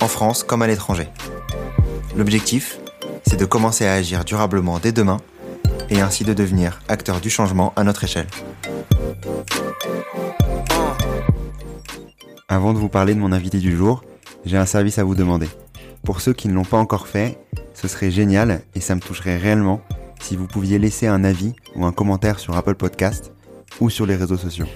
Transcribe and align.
en 0.00 0.08
France 0.08 0.42
comme 0.42 0.62
à 0.62 0.66
l'étranger. 0.66 1.08
L'objectif, 2.16 2.78
c'est 3.26 3.36
de 3.36 3.44
commencer 3.44 3.86
à 3.86 3.94
agir 3.94 4.24
durablement 4.24 4.78
dès 4.78 4.92
demain 4.92 5.18
et 5.90 6.00
ainsi 6.00 6.24
de 6.24 6.32
devenir 6.32 6.80
acteur 6.88 7.20
du 7.20 7.30
changement 7.30 7.72
à 7.76 7.84
notre 7.84 8.04
échelle. 8.04 8.26
Avant 12.48 12.72
de 12.72 12.78
vous 12.78 12.88
parler 12.88 13.14
de 13.14 13.20
mon 13.20 13.32
invité 13.32 13.58
du 13.58 13.76
jour, 13.76 14.04
j'ai 14.44 14.56
un 14.56 14.66
service 14.66 14.98
à 14.98 15.04
vous 15.04 15.14
demander. 15.14 15.48
Pour 16.04 16.20
ceux 16.20 16.32
qui 16.32 16.48
ne 16.48 16.54
l'ont 16.54 16.64
pas 16.64 16.76
encore 16.76 17.08
fait, 17.08 17.38
ce 17.72 17.88
serait 17.88 18.10
génial 18.10 18.62
et 18.74 18.80
ça 18.80 18.94
me 18.94 19.00
toucherait 19.00 19.38
réellement 19.38 19.80
si 20.20 20.36
vous 20.36 20.46
pouviez 20.46 20.78
laisser 20.78 21.06
un 21.06 21.24
avis 21.24 21.54
ou 21.74 21.84
un 21.84 21.92
commentaire 21.92 22.38
sur 22.38 22.56
Apple 22.56 22.74
Podcast 22.74 23.32
ou 23.80 23.90
sur 23.90 24.06
les 24.06 24.16
réseaux 24.16 24.36
sociaux. 24.36 24.68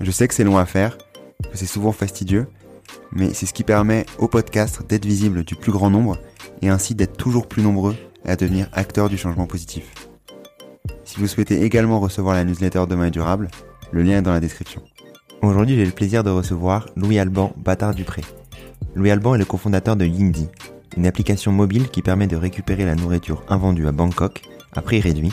Je 0.00 0.10
sais 0.10 0.26
que 0.28 0.34
c'est 0.34 0.44
long 0.44 0.58
à 0.58 0.66
faire, 0.66 0.96
que 1.50 1.56
c'est 1.56 1.66
souvent 1.66 1.92
fastidieux, 1.92 2.48
mais 3.12 3.32
c'est 3.32 3.46
ce 3.46 3.54
qui 3.54 3.64
permet 3.64 4.06
au 4.18 4.28
podcast 4.28 4.82
d'être 4.88 5.04
visible 5.04 5.44
du 5.44 5.54
plus 5.54 5.72
grand 5.72 5.90
nombre 5.90 6.18
et 6.62 6.68
ainsi 6.68 6.94
d'être 6.94 7.16
toujours 7.16 7.46
plus 7.46 7.62
nombreux 7.62 7.96
à 8.24 8.36
devenir 8.36 8.68
acteurs 8.72 9.08
du 9.08 9.16
changement 9.16 9.46
positif. 9.46 9.92
Si 11.04 11.20
vous 11.20 11.26
souhaitez 11.26 11.62
également 11.62 12.00
recevoir 12.00 12.34
la 12.34 12.44
newsletter 12.44 12.84
Demain 12.88 13.06
est 13.06 13.10
durable, 13.10 13.48
le 13.92 14.02
lien 14.02 14.18
est 14.18 14.22
dans 14.22 14.32
la 14.32 14.40
description. 14.40 14.82
Aujourd'hui, 15.42 15.76
j'ai 15.76 15.84
le 15.84 15.92
plaisir 15.92 16.24
de 16.24 16.30
recevoir 16.30 16.88
Louis 16.96 17.18
Alban 17.18 17.52
Bâtard 17.56 17.94
Dupré. 17.94 18.22
Louis 18.94 19.10
Alban 19.10 19.34
est 19.34 19.38
le 19.38 19.44
cofondateur 19.44 19.96
de 19.96 20.04
Yindi, 20.04 20.48
une 20.96 21.06
application 21.06 21.52
mobile 21.52 21.88
qui 21.88 22.02
permet 22.02 22.26
de 22.26 22.36
récupérer 22.36 22.84
la 22.84 22.94
nourriture 22.94 23.44
invendue 23.48 23.86
à 23.86 23.92
Bangkok 23.92 24.42
à 24.74 24.82
prix 24.82 25.00
réduit 25.00 25.32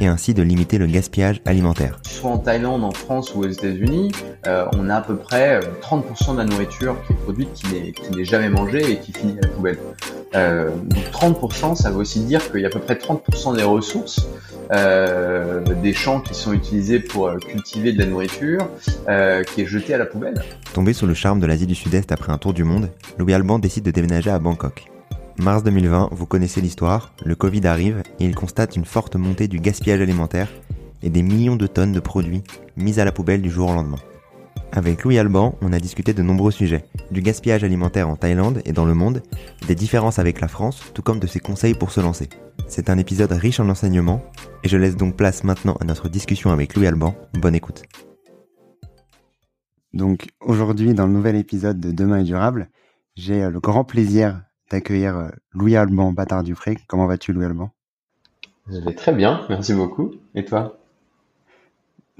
et 0.00 0.06
ainsi 0.06 0.34
de 0.34 0.42
limiter 0.42 0.78
le 0.78 0.86
gaspillage 0.86 1.40
alimentaire. 1.44 2.00
Soit 2.02 2.30
en 2.30 2.38
Thaïlande, 2.38 2.84
en 2.84 2.90
France 2.90 3.34
ou 3.34 3.40
aux 3.40 3.48
États-Unis, 3.48 4.12
euh, 4.46 4.66
on 4.74 4.88
a 4.90 4.96
à 4.96 5.00
peu 5.00 5.16
près 5.16 5.60
30% 5.82 6.32
de 6.32 6.38
la 6.38 6.44
nourriture 6.44 6.96
qui 7.06 7.12
est 7.12 7.16
produite 7.16 7.52
qui 7.52 8.16
n'est 8.16 8.24
jamais 8.24 8.48
mangée 8.48 8.92
et 8.92 8.98
qui 8.98 9.12
finit 9.12 9.38
à 9.38 9.42
la 9.42 9.48
poubelle. 9.48 9.78
Euh, 10.34 10.70
donc 10.70 11.04
30%, 11.12 11.76
ça 11.76 11.90
veut 11.90 11.98
aussi 11.98 12.20
dire 12.20 12.50
qu'il 12.50 12.60
y 12.60 12.64
a 12.64 12.68
à 12.68 12.70
peu 12.70 12.80
près 12.80 12.94
30% 12.94 13.56
des 13.56 13.62
ressources 13.62 14.26
euh, 14.72 15.60
des 15.82 15.92
champs 15.92 16.20
qui 16.20 16.34
sont 16.34 16.52
utilisés 16.52 17.00
pour 17.00 17.28
euh, 17.28 17.38
cultiver 17.38 17.92
de 17.92 17.98
la 17.98 18.06
nourriture 18.06 18.68
euh, 19.08 19.42
qui 19.42 19.62
est 19.62 19.66
jetée 19.66 19.94
à 19.94 19.98
la 19.98 20.06
poubelle. 20.06 20.42
Tombé 20.72 20.92
sous 20.92 21.06
le 21.06 21.14
charme 21.14 21.40
de 21.40 21.46
l'Asie 21.46 21.66
du 21.66 21.74
Sud-Est 21.74 22.12
après 22.12 22.32
un 22.32 22.38
tour 22.38 22.54
du 22.54 22.64
monde, 22.64 22.90
Louis 23.18 23.34
Alban 23.34 23.58
décide 23.58 23.84
de 23.84 23.90
déménager 23.90 24.30
à 24.30 24.38
Bangkok. 24.38 24.93
Mars 25.38 25.64
2020, 25.64 26.10
vous 26.12 26.26
connaissez 26.26 26.60
l'histoire, 26.60 27.12
le 27.24 27.34
Covid 27.34 27.66
arrive 27.66 28.02
et 28.20 28.24
il 28.24 28.36
constate 28.36 28.76
une 28.76 28.84
forte 28.84 29.16
montée 29.16 29.48
du 29.48 29.58
gaspillage 29.58 30.00
alimentaire 30.00 30.48
et 31.02 31.10
des 31.10 31.22
millions 31.22 31.56
de 31.56 31.66
tonnes 31.66 31.92
de 31.92 31.98
produits 31.98 32.44
mis 32.76 33.00
à 33.00 33.04
la 33.04 33.10
poubelle 33.10 33.42
du 33.42 33.50
jour 33.50 33.70
au 33.70 33.74
lendemain. 33.74 33.98
Avec 34.70 35.02
Louis 35.02 35.18
Alban, 35.18 35.56
on 35.60 35.72
a 35.72 35.80
discuté 35.80 36.14
de 36.14 36.22
nombreux 36.22 36.52
sujets, 36.52 36.84
du 37.10 37.20
gaspillage 37.20 37.64
alimentaire 37.64 38.08
en 38.08 38.14
Thaïlande 38.14 38.62
et 38.64 38.72
dans 38.72 38.84
le 38.84 38.94
monde, 38.94 39.22
des 39.66 39.74
différences 39.74 40.20
avec 40.20 40.40
la 40.40 40.46
France, 40.48 40.82
tout 40.94 41.02
comme 41.02 41.18
de 41.18 41.26
ses 41.26 41.40
conseils 41.40 41.74
pour 41.74 41.90
se 41.90 42.00
lancer. 42.00 42.28
C'est 42.68 42.88
un 42.88 42.98
épisode 42.98 43.32
riche 43.32 43.58
en 43.58 43.68
enseignements, 43.68 44.22
et 44.62 44.68
je 44.68 44.76
laisse 44.76 44.96
donc 44.96 45.16
place 45.16 45.42
maintenant 45.42 45.76
à 45.80 45.84
notre 45.84 46.08
discussion 46.08 46.50
avec 46.50 46.76
Louis 46.76 46.86
Alban. 46.86 47.14
Bonne 47.34 47.56
écoute. 47.56 47.82
Donc 49.92 50.28
aujourd'hui, 50.40 50.94
dans 50.94 51.06
le 51.06 51.12
nouvel 51.12 51.36
épisode 51.36 51.80
de 51.80 51.90
Demain 51.90 52.20
est 52.20 52.24
durable, 52.24 52.68
j'ai 53.16 53.48
le 53.48 53.60
grand 53.60 53.84
plaisir 53.84 54.42
d'accueillir 54.70 55.16
euh, 55.16 55.28
Louis 55.52 55.76
Alban 55.76 56.12
Bâtard 56.12 56.42
Dufray. 56.42 56.76
Comment 56.86 57.06
vas-tu 57.06 57.32
Louis 57.32 57.44
Alban 57.44 57.70
Je 58.70 58.78
vais 58.78 58.94
très 58.94 59.12
bien, 59.12 59.44
merci 59.48 59.74
beaucoup. 59.74 60.12
Et 60.34 60.44
toi? 60.44 60.78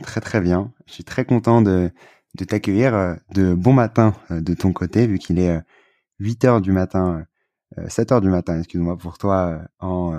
Très 0.03 0.21
très 0.21 0.41
bien. 0.41 0.72
Je 0.87 0.93
suis 0.94 1.04
très 1.04 1.25
content 1.25 1.62
de, 1.62 1.91
de 2.34 2.44
t'accueillir 2.44 2.94
euh, 2.94 3.15
de 3.33 3.54
bon 3.54 3.72
matin 3.72 4.15
euh, 4.31 4.41
de 4.41 4.54
ton 4.54 4.72
côté, 4.72 5.06
vu 5.06 5.19
qu'il 5.19 5.38
est 5.38 5.60
8 6.19 6.44
euh, 6.44 6.49
heures 6.49 6.60
du 6.60 6.72
matin, 6.72 7.25
7 7.88 8.12
heures 8.12 8.21
du 8.21 8.28
matin, 8.28 8.59
excuse-moi, 8.59 8.97
pour 8.97 9.19
toi 9.19 9.62
en, 9.81 10.19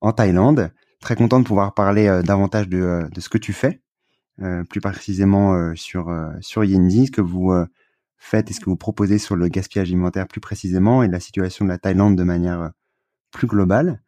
en 0.00 0.12
Thaïlande. 0.12 0.70
Très 1.00 1.16
content 1.16 1.40
de 1.40 1.44
pouvoir 1.44 1.74
parler 1.74 2.20
davantage 2.24 2.68
de, 2.68 3.08
de 3.12 3.20
ce 3.20 3.28
que 3.28 3.38
tu 3.38 3.52
fais, 3.52 3.80
plus 4.68 4.80
précisément 4.80 5.74
sur, 5.74 6.14
sur 6.40 6.62
Yendi, 6.62 7.06
ce 7.06 7.10
que 7.10 7.20
vous 7.20 7.52
faites 8.22 8.50
et 8.50 8.54
ce 8.54 8.60
que 8.60 8.70
vous 8.70 8.76
proposez 8.76 9.18
sur 9.18 9.36
le 9.36 9.48
gaspillage 9.48 9.88
alimentaire 9.88 10.28
plus 10.28 10.40
précisément 10.40 11.02
et 11.02 11.08
la 11.08 11.20
situation 11.20 11.64
de 11.64 11.70
la 11.70 11.78
Thaïlande 11.78 12.16
de 12.16 12.22
manière 12.22 12.70
plus 13.30 13.46
globale. 13.46 14.00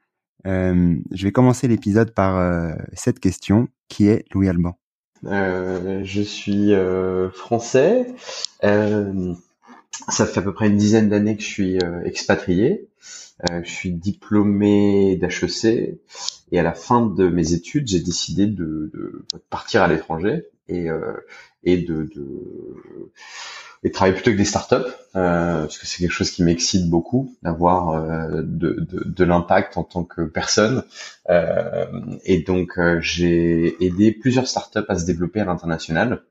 je 0.44 1.22
vais 1.24 1.32
commencer 1.32 1.68
l'épisode 1.68 2.12
par 2.12 2.74
cette 2.92 3.20
question 3.20 3.68
qui 3.88 4.06
est 4.06 4.24
Louis 4.32 4.48
Alban. 4.48 4.78
Euh, 5.26 6.02
je 6.04 6.22
suis 6.22 6.74
euh, 6.74 7.30
français. 7.30 8.06
Euh, 8.62 9.34
ça 10.08 10.26
fait 10.26 10.40
à 10.40 10.42
peu 10.42 10.52
près 10.52 10.68
une 10.68 10.76
dizaine 10.76 11.08
d'années 11.08 11.36
que 11.36 11.42
je 11.42 11.48
suis 11.48 11.78
expatrié. 12.04 12.88
je 13.62 13.70
suis 13.70 13.92
diplômé 13.92 15.16
d'HEC 15.16 15.98
et 16.50 16.58
à 16.58 16.62
la 16.62 16.72
fin 16.72 17.06
de 17.06 17.28
mes 17.28 17.52
études, 17.52 17.86
j'ai 17.86 18.00
décidé 18.00 18.46
de, 18.46 18.90
partir 19.50 19.82
à 19.82 19.88
l'étranger 19.88 20.46
et, 20.68 20.86
de 21.76 22.10
et 23.84 23.90
travailler 23.90 24.14
plutôt 24.14 24.30
avec 24.30 24.38
des 24.38 24.46
startups 24.46 24.74
euh, 25.14 25.60
parce 25.60 25.78
que 25.78 25.86
c'est 25.86 25.98
quelque 25.98 26.10
chose 26.10 26.30
qui 26.30 26.42
m'excite 26.42 26.88
beaucoup 26.88 27.36
d'avoir 27.42 27.90
euh, 27.90 28.42
de, 28.42 28.80
de, 28.80 29.04
de 29.04 29.24
l'impact 29.24 29.76
en 29.76 29.84
tant 29.84 30.04
que 30.04 30.22
personne 30.22 30.82
euh, 31.28 31.86
et 32.24 32.38
donc 32.38 32.78
euh, 32.78 32.98
j'ai 33.00 33.76
aidé 33.84 34.10
plusieurs 34.10 34.48
startups 34.48 34.86
à 34.88 34.98
se 34.98 35.04
développer 35.04 35.40
à 35.40 35.44
l'international. 35.44 36.22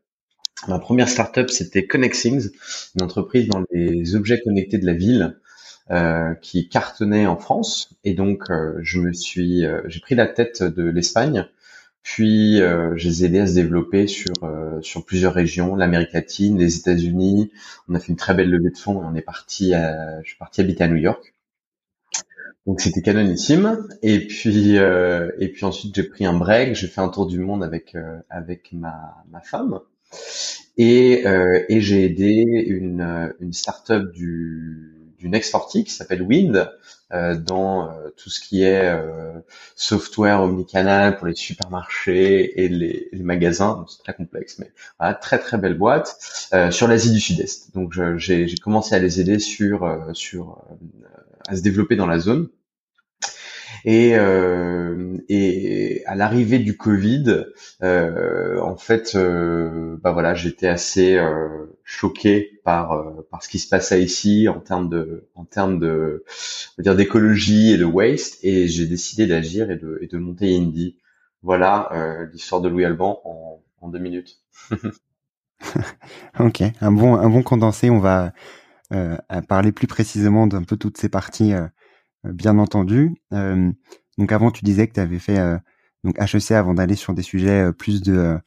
Ma 0.68 0.80
première 0.80 1.08
startup 1.08 1.50
c'était 1.52 1.86
ConnectThings, 1.86 2.50
une 2.96 3.04
entreprise 3.04 3.48
dans 3.48 3.64
les 3.72 4.16
objets 4.16 4.42
connectés 4.42 4.80
de 4.80 4.86
la 4.86 4.94
ville 4.94 5.38
euh, 5.92 6.34
qui 6.36 6.70
cartonnait 6.70 7.28
en 7.28 7.38
France 7.38 7.94
et 8.04 8.16
donc 8.16 8.50
euh, 8.50 8.80
je 8.82 9.00
me 9.00 9.14
suis 9.14 9.64
j'ai 9.86 10.00
pris 10.00 10.16
la 10.16 10.26
tête 10.26 10.64
de 10.64 10.84
l'Espagne 10.84 11.46
puis 12.04 12.62
euh, 12.62 12.96
je 12.98 13.08
les 13.08 13.24
ai 13.24 13.28
aidés 13.28 13.40
à 13.40 13.48
se 13.48 13.54
développer 13.56 14.08
sur 14.08 14.34
euh, 14.44 14.82
sur 14.82 15.06
plusieurs 15.06 15.34
régions, 15.34 15.76
l'Amérique 15.76 16.14
latine, 16.14 16.58
les 16.60 16.78
États-Unis. 16.78 17.52
On 17.90 17.96
a 17.96 18.00
fait 18.00 18.10
une 18.10 18.18
très 18.18 18.34
belle 18.34 18.50
levée 18.50 18.70
de 18.72 18.78
fonds 18.78 19.02
et 19.02 19.06
on 19.06 19.16
est 19.16 19.22
parti. 19.22 19.74
À, 19.74 20.22
je 20.22 20.30
suis 20.30 20.38
parti 20.38 20.62
habiter 20.62 20.84
à 20.84 20.88
New 20.90 20.98
York. 20.98 21.34
Donc 22.66 22.82
c'était 22.82 23.02
canonissime. 23.02 23.88
Et 24.02 24.28
puis 24.28 24.78
euh, 24.78 25.32
et 25.40 25.50
puis 25.50 25.66
ensuite 25.66 25.96
j'ai 25.96 26.04
pris 26.04 26.26
un 26.26 26.34
break. 26.34 26.76
J'ai 26.76 26.88
fait 26.88 27.02
un 27.02 27.10
tour 27.10 27.28
du 27.28 27.40
monde 27.40 27.64
avec 27.64 27.96
euh, 27.96 28.18
avec 28.30 28.72
ma 28.74 29.24
ma 29.32 29.42
femme. 29.42 29.80
Et 30.78 31.26
euh, 31.28 31.64
et 31.70 31.82
j'ai 31.82 32.06
aidé 32.06 32.32
une 32.68 33.34
une 33.40 33.54
startup 33.54 34.12
du 34.12 35.03
du 35.24 35.30
Next 35.30 35.52
40 35.52 35.86
qui 35.86 35.90
s'appelle 35.90 36.22
Wind 36.22 36.70
euh, 37.14 37.36
dans 37.36 37.90
euh, 37.90 38.10
tout 38.18 38.30
ce 38.30 38.42
qui 38.42 38.64
est 38.64 38.90
euh, 38.90 39.40
software 39.76 40.42
omnicanal 40.42 41.18
pour 41.18 41.28
les 41.28 41.36
supermarchés 41.36 42.62
et 42.62 42.68
les, 42.68 43.08
les 43.12 43.24
magasins. 43.24 43.86
C'est 43.88 44.04
très 44.04 44.14
complexe, 44.14 44.60
mais 44.60 44.72
voilà, 45.00 45.14
très 45.14 45.40
très 45.40 45.58
belle 45.58 45.78
boîte 45.78 46.18
sur 46.72 46.88
l'Asie 46.88 47.12
du 47.12 47.20
Sud-Est. 47.20 47.74
Donc 47.74 47.94
j'ai 48.18 48.56
commencé 48.62 48.96
à 48.96 49.00
les 49.00 49.22
aider 49.22 49.40
sur 49.40 50.10
sur 50.14 50.62
à 51.48 51.56
se 51.56 51.62
développer 51.62 51.96
dans 51.96 52.08
la 52.08 52.20
zone. 52.20 52.50
Et, 53.86 54.16
euh, 54.16 55.18
et 55.30 56.04
à 56.06 56.16
l'arrivée 56.16 56.60
du 56.60 56.78
Covid, 56.78 57.46
euh, 57.84 58.60
en 58.62 58.78
fait, 58.78 59.16
euh, 59.16 59.98
bah 60.02 60.12
voilà, 60.12 60.34
j'étais 60.34 60.68
assez 60.68 61.18
euh, 61.18 61.66
choqué 61.84 62.60
par 62.64 62.94
euh, 62.94 63.28
par 63.30 63.44
ce 63.44 63.50
qui 63.50 63.60
se 63.60 63.68
passait 63.68 64.02
ici 64.02 64.48
en 64.48 64.60
termes 64.60 64.90
de 64.90 65.28
en 65.36 65.44
termes 65.46 65.80
de 65.80 66.24
dire 66.80 66.96
d'écologie 66.96 67.74
et 67.74 67.78
de 67.78 67.86
waste, 67.86 68.40
et 68.44 68.68
j'ai 68.68 68.86
décidé 68.88 69.28
d'agir 69.28 69.70
et 69.72 69.76
de 69.78 70.00
et 70.02 70.08
de 70.08 70.18
monter 70.18 70.56
Indie. 70.56 70.98
Voilà 71.42 71.90
euh, 71.94 72.26
l'histoire 72.32 72.62
de 72.62 72.70
Louis 72.70 72.86
Alban 72.86 73.22
en, 73.26 73.62
en 73.82 73.90
deux 73.90 74.00
minutes. 74.00 74.40
ok, 76.40 76.64
un 76.82 76.92
bon 76.92 77.16
un 77.16 77.30
bon 77.30 77.44
condensé. 77.44 77.90
On 77.90 78.00
va 78.00 78.34
parler 79.48 79.72
plus 79.72 79.88
précisément 79.88 80.48
d'un 80.48 80.64
peu 80.64 80.78
toutes 80.78 80.98
ces 80.98 81.10
parties 81.10 81.54
euh, 81.54 81.68
bien 82.24 82.58
entendu. 82.58 83.16
Euh, 83.34 83.72
donc 84.18 84.32
avant, 84.32 84.52
tu 84.52 84.64
disais 84.64 84.88
que 84.88 84.94
tu 84.94 85.00
avais 85.00 85.20
fait 85.20 85.40
euh, 85.40 85.58
donc 86.04 86.20
HEC 86.20 86.52
avant 86.52 86.74
d'aller 86.74 86.96
sur 86.96 87.14
des 87.14 87.22
sujets 87.22 87.72
plus 87.74 88.02
de 88.02 88.38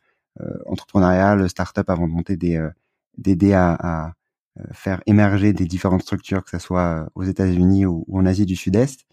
entrepreneurial, 0.67 1.49
start-up, 1.49 1.88
avant 1.88 2.06
de 2.06 2.12
monter 2.12 2.37
des 2.37 2.62
d'aider 3.17 3.55
à, 3.55 3.73
à, 3.81 4.12
faire 4.73 5.00
émerger 5.06 5.55
des 5.55 5.64
différentes 5.64 6.02
structures, 6.02 6.44
que 6.44 6.50
ce 6.50 6.58
soit 6.58 7.08
aux 7.14 7.25
États-Unis 7.25 7.87
ou, 7.87 8.05
en 8.12 8.26
Asie 8.26 8.44
du 8.44 8.55
Sud-Est. 8.55 9.06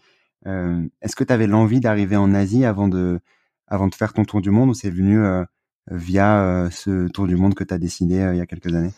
Est-ce 0.44 1.16
que 1.16 1.24
tu 1.24 1.32
avais 1.32 1.46
l'envie 1.46 1.80
d'arriver 1.80 2.16
en 2.16 2.34
Asie 2.34 2.66
avant 2.66 2.88
de, 2.88 3.20
avant 3.66 3.88
de 3.88 3.94
faire 3.94 4.12
ton 4.12 4.26
tour 4.26 4.42
du 4.42 4.50
monde 4.50 4.68
ou 4.68 4.74
c'est 4.74 4.90
venu 4.90 5.18
via 5.90 6.68
ce 6.70 7.08
tour 7.08 7.26
du 7.26 7.36
monde 7.36 7.54
que 7.54 7.64
tu 7.64 7.72
as 7.72 7.78
décidé 7.78 8.16
il 8.16 8.36
y 8.36 8.42
a 8.42 8.46
quelques 8.46 8.74
années? 8.74 8.92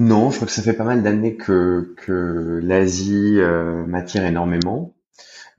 Non, 0.00 0.32
je 0.32 0.36
crois 0.36 0.48
que 0.48 0.52
ça 0.52 0.62
fait 0.62 0.72
pas 0.72 0.82
mal 0.82 1.04
d'années 1.04 1.36
que, 1.36 1.94
que 1.98 2.58
l'Asie 2.64 3.38
m'attire 3.86 4.24
énormément. 4.24 4.92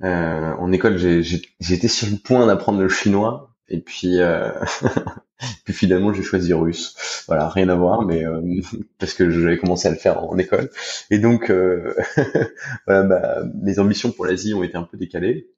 Euh, 0.04 0.54
en 0.58 0.72
école, 0.72 0.98
j'étais 0.98 1.88
sur 1.88 2.08
le 2.10 2.18
point 2.18 2.48
d'apprendre 2.48 2.82
le 2.82 2.90
chinois, 2.90 3.52
et 3.72 3.80
puis, 3.80 4.20
euh, 4.20 4.52
puis 5.66 5.74
finalement, 5.74 6.14
j'ai 6.14 6.24
choisi 6.24 6.54
russe. 6.54 7.24
Voilà, 7.28 7.50
rien 7.50 7.70
à 7.70 7.76
voir, 7.76 8.04
mais 8.04 8.26
euh, 8.26 8.42
parce 9.00 9.14
que 9.14 9.30
j'avais 9.30 9.58
commencé 9.58 9.88
à 9.88 9.92
le 9.92 9.98
faire 9.98 10.24
en 10.24 10.38
école. 10.38 10.70
Et 11.10 11.20
donc, 11.20 11.50
euh, 11.50 11.96
voilà, 12.86 13.04
bah, 13.04 13.44
mes 13.62 13.80
ambitions 13.80 14.12
pour 14.12 14.26
l'Asie 14.26 14.54
ont 14.54 14.64
été 14.64 14.76
un 14.78 14.84
peu 14.84 14.98
décalées. 14.98 15.50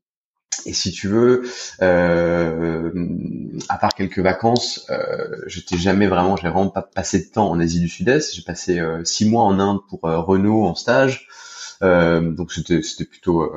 Et 0.66 0.74
si 0.74 0.92
tu 0.92 1.08
veux, 1.08 1.44
euh, 1.82 2.92
à 3.70 3.78
part 3.78 3.94
quelques 3.96 4.20
vacances, 4.20 4.86
euh, 4.92 5.28
j'étais 5.48 5.78
jamais 5.78 6.08
vraiment, 6.08 6.38
j'ai 6.38 6.48
vraiment 6.48 6.70
pas 6.70 6.84
passé 6.84 7.20
de 7.20 7.32
temps 7.32 7.50
en 7.50 7.60
Asie 7.60 7.80
du 7.80 7.90
Sud-Est. 7.90 8.36
J'ai 8.36 8.44
passé 8.44 8.80
six 9.04 9.28
mois 9.28 9.44
en 9.44 9.60
Inde 9.60 9.80
pour 9.90 10.02
Renault 10.04 10.66
en 10.66 10.76
stage. 10.76 11.28
donc 11.82 12.54
c'était 12.54 12.82
c'était 12.84 13.06
plutôt 13.06 13.52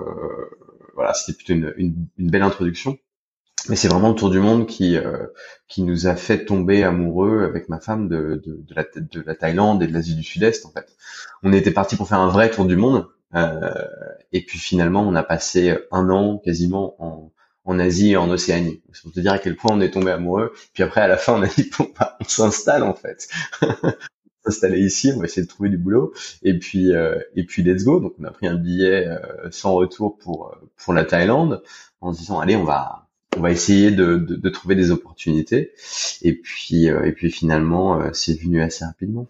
voilà, 0.96 1.14
c'était 1.14 1.36
plutôt 1.36 1.52
une, 1.52 1.72
une, 1.76 2.08
une, 2.18 2.30
belle 2.30 2.42
introduction. 2.42 2.98
Mais 3.68 3.76
c'est 3.76 3.88
vraiment 3.88 4.10
le 4.10 4.14
tour 4.14 4.30
du 4.30 4.38
monde 4.38 4.66
qui 4.66 4.96
euh, 4.96 5.26
qui 5.68 5.82
nous 5.82 6.06
a 6.06 6.16
fait 6.16 6.44
tomber 6.44 6.84
amoureux 6.84 7.44
avec 7.44 7.68
ma 7.68 7.80
femme 7.80 8.08
de, 8.08 8.40
de, 8.44 8.62
de, 8.62 8.74
la, 8.74 8.84
de 8.94 9.20
la 9.26 9.34
Thaïlande 9.34 9.82
et 9.82 9.86
de 9.86 9.92
l'Asie 9.92 10.14
du 10.14 10.22
Sud-Est 10.22 10.66
en 10.66 10.70
fait. 10.70 10.96
On 11.42 11.52
était 11.52 11.72
parti 11.72 11.96
pour 11.96 12.08
faire 12.08 12.20
un 12.20 12.28
vrai 12.28 12.50
tour 12.50 12.64
du 12.66 12.76
monde 12.76 13.08
euh, 13.34 13.72
et 14.32 14.44
puis 14.44 14.58
finalement 14.58 15.02
on 15.02 15.14
a 15.14 15.22
passé 15.24 15.76
un 15.90 16.10
an 16.10 16.38
quasiment 16.44 16.94
en, 17.02 17.32
en 17.64 17.78
Asie 17.80 18.12
et 18.12 18.16
en 18.16 18.30
Océanie. 18.30 18.82
C'est 18.92 19.02
pour 19.02 19.12
te 19.12 19.20
dire 19.20 19.32
à 19.32 19.38
quel 19.38 19.56
point 19.56 19.74
on 19.74 19.80
est 19.80 19.90
tombé 19.90 20.12
amoureux. 20.12 20.52
Puis 20.72 20.82
après 20.84 21.00
à 21.00 21.08
la 21.08 21.16
fin 21.16 21.34
on 21.34 21.42
a 21.42 21.48
dit 21.48 21.70
bon 21.76 21.90
bah, 21.98 22.16
on 22.20 22.24
s'installe 22.24 22.84
en 22.84 22.94
fait. 22.94 23.28
s'installer 24.46 24.80
ici, 24.80 25.12
on 25.14 25.18
va 25.18 25.24
essayer 25.24 25.42
de 25.42 25.48
trouver 25.48 25.68
du 25.68 25.78
boulot 25.78 26.12
et 26.42 26.58
puis 26.58 26.92
euh, 26.92 27.18
et 27.34 27.44
puis 27.44 27.62
let's 27.62 27.84
go. 27.84 28.00
Donc 28.00 28.14
on 28.18 28.24
a 28.24 28.30
pris 28.30 28.46
un 28.46 28.56
billet 28.56 29.06
euh, 29.06 29.50
sans 29.50 29.74
retour 29.74 30.18
pour 30.18 30.48
euh, 30.48 30.68
pour 30.76 30.92
la 30.92 31.04
Thaïlande 31.04 31.62
en 32.00 32.12
se 32.12 32.20
disant 32.20 32.40
allez 32.40 32.56
on 32.56 32.64
va 32.64 33.08
on 33.36 33.40
va 33.40 33.50
essayer 33.50 33.90
de, 33.90 34.16
de, 34.16 34.48
trouver 34.48 34.76
des 34.76 34.90
opportunités 34.90 35.72
et 36.22 36.32
puis 36.32 36.86
et 36.86 37.12
puis 37.12 37.30
finalement 37.30 38.10
c'est 38.14 38.40
venu 38.40 38.62
assez 38.62 38.82
rapidement. 38.82 39.26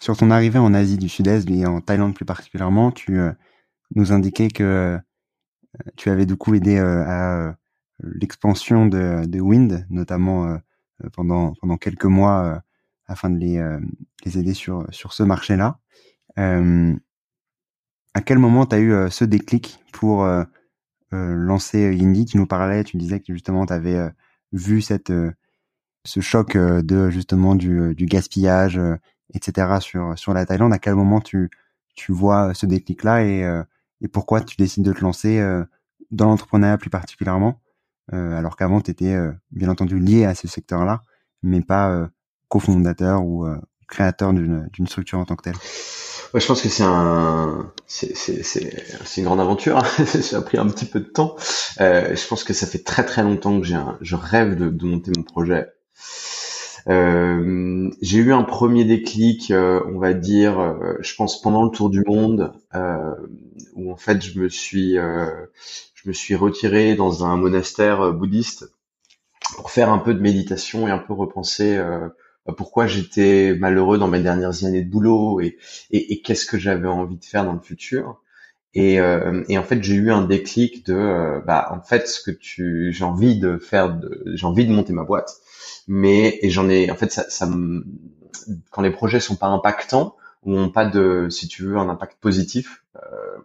Sur 0.00 0.16
ton 0.16 0.30
arrivée 0.30 0.60
en 0.60 0.72
Asie 0.72 0.98
du 0.98 1.08
Sud-Est 1.08 1.50
et 1.50 1.66
en 1.66 1.80
Thaïlande 1.80 2.14
plus 2.14 2.24
particulièrement, 2.24 2.92
tu 2.92 3.18
nous 3.96 4.12
indiquais 4.12 4.48
que 4.48 4.96
tu 5.96 6.10
avais 6.10 6.26
du 6.26 6.36
coup 6.36 6.54
aidé 6.54 6.78
à 6.78 7.56
l'expansion 7.98 8.86
de, 8.86 9.26
de 9.26 9.40
Wind, 9.40 9.84
notamment 9.90 10.58
pendant 11.12 11.54
pendant 11.54 11.78
quelques 11.78 12.04
mois 12.04 12.62
afin 13.12 13.30
de 13.30 13.38
les, 13.38 13.58
euh, 13.58 13.78
les 14.24 14.38
aider 14.38 14.54
sur, 14.54 14.86
sur 14.90 15.12
ce 15.12 15.22
marché-là. 15.22 15.78
Euh, 16.38 16.94
à 18.14 18.22
quel 18.22 18.38
moment 18.38 18.66
tu 18.66 18.74
as 18.74 18.78
eu 18.78 18.92
euh, 18.92 19.10
ce 19.10 19.24
déclic 19.24 19.78
pour 19.92 20.26
lancer 21.10 21.94
Indie 22.00 22.24
Tu 22.24 22.38
nous 22.38 22.46
parlais, 22.46 22.84
tu 22.84 22.96
disais 22.96 23.20
que 23.20 23.34
justement 23.34 23.66
tu 23.66 23.74
avais 23.74 24.10
vu 24.52 24.80
cette, 24.80 25.12
ce 26.06 26.20
choc 26.20 26.56
de 26.56 27.10
justement 27.10 27.54
du, 27.54 27.94
du 27.94 28.06
gaspillage, 28.06 28.80
etc. 29.34 29.76
sur, 29.80 30.18
sur 30.18 30.32
la 30.32 30.46
Thaïlande. 30.46 30.72
À 30.72 30.78
quel 30.78 30.94
moment 30.94 31.20
tu, 31.20 31.50
tu 31.94 32.12
vois 32.12 32.54
ce 32.54 32.64
déclic-là 32.64 33.26
et, 33.26 33.62
et 34.00 34.08
pourquoi 34.08 34.40
tu 34.40 34.56
décides 34.56 34.84
de 34.84 34.94
te 34.94 35.02
lancer 35.02 35.38
dans 36.10 36.28
l'entrepreneuriat 36.28 36.78
plus 36.78 36.88
particulièrement, 36.88 37.60
alors 38.10 38.56
qu'avant 38.56 38.80
tu 38.80 38.90
étais 38.90 39.14
bien 39.50 39.68
entendu 39.68 39.98
lié 39.98 40.24
à 40.24 40.34
ce 40.34 40.48
secteur-là, 40.48 41.02
mais 41.42 41.60
pas 41.60 42.08
cofondateur 42.52 43.24
ou 43.24 43.46
euh, 43.46 43.56
créateur 43.88 44.34
d'une 44.34 44.86
structure 44.86 45.18
en 45.18 45.24
tant 45.24 45.36
que 45.36 45.44
telle 45.44 45.56
je 46.34 46.46
pense 46.46 46.62
que 46.62 46.68
c'est 46.70 46.82
un, 46.82 47.70
une 49.18 49.24
grande 49.24 49.40
aventure. 49.40 49.84
Ça 50.06 50.38
a 50.38 50.40
pris 50.40 50.56
un 50.56 50.66
petit 50.66 50.86
peu 50.86 51.00
de 51.00 51.04
temps. 51.04 51.36
Euh, 51.82 52.16
je 52.16 52.26
pense 52.26 52.42
que 52.42 52.54
ça 52.54 52.66
fait 52.66 52.82
très 52.82 53.04
très 53.04 53.22
longtemps 53.22 53.60
que 53.60 53.66
j'ai 53.66 53.78
je 54.00 54.16
rêve 54.16 54.56
de, 54.56 54.70
de, 54.70 54.86
monter 54.86 55.12
mon 55.14 55.24
projet. 55.24 55.66
Euh, 56.88 57.90
j'ai 58.00 58.16
eu 58.16 58.32
un 58.32 58.44
premier 58.44 58.86
déclic, 58.86 59.50
euh, 59.50 59.82
on 59.92 59.98
va 59.98 60.14
dire, 60.14 60.58
euh, 60.58 60.94
je 61.00 61.14
pense 61.16 61.38
pendant 61.42 61.64
le 61.64 61.70
tour 61.70 61.90
du 61.90 62.02
monde, 62.06 62.54
euh, 62.74 63.14
où 63.74 63.92
en 63.92 63.96
fait 63.96 64.24
je 64.24 64.40
me 64.40 64.48
suis, 64.48 64.94
je 64.94 66.08
me 66.08 66.14
suis 66.14 66.34
retiré 66.34 66.94
dans 66.94 67.26
un 67.26 67.36
monastère 67.36 68.10
bouddhiste 68.14 68.72
pour 69.56 69.70
faire 69.70 69.90
un 69.90 69.98
peu 69.98 70.14
de 70.14 70.20
méditation 70.20 70.88
et 70.88 70.90
un 70.90 70.98
peu 70.98 71.12
repenser 71.12 71.76
euh, 71.76 72.08
pourquoi 72.56 72.86
j'étais 72.86 73.54
malheureux 73.58 73.98
dans 73.98 74.08
mes 74.08 74.20
dernières 74.20 74.64
années 74.64 74.82
de 74.82 74.90
boulot 74.90 75.40
et, 75.40 75.58
et, 75.90 76.12
et 76.12 76.22
qu'est-ce 76.22 76.46
que 76.46 76.58
j'avais 76.58 76.88
envie 76.88 77.16
de 77.16 77.24
faire 77.24 77.44
dans 77.44 77.52
le 77.52 77.60
futur. 77.60 78.20
Et, 78.74 79.00
euh, 79.00 79.44
et 79.48 79.58
en 79.58 79.62
fait, 79.64 79.82
j'ai 79.82 79.94
eu 79.94 80.10
un 80.10 80.22
déclic 80.22 80.86
de, 80.86 80.94
euh, 80.94 81.40
bah, 81.46 81.68
en 81.70 81.82
fait, 81.82 82.08
ce 82.08 82.20
que 82.22 82.30
tu, 82.30 82.92
j'ai 82.92 83.04
envie 83.04 83.38
de 83.38 83.58
faire, 83.58 84.00
j'ai 84.34 84.46
envie 84.46 84.66
de 84.66 84.72
monter 84.72 84.92
ma 84.94 85.04
boîte, 85.04 85.30
mais 85.88 86.38
et 86.42 86.50
j'en 86.50 86.68
ai, 86.70 86.90
en 86.90 86.96
fait, 86.96 87.12
ça, 87.12 87.28
ça 87.28 87.46
quand 88.70 88.82
les 88.82 88.90
projets 88.90 89.20
sont 89.20 89.36
pas 89.36 89.46
impactants 89.48 90.16
ou 90.44 90.68
pas 90.68 90.84
de, 90.86 91.28
si 91.30 91.48
tu 91.48 91.62
veux, 91.64 91.76
un 91.76 91.88
impact 91.88 92.18
positif, 92.20 92.82
euh, 92.96 93.00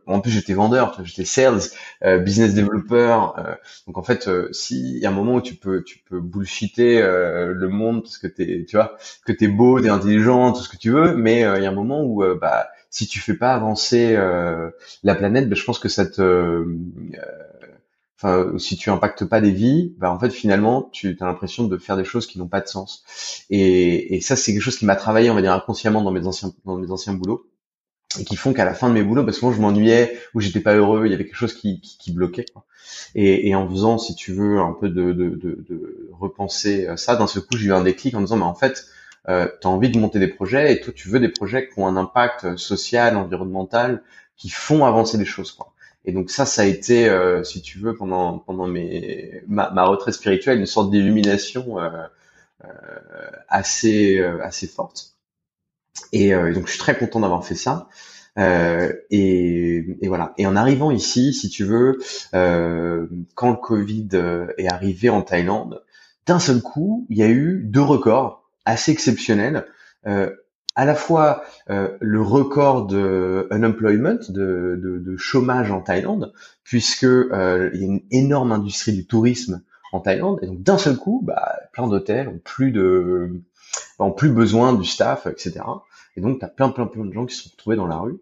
en 0.08 0.20
plus, 0.20 0.32
j'étais 0.32 0.54
vendeur, 0.54 0.98
j'étais 1.04 1.26
sales, 1.26 1.60
euh, 2.04 2.18
business 2.20 2.54
developer. 2.54 3.18
Euh, 3.38 3.54
donc 3.88 3.98
en 3.98 4.04
fait, 4.04 4.30
s'il 4.52 4.98
y 4.98 5.06
a 5.06 5.10
un 5.10 5.14
moment 5.14 5.36
où 5.36 5.42
tu 5.42 5.56
peux, 5.56 5.84
tu 5.84 6.00
peux 6.00 6.20
bullshiter 6.20 7.00
le 7.02 7.68
monde 7.70 8.04
parce 8.04 8.18
que 8.18 8.28
t'es, 8.28 8.66
tu 8.68 8.76
vois, 8.78 8.98
que 9.26 9.32
t'es 9.32 9.48
beau, 9.48 9.80
t'es 9.80 9.90
intelligent, 9.90 10.52
tout 10.54 10.62
ce 10.62 10.70
que 10.70 10.78
tu 10.78 10.92
veux, 10.92 11.16
mais 11.16 11.42
il 11.42 11.64
y 11.64 11.66
a 11.66 11.70
un 11.70 11.72
moment 11.72 12.04
où, 12.04 12.24
bah, 12.40 12.70
si 12.90 13.08
tu 13.08 13.20
fais 13.20 13.36
pas 13.36 13.54
avancer 13.54 14.18
la 15.04 15.16
planète, 15.16 15.50
bah, 15.50 15.56
je 15.56 15.64
pense 15.64 15.80
que 15.80 15.90
ça 15.90 16.06
te 16.06 16.64
enfin 18.18 18.58
si 18.58 18.78
tu 18.78 18.90
impactes 18.90 19.25
pas 19.25 19.42
des 19.42 19.52
vies, 19.52 19.94
bah 19.98 20.12
en 20.12 20.19
fait 20.19 20.31
finalement 20.31 20.90
tu 20.92 21.18
as 21.19 21.25
l'impression 21.25 21.66
de 21.66 21.78
faire 21.78 21.98
des 21.98 22.06
choses 22.06 22.28
qui 22.28 22.40
n'ont 22.40 22.48
pas 22.48 22.62
de 22.62 22.68
sens. 22.68 23.04
Et, 23.50 24.16
et 24.16 24.22
ça 24.22 24.36
c'est 24.36 24.54
quelque 24.54 24.62
chose 24.62 24.78
qui 24.78 24.86
m'a 24.86 24.96
travaillé 24.96 25.30
on 25.30 25.36
va 25.36 25.42
dire 25.42 25.54
inconsciemment 25.54 26.04
dans 26.04 26.12
mes 26.12 26.25
anciens 26.28 26.54
dans 26.66 26.78
mes 26.78 26.92
anciens 26.92 27.14
boulots 27.14 27.48
et 28.19 28.24
qui 28.24 28.36
font 28.36 28.54
qu'à 28.54 28.66
la 28.66 28.74
fin 28.74 28.90
de 28.90 28.94
mes 28.94 29.04
boulots, 29.04 29.25
parce 29.25 29.40
que 29.40 29.46
moi 29.46 29.54
je 29.54 29.62
m'ennuyais 29.62 30.18
ou 30.34 30.40
j'étais 30.40 30.60
pas 30.60 30.75
heureux, 30.75 31.06
il 31.06 31.12
y 31.12 31.14
avait 31.14 31.25
quelque 31.25 31.36
chose 31.36 31.54
qui, 31.54 31.81
qui, 31.81 31.98
qui 31.98 32.12
bloquait. 32.12 32.45
Quoi. 32.52 32.66
Et, 33.16 33.50
et, 33.50 33.56
en 33.56 33.69
faisant, 33.69 33.97
si 33.97 34.16
tu 34.16 34.31
veux, 34.31 34.59
un 34.59 34.74
peu 34.80 34.90
de, 34.90 35.12
de, 35.12 35.30
de, 35.30 35.66
de 35.68 36.09
repenser 36.14 36.88
ça, 36.95 37.16
d'un 37.16 37.28
seul 37.28 37.44
coup 37.44 37.57
j'ai 37.57 37.68
eu 37.68 37.74
un 37.74 37.83
déclic 37.83 38.16
en 38.16 38.21
disant, 38.21 38.38
mais 38.38 38.44
en 38.44 38.56
fait, 38.56 38.86
euh, 39.30 39.47
tu 39.62 39.68
envie 39.68 39.90
de 39.90 40.00
monter 40.00 40.19
des 40.19 40.28
projets 40.28 40.74
et 40.74 40.80
toi 40.80 40.94
tu 40.95 41.09
veux 41.09 41.19
des 41.19 41.30
projets 41.30 41.68
qui 41.68 41.80
ont 41.80 41.88
un 41.88 41.97
impact 41.97 42.56
social, 42.56 43.18
environnemental, 43.18 44.04
qui 44.38 44.50
font 44.50 44.86
avancer 44.86 45.18
les 45.18 45.26
choses. 45.26 45.52
Quoi. 45.52 45.74
Et 46.07 46.14
donc 46.14 46.31
ça, 46.31 46.45
ça 46.45 46.61
a 46.64 46.66
été, 46.66 47.07
euh, 47.09 47.44
si 47.44 47.61
tu 47.61 47.80
veux, 47.80 47.94
pendant 47.94 48.40
pendant 48.40 48.66
mes 48.66 49.44
ma, 49.47 49.69
ma 49.71 49.83
retraite 49.83 50.16
spirituelle, 50.16 50.57
une 50.57 50.66
sorte 50.66 50.90
d'illumination 50.90 51.80
euh, 51.80 51.90
euh 52.64 52.69
assez 53.49 54.18
euh, 54.18 54.42
assez 54.42 54.68
forte. 54.68 55.16
Et 56.14 56.33
euh, 56.33 56.54
donc 56.54 56.68
je 56.68 56.71
suis 56.71 56.80
très 56.80 56.97
content 56.97 57.19
d'avoir 57.19 57.45
fait 57.45 57.56
ça. 57.56 57.90
Euh, 58.40 58.94
et, 59.09 59.97
et, 60.02 60.07
voilà. 60.07 60.33
Et 60.37 60.45
en 60.47 60.56
arrivant 60.56 60.92
ici, 60.92 61.33
si 61.33 61.49
tu 61.49 61.66
veux, 61.66 61.97
quand 62.31 63.49
le 63.49 63.57
Covid 63.57 64.09
est 64.57 64.68
arrivé 64.71 65.09
en 65.09 65.23
Thaïlande, 65.23 65.83
d'un 66.26 66.40
seul 66.40 66.61
coup, 66.61 67.06
il 67.09 67.18
y 67.18 67.23
a 67.23 67.28
eu 67.28 67.64
deux 67.66 67.81
records 67.81 68.47
assez 68.64 68.92
exceptionnels. 68.92 69.66
À 70.78 70.86
la 70.86 70.94
fois 70.94 71.44
euh, 71.72 71.98
le 72.00 72.22
record 72.22 72.86
de 72.86 73.48
unemployment, 73.50 74.19
de, 74.30 74.80
de, 74.80 75.00
de, 75.00 75.18
chômage 75.18 75.72
en 75.72 75.81
Thaïlande, 75.81 76.34
puisque 76.64 77.04
euh, 77.04 77.72
il 77.74 77.81
y 77.81 77.84
a 77.84 77.88
une 77.88 78.04
énorme 78.12 78.52
industrie 78.52 78.94
du 78.94 79.07
tourisme 79.07 79.64
en 79.92 80.02
Thaïlande, 80.02 80.38
et 80.44 80.46
donc 80.46 80.62
d'un 80.62 80.78
seul 80.78 80.96
coup, 80.98 81.24
bah, 81.26 81.56
plein 81.74 81.88
d'hôtels 81.88 82.28
ont 82.28 82.40
plus 82.44 82.72
de, 82.72 83.42
ont 83.98 84.12
plus 84.12 84.30
besoin 84.30 84.74
du 84.74 84.86
staff, 84.86 85.26
etc. 85.26 85.62
Et 86.16 86.22
donc, 86.22 86.40
tu 86.40 86.46
as 86.46 86.50
plein, 86.50 86.69
plein, 86.69 86.86
plein 86.86 87.06
de 87.06 87.12
gens 87.12 87.26
qui 87.26 87.36
se 87.36 87.44
sont 87.44 87.50
retrouvés 87.52 87.76
dans 87.76 87.88
la 87.88 87.98
rue. 87.98 88.19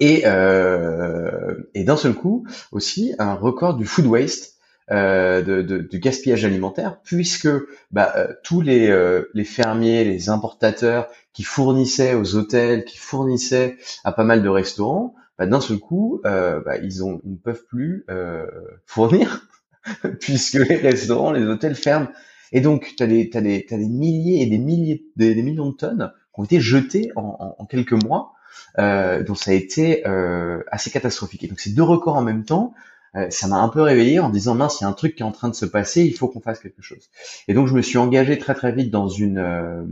Et, 0.00 0.22
euh, 0.24 1.56
et 1.74 1.84
d'un 1.84 1.96
seul 1.96 2.14
coup, 2.14 2.46
aussi, 2.72 3.14
un 3.18 3.34
record 3.34 3.76
du 3.76 3.84
food 3.84 4.06
waste, 4.06 4.59
euh, 4.92 5.42
de, 5.42 5.62
de, 5.62 5.78
du 5.78 5.98
gaspillage 5.98 6.44
alimentaire, 6.44 7.00
puisque 7.02 7.48
bah, 7.90 8.12
euh, 8.16 8.32
tous 8.42 8.60
les, 8.60 8.88
euh, 8.88 9.30
les 9.34 9.44
fermiers, 9.44 10.04
les 10.04 10.28
importateurs 10.28 11.08
qui 11.32 11.42
fournissaient 11.42 12.14
aux 12.14 12.34
hôtels, 12.34 12.84
qui 12.84 12.98
fournissaient 12.98 13.76
à 14.04 14.12
pas 14.12 14.24
mal 14.24 14.42
de 14.42 14.48
restaurants, 14.48 15.14
bah, 15.38 15.46
d'un 15.46 15.60
seul 15.60 15.78
coup, 15.78 16.20
euh, 16.26 16.60
bah, 16.64 16.76
ils, 16.78 17.04
ont, 17.04 17.20
ils 17.24 17.32
ne 17.32 17.36
peuvent 17.36 17.64
plus 17.68 18.04
fournir, 18.86 19.48
puisque 20.20 20.54
les 20.54 20.76
restaurants, 20.76 21.32
les 21.32 21.44
hôtels 21.44 21.76
ferment. 21.76 22.08
Et 22.52 22.60
donc, 22.60 22.94
tu 22.96 23.02
as, 23.02 23.06
as, 23.06 23.38
as, 23.38 23.40
des 23.40 23.88
milliers 23.88 24.42
et 24.42 24.46
des 24.46 24.58
milliers, 24.58 25.04
des, 25.16 25.40
millions 25.42 25.70
de 25.70 25.76
tonnes 25.76 26.12
ont 26.40 26.44
été 26.44 26.60
jetés 26.60 27.12
en, 27.16 27.54
en, 27.58 27.64
quelques 27.66 27.92
mois. 27.92 28.32
Euh, 28.78 29.22
donc 29.22 29.36
ça 29.38 29.50
a 29.50 29.54
été 29.54 30.06
euh, 30.06 30.62
assez 30.70 30.90
catastrophique. 30.90 31.44
Et 31.44 31.48
donc 31.48 31.60
ces 31.60 31.70
deux 31.70 31.82
records 31.82 32.16
en 32.16 32.22
même 32.22 32.44
temps, 32.44 32.72
euh, 32.72 32.99
ça 33.30 33.48
m'a 33.48 33.56
un 33.56 33.68
peu 33.68 33.82
réveillé 33.82 34.20
en 34.20 34.30
disant 34.30 34.54
mince, 34.54 34.80
il 34.80 34.84
y 34.84 34.86
a 34.86 34.88
un 34.88 34.92
truc 34.92 35.16
qui 35.16 35.22
est 35.22 35.26
en 35.26 35.32
train 35.32 35.48
de 35.48 35.54
se 35.54 35.66
passer, 35.66 36.02
il 36.02 36.14
faut 36.14 36.28
qu'on 36.28 36.40
fasse 36.40 36.60
quelque 36.60 36.82
chose. 36.82 37.10
Et 37.48 37.54
donc 37.54 37.66
je 37.66 37.74
me 37.74 37.82
suis 37.82 37.98
engagé 37.98 38.38
très 38.38 38.54
très 38.54 38.72
vite 38.72 38.90
dans 38.90 39.08
une 39.08 39.38
euh, 39.38 39.82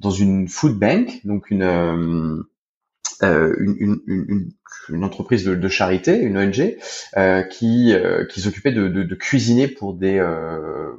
dans 0.00 0.10
une 0.10 0.48
food 0.48 0.78
bank, 0.78 1.20
donc 1.24 1.50
une 1.50 1.62
euh, 3.22 3.54
une, 3.58 3.76
une, 3.78 4.00
une, 4.06 4.50
une, 4.88 5.04
entreprise 5.04 5.44
de, 5.44 5.68
charité, 5.68 6.18
une 6.18 6.36
ONG, 6.36 6.76
euh, 7.16 7.42
qui, 7.42 7.92
euh, 7.92 8.24
qui 8.26 8.40
s'occupait 8.40 8.72
de, 8.72 8.88
de, 8.88 9.02
de, 9.02 9.14
cuisiner 9.14 9.68
pour 9.68 9.94
des, 9.94 10.18
euh, 10.18 10.92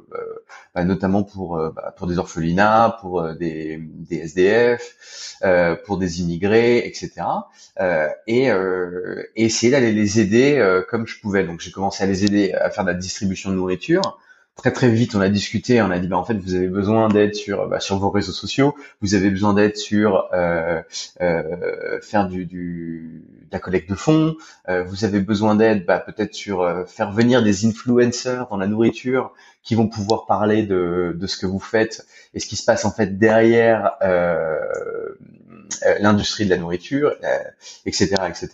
bah, 0.76 0.84
notamment 0.84 1.24
pour, 1.24 1.56
bah, 1.74 1.92
pour 1.96 2.06
des 2.06 2.18
orphelinats, 2.18 2.98
pour 3.00 3.34
des, 3.34 3.80
des 3.80 4.16
SDF, 4.18 5.38
pour 5.86 5.98
des 5.98 6.20
immigrés, 6.20 6.78
etc. 6.86 7.22
et, 8.26 8.46
et 8.46 9.44
essayer 9.44 9.72
d'aller 9.72 9.92
les 9.92 10.20
aider 10.20 10.82
comme 10.88 11.06
je 11.06 11.18
pouvais. 11.20 11.44
Donc 11.44 11.60
j'ai 11.60 11.72
commencé 11.72 12.04
à 12.04 12.06
les 12.06 12.24
aider 12.24 12.52
à 12.52 12.70
faire 12.70 12.84
de 12.84 12.90
la 12.90 12.96
distribution 12.96 13.50
de 13.50 13.56
nourriture 13.56 14.18
très 14.56 14.72
très 14.72 14.90
vite, 14.90 15.14
on 15.14 15.20
a 15.20 15.28
discuté, 15.28 15.80
on 15.82 15.90
a 15.90 15.98
dit 15.98 16.08
bah 16.08 16.16
en 16.16 16.24
fait 16.24 16.34
vous 16.34 16.54
avez 16.54 16.68
besoin 16.68 17.08
d'aide 17.08 17.34
sur 17.34 17.68
bah, 17.68 17.78
sur 17.80 17.98
vos 17.98 18.10
réseaux 18.10 18.32
sociaux, 18.32 18.74
vous 19.02 19.14
avez 19.14 19.30
besoin 19.30 19.54
d'aide 19.54 19.76
sur 19.76 20.28
euh, 20.32 20.82
euh, 21.20 22.00
faire 22.00 22.26
du, 22.28 22.46
du 22.46 23.22
de 23.42 23.52
la 23.52 23.60
collecte 23.60 23.88
de 23.90 23.94
fonds, 23.94 24.34
euh, 24.68 24.82
vous 24.82 25.04
avez 25.04 25.20
besoin 25.20 25.54
d'aide 25.54 25.84
bah, 25.86 26.00
peut-être 26.00 26.34
sur 26.34 26.62
euh, 26.62 26.84
faire 26.86 27.12
venir 27.12 27.42
des 27.42 27.66
influenceurs 27.66 28.48
dans 28.48 28.56
la 28.56 28.66
nourriture 28.66 29.32
qui 29.62 29.74
vont 29.74 29.88
pouvoir 29.88 30.26
parler 30.26 30.62
de, 30.64 31.14
de 31.16 31.26
ce 31.26 31.36
que 31.36 31.46
vous 31.46 31.60
faites 31.60 32.06
et 32.34 32.40
ce 32.40 32.46
qui 32.46 32.56
se 32.56 32.64
passe 32.64 32.84
en 32.84 32.90
fait 32.92 33.18
derrière 33.18 33.92
euh, 34.02 34.56
l'industrie 36.00 36.44
de 36.44 36.50
la 36.50 36.56
nourriture, 36.56 37.14
etc., 37.84 38.14
etc. 38.28 38.48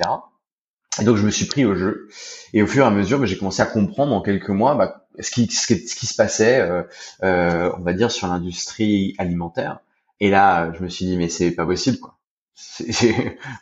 Et 1.01 1.05
donc 1.05 1.17
je 1.17 1.25
me 1.25 1.31
suis 1.31 1.47
pris 1.47 1.65
au 1.65 1.75
jeu. 1.75 2.09
Et 2.53 2.63
au 2.63 2.67
fur 2.67 2.85
et 2.85 2.87
à 2.87 2.91
mesure, 2.91 3.19
bah, 3.19 3.27
j'ai 3.27 3.39
commencé 3.39 3.63
à 3.63 3.67
comprendre 3.67 4.13
en 4.13 4.21
quelques 4.21 4.51
mois 4.51 4.75
bah, 4.75 5.02
ce, 5.19 5.31
qui, 5.31 5.47
ce, 5.49 5.67
qui, 5.67 5.87
ce 5.87 5.95
qui 5.95 6.07
se 6.07 6.15
passait, 6.15 6.61
euh, 6.61 6.83
euh, 7.23 7.73
on 7.79 7.83
va 7.83 7.93
dire, 7.93 8.11
sur 8.11 8.29
l'industrie 8.29 9.15
alimentaire. 9.19 9.81
Et 10.21 10.31
là, 10.31 10.73
je 10.75 10.83
me 10.83 10.89
suis 10.89 11.05
dit, 11.05 11.17
mais 11.17 11.29
c'est 11.29 11.53
pas 11.53 11.67
possible, 11.67 11.99
quoi. 11.99 12.19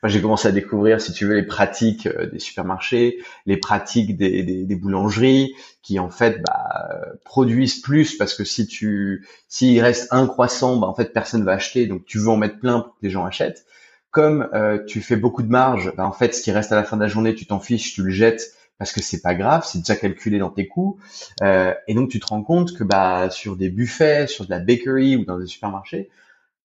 j'ai 0.05 0.21
commencé 0.21 0.49
à 0.49 0.53
découvrir, 0.53 1.01
si 1.01 1.13
tu 1.13 1.25
veux, 1.25 1.35
les 1.35 1.47
pratiques 1.47 2.07
euh, 2.07 2.27
des 2.27 2.39
supermarchés, 2.39 3.19
les 3.47 3.57
pratiques 3.57 4.17
des, 4.17 4.43
des, 4.43 4.65
des 4.65 4.77
boulangeries, 4.77 5.55
qui 5.83 5.99
en 5.99 6.11
fait 6.11 6.43
bah, 6.43 6.91
produisent 7.25 7.81
plus 7.81 8.17
parce 8.17 8.35
que 8.35 8.45
si 8.45 8.67
tu, 8.67 9.27
s'il 9.49 9.81
reste 9.81 10.09
un 10.13 10.27
croissant, 10.27 10.77
bah, 10.77 10.87
en 10.87 10.95
fait 10.95 11.13
personne 11.13 11.45
va 11.45 11.53
acheter, 11.53 11.87
donc 11.87 12.05
tu 12.05 12.19
veux 12.19 12.29
en 12.29 12.37
mettre 12.37 12.59
plein 12.59 12.81
pour 12.81 12.95
que 12.95 12.99
les 13.03 13.11
gens 13.11 13.25
achètent 13.25 13.65
comme 14.11 14.49
euh, 14.55 14.85
tu 14.87 15.01
fais 15.01 15.17
beaucoup 15.17 15.43
de 15.43 15.49
marge, 15.49 15.93
bah, 15.97 16.07
en 16.07 16.13
fait, 16.13 16.35
ce 16.35 16.43
qui 16.43 16.51
reste 16.51 16.73
à 16.73 16.77
la 16.77 16.85
fin 16.85 16.97
de 16.97 17.03
la 17.03 17.09
journée, 17.09 17.35
tu 17.35 17.47
t'en 17.47 17.61
fiches, 17.61 17.95
tu 17.95 18.03
le 18.03 18.11
jettes 18.11 18.55
parce 18.81 18.93
que 18.93 19.01
c'est 19.01 19.21
pas 19.21 19.37
grave, 19.37 19.65
c'est 19.65 19.79
déjà 19.79 19.95
calculé 19.95 20.41
dans 20.41 20.51
tes 20.51 20.67
coûts. 20.67 20.99
Euh, 21.43 21.73
et 21.87 21.95
donc 21.95 22.11
tu 22.11 22.19
te 22.19 22.27
rends 22.27 22.43
compte 22.43 22.77
que 22.77 22.83
bah 22.83 23.31
sur 23.31 23.55
des 23.55 23.69
buffets, 23.69 24.27
sur 24.27 24.47
de 24.47 24.51
la 24.51 24.59
bakery 24.59 25.15
ou 25.15 25.25
dans 25.25 25.39
des 25.39 25.47
supermarchés, 25.47 26.11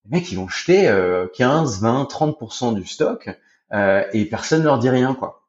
les 0.06 0.18
mecs 0.18 0.32
ils 0.32 0.38
vont 0.38 0.48
jeter 0.48 0.92
15, 1.36 1.82
20, 1.82 2.04
30% 2.06 2.74
du 2.74 2.86
stock 2.88 3.30
euh, 3.74 4.04
et 4.14 4.26
personne 4.26 4.64
leur 4.64 4.80
dit 4.80 4.90
rien 4.90 5.14
quoi. 5.14 5.44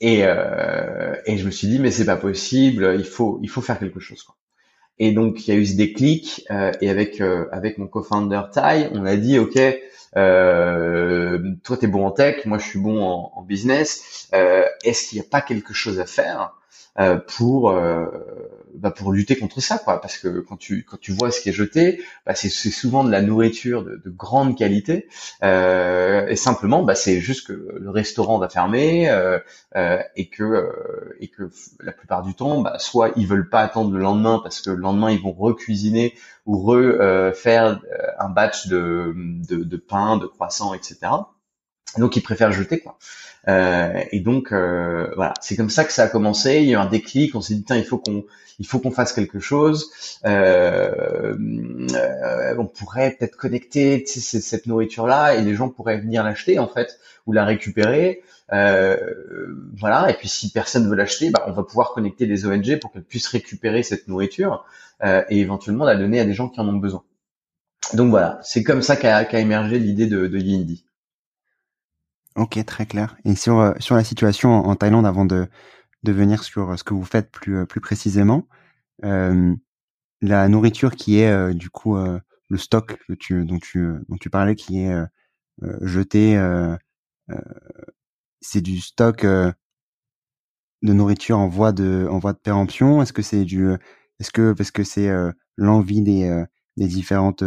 Et, 0.00 0.24
euh, 0.24 1.14
et 1.26 1.38
je 1.38 1.46
me 1.46 1.50
suis 1.50 1.68
dit 1.68 1.78
mais 1.78 1.90
c'est 1.90 2.04
pas 2.04 2.16
possible, 2.16 2.94
il 2.98 3.04
faut 3.04 3.38
il 3.42 3.48
faut 3.48 3.62
faire 3.62 3.78
quelque 3.78 4.00
chose 4.00 4.22
quoi. 4.22 4.36
Et 4.98 5.12
donc 5.12 5.46
il 5.46 5.54
y 5.54 5.56
a 5.56 5.58
eu 5.58 5.66
ce 5.66 5.76
déclic 5.76 6.44
euh, 6.50 6.72
et 6.80 6.90
avec 6.90 7.20
euh, 7.20 7.46
avec 7.52 7.78
mon 7.78 7.86
co-founder 7.86 8.42
Ty, 8.52 8.88
on 8.92 9.06
a 9.06 9.16
dit 9.16 9.38
ok 9.38 9.58
euh, 10.16 11.54
toi 11.64 11.76
t'es 11.76 11.86
bon 11.86 12.06
en 12.06 12.10
tech, 12.10 12.44
moi 12.46 12.58
je 12.58 12.66
suis 12.66 12.78
bon 12.78 13.02
en, 13.02 13.32
en 13.34 13.42
business. 13.42 14.28
Euh, 14.34 14.64
Est-ce 14.84 15.08
qu'il 15.08 15.20
n'y 15.20 15.26
a 15.26 15.28
pas 15.30 15.40
quelque 15.40 15.74
chose 15.74 16.00
à 16.00 16.06
faire 16.06 16.54
euh, 16.98 17.18
pour 17.18 17.70
euh, 17.70 18.06
bah 18.74 18.90
pour 18.90 19.12
lutter 19.12 19.36
contre 19.36 19.60
ça 19.60 19.78
quoi. 19.78 20.00
Parce 20.00 20.18
que 20.18 20.40
quand 20.40 20.56
tu 20.56 20.84
quand 20.84 20.98
tu 21.00 21.12
vois 21.12 21.30
ce 21.30 21.40
qui 21.40 21.48
est 21.48 21.52
jeté 21.52 22.02
bah 22.26 22.34
c'est 22.34 22.48
souvent 22.50 23.04
de 23.04 23.10
la 23.10 23.22
nourriture 23.22 23.84
de, 23.84 23.96
de 23.96 24.10
grande 24.10 24.56
qualité. 24.56 25.08
Euh, 25.42 26.26
et 26.26 26.36
simplement 26.36 26.82
bah 26.82 26.94
c'est 26.94 27.20
juste 27.20 27.46
que 27.46 27.52
le 27.52 27.90
restaurant 27.90 28.38
va 28.38 28.48
fermer 28.48 29.08
euh, 29.10 29.38
euh, 29.76 30.02
et 30.16 30.28
que 30.28 30.70
et 31.20 31.28
que 31.28 31.50
la 31.80 31.92
plupart 31.92 32.22
du 32.22 32.34
temps 32.34 32.60
bah 32.60 32.78
soit 32.78 33.12
ils 33.16 33.26
veulent 33.26 33.48
pas 33.48 33.60
attendre 33.60 33.92
le 33.92 34.00
lendemain 34.00 34.40
parce 34.42 34.60
que 34.60 34.70
le 34.70 34.76
lendemain 34.76 35.10
ils 35.10 35.22
vont 35.22 35.32
recuisiner 35.32 36.14
ou 36.46 36.58
refaire 36.62 37.80
un 38.18 38.28
batch 38.28 38.66
de, 38.68 39.14
de 39.16 39.64
de 39.64 39.76
pain 39.76 40.16
de 40.16 40.26
croissants 40.26 40.74
etc 40.74 40.98
donc 41.98 42.16
ils 42.16 42.22
préfèrent 42.22 42.52
jeter 42.52 42.80
quoi. 42.80 42.98
Euh, 43.48 44.00
et 44.12 44.20
donc 44.20 44.52
euh, 44.52 45.10
voilà, 45.16 45.34
c'est 45.40 45.56
comme 45.56 45.70
ça 45.70 45.84
que 45.84 45.92
ça 45.92 46.04
a 46.04 46.08
commencé. 46.08 46.58
Il 46.58 46.64
y 46.64 46.70
a 46.70 46.78
eu 46.78 46.80
un 46.80 46.86
déclic. 46.86 47.34
On 47.34 47.40
s'est 47.40 47.54
dit 47.54 47.64
tiens, 47.64 47.76
il 47.76 47.84
faut 47.84 47.98
qu'on 47.98 48.24
il 48.58 48.66
faut 48.66 48.78
qu'on 48.78 48.90
fasse 48.90 49.12
quelque 49.12 49.40
chose. 49.40 49.90
Euh, 50.24 51.34
euh 51.94 52.54
on 52.58 52.66
pourrait 52.66 53.16
peut-être 53.18 53.36
connecter 53.36 54.04
cette 54.06 54.66
nourriture 54.66 55.06
là 55.06 55.34
et 55.34 55.42
les 55.42 55.54
gens 55.54 55.68
pourraient 55.68 55.98
venir 55.98 56.22
l'acheter 56.22 56.58
en 56.58 56.68
fait 56.68 56.98
ou 57.26 57.32
la 57.32 57.44
récupérer. 57.44 58.22
Euh, 58.52 58.96
voilà. 59.76 60.10
Et 60.10 60.14
puis 60.14 60.28
si 60.28 60.50
personne 60.50 60.88
veut 60.88 60.96
l'acheter, 60.96 61.30
bah, 61.30 61.44
on 61.46 61.52
va 61.52 61.62
pouvoir 61.62 61.92
connecter 61.92 62.26
les 62.26 62.46
ONG 62.46 62.78
pour 62.78 62.92
qu'elles 62.92 63.04
puissent 63.04 63.28
récupérer 63.28 63.82
cette 63.82 64.08
nourriture 64.08 64.64
euh, 65.02 65.24
et 65.28 65.40
éventuellement 65.40 65.84
la 65.84 65.96
donner 65.96 66.20
à 66.20 66.24
des 66.24 66.34
gens 66.34 66.48
qui 66.48 66.60
en 66.60 66.68
ont 66.68 66.74
besoin. 66.74 67.02
Donc 67.94 68.10
voilà, 68.10 68.38
c'est 68.42 68.62
comme 68.62 68.82
ça 68.82 68.96
qu'a 68.96 69.40
émergé 69.40 69.78
l'idée 69.78 70.06
de, 70.06 70.26
de 70.26 70.38
Yindi. 70.38 70.84
Ok, 72.36 72.64
très 72.64 72.86
clair. 72.86 73.16
Et 73.24 73.34
sur, 73.36 73.58
euh, 73.60 73.72
sur 73.78 73.94
la 73.94 74.04
situation 74.04 74.50
en, 74.50 74.74
Thaïlande, 74.74 75.06
avant 75.06 75.24
de, 75.26 75.48
de 76.02 76.12
venir 76.12 76.44
sur 76.44 76.70
euh, 76.70 76.76
ce 76.76 76.84
que 76.84 76.94
vous 76.94 77.04
faites 77.04 77.30
plus, 77.30 77.58
euh, 77.58 77.66
plus 77.66 77.80
précisément, 77.80 78.48
euh, 79.04 79.54
la 80.22 80.48
nourriture 80.48 80.92
qui 80.96 81.18
est 81.18 81.54
du 81.54 81.68
coup 81.70 81.96
le 81.96 82.58
stock 82.58 82.96
que 83.08 83.14
tu, 83.14 83.44
dont, 83.44 83.58
tu, 83.58 83.92
dont 84.08 84.16
tu 84.16 84.30
parlais, 84.30 84.54
qui 84.54 84.80
est 84.82 84.94
jeté, 85.80 86.40
c'est 88.40 88.60
du 88.60 88.80
stock 88.80 89.24
de 89.24 89.52
nourriture 90.82 91.38
en 91.38 91.48
voie 91.48 91.72
de, 91.72 92.06
en 92.08 92.20
voie 92.20 92.34
de 92.34 92.38
péremption? 92.38 93.02
Est-ce 93.02 93.12
que 93.12 93.22
c'est 93.22 93.44
du, 93.44 93.72
est-ce 94.20 94.30
que 94.30 94.52
parce 94.52 94.70
que 94.70 94.84
c'est 94.84 95.10
l'envie 95.56 96.02
des, 96.02 96.44
des 96.76 96.86
différentes 96.86 97.42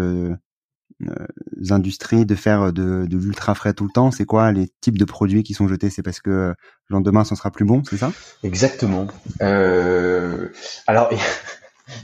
euh, 1.01 1.27
industries 1.71 2.25
de 2.25 2.35
faire 2.35 2.73
de, 2.73 3.05
de 3.05 3.17
l'ultra 3.17 3.55
frais 3.55 3.73
tout 3.73 3.85
le 3.85 3.91
temps 3.91 4.11
C'est 4.11 4.25
quoi 4.25 4.51
les 4.51 4.69
types 4.81 4.97
de 4.97 5.05
produits 5.05 5.43
qui 5.43 5.53
sont 5.53 5.67
jetés? 5.67 5.89
C'est 5.89 6.03
parce 6.03 6.19
que 6.19 6.29
le 6.29 6.55
lendemain, 6.89 7.23
ça 7.23 7.35
sera 7.35 7.51
plus 7.51 7.65
bon, 7.65 7.83
c'est 7.89 7.97
ça? 7.97 8.11
Exactement. 8.43 9.07
Euh, 9.41 10.49
alors, 10.87 11.09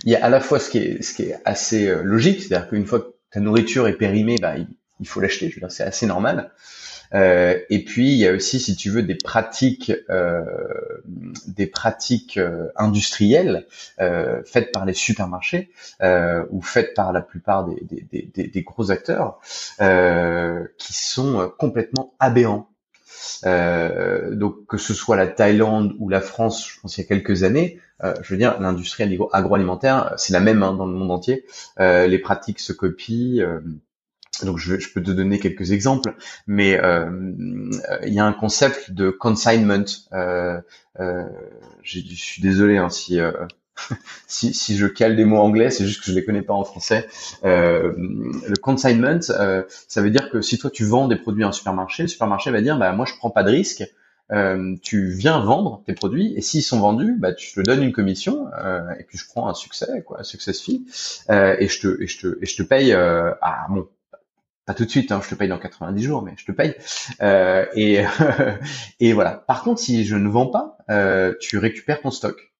il 0.03 0.11
y 0.11 0.15
a 0.15 0.25
à 0.25 0.29
la 0.29 0.39
fois 0.39 0.59
ce 0.59 0.69
qui 0.69 0.77
est, 0.79 1.01
ce 1.01 1.21
assez 1.45 1.87
euh, 1.87 2.01
logique, 2.03 2.43
c'est-à-dire 2.43 2.69
qu'une 2.69 2.85
fois 2.85 2.99
que 3.01 3.13
ta 3.31 3.39
nourriture 3.39 3.87
est 3.87 3.97
périmée, 3.97 4.37
bah, 4.41 4.55
il, 4.57 5.07
faut 5.07 5.19
l'acheter. 5.19 5.53
C'est 5.69 5.83
assez 5.83 6.05
normal. 6.05 6.51
Euh, 7.13 7.59
et 7.69 7.83
puis 7.83 8.11
il 8.11 8.17
y 8.17 8.27
a 8.27 8.31
aussi, 8.31 8.59
si 8.59 8.75
tu 8.75 8.89
veux, 8.89 9.03
des 9.03 9.15
pratiques, 9.15 9.91
euh, 10.09 10.43
des 11.47 11.67
pratiques 11.67 12.37
euh, 12.37 12.69
industrielles 12.75 13.65
euh, 13.99 14.41
faites 14.45 14.71
par 14.71 14.85
les 14.85 14.93
supermarchés 14.93 15.71
euh, 16.01 16.45
ou 16.51 16.61
faites 16.61 16.93
par 16.93 17.11
la 17.11 17.21
plupart 17.21 17.65
des, 17.65 17.81
des, 18.11 18.31
des, 18.33 18.47
des 18.47 18.61
gros 18.63 18.91
acteurs 18.91 19.39
qui 20.77 20.93
sont 20.93 21.51
complètement 21.57 22.13
aberrants. 22.19 22.69
donc 23.43 24.65
que 24.67 24.77
ce 24.77 24.93
soit 24.93 25.15
la 25.17 25.27
Thaïlande 25.27 25.95
ou 25.99 26.09
la 26.09 26.21
France, 26.21 26.67
je 26.67 26.79
pense 26.79 26.97
il 26.97 27.01
y 27.01 27.03
a 27.03 27.07
quelques 27.07 27.43
années, 27.43 27.79
je 28.03 28.33
veux 28.33 28.37
dire, 28.37 28.59
l'industrie 28.59 29.03
agroalimentaire, 29.31 30.13
c'est 30.17 30.33
la 30.33 30.39
même 30.39 30.63
hein, 30.63 30.73
dans 30.73 30.85
le 30.85 30.93
monde 30.93 31.11
entier. 31.11 31.45
les 31.77 32.19
pratiques 32.19 32.59
se 32.59 32.73
copient. 32.73 33.61
Donc 34.45 34.57
je, 34.57 34.79
je, 34.79 34.91
peux 34.93 35.01
te 35.01 35.11
donner 35.11 35.39
quelques 35.39 35.71
exemples, 35.71 36.15
mais 36.47 36.79
euh, 36.79 37.09
il 38.05 38.13
y 38.13 38.19
a 38.19 38.25
un 38.25 38.33
concept 38.33 38.91
de 38.91 39.09
consignment. 39.09 39.85
Euh, 40.13 40.59
euh, 40.99 41.23
je 41.83 41.99
suis 41.99 42.41
désolé 42.41 42.77
hein, 42.77 42.89
si, 42.89 43.19
euh, 43.19 43.31
si, 44.27 44.53
si 44.53 44.77
je 44.77 44.87
cale 44.87 45.15
des 45.15 45.25
mots 45.25 45.39
anglais, 45.39 45.69
c'est 45.69 45.85
juste 45.85 46.01
que 46.01 46.11
je 46.11 46.15
les 46.15 46.25
connais 46.25 46.41
pas 46.41 46.53
en 46.53 46.63
français. 46.63 47.07
Euh, 47.43 47.93
le 47.97 48.55
consignment, 48.57 49.19
euh, 49.29 49.63
ça 49.87 50.01
veut 50.01 50.11
dire 50.11 50.29
que 50.29 50.41
si 50.41 50.57
toi 50.57 50.69
tu 50.69 50.83
vends 50.85 51.07
des 51.07 51.15
produits 51.15 51.43
à 51.43 51.47
un 51.47 51.51
supermarché, 51.51 52.03
le 52.03 52.09
supermarché 52.09 52.51
va 52.51 52.61
dire 52.61 52.77
bah 52.77 52.91
moi 52.93 53.05
je 53.05 53.15
prends 53.15 53.31
pas 53.31 53.43
de 53.43 53.51
risque. 53.51 53.83
tu 54.81 55.11
viens 55.11 55.43
vendre 55.43 55.83
tes 55.85 55.93
produits 55.93 56.33
et 56.37 56.41
s'ils 56.41 56.63
sont 56.63 56.79
vendus, 56.79 57.17
bah, 57.19 57.33
tu 57.33 57.51
te 57.53 57.59
donnes 57.59 57.83
une 57.83 57.91
commission 57.91 58.47
et 58.97 59.03
puis 59.03 59.17
je 59.17 59.25
prends 59.27 59.49
un 59.49 59.53
succès, 59.53 60.03
quoi, 60.05 60.21
un 60.21 60.23
success 60.23 60.61
fee 60.61 60.85
et 61.29 61.67
je 61.67 61.79
te 61.81 62.01
et 62.01 62.07
je 62.07 62.19
te 62.19 62.37
et 62.41 62.45
je 62.45 62.55
te 62.55 62.63
paye 62.63 62.93
à 62.93 63.65
bon 63.69 63.87
pas 64.71 64.77
tout 64.77 64.85
de 64.85 64.89
suite, 64.89 65.11
hein, 65.11 65.19
je 65.21 65.27
te 65.29 65.35
paye 65.35 65.49
dans 65.49 65.59
90 65.59 66.01
jours, 66.01 66.21
mais 66.21 66.33
je 66.37 66.45
te 66.45 66.53
paye. 66.53 66.75
Euh, 67.21 67.65
et, 67.75 68.05
et 69.01 69.11
voilà. 69.11 69.43
Par 69.45 69.63
contre, 69.63 69.81
si 69.81 70.05
je 70.05 70.15
ne 70.15 70.29
vends 70.29 70.47
pas, 70.47 70.77
euh, 70.89 71.33
tu 71.41 71.57
récupères 71.57 71.99
ton 72.01 72.09
stock. 72.09 72.53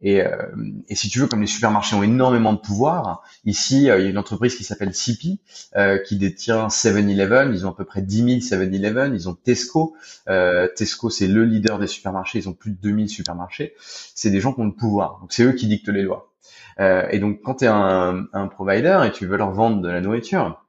Et, 0.00 0.22
euh, 0.22 0.46
et, 0.88 0.94
si 0.94 1.08
tu 1.08 1.18
veux, 1.18 1.26
comme 1.26 1.40
les 1.40 1.48
supermarchés 1.48 1.96
ont 1.96 2.04
énormément 2.04 2.52
de 2.52 2.60
pouvoir, 2.60 3.24
ici, 3.44 3.90
euh, 3.90 3.98
il 3.98 4.04
y 4.04 4.06
a 4.06 4.10
une 4.10 4.16
entreprise 4.16 4.54
qui 4.54 4.62
s'appelle 4.62 4.94
CP, 4.94 5.40
euh, 5.76 5.98
qui 5.98 6.16
détient 6.18 6.68
7-Eleven. 6.68 7.52
Ils 7.52 7.66
ont 7.66 7.70
à 7.70 7.74
peu 7.74 7.84
près 7.84 8.00
10 8.00 8.40
000 8.40 8.62
7-Eleven. 8.62 9.12
Ils 9.12 9.28
ont 9.28 9.34
Tesco. 9.34 9.96
Euh, 10.28 10.68
Tesco, 10.76 11.10
c'est 11.10 11.26
le 11.26 11.44
leader 11.44 11.80
des 11.80 11.88
supermarchés. 11.88 12.38
Ils 12.38 12.48
ont 12.48 12.54
plus 12.54 12.70
de 12.70 12.78
2000 12.80 13.08
supermarchés. 13.08 13.74
C'est 13.78 14.30
des 14.30 14.40
gens 14.40 14.52
qui 14.52 14.60
ont 14.60 14.66
le 14.66 14.72
pouvoir. 14.72 15.18
Donc, 15.20 15.32
c'est 15.32 15.42
eux 15.42 15.52
qui 15.52 15.66
dictent 15.66 15.88
les 15.88 16.02
lois. 16.02 16.32
et 16.78 17.18
donc, 17.18 17.40
quand 17.42 17.56
tu 17.56 17.64
es 17.64 17.68
un, 17.68 18.26
un, 18.32 18.46
provider 18.46 19.00
et 19.04 19.10
tu 19.10 19.26
veux 19.26 19.36
leur 19.36 19.50
vendre 19.50 19.82
de 19.82 19.88
la 19.88 20.00
nourriture, 20.00 20.59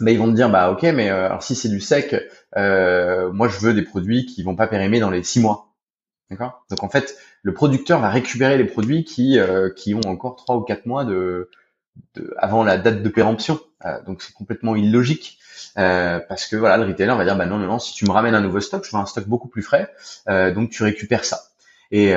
bah, 0.00 0.10
ils 0.10 0.18
vont 0.18 0.28
te 0.28 0.34
dire, 0.36 0.50
bah 0.50 0.70
ok, 0.70 0.82
mais 0.82 1.08
alors 1.08 1.42
si 1.42 1.54
c'est 1.54 1.68
du 1.68 1.80
sec, 1.80 2.14
moi 2.56 3.48
je 3.48 3.58
veux 3.58 3.74
des 3.74 3.82
produits 3.82 4.26
qui 4.26 4.42
vont 4.42 4.56
pas 4.56 4.66
périmer 4.66 5.00
dans 5.00 5.10
les 5.10 5.22
6 5.22 5.40
mois. 5.40 5.74
D'accord? 6.30 6.64
Donc 6.70 6.82
en 6.82 6.88
fait, 6.88 7.16
le 7.44 7.52
producteur 7.52 8.00
va 8.00 8.08
récupérer 8.08 8.56
les 8.56 8.64
produits 8.64 9.04
qui 9.04 9.38
euh, 9.38 9.70
qui 9.70 9.94
ont 9.94 10.00
encore 10.06 10.36
trois 10.36 10.56
ou 10.56 10.62
quatre 10.62 10.86
mois 10.86 11.04
de, 11.04 11.50
de 12.14 12.34
avant 12.38 12.64
la 12.64 12.78
date 12.78 13.02
de 13.02 13.08
péremption. 13.08 13.60
Euh, 13.84 14.02
donc 14.04 14.22
c'est 14.22 14.32
complètement 14.32 14.74
illogique 14.74 15.38
euh, 15.76 16.20
parce 16.26 16.46
que 16.46 16.56
voilà, 16.56 16.78
le 16.78 16.86
retailer 16.86 17.14
va 17.14 17.24
dire 17.24 17.36
bah 17.36 17.44
non 17.44 17.58
non 17.58 17.66
non, 17.66 17.78
si 17.78 17.92
tu 17.92 18.06
me 18.06 18.10
ramènes 18.10 18.34
un 18.34 18.40
nouveau 18.40 18.60
stock, 18.60 18.84
je 18.84 18.90
veux 18.90 19.00
un 19.00 19.06
stock 19.06 19.26
beaucoup 19.28 19.48
plus 19.48 19.62
frais, 19.62 19.92
donc 20.26 20.70
tu 20.70 20.82
récupères 20.82 21.24
ça. 21.24 21.40
Et, 21.90 22.14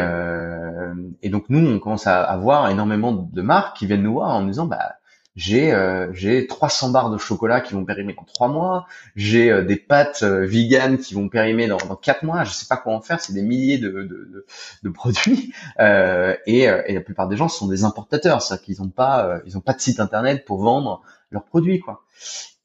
et 1.21 1.29
donc 1.29 1.45
nous, 1.49 1.67
on 1.67 1.77
commence 1.79 2.07
à 2.07 2.23
avoir 2.23 2.69
énormément 2.69 3.11
de 3.11 3.41
marques 3.41 3.77
qui 3.77 3.85
viennent 3.85 4.03
nous 4.03 4.13
voir 4.13 4.29
en 4.29 4.41
nous 4.41 4.49
disant 4.49 4.65
bah 4.65 4.96
j'ai 5.37 5.71
euh, 5.71 6.11
j'ai 6.13 6.47
300 6.47 6.89
barres 6.89 7.11
de 7.11 7.19
chocolat 7.19 7.61
qui 7.61 7.75
vont 7.75 7.85
périmer 7.85 8.13
dans 8.13 8.23
trois 8.23 8.47
mois, 8.47 8.87
j'ai 9.15 9.51
euh, 9.51 9.63
des 9.63 9.75
pâtes 9.75 10.23
euh, 10.23 10.43
vegan 10.45 10.97
qui 10.97 11.13
vont 11.13 11.29
périmer 11.29 11.67
dans, 11.67 11.77
dans 11.77 11.95
4 11.95 12.23
mois, 12.23 12.43
je 12.43 12.51
sais 12.51 12.65
pas 12.67 12.75
quoi 12.75 12.95
en 12.95 13.01
faire, 13.01 13.21
c'est 13.21 13.33
des 13.33 13.43
milliers 13.43 13.77
de, 13.77 13.89
de, 13.89 14.45
de, 14.81 14.89
produits 14.89 15.53
euh, 15.79 16.35
et, 16.47 16.63
et, 16.63 16.93
la 16.93 17.01
plupart 17.01 17.27
des 17.27 17.37
gens 17.37 17.49
sont 17.49 17.67
des 17.67 17.83
importateurs, 17.83 18.41
c'est-à-dire 18.41 18.65
qu'ils 18.65 18.81
n'ont 18.81 18.89
pas 18.89 19.39
ils 19.45 19.55
ont 19.55 19.61
pas 19.61 19.73
de 19.73 19.79
site 19.79 19.99
internet 19.99 20.43
pour 20.43 20.63
vendre 20.63 21.03
leurs 21.29 21.43
produits 21.43 21.79
quoi. 21.79 22.03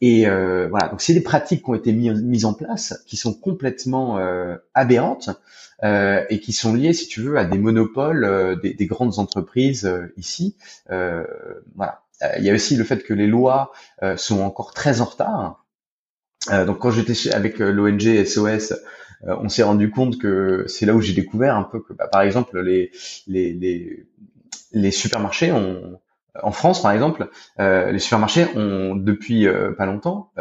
Et 0.01 0.25
voilà, 0.25 0.89
donc 0.89 1.03
c'est 1.03 1.15
des 1.15 1.21
pratiques 1.21 1.63
qui 1.63 1.71
ont 1.71 1.75
été 1.75 1.93
mises 1.93 2.45
en 2.47 2.55
place, 2.55 3.05
qui 3.07 3.17
sont 3.17 3.35
complètement 3.35 4.19
aberrantes 4.75 5.31
et 5.85 6.41
qui 6.43 6.53
sont 6.53 6.75
liées, 6.75 6.93
si 6.93 7.07
tu 7.07 7.21
veux, 7.21 7.39
à 7.39 7.45
des 7.45 7.59
monopoles 7.59 8.59
des, 8.63 8.75
des 8.75 8.87
grandes 8.87 9.19
entreprises 9.19 9.89
ici. 10.17 10.57
voilà. 10.89 12.02
Euh, 12.23 12.29
il 12.39 12.45
y 12.45 12.51
a 12.51 12.55
aussi 12.55 12.77
le 12.77 12.85
fait 12.85 13.03
que 13.03 13.15
les 13.15 13.27
lois 13.27 13.73
euh, 14.03 14.17
sont 14.17 14.41
encore 14.41 14.73
très 14.73 15.01
en 15.01 15.05
retard. 15.05 15.65
Euh, 16.51 16.65
donc 16.65 16.79
quand 16.81 16.91
j'étais 16.91 17.33
avec 17.33 17.59
l'ONG 17.59 18.25
SOS, 18.25 18.75
on 19.25 19.49
s'est 19.49 19.63
rendu 19.63 19.91
compte 19.91 20.19
que 20.19 20.65
c'est 20.67 20.85
là 20.85 20.95
où 20.95 21.01
j'ai 21.01 21.13
découvert 21.13 21.55
un 21.57 21.63
peu 21.63 21.81
que, 21.81 21.93
bah, 21.93 22.09
par 22.09 22.23
exemple, 22.23 22.61
les, 22.61 22.91
les, 23.29 23.53
les, 23.53 24.05
les 24.73 24.91
supermarchés 24.91 25.53
ont, 25.53 26.01
en 26.43 26.51
France, 26.51 26.83
par 26.83 26.91
exemple, 26.91 27.29
les 27.59 28.01
supermarchés 28.01 28.47
ont 28.57 28.97
depuis 28.97 29.47
pas 29.79 29.87
longtemps 29.87 30.33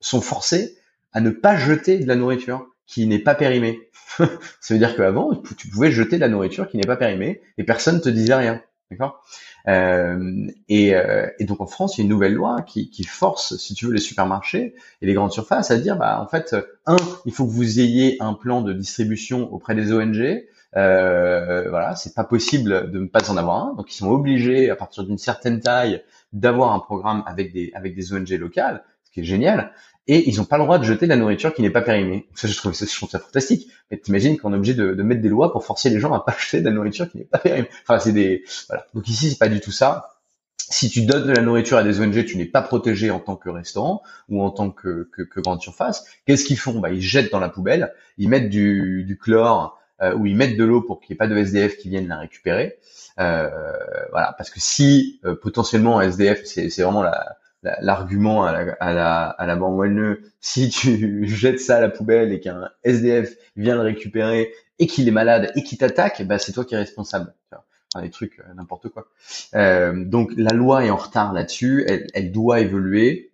sont 0.00 0.20
forcés 0.20 0.76
à 1.12 1.20
ne 1.22 1.30
pas 1.30 1.56
jeter 1.56 1.98
de 1.98 2.06
la 2.06 2.16
nourriture 2.16 2.66
qui 2.86 3.06
n'est 3.06 3.18
pas 3.18 3.34
périmée. 3.34 3.78
Ça 4.60 4.74
veut 4.74 4.78
dire 4.78 4.96
qu'avant, 4.96 5.34
tu 5.56 5.68
pouvais 5.68 5.90
jeter 5.90 6.16
de 6.16 6.20
la 6.20 6.28
nourriture 6.28 6.68
qui 6.68 6.76
n'est 6.76 6.86
pas 6.86 6.96
périmée 6.96 7.40
et 7.56 7.64
personne 7.64 8.00
te 8.00 8.08
disait 8.08 8.34
rien. 8.34 8.62
D'accord? 8.90 9.22
Euh, 9.66 10.46
et, 10.68 10.94
euh, 10.94 11.28
et, 11.38 11.44
donc 11.44 11.60
en 11.60 11.66
France, 11.66 11.96
il 11.96 12.00
y 12.00 12.02
a 12.02 12.04
une 12.04 12.10
nouvelle 12.10 12.32
loi 12.32 12.62
qui, 12.62 12.88
qui, 12.88 13.04
force, 13.04 13.56
si 13.56 13.74
tu 13.74 13.86
veux, 13.86 13.92
les 13.92 14.00
supermarchés 14.00 14.74
et 15.02 15.06
les 15.06 15.12
grandes 15.12 15.32
surfaces 15.32 15.70
à 15.70 15.76
dire, 15.76 15.96
bah 15.96 16.20
en 16.22 16.26
fait, 16.26 16.56
un, 16.86 16.96
il 17.26 17.32
faut 17.32 17.44
que 17.44 17.50
vous 17.50 17.80
ayez 17.80 18.16
un 18.20 18.32
plan 18.32 18.62
de 18.62 18.72
distribution 18.72 19.52
auprès 19.52 19.74
des 19.74 19.92
ONG. 19.92 20.46
Euh, 20.76 21.68
voilà, 21.68 21.96
c'est 21.96 22.14
pas 22.14 22.24
possible 22.24 22.90
de 22.90 22.98
ne 22.98 23.06
pas 23.06 23.30
en 23.30 23.36
avoir 23.36 23.66
un. 23.66 23.74
Donc 23.74 23.92
ils 23.92 23.96
sont 23.96 24.10
obligés, 24.10 24.70
à 24.70 24.76
partir 24.76 25.04
d'une 25.04 25.18
certaine 25.18 25.60
taille, 25.60 26.02
d'avoir 26.32 26.72
un 26.72 26.78
programme 26.78 27.22
avec 27.26 27.52
des 27.52 27.70
avec 27.74 27.94
des 27.94 28.12
ONG 28.14 28.30
locales, 28.30 28.84
génial 29.24 29.72
et 30.08 30.28
ils 30.28 30.38
n'ont 30.38 30.46
pas 30.46 30.56
le 30.56 30.64
droit 30.64 30.78
de 30.78 30.84
jeter 30.84 31.04
de 31.04 31.10
la 31.10 31.16
nourriture 31.16 31.52
qui 31.52 31.60
n'est 31.60 31.70
pas 31.70 31.82
périmée. 31.82 32.26
Ça, 32.34 32.48
je 32.48 32.56
trouve, 32.56 32.72
ça, 32.72 32.86
fantastique. 32.86 33.68
Mais 33.90 33.98
t'imagines 33.98 34.38
qu'on 34.38 34.54
est 34.54 34.56
obligé 34.56 34.72
de, 34.72 35.02
mettre 35.02 35.20
des 35.20 35.28
lois 35.28 35.52
pour 35.52 35.64
forcer 35.64 35.90
les 35.90 36.00
gens 36.00 36.14
à 36.14 36.24
pas 36.24 36.34
jeter 36.38 36.60
de 36.60 36.64
la 36.64 36.72
nourriture 36.72 37.10
qui 37.10 37.18
n'est 37.18 37.24
pas 37.24 37.38
périmée. 37.38 37.68
Enfin, 37.82 37.98
c'est 37.98 38.12
des, 38.12 38.42
voilà. 38.68 38.86
Donc 38.94 39.06
ici, 39.08 39.30
c'est 39.30 39.38
pas 39.38 39.50
du 39.50 39.60
tout 39.60 39.70
ça. 39.70 40.14
Si 40.56 40.90
tu 40.90 41.02
donnes 41.02 41.26
de 41.26 41.32
la 41.32 41.42
nourriture 41.42 41.76
à 41.76 41.82
des 41.82 42.00
ONG, 42.00 42.24
tu 42.24 42.36
n'es 42.38 42.46
pas 42.46 42.62
protégé 42.62 43.10
en 43.10 43.20
tant 43.20 43.36
que 43.36 43.50
restaurant 43.50 44.02
ou 44.28 44.42
en 44.42 44.50
tant 44.50 44.70
que 44.70 45.08
grande 45.36 45.60
surface. 45.60 46.04
Qu'est-ce 46.26 46.44
qu'ils 46.44 46.58
font? 46.58 46.78
Bah, 46.80 46.90
Ils 46.90 47.02
jettent 47.02 47.30
dans 47.30 47.40
la 47.40 47.48
poubelle, 47.48 47.94
ils 48.16 48.28
mettent 48.28 48.50
du, 48.50 49.04
du 49.04 49.18
chlore 49.18 49.78
euh, 50.00 50.14
ou 50.14 50.26
ils 50.26 50.36
mettent 50.36 50.56
de 50.56 50.64
l'eau 50.64 50.80
pour 50.80 51.00
qu'il 51.00 51.12
n'y 51.12 51.16
ait 51.16 51.18
pas 51.18 51.26
de 51.26 51.36
SDF 51.36 51.76
qui 51.76 51.88
viennent 51.88 52.08
la 52.08 52.18
récupérer. 52.18 52.78
Euh, 53.18 53.50
voilà, 54.10 54.34
parce 54.38 54.50
que 54.50 54.60
si 54.60 55.20
euh, 55.24 55.34
potentiellement 55.34 56.00
SDF, 56.00 56.44
c'est 56.44 56.82
vraiment 56.82 57.02
la, 57.02 57.36
l'argument 57.62 58.44
à 58.44 58.52
la, 58.52 58.72
à 58.80 58.92
la, 58.92 59.24
à 59.28 59.46
la 59.46 59.58
si 60.40 60.68
tu 60.68 61.26
jettes 61.26 61.60
ça 61.60 61.76
à 61.76 61.80
la 61.80 61.88
poubelle 61.88 62.32
et 62.32 62.40
qu'un 62.40 62.70
SDF 62.84 63.34
vient 63.56 63.74
le 63.74 63.82
récupérer 63.82 64.52
et 64.78 64.86
qu'il 64.86 65.08
est 65.08 65.12
malade 65.12 65.52
et 65.56 65.62
qu'il 65.62 65.78
t'attaque, 65.78 66.22
bah 66.22 66.38
c'est 66.38 66.52
toi 66.52 66.64
qui 66.64 66.74
es 66.74 66.78
responsable. 66.78 67.34
Enfin, 67.50 68.02
des 68.02 68.10
trucs 68.10 68.38
euh, 68.40 68.54
n'importe 68.54 68.88
quoi. 68.90 69.08
Euh, 69.54 70.04
donc 70.04 70.30
la 70.36 70.54
loi 70.54 70.84
est 70.84 70.90
en 70.90 70.96
retard 70.96 71.32
là-dessus, 71.32 71.84
elle, 71.88 72.06
elle, 72.14 72.32
doit 72.32 72.60
évoluer. 72.60 73.32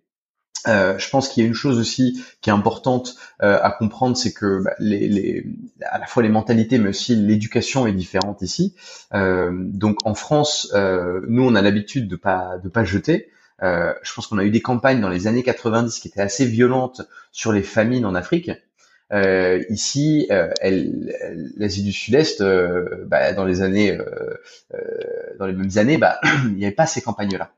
Euh, 0.67 0.97
je 0.97 1.09
pense 1.09 1.29
qu'il 1.29 1.43
y 1.43 1.45
a 1.45 1.47
une 1.47 1.53
chose 1.53 1.77
aussi 1.77 2.23
qui 2.41 2.49
est 2.49 2.53
importante 2.53 3.15
euh, 3.43 3.59
à 3.61 3.69
comprendre, 3.71 4.17
c'est 4.17 4.33
que 4.33 4.63
bah, 4.63 4.73
les, 4.79 5.07
les, 5.07 5.45
à 5.83 5.99
la 5.99 6.07
fois 6.07 6.23
les 6.23 6.29
mentalités, 6.29 6.79
mais 6.79 6.89
aussi 6.89 7.15
l'éducation 7.15 7.85
est 7.85 7.93
différente 7.93 8.41
ici. 8.41 8.75
Euh, 9.13 9.51
donc 9.53 9.97
en 10.05 10.15
France, 10.15 10.71
euh, 10.73 11.21
nous 11.27 11.43
on 11.43 11.53
a 11.53 11.61
l'habitude 11.61 12.07
de 12.07 12.15
pas 12.15 12.57
de 12.57 12.69
pas 12.69 12.83
jeter. 12.83 13.29
Euh, 13.63 13.93
je 14.03 14.13
pense 14.13 14.27
qu'on 14.27 14.37
a 14.37 14.43
eu 14.43 14.51
des 14.51 14.61
campagnes 14.61 15.01
dans 15.01 15.09
les 15.09 15.27
années 15.27 15.43
90 15.43 15.99
qui 15.99 16.07
étaient 16.07 16.21
assez 16.21 16.45
violentes 16.45 17.01
sur 17.31 17.51
les 17.51 17.63
famines 17.63 18.05
en 18.05 18.15
Afrique. 18.15 18.51
Euh, 19.13 19.63
ici, 19.69 20.27
euh, 20.31 20.49
l'Asie 21.57 21.83
du 21.83 21.91
Sud-Est, 21.91 22.41
euh, 22.41 23.05
bah, 23.05 23.33
dans 23.33 23.45
les 23.45 23.61
années, 23.61 23.91
euh, 23.97 24.33
dans 25.39 25.45
les 25.45 25.53
mêmes 25.53 25.77
années, 25.77 25.97
bah, 25.97 26.19
il 26.45 26.55
n'y 26.55 26.65
avait 26.65 26.75
pas 26.75 26.87
ces 26.87 27.01
campagnes-là. 27.01 27.51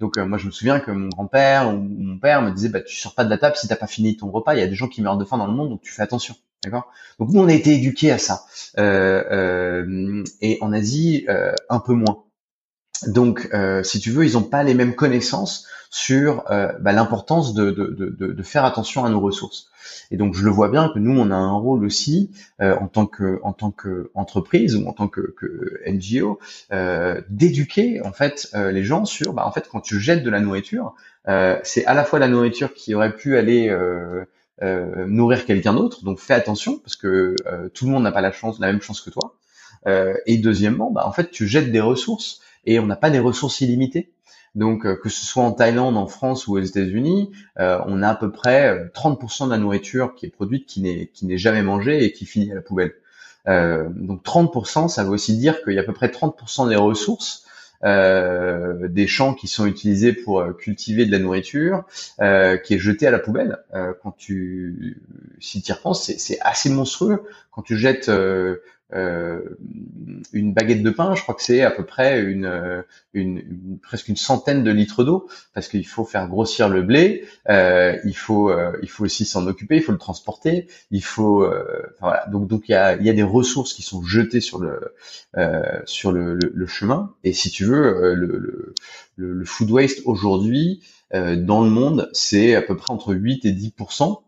Donc 0.00 0.16
moi, 0.18 0.38
je 0.38 0.46
me 0.46 0.50
souviens 0.50 0.80
que 0.80 0.90
mon 0.90 1.08
grand-père 1.08 1.68
ou 1.68 1.78
mon 1.78 2.18
père 2.18 2.42
me 2.42 2.50
disait, 2.50 2.68
bah, 2.68 2.80
tu 2.80 2.96
sors 2.96 3.14
pas 3.14 3.24
de 3.24 3.30
la 3.30 3.38
table 3.38 3.56
si 3.56 3.68
t'as 3.68 3.76
pas 3.76 3.86
fini 3.86 4.16
ton 4.16 4.30
repas. 4.30 4.54
Il 4.54 4.60
y 4.60 4.62
a 4.62 4.66
des 4.66 4.74
gens 4.74 4.88
qui 4.88 5.02
meurent 5.02 5.16
de 5.16 5.24
faim 5.24 5.38
dans 5.38 5.46
le 5.46 5.52
monde, 5.52 5.70
donc 5.70 5.82
tu 5.82 5.92
fais 5.92 6.02
attention. 6.02 6.34
D'accord? 6.64 6.90
Donc 7.18 7.30
nous, 7.30 7.40
on 7.40 7.48
a 7.48 7.52
été 7.52 7.74
éduqués 7.74 8.10
à 8.10 8.18
ça. 8.18 8.44
et 8.76 10.58
en 10.60 10.72
Asie, 10.72 11.26
un 11.68 11.78
peu 11.78 11.92
moins. 11.92 12.24
Donc, 13.08 13.48
euh, 13.52 13.82
si 13.82 14.00
tu 14.00 14.10
veux, 14.10 14.26
ils 14.26 14.34
n'ont 14.34 14.42
pas 14.42 14.62
les 14.62 14.74
mêmes 14.74 14.94
connaissances 14.94 15.66
sur 15.90 16.44
euh, 16.50 16.72
bah, 16.80 16.92
l'importance 16.92 17.54
de, 17.54 17.70
de, 17.70 17.86
de, 17.86 18.32
de, 18.32 18.42
faire 18.42 18.64
attention 18.64 19.04
à 19.04 19.10
nos 19.10 19.20
ressources. 19.20 19.68
Et 20.10 20.16
donc, 20.16 20.34
je 20.34 20.44
le 20.44 20.50
vois 20.50 20.68
bien 20.68 20.90
que 20.92 20.98
nous, 20.98 21.18
on 21.18 21.30
a 21.30 21.36
un 21.36 21.52
rôle 21.52 21.84
aussi 21.84 22.30
euh, 22.60 22.76
en 22.76 22.88
tant 22.88 23.06
que 23.06 23.40
en 23.44 23.52
tant 23.52 23.70
qu'entreprise 23.70 24.76
ou 24.76 24.86
en 24.86 24.92
tant 24.92 25.08
que, 25.08 25.34
que 25.36 25.80
NGO 25.86 26.38
d'éduquer 27.28 28.02
en 28.02 28.12
fait 28.12 28.50
les 28.54 28.82
gens 28.82 29.04
sur, 29.04 29.32
bah, 29.32 29.46
en 29.46 29.52
fait, 29.52 29.68
quand 29.70 29.80
tu 29.80 30.00
jettes 30.00 30.24
de 30.24 30.30
la 30.30 30.40
nourriture, 30.40 30.94
c'est 31.62 31.84
à 31.86 31.94
la 31.94 32.04
fois 32.04 32.18
la 32.18 32.28
nourriture 32.28 32.74
qui 32.74 32.94
aurait 32.94 33.14
pu 33.14 33.36
aller 33.36 33.74
nourrir 34.62 35.44
quelqu'un 35.46 35.74
d'autre. 35.74 36.04
Donc, 36.04 36.18
fais 36.18 36.34
attention 36.34 36.78
parce 36.78 36.96
que 36.96 37.36
tout 37.72 37.86
le 37.86 37.92
monde 37.92 38.02
n'a 38.02 38.12
pas 38.12 38.22
la 38.22 38.32
chance, 38.32 38.58
la 38.58 38.68
même 38.68 38.82
chance 38.82 39.00
que 39.00 39.10
toi. 39.10 39.36
et 40.26 40.38
deuxièmement, 40.38 40.90
bah, 40.90 41.06
en 41.06 41.12
fait, 41.12 41.30
tu 41.30 41.46
jettes 41.46 41.70
des 41.70 41.80
ressources 41.80 42.40
et 42.66 42.78
on 42.78 42.86
n'a 42.86 42.96
pas 42.96 43.10
des 43.10 43.18
ressources 43.18 43.60
illimitées. 43.60 44.10
Donc, 44.54 44.86
euh, 44.86 44.96
que 44.96 45.08
ce 45.08 45.24
soit 45.24 45.42
en 45.42 45.52
Thaïlande, 45.52 45.96
en 45.96 46.06
France 46.06 46.46
ou 46.46 46.56
aux 46.56 46.60
États-Unis, 46.60 47.32
euh, 47.58 47.78
on 47.86 48.02
a 48.02 48.10
à 48.10 48.14
peu 48.14 48.30
près 48.30 48.86
30% 48.94 49.42
euh, 49.42 49.46
de 49.46 49.50
la 49.50 49.58
nourriture 49.58 50.14
qui 50.14 50.26
est 50.26 50.30
produite 50.30 50.66
qui 50.66 50.80
n'est 50.80 51.38
jamais 51.38 51.62
mangée 51.62 52.04
et 52.04 52.12
qui 52.12 52.24
finit 52.24 52.52
à 52.52 52.54
la 52.54 52.60
poubelle. 52.60 52.94
donc 53.46 54.24
30%, 54.24 54.88
ça 54.88 55.04
veut 55.04 55.10
aussi 55.10 55.36
dire 55.36 55.62
qu'il 55.62 55.74
y 55.74 55.78
a 55.78 55.82
à 55.82 55.84
peu 55.84 55.92
près 55.92 56.08
30% 56.08 56.68
des 56.68 56.76
ressources 56.76 57.42
des 57.82 59.06
champs 59.06 59.34
qui 59.34 59.46
sont 59.46 59.66
utilisés 59.66 60.14
pour 60.14 60.42
cultiver 60.56 61.04
de 61.04 61.12
la 61.12 61.18
nourriture, 61.18 61.84
qui 62.18 62.74
est 62.74 62.78
jetée 62.78 63.06
à 63.06 63.10
la 63.10 63.18
poubelle. 63.18 63.58
quand 64.02 64.12
tu, 64.16 65.02
si 65.38 65.60
tu 65.60 65.70
y 65.70 65.74
repenses, 65.74 66.10
c'est 66.16 66.38
assez 66.40 66.70
monstrueux. 66.70 67.24
Quand 67.54 67.62
tu 67.62 67.76
jettes 67.76 68.08
euh, 68.08 68.62
une 68.92 70.52
baguette 70.52 70.82
de 70.82 70.90
pain, 70.90 71.14
je 71.14 71.22
crois 71.22 71.34
que 71.34 71.42
c'est 71.42 71.62
à 71.62 71.70
peu 71.70 71.84
près 71.84 72.22
une, 72.22 72.84
une, 73.12 73.78
presque 73.82 74.08
une 74.08 74.16
centaine 74.16 74.62
de 74.62 74.70
litres 74.70 75.04
d'eau 75.04 75.28
parce 75.52 75.68
qu'il 75.68 75.86
faut 75.86 76.04
faire 76.04 76.28
grossir 76.28 76.68
le 76.68 76.82
blé, 76.82 77.24
euh, 77.48 77.96
il 78.04 78.16
faut 78.16 78.50
euh, 78.50 78.72
il 78.82 78.88
faut 78.88 79.04
aussi 79.04 79.24
s'en 79.24 79.46
occuper, 79.46 79.76
il 79.76 79.82
faut 79.82 79.92
le 79.92 79.98
transporter, 79.98 80.68
il 80.90 81.02
faut 81.02 81.48
voilà 82.00 82.26
donc 82.26 82.46
donc 82.46 82.68
il 82.68 82.72
y 82.72 82.74
a 82.74 83.00
y 83.00 83.08
a 83.08 83.12
des 83.12 83.22
ressources 83.22 83.72
qui 83.72 83.82
sont 83.82 84.02
jetées 84.02 84.40
sur 84.40 84.58
le 84.60 84.94
sur 85.86 86.12
le, 86.12 86.34
le, 86.34 86.66
chemin 86.66 87.14
et 87.24 87.32
si 87.32 87.50
tu 87.50 87.64
veux 87.64 88.14
le, 88.14 88.38
le, 88.38 88.74
le 89.16 89.44
food 89.44 89.70
waste 89.70 90.02
aujourd'hui 90.04 90.82
dans 91.12 91.64
le 91.64 91.70
monde 91.70 92.10
c'est 92.12 92.54
à 92.54 92.62
peu 92.62 92.76
près 92.76 92.92
entre 92.92 93.14
8 93.14 93.44
et 93.44 93.52
10% 93.52 94.20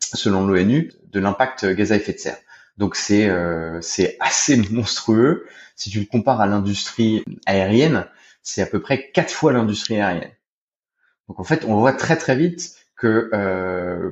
selon 0.00 0.46
l'ONU 0.46 0.92
de 1.12 1.20
l'impact 1.20 1.66
gaz 1.66 1.92
à 1.92 1.96
effet 1.96 2.12
de 2.12 2.18
serre. 2.18 2.38
Donc 2.78 2.96
c'est 2.96 3.30
c'est 3.82 4.16
assez 4.20 4.56
monstrueux. 4.70 5.46
Si 5.76 5.90
tu 5.90 6.00
le 6.00 6.06
compares 6.06 6.40
à 6.40 6.46
l'industrie 6.46 7.24
aérienne, 7.46 8.06
c'est 8.42 8.62
à 8.62 8.66
peu 8.66 8.80
près 8.80 9.10
quatre 9.12 9.30
fois 9.30 9.52
l'industrie 9.52 10.00
aérienne. 10.00 10.32
Donc 11.28 11.40
en 11.40 11.44
fait, 11.44 11.64
on 11.66 11.76
voit 11.76 11.92
très 11.92 12.16
très 12.16 12.36
vite 12.36 12.74
que 12.96 13.30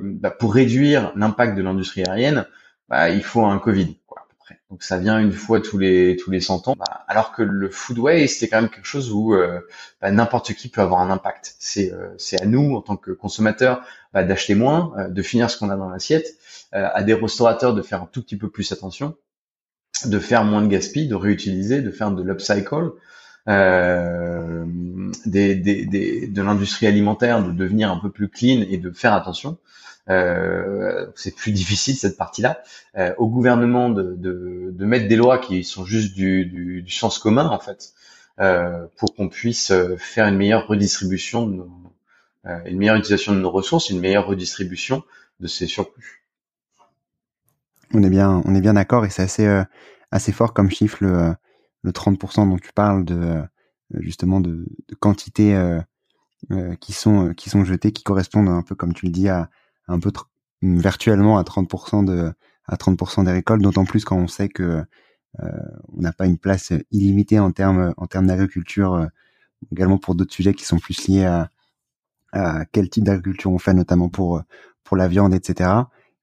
bah, 0.01 0.31
pour 0.31 0.53
réduire 0.53 1.11
l'impact 1.15 1.57
de 1.57 1.63
l'industrie 1.63 2.03
aérienne, 2.03 2.45
bah, 2.89 3.09
il 3.09 3.23
faut 3.23 3.45
un 3.45 3.59
Covid. 3.59 3.97
Donc 4.69 4.83
ça 4.83 4.97
vient 4.97 5.19
une 5.19 5.31
fois 5.31 5.61
tous 5.61 5.77
les 5.77 6.15
tous 6.17 6.31
les 6.31 6.41
100 6.41 6.67
ans. 6.67 6.75
Bah, 6.77 7.05
alors 7.07 7.31
que 7.31 7.41
le 7.41 7.69
food 7.69 7.99
waste 7.99 8.39
c'est 8.39 8.47
quand 8.47 8.61
même 8.61 8.69
quelque 8.69 8.85
chose 8.85 9.11
où 9.11 9.33
euh, 9.33 9.59
bah, 10.01 10.11
n'importe 10.11 10.53
qui 10.53 10.69
peut 10.69 10.81
avoir 10.81 11.01
un 11.01 11.09
impact. 11.09 11.55
C'est 11.59 11.93
euh, 11.93 12.09
c'est 12.17 12.41
à 12.41 12.45
nous 12.45 12.75
en 12.75 12.81
tant 12.81 12.97
que 12.97 13.11
consommateurs 13.11 13.81
bah, 14.13 14.23
d'acheter 14.23 14.55
moins, 14.55 14.93
euh, 14.97 15.07
de 15.07 15.21
finir 15.21 15.49
ce 15.49 15.57
qu'on 15.57 15.69
a 15.69 15.75
dans 15.75 15.89
l'assiette, 15.89 16.35
à 16.73 17.01
des 17.01 17.13
restaurateurs 17.13 17.73
de 17.73 17.81
faire 17.81 18.03
un 18.03 18.09
tout 18.11 18.21
petit 18.21 18.35
peu 18.35 18.49
plus 18.49 18.71
attention, 18.73 19.15
de 20.05 20.19
faire 20.19 20.43
moins 20.43 20.61
de 20.61 20.67
gaspillage, 20.67 21.07
de 21.07 21.15
réutiliser, 21.15 21.81
de 21.81 21.91
faire 21.91 22.11
de 22.11 22.21
l'upcycle. 22.21 22.91
Des, 25.25 25.55
des, 25.55 25.85
des, 25.85 26.27
de 26.27 26.41
l'industrie 26.41 26.85
alimentaire, 26.85 27.41
de 27.41 27.53
devenir 27.53 27.89
un 27.89 27.97
peu 27.97 28.11
plus 28.11 28.27
clean 28.27 28.65
et 28.69 28.77
de 28.77 28.91
faire 28.91 29.13
attention. 29.13 29.57
Euh, 30.09 31.05
c'est 31.15 31.35
plus 31.35 31.51
difficile 31.51 31.95
cette 31.95 32.17
partie-là. 32.17 32.61
Euh, 32.97 33.13
au 33.17 33.27
gouvernement 33.27 33.89
de, 33.89 34.15
de, 34.17 34.69
de, 34.71 34.85
mettre 34.85 35.07
des 35.07 35.17
lois 35.17 35.37
qui 35.37 35.63
sont 35.63 35.83
juste 35.83 36.15
du, 36.15 36.45
du, 36.45 36.81
du 36.81 36.91
sens 36.91 37.19
commun 37.19 37.47
en 37.47 37.59
fait, 37.59 37.93
euh, 38.39 38.87
pour 38.97 39.13
qu'on 39.13 39.27
puisse 39.27 39.71
euh, 39.71 39.97
faire 39.97 40.27
une 40.27 40.37
meilleure 40.37 40.67
redistribution, 40.67 41.45
de 41.45 41.55
nos, 41.55 41.71
euh, 42.45 42.59
une 42.65 42.77
meilleure 42.77 42.95
utilisation 42.95 43.33
de 43.33 43.39
nos 43.39 43.51
ressources, 43.51 43.89
une 43.89 43.99
meilleure 43.99 44.27
redistribution 44.27 45.03
de 45.41 45.47
ces 45.47 45.67
surplus. 45.67 46.23
On 47.93 48.01
est 48.03 48.09
bien, 48.09 48.41
on 48.45 48.55
est 48.55 48.61
bien 48.61 48.73
d'accord 48.73 49.05
et 49.05 49.09
c'est 49.09 49.23
assez 49.23 49.45
euh, 49.45 49.63
assez 50.11 50.31
fort 50.31 50.53
comme 50.53 50.71
chiffre 50.71 50.97
le, 51.01 51.35
le 51.83 51.91
30% 51.91 52.49
dont 52.49 52.57
tu 52.57 52.71
parles 52.73 53.03
de 53.03 53.41
justement 53.95 54.39
de, 54.39 54.65
de 54.87 54.95
quantité 54.95 55.57
qui 56.79 56.93
sont 56.93 57.33
qui 57.33 57.49
sont 57.49 57.63
jetées, 57.65 57.91
qui 57.91 58.03
correspondent 58.03 58.49
un 58.49 58.61
peu 58.61 58.75
comme 58.75 58.93
tu 58.93 59.05
le 59.05 59.11
dis 59.11 59.29
à 59.29 59.49
un 59.87 59.99
peu 59.99 60.11
virtuellement 60.61 61.37
à 61.37 61.43
30% 61.43 62.05
de 62.05 62.31
à 62.65 62.75
30% 62.75 63.23
des 63.23 63.31
récoltes, 63.31 63.61
d'autant 63.61 63.85
plus 63.85 64.03
quand 64.03 64.17
on 64.17 64.27
sait 64.27 64.49
que 64.49 64.83
euh, 65.41 65.51
on 65.93 66.01
n'a 66.01 66.11
pas 66.11 66.25
une 66.25 66.37
place 66.37 66.73
illimitée 66.91 67.39
en 67.39 67.51
termes 67.51 67.93
en 67.97 68.07
termes 68.07 68.27
d'agriculture, 68.27 68.95
euh, 68.95 69.07
également 69.71 69.97
pour 69.97 70.15
d'autres 70.15 70.33
sujets 70.33 70.53
qui 70.53 70.65
sont 70.65 70.79
plus 70.79 71.07
liés 71.07 71.25
à, 71.25 71.49
à 72.33 72.65
quel 72.65 72.89
type 72.89 73.05
d'agriculture 73.05 73.51
on 73.51 73.59
fait, 73.59 73.73
notamment 73.73 74.09
pour 74.09 74.41
pour 74.83 74.97
la 74.97 75.07
viande, 75.07 75.33
etc. 75.33 75.69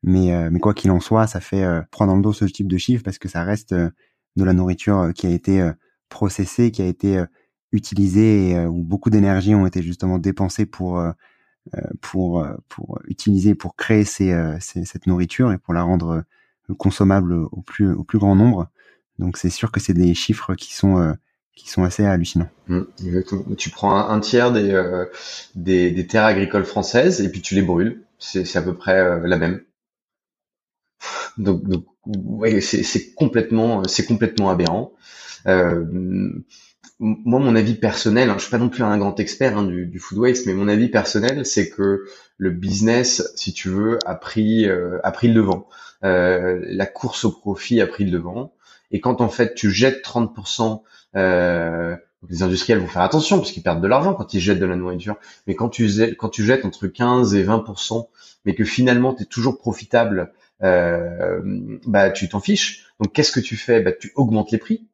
Mais 0.03 0.35
euh, 0.35 0.51
mais 0.51 0.59
quoi 0.61 0.75
qu'il 0.75 0.91
en 0.91 1.01
soit, 1.01 1.27
ça 1.27 1.41
fait 1.41 1.65
prendre 1.91 2.13
dans 2.13 2.17
le 2.17 2.23
dos 2.23 2.33
ce 2.33 2.45
type 2.45 2.69
de 2.69 2.77
chiffres 2.77 3.05
parce 3.05 3.19
que 3.19 3.29
ça 3.29 3.43
reste 3.45 3.75
de 3.75 4.45
la 4.45 4.53
nourriture 4.53 5.13
qui 5.15 5.27
a 5.27 5.31
été 5.31 5.71
processée, 6.11 6.71
qui 6.71 6.83
a 6.83 6.87
été 6.87 7.25
utilisée 7.75 8.51
et 8.51 8.67
où 8.67 8.83
beaucoup 8.83 9.11
d'énergie 9.11 9.55
ont 9.55 9.67
été 9.67 9.83
justement 9.83 10.19
dépensées 10.19 10.67
pour 10.67 10.99
euh, 10.99 11.11
pour 12.01 12.41
euh, 12.41 12.55
pour 12.69 13.01
utiliser 13.07 13.55
pour 13.55 13.77
créer 13.77 14.05
euh, 14.21 14.57
cette 14.61 15.07
nourriture 15.07 15.53
et 15.53 15.59
pour 15.59 15.75
la 15.75 15.83
rendre 15.83 16.25
consommable 16.79 17.33
au 17.35 17.63
plus 17.63 17.93
au 17.93 18.05
plus 18.05 18.19
grand 18.19 18.37
nombre. 18.37 18.69
Donc 19.19 19.37
c'est 19.37 19.51
sûr 19.51 19.71
que 19.73 19.81
c'est 19.81 19.95
des 19.95 20.15
chiffres 20.15 20.55
qui 20.55 20.75
sont 20.75 21.17
qui 21.55 21.71
sont 21.71 21.85
assez 21.85 22.05
hallucinants. 22.05 22.49
Mmh, 22.67 22.83
tu 23.57 23.71
prends 23.71 24.09
un, 24.09 24.19
tiers 24.21 24.53
des, 24.53 24.73
des, 25.55 26.07
terres 26.07 26.25
agricoles 26.25 26.65
françaises 26.65 27.21
et 27.21 27.31
puis 27.31 27.43
tu 27.43 27.55
les 27.55 27.63
brûles. 27.63 28.05
C'est 28.19 28.57
à 28.57 28.63
peu 28.63 28.75
près 28.75 29.21
la 29.27 29.39
même. 29.39 29.63
Donc, 31.39 31.63
donc 31.65 31.87
c'est 32.61 33.15
complètement 33.15 33.85
c'est 33.85 34.05
complètement 34.05 34.51
aberrant. 34.51 34.93
Euh, 35.47 35.85
moi, 37.01 37.41
mon 37.41 37.57
avis 37.57 37.75
personnel, 37.75 38.31
hein, 38.31 38.35
je 38.37 38.43
suis 38.43 38.51
pas 38.51 38.59
non 38.59 38.69
plus 38.69 38.83
un 38.83 38.97
grand 38.99 39.19
expert 39.19 39.59
hein, 39.59 39.65
du, 39.65 39.99
food 39.99 40.19
waste, 40.19 40.47
mais 40.47 40.55
mon 40.55 40.69
avis 40.69 40.89
personnel, 40.89 41.45
c'est 41.45 41.69
que 41.69 42.05
le 42.39 42.51
business, 42.51 43.33
si 43.35 43.53
tu 43.53 43.69
veux, 43.69 43.99
a 44.07 44.15
pris 44.15 44.69
euh, 44.69 44.99
a 45.03 45.11
pris 45.11 45.29
le 45.29 45.35
devant. 45.35 45.69
Euh, 46.05 46.61
la 46.67 46.87
course 46.87 47.25
au 47.25 47.33
profit 47.33 47.81
a 47.81 47.87
pris 47.87 48.05
le 48.05 48.11
devant. 48.11 48.55
Et 48.91 49.01
quand 49.01 49.21
en 49.21 49.29
fait 49.29 49.55
tu 49.55 49.71
jettes 49.71 50.05
30%, 50.05 50.83
euh, 51.17 51.97
les 52.29 52.43
industriels 52.43 52.79
vont 52.79 52.87
faire 52.87 53.03
attention 53.03 53.39
parce 53.39 53.51
qu'ils 53.51 53.63
perdent 53.63 53.83
de 53.83 53.89
l'argent 53.89 54.15
quand 54.15 54.33
ils 54.33 54.41
jettent 54.41 54.61
de 54.61 54.67
la 54.67 54.77
nourriture. 54.77 55.17
Mais 55.47 55.55
quand 55.55 55.69
tu 55.69 55.89
quand 56.17 56.29
tu 56.29 56.45
jettes 56.45 56.65
entre 56.65 56.87
15 56.87 57.35
et 57.35 57.45
20%, 57.45 58.09
mais 58.45 58.55
que 58.55 58.65
finalement 58.65 59.15
tu 59.15 59.25
es 59.25 59.27
toujours 59.27 59.59
profitable, 59.59 60.33
euh, 60.63 61.41
bah 61.87 62.11
tu 62.11 62.29
t'en 62.29 62.41
fiches. 62.41 62.87
Donc 63.01 63.13
qu'est-ce 63.13 63.33
que 63.33 63.41
tu 63.41 63.57
fais? 63.57 63.81
Bah 63.81 63.93
tu 63.93 64.13
augmentes 64.15 64.53
les 64.53 64.59
prix. 64.59 64.87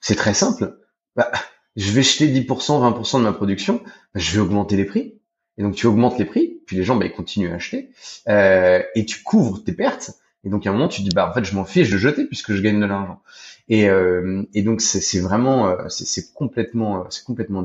C'est 0.00 0.16
très 0.16 0.34
simple 0.34 0.74
bah, 1.18 1.32
je 1.76 1.90
vais 1.90 2.02
jeter 2.02 2.28
10%, 2.28 2.46
20% 2.46 3.18
de 3.18 3.22
ma 3.24 3.32
production, 3.32 3.82
bah, 3.84 4.20
je 4.20 4.32
vais 4.32 4.38
augmenter 4.38 4.76
les 4.76 4.84
prix. 4.84 5.14
Et 5.58 5.62
donc 5.62 5.74
tu 5.74 5.88
augmentes 5.88 6.16
les 6.18 6.24
prix, 6.24 6.62
puis 6.66 6.76
les 6.76 6.84
gens 6.84 6.94
bah, 6.94 7.04
ils 7.04 7.12
continuent 7.12 7.50
à 7.50 7.56
acheter, 7.56 7.90
euh, 8.28 8.80
et 8.94 9.04
tu 9.04 9.24
couvres 9.24 9.64
tes 9.64 9.72
pertes. 9.72 10.12
Et 10.44 10.50
donc 10.50 10.64
à 10.66 10.70
un 10.70 10.72
moment 10.72 10.86
tu 10.86 11.02
dis 11.02 11.08
bah 11.08 11.28
en 11.28 11.34
fait 11.34 11.44
je 11.44 11.54
m'en 11.56 11.64
fiche 11.64 11.90
de 11.90 11.98
jeter 11.98 12.24
puisque 12.24 12.52
je 12.52 12.62
gagne 12.62 12.80
de 12.80 12.86
l'argent. 12.86 13.20
Et, 13.68 13.88
euh, 13.90 14.44
donc 14.54 14.80
c'est 14.80 15.18
vraiment 15.18 15.66
euh, 15.66 15.88
c'est 15.88 16.32
complètement 16.32 17.04
c'est 17.10 17.24
complètement. 17.24 17.64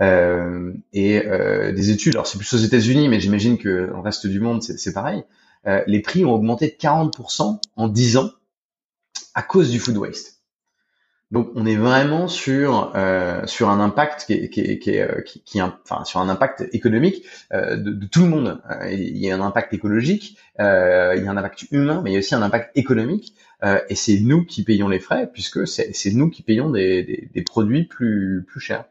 Euh, 0.00 0.72
et 0.92 1.26
euh, 1.26 1.72
des 1.72 1.90
études, 1.90 2.14
alors 2.14 2.28
c'est 2.28 2.38
plus 2.38 2.52
aux 2.54 2.58
États-Unis, 2.58 3.08
mais 3.08 3.18
j'imagine 3.18 3.58
que 3.58 3.90
dans 3.90 3.96
le 3.96 4.02
reste 4.02 4.28
du 4.28 4.38
monde 4.38 4.62
c'est 4.62 4.92
pareil. 4.92 5.24
Euh, 5.66 5.82
les 5.88 6.00
prix 6.00 6.24
ont 6.24 6.32
augmenté 6.32 6.68
de 6.68 6.74
40% 6.74 7.58
en 7.74 7.88
10 7.88 8.16
ans 8.18 8.30
à 9.34 9.42
cause 9.42 9.70
du 9.70 9.80
food 9.80 9.96
waste. 9.96 10.31
Donc 11.32 11.50
on 11.54 11.64
est 11.64 11.76
vraiment 11.76 12.28
sur 12.28 12.92
euh, 12.94 13.46
sur 13.46 13.70
un 13.70 13.80
impact 13.80 14.26
qui 14.26 14.34
est, 14.34 14.50
qui 14.50 14.60
est, 14.60 14.78
qui, 14.78 14.90
est, 14.90 15.00
euh, 15.62 15.68
enfin 15.82 16.04
sur 16.04 16.20
un 16.20 16.28
impact 16.28 16.68
économique 16.72 17.24
euh, 17.54 17.76
de, 17.76 18.06
tout 18.06 18.24
le 18.24 18.28
monde. 18.28 18.62
Il 18.90 19.16
y 19.16 19.30
a 19.30 19.34
un 19.34 19.40
impact 19.40 19.72
écologique, 19.72 20.36
il 20.58 20.62
y 20.62 21.26
a 21.26 21.30
un 21.30 21.36
impact 21.38 21.64
humain, 21.70 22.02
mais 22.04 22.10
il 22.10 22.12
y 22.12 22.16
a 22.16 22.18
aussi 22.18 22.34
un 22.34 22.42
impact 22.42 22.76
économique. 22.76 23.34
Et 23.88 23.94
c'est 23.94 24.18
nous 24.20 24.44
qui 24.44 24.62
payons 24.64 24.88
les 24.88 24.98
frais 25.00 25.30
puisque 25.32 25.66
c'est 25.66 26.12
nous 26.12 26.28
qui 26.28 26.42
payons 26.42 26.68
des, 26.68 27.30
des, 27.32 27.42
produits 27.42 27.84
plus 27.84 28.44
plus 28.46 28.60
chers. 28.60 28.84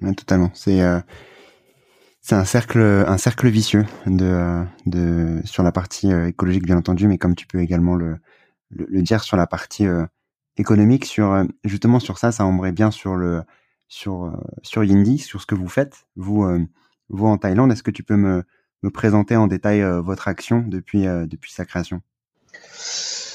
Ouais, 0.00 0.14
totalement. 0.14 0.50
C'est 0.54 0.80
c'est 2.22 2.34
un 2.34 2.46
cercle 2.46 2.78
un 2.78 3.18
cercle 3.18 3.48
vicieux 3.48 3.84
de 4.06 4.64
de 4.86 5.40
sur 5.44 5.62
la 5.64 5.72
partie 5.72 6.10
écologique 6.10 6.64
bien 6.64 6.78
entendu, 6.78 7.08
mais 7.08 7.18
comme 7.18 7.34
tu 7.34 7.46
peux 7.46 7.60
également 7.60 7.94
le 7.94 8.16
le, 8.70 8.86
le 8.88 9.02
dire 9.02 9.22
sur 9.22 9.36
la 9.36 9.46
partie 9.46 9.86
économique 10.56 11.04
sur 11.04 11.32
euh, 11.32 11.44
justement 11.64 12.00
sur 12.00 12.18
ça, 12.18 12.32
ça 12.32 12.44
embraye 12.44 12.72
bien 12.72 12.90
sur 12.90 13.16
le 13.16 13.42
sur 13.88 14.24
euh, 14.24 14.32
sur 14.62 14.84
Yindi, 14.84 15.18
sur 15.18 15.40
ce 15.40 15.46
que 15.46 15.54
vous 15.54 15.68
faites 15.68 16.06
vous 16.16 16.44
euh, 16.44 16.60
vous 17.08 17.26
en 17.26 17.38
Thaïlande. 17.38 17.72
Est-ce 17.72 17.82
que 17.82 17.90
tu 17.90 18.02
peux 18.02 18.16
me 18.16 18.44
me 18.82 18.90
présenter 18.90 19.36
en 19.36 19.46
détail 19.46 19.82
votre 20.02 20.28
action 20.28 20.64
depuis 20.66 21.04
depuis 21.04 21.52
sa 21.52 21.64
création? 21.64 22.02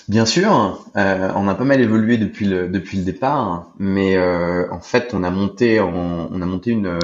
Bien 0.08 0.26
sûr, 0.26 0.84
euh, 0.96 1.32
on 1.36 1.48
a 1.48 1.54
pas 1.54 1.66
mal 1.66 1.82
évolué 1.82 2.18
depuis 2.18 2.46
le 2.48 2.68
depuis 2.68 2.98
le 2.98 3.04
départ, 3.04 3.72
mais 3.78 4.18
euh, 4.18 4.68
en 4.72 4.80
fait 4.80 5.14
on 5.14 5.24
a 5.24 5.30
monté 5.30 5.80
on 5.80 6.42
a 6.42 6.46
monté 6.46 6.72
une 6.72 7.00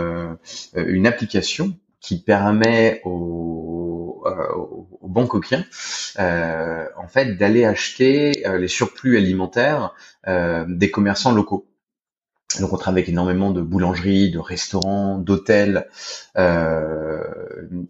une 0.76 1.08
application 1.08 1.78
qui 2.06 2.22
permet 2.22 3.02
aux, 3.04 4.22
aux, 4.24 4.88
aux 5.02 5.42
euh, 6.20 6.86
en 6.98 7.08
fait 7.08 7.36
d'aller 7.36 7.66
acheter 7.66 8.46
euh, 8.46 8.60
les 8.60 8.68
surplus 8.68 9.18
alimentaires 9.18 9.96
euh, 10.28 10.66
des 10.68 10.92
commerçants 10.92 11.32
locaux. 11.32 11.68
Donc 12.60 12.72
on 12.74 12.78
travaille 12.78 13.02
avec 13.02 13.10
énormément 13.10 13.50
de 13.50 13.62
boulangeries, 13.62 14.30
de 14.30 14.38
restaurants, 14.38 15.18
d'hôtels 15.18 15.88
euh, 16.38 17.24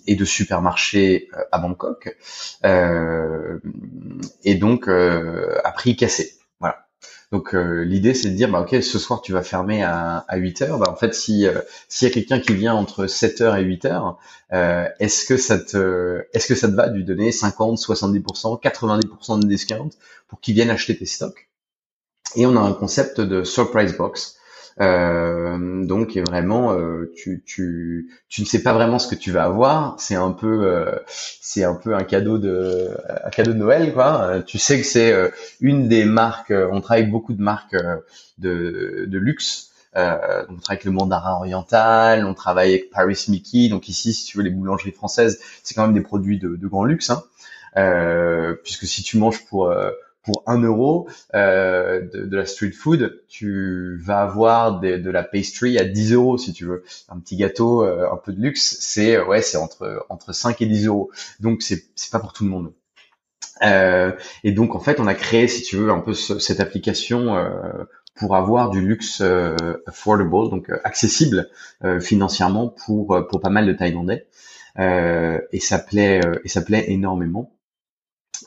et 0.07 0.15
de 0.15 0.23
supermarchés 0.23 1.27
euh, 1.33 1.41
à 1.51 1.59
Bangkok. 1.59 2.15
Euh, 2.63 3.59
et 4.45 4.55
donc 4.55 4.87
à 4.87 5.71
prix 5.73 5.97
cassé. 5.97 6.34
Donc 7.31 7.55
euh, 7.55 7.83
l'idée 7.83 8.13
c'est 8.13 8.29
de 8.29 8.35
dire 8.35 8.49
bah 8.49 8.61
ok 8.61 8.81
ce 8.83 8.99
soir 8.99 9.21
tu 9.21 9.31
vas 9.31 9.41
fermer 9.41 9.83
à, 9.83 10.25
à 10.27 10.37
8 10.37 10.61
heures. 10.61 10.79
Bah, 10.79 10.89
en 10.89 10.95
fait 10.95 11.13
si 11.13 11.47
euh, 11.47 11.59
s'il 11.89 12.07
y 12.07 12.11
a 12.11 12.13
quelqu'un 12.13 12.39
qui 12.39 12.53
vient 12.55 12.73
entre 12.73 13.07
7 13.07 13.41
heures 13.41 13.55
et 13.55 13.63
8 13.63 13.85
heures, 13.85 14.17
euh, 14.53 14.87
est-ce 14.99 15.25
que 15.25 15.37
ça 15.37 15.57
te 15.59 16.23
est-ce 16.33 16.47
que 16.47 16.55
ça 16.55 16.67
te 16.67 16.73
va 16.73 16.89
de 16.89 16.95
lui 16.95 17.03
donner 17.03 17.31
50, 17.31 17.77
70%, 17.77 18.61
90% 18.61 19.39
de 19.41 19.47
discount 19.47 19.89
pour 20.27 20.39
qu'il 20.39 20.53
vienne 20.53 20.69
acheter 20.69 20.97
tes 20.97 21.05
stocks? 21.05 21.49
Et 22.35 22.45
on 22.45 22.55
a 22.55 22.59
un 22.59 22.73
concept 22.73 23.21
de 23.21 23.43
surprise 23.43 23.95
box 23.97 24.37
euh, 24.81 25.85
donc 25.85 26.17
vraiment, 26.17 26.73
euh, 26.73 27.11
tu, 27.15 27.43
tu, 27.45 28.11
tu 28.27 28.41
ne 28.41 28.45
sais 28.45 28.61
pas 28.61 28.73
vraiment 28.73 28.99
ce 28.99 29.07
que 29.07 29.15
tu 29.15 29.31
vas 29.31 29.45
avoir. 29.45 29.95
C'est 29.99 30.15
un 30.15 30.31
peu, 30.31 30.65
euh, 30.65 30.97
c'est 31.07 31.63
un 31.63 31.75
peu 31.75 31.95
un 31.95 32.03
cadeau 32.03 32.37
de, 32.37 32.89
un 33.23 33.29
cadeau 33.29 33.53
de 33.53 33.57
Noël, 33.57 33.93
quoi. 33.93 34.41
Tu 34.45 34.57
sais 34.57 34.79
que 34.79 34.85
c'est 34.85 35.13
une 35.61 35.87
des 35.87 36.05
marques. 36.05 36.53
On 36.71 36.81
travaille 36.81 37.07
beaucoup 37.07 37.33
de 37.33 37.41
marques 37.41 37.75
de, 38.37 39.05
de 39.07 39.17
luxe. 39.17 39.71
Euh, 39.95 40.43
on 40.49 40.57
travaille 40.57 40.63
avec 40.71 40.83
le 40.83 40.91
Mandarin 40.91 41.35
Oriental, 41.35 42.25
on 42.25 42.33
travaille 42.33 42.71
avec 42.71 42.89
Paris 42.89 43.25
Mickey. 43.29 43.69
Donc 43.69 43.87
ici, 43.87 44.13
si 44.13 44.25
tu 44.25 44.37
veux, 44.37 44.43
les 44.43 44.49
boulangeries 44.49 44.91
françaises, 44.91 45.39
c'est 45.63 45.73
quand 45.73 45.83
même 45.83 45.93
des 45.93 46.01
produits 46.01 46.37
de, 46.37 46.57
de 46.57 46.67
grand 46.67 46.83
luxe. 46.83 47.11
Hein. 47.11 47.23
puisque 48.63 48.85
si 48.85 49.03
tu 49.03 49.17
manges 49.17 49.45
pour 49.45 49.73
pour 50.25 50.43
un 50.47 50.61
euro 50.61 51.07
euh, 51.35 52.01
de, 52.01 52.25
de, 52.25 52.37
la 52.37 52.45
street 52.45 52.71
food, 52.71 53.21
tu 53.27 53.97
vas 54.03 54.21
avoir 54.21 54.79
de 54.79 55.09
la 55.09 55.23
pastry 55.23 55.77
à 55.77 55.85
10 55.85 56.13
euros 56.13 56.37
si 56.37 56.51
tu 56.51 56.65
veux. 56.65 56.83
Un 57.09 57.19
petit 57.19 57.37
gâteau, 57.37 57.83
euh, 57.83 58.11
un 58.11 58.17
peu 58.17 58.33
de 58.33 58.41
luxe, 58.41 58.77
c'est 58.79 59.21
ouais, 59.21 59.41
c'est 59.41 59.57
entre 59.57 60.05
entre 60.09 60.33
5 60.33 60.61
et 60.61 60.65
10 60.65 60.87
euros. 60.87 61.11
Donc 61.39 61.61
c'est 61.61 61.85
c'est 61.95 62.11
pas 62.11 62.19
pour 62.19 62.33
tout 62.33 62.43
le 62.43 62.49
monde. 62.49 62.73
Euh, 63.61 64.11
et 64.43 64.51
donc 64.51 64.75
en 64.75 64.79
fait, 64.79 64.99
on 64.99 65.07
a 65.07 65.13
créé, 65.13 65.47
si 65.47 65.61
tu 65.63 65.77
veux, 65.77 65.91
un 65.91 65.99
peu 65.99 66.13
cette 66.13 66.59
application 66.59 67.35
euh, 67.35 67.49
pour 68.15 68.35
avoir 68.35 68.69
du 68.69 68.81
luxe 68.81 69.21
euh, 69.21 69.55
affordable, 69.85 70.49
donc 70.49 70.71
accessible 70.83 71.49
financièrement 72.01 72.69
pour 72.69 73.27
pour 73.29 73.41
pas 73.41 73.49
mal 73.49 73.67
de 73.67 73.73
Thaïlandais. 73.73 74.27
et 74.77 75.59
ça 75.59 75.79
plaît 75.79 76.21
et 76.43 76.49
ça 76.49 76.61
plaît 76.61 76.85
énormément. 76.87 77.54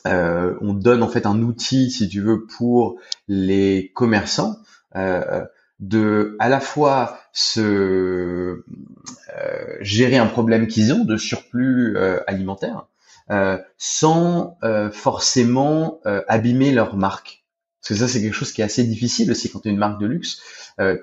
Euh, 0.07 0.55
on 0.61 0.73
donne 0.73 1.03
en 1.03 1.09
fait 1.09 1.25
un 1.25 1.41
outil, 1.41 1.91
si 1.91 2.07
tu 2.07 2.21
veux, 2.21 2.45
pour 2.45 2.99
les 3.27 3.91
commerçants 3.95 4.57
euh, 4.95 5.45
de 5.79 6.35
à 6.39 6.49
la 6.49 6.59
fois 6.59 7.19
se 7.31 7.61
euh, 7.61 8.63
gérer 9.81 10.17
un 10.17 10.27
problème 10.27 10.67
qu'ils 10.67 10.93
ont 10.93 11.05
de 11.05 11.17
surplus 11.17 11.97
alimentaire, 12.27 12.87
sans 13.77 14.57
forcément 14.91 15.99
abîmer 16.27 16.71
leur 16.71 16.95
marque. 16.95 17.45
Parce 17.81 17.89
que 17.89 18.05
ça, 18.05 18.11
c'est 18.11 18.21
quelque 18.21 18.33
chose 18.33 18.51
qui 18.51 18.61
est 18.61 18.65
assez 18.65 18.83
difficile 18.83 19.31
aussi 19.31 19.49
quand 19.49 19.59
tu 19.59 19.69
es 19.69 19.71
une 19.71 19.77
marque 19.77 20.01
de 20.01 20.07
luxe. 20.07 20.41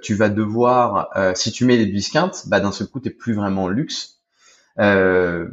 tu 0.03 0.15
vas 0.15 0.29
devoir, 0.29 1.09
si 1.35 1.53
tu 1.53 1.65
mets 1.65 1.79
des 1.79 1.87
discounts, 1.87 2.33
bah 2.47 2.61
d'un 2.61 2.73
seul 2.73 2.89
coup, 2.89 3.01
tu 3.01 3.11
plus 3.11 3.33
vraiment 3.33 3.69
luxe 3.69 4.16
euh, 4.79 5.47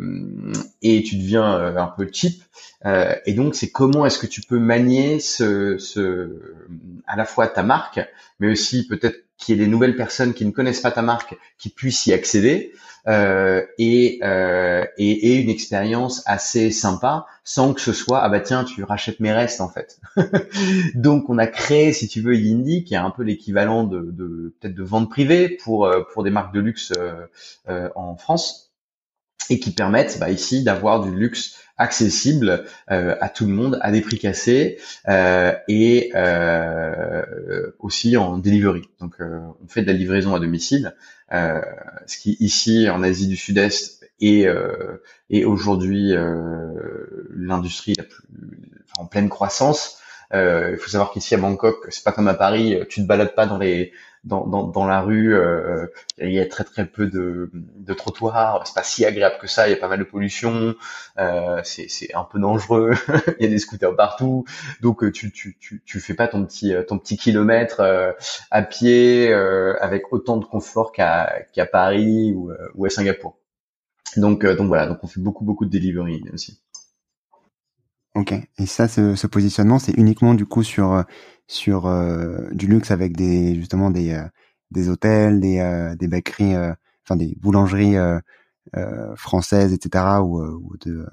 et 0.81 1.03
tu 1.03 1.17
deviens 1.17 1.55
euh, 1.55 1.77
un 1.77 1.87
peu 1.87 2.07
cheap. 2.11 2.43
Euh, 2.85 3.15
et 3.25 3.33
donc, 3.33 3.55
c'est 3.55 3.71
comment 3.71 4.05
est-ce 4.05 4.19
que 4.19 4.27
tu 4.27 4.41
peux 4.41 4.59
manier 4.59 5.19
ce, 5.19 5.77
ce, 5.77 6.41
à 7.07 7.15
la 7.15 7.25
fois 7.25 7.47
ta 7.47 7.63
marque, 7.63 8.01
mais 8.39 8.49
aussi 8.49 8.87
peut-être 8.87 9.23
qu'il 9.37 9.55
y 9.55 9.61
ait 9.61 9.65
des 9.65 9.69
nouvelles 9.69 9.95
personnes 9.95 10.33
qui 10.33 10.45
ne 10.45 10.51
connaissent 10.51 10.81
pas 10.81 10.91
ta 10.91 11.01
marque 11.01 11.37
qui 11.57 11.69
puissent 11.69 12.05
y 12.07 12.13
accéder. 12.13 12.73
Euh, 13.05 13.65
et, 13.77 14.19
euh, 14.23 14.85
et, 14.97 15.33
et, 15.33 15.41
une 15.41 15.49
expérience 15.49 16.23
assez 16.25 16.71
sympa 16.71 17.25
sans 17.43 17.73
que 17.73 17.81
ce 17.81 17.91
soit 17.91 18.23
ah 18.23 18.29
bah 18.29 18.39
tiens 18.39 18.63
tu 18.63 18.81
rachètes 18.85 19.19
mes 19.19 19.33
restes 19.33 19.59
en 19.59 19.67
fait 19.67 19.99
donc 20.95 21.29
on 21.29 21.37
a 21.37 21.45
créé 21.45 21.91
si 21.91 22.07
tu 22.07 22.21
veux 22.21 22.33
Yindi 22.33 22.85
qui 22.85 22.93
est 22.93 22.97
un 22.97 23.09
peu 23.09 23.23
l'équivalent 23.23 23.83
de, 23.83 23.99
de 23.99 24.55
peut-être 24.57 24.73
de 24.73 24.83
vente 24.83 25.09
privée 25.09 25.49
pour 25.49 25.93
pour 26.13 26.23
des 26.23 26.29
marques 26.29 26.53
de 26.53 26.61
luxe 26.61 26.93
euh, 27.67 27.89
en 27.95 28.15
France 28.15 28.72
et 29.49 29.59
qui 29.59 29.71
permettent 29.71 30.19
bah, 30.19 30.29
ici 30.29 30.63
d'avoir 30.63 31.01
du 31.01 31.11
luxe 31.11 31.57
accessible 31.77 32.65
euh, 32.91 33.15
à 33.19 33.29
tout 33.29 33.45
le 33.45 33.53
monde 33.53 33.79
à 33.81 33.91
des 33.91 34.01
prix 34.01 34.19
cassés 34.19 34.79
euh, 35.07 35.53
et 35.67 36.11
euh, 36.15 37.71
aussi 37.79 38.15
en 38.15 38.37
delivery. 38.37 38.83
Donc 38.99 39.15
on 39.19 39.67
fait 39.67 39.81
de 39.81 39.87
la 39.87 39.93
livraison 39.93 40.35
à 40.35 40.39
domicile, 40.39 40.95
ce 41.31 42.17
qui 42.17 42.37
ici 42.39 42.89
en 42.89 43.03
Asie 43.03 43.27
du 43.27 43.35
Sud-Est 43.35 44.05
est, 44.21 44.47
est 45.29 45.43
aujourd'hui 45.43 46.13
l'industrie 47.35 47.95
en 48.97 49.05
pleine 49.07 49.29
croissance. 49.29 49.97
Il 50.31 50.77
faut 50.79 50.89
savoir 50.89 51.11
qu'ici 51.11 51.33
à 51.33 51.37
Bangkok, 51.37 51.87
c'est 51.89 52.03
pas 52.03 52.11
comme 52.11 52.27
à 52.27 52.35
Paris, 52.35 52.77
tu 52.89 53.01
te 53.01 53.07
balades 53.07 53.35
pas 53.35 53.47
dans 53.47 53.57
les 53.57 53.93
dans, 54.23 54.47
dans, 54.47 54.63
dans 54.63 54.85
la 54.85 55.01
rue, 55.01 55.35
euh, 55.35 55.87
il 56.17 56.31
y 56.31 56.39
a 56.39 56.45
très 56.47 56.63
très 56.63 56.85
peu 56.85 57.07
de, 57.07 57.49
de 57.53 57.93
trottoirs, 57.93 58.65
c'est 58.65 58.73
pas 58.73 58.83
si 58.83 59.05
agréable 59.05 59.35
que 59.39 59.47
ça, 59.47 59.67
il 59.67 59.71
y 59.71 59.73
a 59.73 59.77
pas 59.77 59.89
mal 59.89 59.99
de 59.99 60.03
pollution, 60.03 60.75
euh, 61.19 61.61
c'est 61.63 62.13
un 62.15 62.23
peu 62.23 62.39
dangereux, 62.39 62.93
il 63.39 63.43
y 63.43 63.47
a 63.47 63.49
des 63.49 63.59
scooters 63.59 63.95
partout, 63.95 64.45
donc 64.81 65.03
euh, 65.03 65.11
tu, 65.11 65.31
tu, 65.31 65.57
tu, 65.59 65.81
tu 65.85 65.99
fais 65.99 66.13
pas 66.13 66.27
ton 66.27 66.45
petit 66.45 66.73
ton 66.87 66.99
petit 66.99 67.17
kilomètre 67.17 67.81
euh, 67.81 68.11
à 68.51 68.61
pied 68.61 69.31
euh, 69.31 69.75
avec 69.81 70.13
autant 70.13 70.37
de 70.37 70.45
confort 70.45 70.91
qu'à 70.93 71.33
qu'à 71.53 71.65
Paris 71.65 72.33
ou, 72.33 72.51
ou 72.75 72.85
à 72.85 72.89
Singapour. 72.89 73.37
Donc 74.17 74.45
donc 74.45 74.67
voilà, 74.67 74.87
donc 74.87 74.99
on 75.03 75.07
fait 75.07 75.19
beaucoup 75.21 75.43
beaucoup 75.43 75.65
de 75.65 75.71
delivery 75.71 76.23
aussi. 76.33 76.61
Ok. 78.15 78.33
Et 78.59 78.65
ça, 78.67 78.87
ce, 78.87 79.15
ce 79.15 79.25
positionnement, 79.25 79.79
c'est 79.79 79.93
uniquement 79.97 80.35
du 80.35 80.45
coup 80.45 80.61
sur 80.61 81.03
sur 81.47 81.87
euh, 81.87 82.49
du 82.51 82.67
luxe 82.67 82.91
avec 82.91 83.15
des 83.15 83.55
justement 83.55 83.91
des 83.91 84.11
euh, 84.11 84.23
des 84.71 84.89
hôtels, 84.89 85.39
des 85.39 85.59
euh, 85.59 85.95
des 85.95 86.07
bakeries, 86.07 86.55
enfin 87.05 87.15
des 87.15 87.35
boulangeries 87.39 87.95
françaises, 89.15 89.73
etc. 89.73 90.21
ou, 90.23 90.75
de 90.81 91.05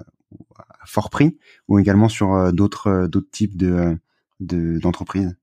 à 0.57 0.85
fort 0.85 1.09
prix, 1.09 1.37
ou 1.67 1.79
également 1.79 2.09
sur 2.09 2.53
d'autres 2.53 3.07
d'autres 3.07 3.31
types 3.31 3.57
de 3.57 3.97
d'entreprises, 4.39 5.35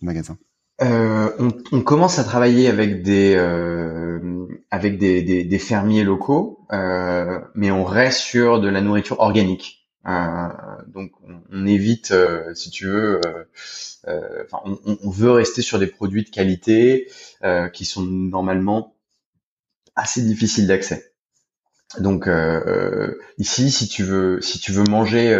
de, 0.00 0.06
magasins. 0.06 0.38
Euh, 0.82 1.30
on, 1.38 1.48
on, 1.72 1.80
commence 1.80 2.18
à 2.18 2.24
travailler 2.24 2.68
avec 2.68 3.02
des 3.02 3.34
euh, 3.34 4.46
avec 4.70 4.98
des, 4.98 5.22
des, 5.22 5.42
des, 5.42 5.58
fermiers 5.58 6.04
locaux, 6.04 6.66
euh, 6.70 7.40
mais 7.54 7.70
on 7.70 7.82
reste 7.82 8.18
sur 8.18 8.60
de 8.60 8.68
la 8.68 8.82
nourriture 8.82 9.20
organique. 9.20 9.75
Euh, 10.06 10.48
donc 10.86 11.12
on, 11.50 11.66
évite, 11.66 12.12
euh, 12.12 12.54
si 12.54 12.70
tu 12.70 12.86
veux, 12.86 13.20
euh, 14.06 14.44
enfin, 14.44 14.78
on, 15.02 15.10
veut 15.10 15.32
rester 15.32 15.62
sur 15.62 15.78
des 15.78 15.88
produits 15.88 16.24
de 16.24 16.30
qualité 16.30 17.10
qui 17.72 17.84
sont 17.84 18.02
normalement 18.02 18.96
assez 19.96 20.22
difficiles 20.22 20.66
d'accès. 20.66 21.12
Donc 21.98 22.28
ici, 23.38 23.70
si 23.70 23.88
tu 23.88 24.04
veux, 24.04 24.40
si 24.40 24.58
tu 24.58 24.72
veux 24.72 24.84
manger, 24.84 25.36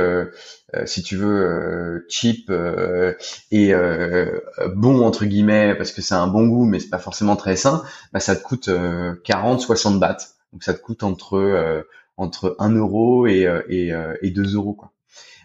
si 0.84 1.02
tu 1.02 1.16
veux 1.16 2.04
cheap 2.08 2.50
et 3.50 3.72
bon 4.74 5.04
entre 5.04 5.26
guillemets, 5.26 5.74
parce 5.76 5.92
que 5.92 6.02
c'est 6.02 6.14
un 6.14 6.26
bon 6.28 6.46
goût, 6.46 6.64
mais 6.64 6.80
c'est 6.80 6.88
pas 6.88 6.98
forcément 6.98 7.36
très 7.36 7.56
sain, 7.56 7.84
bah, 8.12 8.20
ça 8.20 8.34
te 8.36 8.42
coûte 8.42 8.70
40, 9.24 9.60
60 9.60 10.00
bahts. 10.00 10.36
Donc 10.52 10.62
ça 10.64 10.74
te 10.74 10.80
coûte 10.80 11.02
entre 11.02 11.84
entre 12.16 12.56
1 12.58 12.70
euro 12.74 13.26
et, 13.26 13.46
euh, 13.46 13.62
et, 13.68 13.92
euh, 13.92 14.14
et 14.22 14.30
2 14.30 14.54
euros. 14.54 14.74
Quoi. 14.74 14.92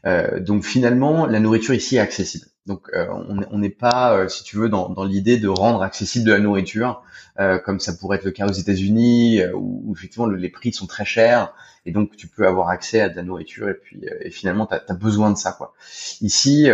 Euh, 0.05 0.39
donc 0.39 0.63
finalement, 0.63 1.25
la 1.25 1.39
nourriture 1.39 1.73
ici 1.73 1.97
est 1.97 1.99
accessible. 1.99 2.45
Donc 2.67 2.89
euh, 2.93 3.07
on 3.49 3.57
n'est 3.57 3.69
pas, 3.69 4.29
si 4.29 4.43
tu 4.43 4.57
veux, 4.57 4.69
dans, 4.69 4.89
dans 4.89 5.03
l'idée 5.03 5.37
de 5.37 5.47
rendre 5.47 5.81
accessible 5.81 6.25
de 6.25 6.31
la 6.31 6.39
nourriture, 6.39 7.03
euh, 7.39 7.57
comme 7.57 7.79
ça 7.79 7.93
pourrait 7.93 8.17
être 8.17 8.25
le 8.25 8.31
cas 8.31 8.47
aux 8.47 8.51
États-Unis, 8.51 9.41
où, 9.55 9.81
où, 9.85 9.93
effectivement 9.95 10.27
les 10.27 10.49
prix 10.49 10.71
sont 10.71 10.85
très 10.85 11.05
chers, 11.05 11.53
et 11.87 11.91
donc 11.91 12.15
tu 12.15 12.27
peux 12.27 12.45
avoir 12.45 12.69
accès 12.69 13.01
à 13.01 13.09
de 13.09 13.15
la 13.15 13.23
nourriture, 13.23 13.67
et 13.67 13.73
puis 13.73 13.99
et 14.21 14.29
finalement 14.29 14.67
tu 14.67 14.75
as, 14.75 14.93
besoin 14.93 15.31
de 15.31 15.37
ça. 15.37 15.53
quoi. 15.53 15.73
Ici, 16.21 16.69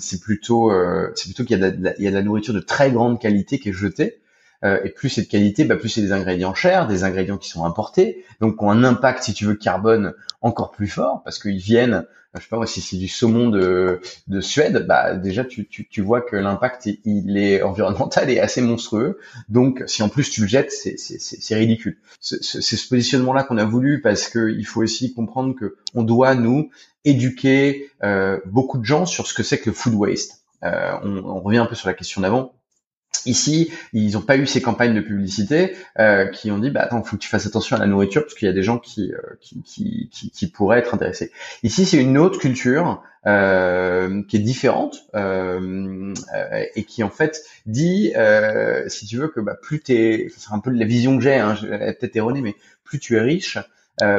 c'est 0.00 0.20
plutôt, 0.20 0.70
c'est 1.14 1.28
plutôt 1.28 1.44
qu'il 1.44 1.56
y, 1.56 1.60
y, 1.60 1.64
a 2.06 2.10
de 2.10 2.14
la 2.14 2.22
nourriture 2.22 2.52
de 2.52 2.60
très 2.60 2.90
grande 2.90 3.18
qualité 3.18 3.58
qui 3.58 3.70
est 3.70 3.72
jetée, 3.72 4.20
euh, 4.64 4.80
et 4.84 4.90
plus 4.90 5.08
c'est 5.08 5.22
de 5.22 5.26
qualité, 5.26 5.64
bah, 5.64 5.76
plus 5.76 5.88
c'est 5.88 6.00
des 6.00 6.12
ingrédients 6.12 6.54
chers, 6.54 6.86
des 6.86 7.04
ingrédients 7.04 7.38
qui 7.38 7.50
sont 7.50 7.64
importés, 7.64 8.24
donc 8.40 8.58
qui 8.58 8.64
ont 8.64 8.70
un 8.70 8.84
impact, 8.84 9.22
si 9.22 9.34
tu 9.34 9.44
veux, 9.44 9.54
carbone 9.54 10.14
encore 10.40 10.70
plus 10.70 10.88
fort, 10.88 11.22
parce 11.22 11.38
qu'ils 11.38 11.58
viennent, 11.58 12.06
je 12.34 12.40
sais 12.40 12.48
pas 12.48 12.64
si 12.66 12.80
c'est 12.80 12.96
du 12.96 13.08
saumon 13.08 13.48
de, 13.48 14.00
de 14.26 14.40
Suède, 14.40 14.86
bah 14.88 15.14
déjà 15.14 15.44
tu, 15.44 15.66
tu, 15.66 15.86
tu 15.86 16.00
vois 16.00 16.20
que 16.20 16.36
l'impact 16.36 16.88
il 17.04 17.36
est 17.38 17.62
environnemental 17.62 18.30
est 18.30 18.40
assez 18.40 18.60
monstrueux. 18.60 19.18
Donc 19.48 19.84
si 19.86 20.02
en 20.02 20.08
plus 20.08 20.30
tu 20.30 20.40
le 20.40 20.48
jettes, 20.48 20.72
c'est, 20.72 20.98
c'est, 20.98 21.18
c'est 21.18 21.54
ridicule. 21.54 21.98
C'est, 22.20 22.42
ce 22.42 22.88
positionnement-là 22.88 23.44
qu'on 23.44 23.58
a 23.58 23.64
voulu 23.64 24.00
parce 24.00 24.28
que 24.28 24.50
il 24.50 24.64
faut 24.64 24.82
aussi 24.82 25.14
comprendre 25.14 25.54
que 25.54 25.76
on 25.94 26.02
doit 26.02 26.34
nous 26.34 26.70
éduquer 27.04 27.90
euh, 28.02 28.40
beaucoup 28.46 28.78
de 28.78 28.84
gens 28.84 29.06
sur 29.06 29.26
ce 29.26 29.34
que 29.34 29.42
c'est 29.42 29.58
que 29.58 29.70
le 29.70 29.74
food 29.74 29.94
waste. 29.94 30.42
Euh, 30.64 30.94
on, 31.02 31.18
on, 31.18 31.40
revient 31.40 31.58
un 31.58 31.66
peu 31.66 31.74
sur 31.74 31.88
la 31.88 31.94
question 31.94 32.22
d'avant. 32.22 32.54
Ici, 33.26 33.72
ils 33.92 34.12
n'ont 34.12 34.20
pas 34.20 34.36
eu 34.36 34.46
ces 34.46 34.60
campagnes 34.60 34.94
de 34.94 35.00
publicité 35.00 35.76
euh, 35.98 36.26
qui 36.26 36.50
ont 36.50 36.58
dit 36.58 36.70
bah 36.70 36.82
attends, 36.82 37.02
faut 37.02 37.16
que 37.16 37.22
tu 37.22 37.28
fasses 37.28 37.46
attention 37.46 37.76
à 37.76 37.78
la 37.78 37.86
nourriture 37.86 38.22
parce 38.22 38.34
qu'il 38.34 38.46
y 38.46 38.50
a 38.50 38.54
des 38.54 38.62
gens 38.62 38.78
qui 38.78 39.12
euh, 39.12 39.18
qui, 39.40 39.62
qui, 39.62 40.08
qui, 40.12 40.30
qui, 40.30 40.46
pourraient 40.48 40.78
être 40.78 40.94
intéressés. 40.94 41.32
Ici, 41.62 41.86
c'est 41.86 41.98
une 41.98 42.18
autre 42.18 42.38
culture 42.38 43.02
euh, 43.26 44.22
qui 44.28 44.36
est 44.36 44.40
différente 44.40 45.06
euh, 45.14 46.12
euh 46.34 46.64
et 46.74 46.84
qui 46.84 47.02
en 47.02 47.08
fait 47.08 47.42
dit, 47.64 48.12
euh, 48.16 48.86
si 48.88 49.06
tu 49.06 49.16
veux, 49.16 49.28
que 49.28 49.40
bah, 49.40 49.54
plus 49.54 49.80
t'es, 49.80 50.28
c'est 50.36 50.52
un 50.52 50.58
peu 50.58 50.70
la 50.70 50.84
vision 50.84 51.16
que 51.16 51.24
j'ai, 51.24 51.36
hein, 51.36 51.56
peut-être 51.58 52.16
erronée, 52.16 52.42
mais 52.42 52.54
plus 52.84 52.98
tu 52.98 53.16
es 53.16 53.20
riche, 53.20 53.58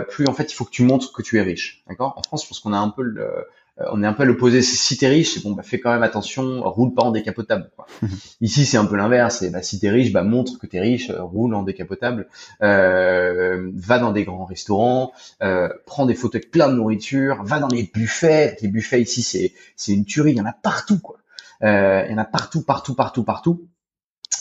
plus 0.10 0.27
en 0.27 0.34
fait 0.34 0.51
il 0.51 0.55
faut 0.55 0.65
que 0.65 0.71
tu 0.71 0.81
montres 0.84 1.13
que 1.13 1.21
tu 1.21 1.38
es 1.38 1.41
riche. 1.43 1.84
D'accord? 1.88 2.15
En 2.17 2.23
France, 2.23 2.43
je 2.43 2.47
pense 2.47 2.60
qu'on 2.60 2.73
a 2.73 2.77
un 2.77 2.89
peu 2.89 3.03
le 3.03 3.21
euh, 3.21 3.41
on 3.78 4.02
est 4.04 4.08
un 4.08 4.14
peu 4.14 4.24
à 4.24 4.26
l'opposé. 4.26 4.62
Si 4.62 4.98
t'es 4.98 5.08
riche, 5.08 5.34
c'est 5.34 5.44
bon, 5.44 5.52
bah 5.52 5.64
fais 5.64 5.80
quand 5.80 5.92
même 5.92 6.04
attention, 6.04 6.62
roule 6.70 6.94
pas 6.94 7.04
en 7.04 7.12
décapotable. 7.12 7.70
Quoi. 7.76 7.86
Ici, 8.42 8.66
c'est 8.66 8.78
un 8.78 8.86
peu 8.86 8.96
l'inverse. 8.96 9.44
Bah, 9.52 9.62
si 9.62 9.80
t'es 9.80 9.90
riche, 9.90 10.14
bah 10.14 10.24
montre 10.24 10.58
que 10.60 10.68
t'es 10.68 10.80
riche, 10.80 11.10
euh, 11.10 11.22
roule 11.22 11.54
en 11.54 11.64
décapotable, 11.64 12.28
euh, 12.62 13.70
va 13.76 14.00
dans 14.00 14.12
des 14.12 14.24
grands 14.24 14.46
restaurants, 14.46 15.12
euh, 15.44 15.70
prends 15.86 16.06
des 16.06 16.16
photos 16.16 16.36
avec 16.36 16.52
plein 16.52 16.70
de 16.70 16.76
nourriture, 16.76 17.44
va 17.44 17.60
dans 17.60 17.68
les 17.68 17.84
buffets. 17.94 18.58
Les 18.62 18.70
buffets 18.70 19.02
ici, 19.02 19.24
c'est 19.24 19.54
c'est 19.76 19.92
une 19.92 20.06
tuerie. 20.06 20.32
Il 20.32 20.38
y 20.38 20.42
en 20.42 20.46
a 20.46 20.54
partout, 20.54 21.00
quoi. 21.00 21.18
Euh, 21.64 22.04
il 22.08 22.12
y 22.12 22.16
en 22.16 22.20
a 22.20 22.26
partout, 22.26 22.64
partout, 22.64 22.96
partout, 22.96 23.24
partout. 23.24 23.68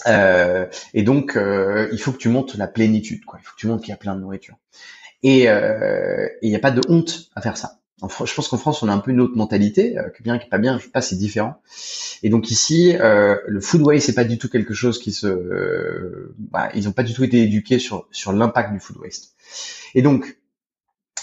Euh, 0.07 0.67
et 0.93 1.03
donc, 1.03 1.37
il 1.37 1.99
faut 1.99 2.13
que 2.13 2.19
tu 2.19 2.29
montres 2.29 2.57
la 2.57 2.69
plénitude. 2.69 3.25
Quoi. 3.25 3.41
Il 3.43 3.45
faut 3.45 3.55
que 3.55 3.61
tu 3.61 3.67
montres 3.67 3.83
qu'il 3.83 3.91
y 3.91 3.95
a 3.95 3.99
plein 3.99 4.15
de 4.15 4.21
nourriture. 4.21 4.57
Et 5.25 5.45
il 5.45 6.49
n'y 6.49 6.57
a 6.57 6.61
pas 6.61 6.71
de 6.71 6.83
honte 6.89 7.31
à 7.35 7.41
faire 7.41 7.57
ça. 7.57 7.81
Je 8.03 8.35
pense 8.35 8.49
qu'en 8.49 8.59
France, 8.59 8.83
on 8.83 8.89
a 8.89 8.93
un 8.93 8.99
peu 8.99 9.13
une 9.13 9.21
autre 9.21 9.37
mentalité, 9.37 9.97
que 10.15 10.23
bien, 10.23 10.39
qui 10.39 10.49
pas 10.49 10.59
bien, 10.59 10.79
je 10.79 10.85
sais 10.85 10.91
pas, 10.91 11.01
c'est 11.01 11.17
différent. 11.17 11.61
Et 12.23 12.29
donc 12.29 12.51
ici, 12.51 12.95
le 12.99 13.61
food 13.61 13.83
waste, 13.83 14.07
c'est 14.07 14.15
pas 14.15 14.25
du 14.25 14.37
tout 14.37 14.49
quelque 14.49 14.75
chose 14.75 14.99
qui 14.99 15.13
se, 15.13 16.33
bah, 16.39 16.71
ils 16.75 16.85
n'ont 16.85 16.93
pas 16.93 17.05
du 17.05 17.15
tout 17.15 17.25
été 17.25 17.43
éduqués 17.43 17.79
sur 17.79 18.09
sur 18.11 18.33
l'impact 18.33 18.73
du 18.73 18.81
food 18.81 18.97
waste. 18.99 19.35
Et 19.95 20.03
donc, 20.03 20.37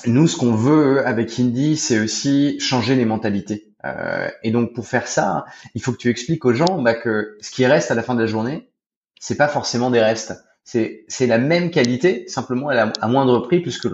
nous, 0.05 0.27
ce 0.27 0.37
qu'on 0.37 0.55
veut 0.55 1.05
avec 1.05 1.39
Indie, 1.39 1.77
c'est 1.77 1.99
aussi 1.99 2.59
changer 2.59 2.95
les 2.95 3.05
mentalités. 3.05 3.73
Euh, 3.85 4.29
et 4.43 4.51
donc, 4.51 4.73
pour 4.73 4.87
faire 4.87 5.07
ça, 5.07 5.45
il 5.75 5.81
faut 5.81 5.91
que 5.91 5.97
tu 5.97 6.09
expliques 6.09 6.45
aux 6.45 6.53
gens 6.53 6.81
bah, 6.81 6.93
que 6.93 7.37
ce 7.41 7.51
qui 7.51 7.65
reste 7.65 7.91
à 7.91 7.95
la 7.95 8.03
fin 8.03 8.15
de 8.15 8.21
la 8.21 8.27
journée, 8.27 8.69
c'est 9.19 9.35
pas 9.35 9.47
forcément 9.47 9.91
des 9.91 10.01
restes. 10.01 10.33
C'est 10.63 11.27
la 11.27 11.37
même 11.37 11.71
qualité, 11.71 12.25
simplement 12.27 12.71
elle 12.71 12.79
a 12.79 12.93
à 13.01 13.07
moindre 13.07 13.39
prix 13.39 13.59
puisque 13.61 13.87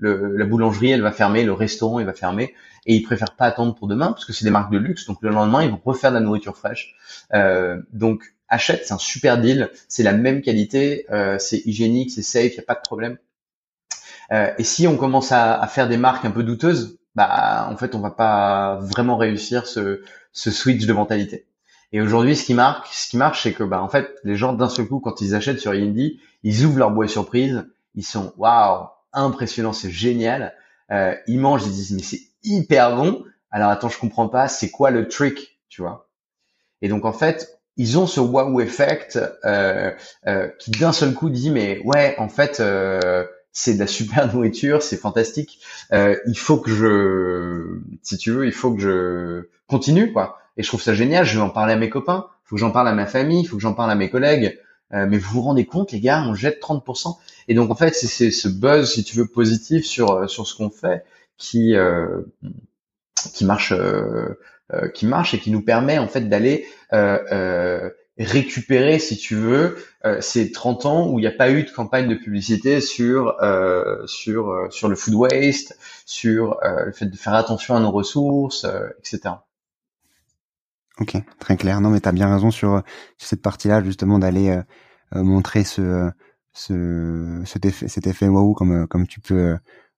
la 0.00 0.44
boulangerie 0.44 0.90
elle 0.90 1.02
va 1.02 1.12
fermer, 1.12 1.44
le 1.44 1.52
restaurant 1.52 2.00
il 2.00 2.06
va 2.06 2.12
fermer 2.12 2.54
et 2.86 2.94
ils 2.94 3.02
préfèrent 3.02 3.36
pas 3.36 3.46
attendre 3.46 3.74
pour 3.74 3.86
demain 3.86 4.08
parce 4.08 4.24
que 4.24 4.32
c'est 4.32 4.44
des 4.44 4.50
marques 4.50 4.72
de 4.72 4.78
luxe. 4.78 5.06
Donc 5.06 5.18
le 5.22 5.30
lendemain 5.30 5.62
ils 5.62 5.70
vont 5.70 5.80
refaire 5.82 6.10
de 6.10 6.16
la 6.16 6.20
nourriture 6.20 6.56
fraîche. 6.56 6.94
Euh, 7.32 7.80
donc 7.92 8.34
achète, 8.48 8.86
c'est 8.86 8.94
un 8.94 8.98
super 8.98 9.40
deal, 9.40 9.70
c'est 9.88 10.02
la 10.02 10.12
même 10.12 10.42
qualité, 10.42 11.06
euh, 11.10 11.38
c'est 11.38 11.58
hygiénique, 11.66 12.10
c'est 12.10 12.22
safe, 12.22 12.52
il 12.52 12.56
y 12.56 12.60
a 12.60 12.64
pas 12.64 12.74
de 12.74 12.80
problème. 12.80 13.18
Euh, 14.32 14.52
et 14.58 14.64
si 14.64 14.86
on 14.86 14.96
commence 14.96 15.32
à, 15.32 15.58
à, 15.58 15.66
faire 15.68 15.88
des 15.88 15.96
marques 15.96 16.24
un 16.24 16.30
peu 16.30 16.42
douteuses, 16.42 16.98
bah 17.14 17.68
en 17.70 17.76
fait 17.76 17.94
on 17.94 18.00
va 18.00 18.10
pas 18.10 18.78
vraiment 18.82 19.16
réussir 19.16 19.66
ce 19.66 20.02
switch 20.32 20.86
de 20.86 20.92
mentalité. 20.92 21.47
Et 21.92 22.00
aujourd'hui, 22.00 22.36
ce 22.36 22.44
qui 22.44 22.54
marque, 22.54 22.86
ce 22.92 23.08
qui 23.08 23.16
marche, 23.16 23.42
c'est 23.42 23.52
que 23.52 23.64
bah 23.64 23.82
en 23.82 23.88
fait 23.88 24.10
les 24.24 24.36
gens 24.36 24.52
d'un 24.52 24.68
seul 24.68 24.86
coup 24.86 25.00
quand 25.00 25.20
ils 25.20 25.34
achètent 25.34 25.60
sur 25.60 25.72
Indie, 25.72 26.20
ils 26.42 26.64
ouvrent 26.64 26.78
leur 26.78 26.90
boîte 26.90 27.08
surprise, 27.08 27.64
ils 27.94 28.04
sont 28.04 28.32
waouh 28.36 28.86
impressionnant, 29.12 29.72
c'est 29.72 29.90
génial. 29.90 30.54
Euh, 30.90 31.14
ils 31.26 31.38
mangent, 31.38 31.64
ils 31.66 31.72
disent 31.72 31.92
mais 31.92 32.02
c'est 32.02 32.20
hyper 32.44 32.94
bon. 32.96 33.24
Alors 33.50 33.70
attends, 33.70 33.88
je 33.88 33.98
comprends 33.98 34.28
pas, 34.28 34.48
c'est 34.48 34.70
quoi 34.70 34.90
le 34.90 35.08
trick, 35.08 35.58
tu 35.68 35.80
vois? 35.80 36.08
Et 36.82 36.88
donc 36.88 37.04
en 37.06 37.12
fait, 37.12 37.58
ils 37.76 37.98
ont 37.98 38.06
ce 38.06 38.20
wow 38.20 38.60
effect 38.60 39.18
euh, 39.44 39.90
euh, 40.26 40.48
qui 40.58 40.70
d'un 40.72 40.92
seul 40.92 41.14
coup 41.14 41.30
dit 41.30 41.50
mais 41.50 41.80
ouais 41.84 42.14
en 42.18 42.28
fait 42.28 42.60
euh, 42.60 43.24
c'est 43.58 43.74
de 43.74 43.78
la 43.80 43.86
super 43.86 44.32
nourriture, 44.34 44.82
c'est 44.82 44.96
fantastique. 44.96 45.60
Euh, 45.92 46.16
il 46.26 46.38
faut 46.38 46.58
que 46.58 46.70
je, 46.70 47.80
si 48.02 48.16
tu 48.16 48.30
veux, 48.30 48.46
il 48.46 48.52
faut 48.52 48.72
que 48.72 48.80
je 48.80 49.48
continue, 49.66 50.12
quoi. 50.12 50.38
Et 50.58 50.62
je 50.62 50.68
trouve 50.68 50.82
ça 50.82 50.92
génial. 50.92 51.24
Je 51.24 51.36
vais 51.36 51.42
en 51.42 51.50
parler 51.50 51.72
à 51.72 51.76
mes 51.76 51.88
copains. 51.88 52.26
Il 52.44 52.48
faut 52.48 52.56
que 52.56 52.60
j'en 52.60 52.70
parle 52.70 52.88
à 52.88 52.92
ma 52.92 53.06
famille. 53.06 53.40
Il 53.40 53.46
faut 53.46 53.56
que 53.56 53.62
j'en 53.62 53.74
parle 53.74 53.90
à 53.90 53.94
mes 53.94 54.10
collègues. 54.10 54.58
Euh, 54.92 55.06
mais 55.08 55.18
vous 55.18 55.30
vous 55.32 55.42
rendez 55.42 55.64
compte, 55.66 55.92
les 55.92 56.00
gars, 56.00 56.24
on 56.26 56.34
jette 56.34 56.60
30%. 56.60 57.16
Et 57.48 57.54
donc 57.54 57.70
en 57.70 57.74
fait, 57.74 57.94
c'est 57.94 58.30
ce 58.30 58.48
buzz, 58.48 58.92
si 58.92 59.04
tu 59.04 59.16
veux, 59.16 59.26
positif 59.26 59.84
sur 59.84 60.12
euh, 60.12 60.26
sur 60.26 60.46
ce 60.46 60.54
qu'on 60.54 60.70
fait, 60.70 61.04
qui 61.38 61.74
euh, 61.76 62.22
qui 63.34 63.44
marche, 63.44 63.72
euh, 63.72 64.34
qui 64.94 65.06
marche 65.06 65.34
et 65.34 65.38
qui 65.38 65.50
nous 65.50 65.62
permet 65.62 65.98
en 65.98 66.08
fait 66.08 66.28
d'aller 66.28 66.66
récupérer, 68.18 68.98
si 68.98 69.16
tu 69.16 69.36
veux, 69.36 69.76
euh, 70.04 70.20
ces 70.20 70.50
30 70.50 70.86
ans 70.86 71.08
où 71.08 71.18
il 71.18 71.22
n'y 71.22 71.28
a 71.28 71.32
pas 71.32 71.50
eu 71.50 71.62
de 71.62 71.70
campagne 71.70 72.08
de 72.08 72.14
publicité 72.14 72.80
sur 72.80 73.36
euh, 73.42 74.06
sur 74.06 74.50
euh, 74.50 74.68
sur 74.70 74.88
le 74.88 74.96
food 74.96 75.14
waste, 75.14 75.78
sur 76.04 76.58
euh, 76.64 76.86
le 76.86 76.92
fait 76.92 77.06
de 77.06 77.16
faire 77.16 77.34
attention 77.34 77.76
à 77.76 77.80
nos 77.80 77.90
ressources, 77.90 78.66
etc. 78.98 79.34
Ok, 81.00 81.16
très 81.38 81.56
clair. 81.56 81.80
Non, 81.80 81.90
mais 81.90 82.00
tu 82.00 82.08
as 82.08 82.12
bien 82.12 82.32
raison 82.32 82.50
sur, 82.50 82.82
cette 83.18 83.42
partie-là, 83.42 83.82
justement, 83.84 84.18
d'aller 84.18 84.60
montrer 85.14 85.64
ce, 85.64 86.10
ce 86.52 87.42
cet 87.46 87.64
effet, 87.64 87.88
cet 87.88 88.06
wow, 88.22 88.54
comme 88.54 89.06
tu 89.06 89.20
peux 89.20 89.56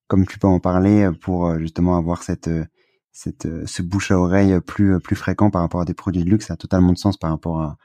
comme 0.08 0.26
tu 0.26 0.38
peux 0.38 0.48
en 0.48 0.60
parler 0.60 1.08
pour 1.20 1.58
justement 1.58 1.96
avoir 1.96 2.22
cette 2.22 2.50
cette 3.12 3.48
ce 3.66 3.82
bouche 3.82 4.10
à 4.10 4.18
oreille 4.18 4.60
plus 4.60 5.00
plus 5.00 5.16
fréquent 5.16 5.50
par 5.50 5.62
rapport 5.62 5.80
à 5.80 5.84
des 5.84 5.94
produits 5.94 6.24
de 6.24 6.30
luxe. 6.30 6.46
Ça 6.48 6.54
a 6.54 6.56
totalement 6.56 6.92
de 6.92 6.98
sens 6.98 7.16
par 7.16 7.30
rapport 7.30 7.60
à 7.60 7.76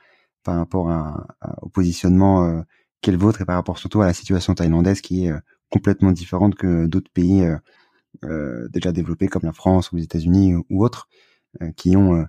par 0.44 0.58
rapport 0.58 0.90
à, 0.90 1.26
au 1.62 1.70
positionnement 1.70 2.46
euh, 2.46 2.62
qu'est 3.02 3.12
le 3.12 3.18
vôtre 3.18 3.42
et 3.42 3.46
par 3.46 3.56
rapport 3.56 3.78
surtout 3.78 4.02
à 4.02 4.08
la 4.08 4.14
situation 4.14 4.56
thaïlandaise 4.56 5.02
qui 5.02 5.26
est 5.26 5.32
euh, 5.32 5.40
complètement 5.70 6.12
différente 6.12 6.56
que 6.56 6.86
d'autres 6.88 7.12
pays 7.12 7.44
euh, 7.44 7.58
euh, 8.24 8.68
déjà 8.70 8.92
développés 8.92 9.28
comme 9.28 9.44
la 9.44 9.54
France 9.54 9.92
ou 9.92 9.98
les 9.98 10.04
États-Unis 10.04 10.56
ou, 10.70 10.84
autres 10.84 11.08
qui 11.78 11.96
ont 11.96 12.26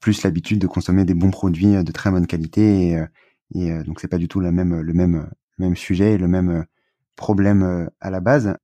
plus 0.00 0.22
l'habitude 0.22 0.58
de 0.58 0.66
consommer 0.66 1.04
des 1.04 1.14
bons 1.14 1.30
produits 1.30 1.82
de 1.82 1.92
très 1.92 2.10
bonne 2.10 2.26
qualité 2.26 2.90
et, 2.90 3.04
et 3.54 3.82
donc 3.84 4.00
c'est 4.00 4.08
pas 4.08 4.18
du 4.18 4.28
tout 4.28 4.40
la 4.40 4.52
même 4.52 4.80
le 4.80 4.92
même 4.92 5.30
même 5.58 5.76
sujet 5.76 6.12
et 6.12 6.18
le 6.18 6.28
même 6.28 6.64
problème 7.16 7.88
à 8.00 8.10
la 8.10 8.20
base. 8.20 8.56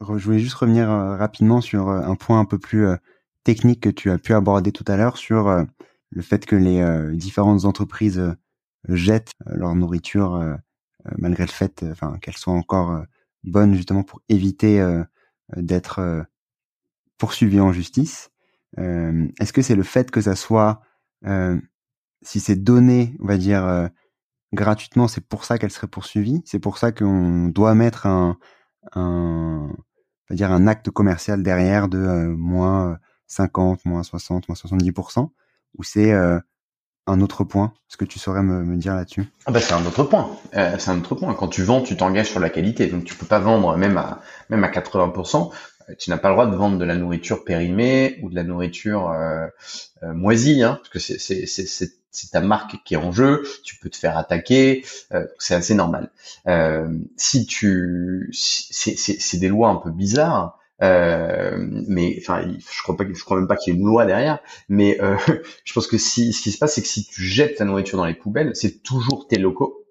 Je 0.00 0.24
voulais 0.24 0.38
juste 0.38 0.54
revenir 0.54 0.88
rapidement 0.88 1.60
sur 1.60 1.88
un 1.88 2.14
point 2.14 2.38
un 2.38 2.44
peu 2.44 2.58
plus 2.58 2.86
technique 3.44 3.80
que 3.80 3.90
tu 3.90 4.10
as 4.10 4.18
pu 4.18 4.32
aborder 4.32 4.72
tout 4.72 4.84
à 4.86 4.96
l'heure 4.96 5.16
sur 5.16 5.66
le 6.10 6.22
fait 6.22 6.46
que 6.46 6.56
les 6.56 6.80
euh, 6.80 7.14
différentes 7.14 7.64
entreprises 7.64 8.18
euh, 8.18 8.34
jettent 8.88 9.32
euh, 9.46 9.56
leur 9.56 9.74
nourriture 9.74 10.58
malgré 11.18 11.44
le 11.44 11.50
fait 11.50 11.84
enfin 11.90 12.18
qu'elle 12.20 12.36
soit 12.36 12.52
encore 12.52 13.04
bonne 13.44 13.74
justement 13.74 14.02
pour 14.02 14.22
éviter 14.28 14.84
d'être 15.56 16.26
poursuivi 17.16 17.60
en 17.60 17.72
justice. 17.72 18.30
Est-ce 18.76 19.52
que 19.52 19.62
c'est 19.62 19.74
le 19.74 19.82
fait 19.82 20.10
que 20.10 20.20
ça 20.20 20.36
soit 20.36 20.80
si 22.22 22.40
c'est 22.40 22.56
donné, 22.56 23.16
on 23.20 23.26
va 23.26 23.36
dire 23.36 23.90
gratuitement, 24.52 25.08
c'est 25.08 25.26
pour 25.26 25.44
ça 25.44 25.58
qu'elle 25.58 25.70
serait 25.70 25.86
poursuivie? 25.86 26.42
C'est 26.44 26.58
pour 26.58 26.78
ça 26.78 26.92
qu'on 26.92 27.48
doit 27.48 27.74
mettre 27.74 28.06
un, 28.06 28.36
acte 30.66 30.90
commercial 30.90 31.42
derrière 31.42 31.88
de 31.88 32.34
moins 32.36 32.98
50, 33.26 33.84
moins 33.84 34.02
60, 34.02 34.48
moins 34.48 34.56
70% 34.56 35.30
ou 35.78 35.82
c'est 35.82 36.12
euh, 36.12 36.38
un 37.06 37.20
autre 37.20 37.44
point? 37.44 37.72
Est-ce 37.88 37.96
que 37.96 38.04
tu 38.04 38.18
saurais 38.18 38.42
me, 38.42 38.76
dire 38.76 38.94
là-dessus? 38.94 39.26
Ah 39.46 39.52
bah 39.52 39.60
c'est 39.60 39.74
un 39.74 39.84
autre 39.86 40.04
point. 40.04 40.30
Euh, 40.56 40.76
c'est 40.78 40.90
un 40.90 40.98
autre 40.98 41.14
point. 41.14 41.32
Quand 41.34 41.48
tu 41.48 41.62
vends, 41.62 41.82
tu 41.82 41.96
t'engages 41.96 42.30
sur 42.30 42.40
la 42.40 42.50
qualité. 42.50 42.88
Donc 42.88 43.04
tu 43.04 43.14
peux 43.14 43.26
pas 43.26 43.38
vendre 43.38 43.76
même 43.76 43.96
à 43.96 44.20
même 44.50 44.64
à 44.64 44.68
80%. 44.68 45.52
Euh, 45.88 45.94
tu 45.98 46.10
n'as 46.10 46.18
pas 46.18 46.28
le 46.28 46.34
droit 46.34 46.46
de 46.46 46.56
vendre 46.56 46.78
de 46.78 46.84
la 46.84 46.96
nourriture 46.96 47.44
périmée 47.44 48.18
ou 48.22 48.30
de 48.30 48.34
la 48.34 48.44
nourriture 48.44 49.10
euh, 49.10 49.46
euh, 50.02 50.12
moisie, 50.14 50.62
hein, 50.62 50.80
parce 50.82 50.88
que 50.88 50.98
c'est 50.98 52.30
ta 52.30 52.40
marque 52.40 52.82
qui 52.84 52.94
est 52.94 52.98
en 52.98 53.12
jeu. 53.12 53.44
Tu 53.64 53.76
peux 53.76 53.90
te 53.90 53.96
faire 53.96 54.16
attaquer. 54.16 54.84
Euh, 55.12 55.26
c'est 55.38 55.54
assez 55.54 55.74
normal. 55.74 56.10
si 57.16 57.46
tu 57.46 58.30
c'est 58.32 59.38
des 59.38 59.48
lois 59.48 59.68
un 59.70 59.76
peu 59.76 59.90
bizarres. 59.90 60.58
Euh, 60.82 61.56
mais 61.88 62.16
enfin, 62.20 62.42
je 62.58 62.82
crois 62.82 62.96
pas, 62.96 63.04
je 63.10 63.24
crois 63.24 63.38
même 63.38 63.48
pas 63.48 63.56
qu'il 63.56 63.72
y 63.72 63.76
ait 63.76 63.80
une 63.80 63.86
loi 63.86 64.06
derrière. 64.06 64.40
Mais 64.68 65.00
euh, 65.00 65.16
je 65.64 65.72
pense 65.72 65.86
que 65.86 65.98
si 65.98 66.32
ce 66.32 66.42
qui 66.42 66.52
se 66.52 66.58
passe, 66.58 66.74
c'est 66.74 66.82
que 66.82 66.88
si 66.88 67.06
tu 67.06 67.22
jettes 67.22 67.56
ta 67.56 67.64
nourriture 67.64 67.98
dans 67.98 68.04
les 68.06 68.14
poubelles, 68.14 68.52
c'est 68.54 68.82
toujours 68.82 69.26
tes 69.26 69.38
locaux. 69.38 69.86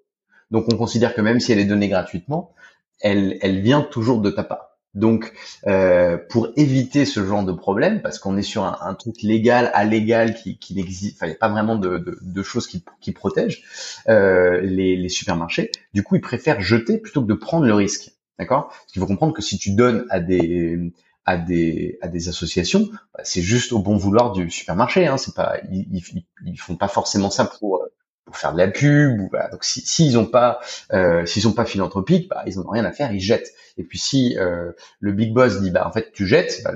Donc 0.50 0.66
on 0.72 0.76
considère 0.76 1.14
que 1.14 1.20
même 1.20 1.40
si 1.40 1.52
elle 1.52 1.58
est 1.58 1.64
donnée 1.64 1.88
gratuitement, 1.88 2.54
elle, 3.00 3.38
elle 3.40 3.60
vient 3.60 3.82
toujours 3.82 4.20
de 4.20 4.30
ta 4.30 4.44
part. 4.44 4.65
Donc, 4.96 5.34
euh, 5.66 6.16
pour 6.30 6.48
éviter 6.56 7.04
ce 7.04 7.24
genre 7.24 7.44
de 7.44 7.52
problème, 7.52 8.00
parce 8.00 8.18
qu'on 8.18 8.38
est 8.38 8.42
sur 8.42 8.64
un, 8.64 8.78
un, 8.80 8.94
truc 8.94 9.22
légal, 9.22 9.70
à 9.74 9.84
légal, 9.84 10.34
qui, 10.34 10.56
qui 10.58 10.74
n'existe, 10.74 11.16
enfin, 11.16 11.26
il 11.26 11.30
n'y 11.30 11.34
a 11.36 11.38
pas 11.38 11.50
vraiment 11.50 11.76
de, 11.76 11.98
de, 11.98 12.18
de 12.20 12.42
choses 12.42 12.66
qui, 12.66 12.82
qui 13.02 13.12
protègent 13.12 13.62
euh, 14.08 14.60
les, 14.62 14.96
les, 14.96 15.08
supermarchés. 15.10 15.70
Du 15.92 16.02
coup, 16.02 16.16
ils 16.16 16.22
préfèrent 16.22 16.62
jeter 16.62 16.96
plutôt 16.96 17.20
que 17.20 17.26
de 17.26 17.34
prendre 17.34 17.66
le 17.66 17.74
risque. 17.74 18.12
D'accord? 18.38 18.68
Parce 18.68 18.92
qu'il 18.92 19.00
faut 19.00 19.06
comprendre 19.06 19.34
que 19.34 19.42
si 19.42 19.58
tu 19.58 19.74
donnes 19.74 20.06
à 20.08 20.18
des 20.20 20.92
à 21.26 21.36
des 21.36 21.98
à 22.00 22.08
des 22.08 22.28
associations, 22.28 22.88
bah, 23.14 23.20
c'est 23.22 23.42
juste 23.42 23.72
au 23.72 23.78
bon 23.80 23.96
vouloir 23.96 24.32
du 24.32 24.50
supermarché. 24.50 25.06
Hein, 25.06 25.18
c'est 25.18 25.34
pas 25.34 25.58
ils, 25.70 25.86
ils, 25.90 26.24
ils, 26.46 26.58
font 26.58 26.76
pas 26.76 26.88
forcément 26.88 27.30
ça 27.30 27.44
pour 27.44 27.82
pour 28.26 28.36
faire 28.36 28.52
de 28.52 28.58
la 28.58 28.68
pub. 28.68 29.20
Ou, 29.20 29.30
Donc 29.50 29.64
si 29.64 29.80
s'ils 29.80 30.18
ont 30.18 30.26
pas 30.26 30.60
euh, 30.92 31.24
s'ils 31.24 31.42
sont 31.42 31.54
pas 31.54 31.64
philanthropiques, 31.64 32.28
bah, 32.28 32.42
ils 32.46 32.60
ont 32.60 32.68
rien 32.68 32.84
à 32.84 32.92
faire, 32.92 33.12
ils 33.12 33.20
jettent. 33.20 33.52
Et 33.78 33.84
puis 33.84 33.98
si 33.98 34.36
euh, 34.38 34.72
le 35.00 35.12
big 35.12 35.32
boss 35.32 35.62
dit 35.62 35.70
bah 35.70 35.86
en 35.86 35.92
fait 35.92 36.12
tu 36.12 36.26
jettes, 36.26 36.60
bah, 36.64 36.74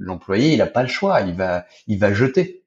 l'employé 0.00 0.52
il 0.54 0.62
a 0.62 0.66
pas 0.66 0.82
le 0.82 0.88
choix, 0.88 1.20
il 1.20 1.34
va 1.34 1.66
il 1.86 1.98
va 1.98 2.12
jeter. 2.12 2.64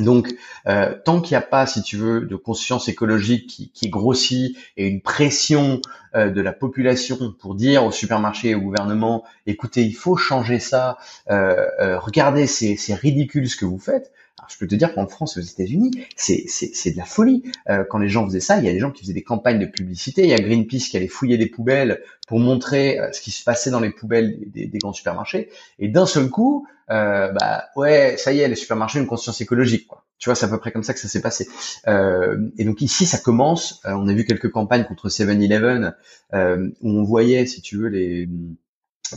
Donc, 0.00 0.28
euh, 0.68 0.94
tant 1.04 1.20
qu'il 1.20 1.32
n'y 1.32 1.42
a 1.42 1.46
pas, 1.46 1.66
si 1.66 1.82
tu 1.82 1.96
veux, 1.96 2.20
de 2.20 2.36
conscience 2.36 2.88
écologique 2.88 3.48
qui, 3.48 3.70
qui 3.70 3.88
grossit 3.88 4.56
et 4.76 4.86
une 4.86 5.00
pression 5.00 5.80
euh, 6.14 6.30
de 6.30 6.40
la 6.40 6.52
population 6.52 7.34
pour 7.38 7.54
dire 7.54 7.84
au 7.84 7.90
supermarché 7.90 8.50
et 8.50 8.54
au 8.54 8.60
gouvernement, 8.60 9.24
écoutez, 9.46 9.82
il 9.82 9.94
faut 9.94 10.16
changer 10.16 10.60
ça, 10.60 10.98
euh, 11.30 11.98
regardez, 11.98 12.46
c'est 12.46 12.94
ridicule 12.94 13.48
ce 13.48 13.56
que 13.56 13.64
vous 13.64 13.78
faites, 13.78 14.12
Je 14.48 14.58
peux 14.58 14.66
te 14.66 14.74
dire 14.74 14.94
qu'en 14.94 15.06
France 15.06 15.36
et 15.36 15.40
aux 15.40 15.44
États-Unis, 15.44 15.90
c'est, 16.16 16.44
c'est, 16.48 16.70
c'est 16.74 16.92
de 16.92 16.96
la 16.96 17.04
folie. 17.04 17.42
Euh, 17.68 17.84
quand 17.88 17.98
les 17.98 18.08
gens 18.08 18.24
faisaient 18.26 18.40
ça, 18.40 18.58
il 18.58 18.64
y 18.64 18.68
a 18.68 18.72
des 18.72 18.78
gens 18.78 18.90
qui 18.90 19.02
faisaient 19.02 19.14
des 19.14 19.22
campagnes 19.22 19.58
de 19.58 19.66
publicité. 19.66 20.22
Il 20.22 20.30
y 20.30 20.34
a 20.34 20.38
Greenpeace 20.38 20.88
qui 20.90 20.96
allait 20.96 21.08
fouiller 21.08 21.38
des 21.38 21.46
poubelles 21.46 22.02
pour 22.26 22.38
montrer 22.38 22.98
euh, 22.98 23.12
ce 23.12 23.20
qui 23.20 23.30
se 23.30 23.44
passait 23.44 23.70
dans 23.70 23.80
les 23.80 23.90
poubelles 23.90 24.38
des, 24.46 24.66
des 24.66 24.78
grands 24.78 24.92
supermarchés. 24.92 25.50
Et 25.78 25.88
d'un 25.88 26.06
seul 26.06 26.30
coup, 26.30 26.66
euh, 26.90 27.30
bah 27.32 27.64
ouais, 27.76 28.16
ça 28.16 28.32
y 28.32 28.40
est, 28.40 28.48
les 28.48 28.54
supermarchés 28.54 28.98
ont 28.98 29.02
une 29.02 29.08
conscience 29.08 29.40
écologique. 29.40 29.86
Quoi. 29.86 30.04
Tu 30.18 30.28
vois, 30.28 30.34
c'est 30.34 30.46
à 30.46 30.48
peu 30.48 30.58
près 30.58 30.72
comme 30.72 30.82
ça 30.82 30.94
que 30.94 31.00
ça 31.00 31.08
s'est 31.08 31.20
passé. 31.20 31.48
Euh, 31.86 32.50
et 32.56 32.64
donc 32.64 32.80
ici, 32.80 33.06
ça 33.06 33.18
commence. 33.18 33.80
Euh, 33.84 33.92
on 33.92 34.08
a 34.08 34.12
vu 34.12 34.24
quelques 34.24 34.50
campagnes 34.50 34.84
contre 34.84 35.08
7-Eleven 35.08 35.94
euh, 36.34 36.70
où 36.80 36.90
on 36.90 37.04
voyait, 37.04 37.46
si 37.46 37.60
tu 37.62 37.76
veux, 37.76 37.88
les 37.88 38.28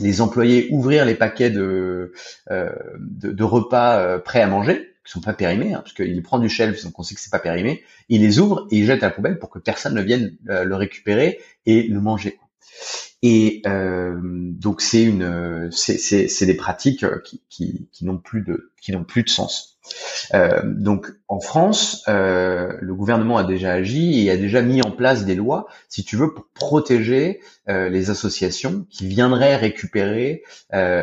les 0.00 0.22
employés 0.22 0.68
ouvrir 0.70 1.04
les 1.04 1.14
paquets 1.14 1.50
de, 1.50 2.14
euh, 2.50 2.70
de, 2.98 3.44
repas 3.44 4.18
prêts 4.20 4.40
à 4.40 4.46
manger 4.46 4.91
qui 5.04 5.12
sont 5.12 5.20
pas 5.20 5.32
périmés, 5.32 5.74
hein, 5.74 5.80
parce 5.80 5.94
qu'il 5.94 6.22
prend 6.22 6.38
du 6.38 6.48
shelf, 6.48 6.82
donc 6.84 6.98
on 6.98 7.02
sait 7.02 7.14
que 7.14 7.20
c'est 7.20 7.30
pas 7.30 7.38
périmé, 7.38 7.82
il 8.08 8.20
les 8.20 8.38
ouvre 8.38 8.66
et 8.70 8.78
il 8.78 8.86
jette 8.86 9.02
à 9.02 9.06
la 9.06 9.12
poubelle 9.12 9.38
pour 9.38 9.50
que 9.50 9.58
personne 9.58 9.94
ne 9.94 10.02
vienne 10.02 10.36
le 10.44 10.74
récupérer 10.74 11.40
et 11.66 11.82
le 11.82 12.00
manger. 12.00 12.38
Et 13.22 13.62
euh, 13.66 14.18
donc 14.22 14.80
c'est 14.80 15.04
une, 15.04 15.70
c'est 15.70 16.46
des 16.46 16.54
pratiques 16.54 17.04
qui, 17.22 17.42
qui, 17.48 17.88
qui 17.92 18.04
n'ont 18.04 18.18
plus 18.18 18.42
de, 18.42 18.72
qui 18.80 18.92
n'ont 18.92 19.04
plus 19.04 19.22
de 19.22 19.28
sens. 19.28 19.71
Euh, 20.34 20.60
donc 20.64 21.08
en 21.28 21.40
France, 21.40 22.04
euh, 22.08 22.72
le 22.80 22.94
gouvernement 22.94 23.38
a 23.38 23.44
déjà 23.44 23.72
agi 23.72 24.26
et 24.26 24.30
a 24.30 24.36
déjà 24.36 24.62
mis 24.62 24.82
en 24.82 24.90
place 24.90 25.24
des 25.24 25.34
lois, 25.34 25.66
si 25.88 26.04
tu 26.04 26.16
veux, 26.16 26.32
pour 26.32 26.46
protéger 26.54 27.40
euh, 27.68 27.88
les 27.88 28.10
associations 28.10 28.86
qui 28.90 29.06
viendraient 29.06 29.56
récupérer 29.56 30.42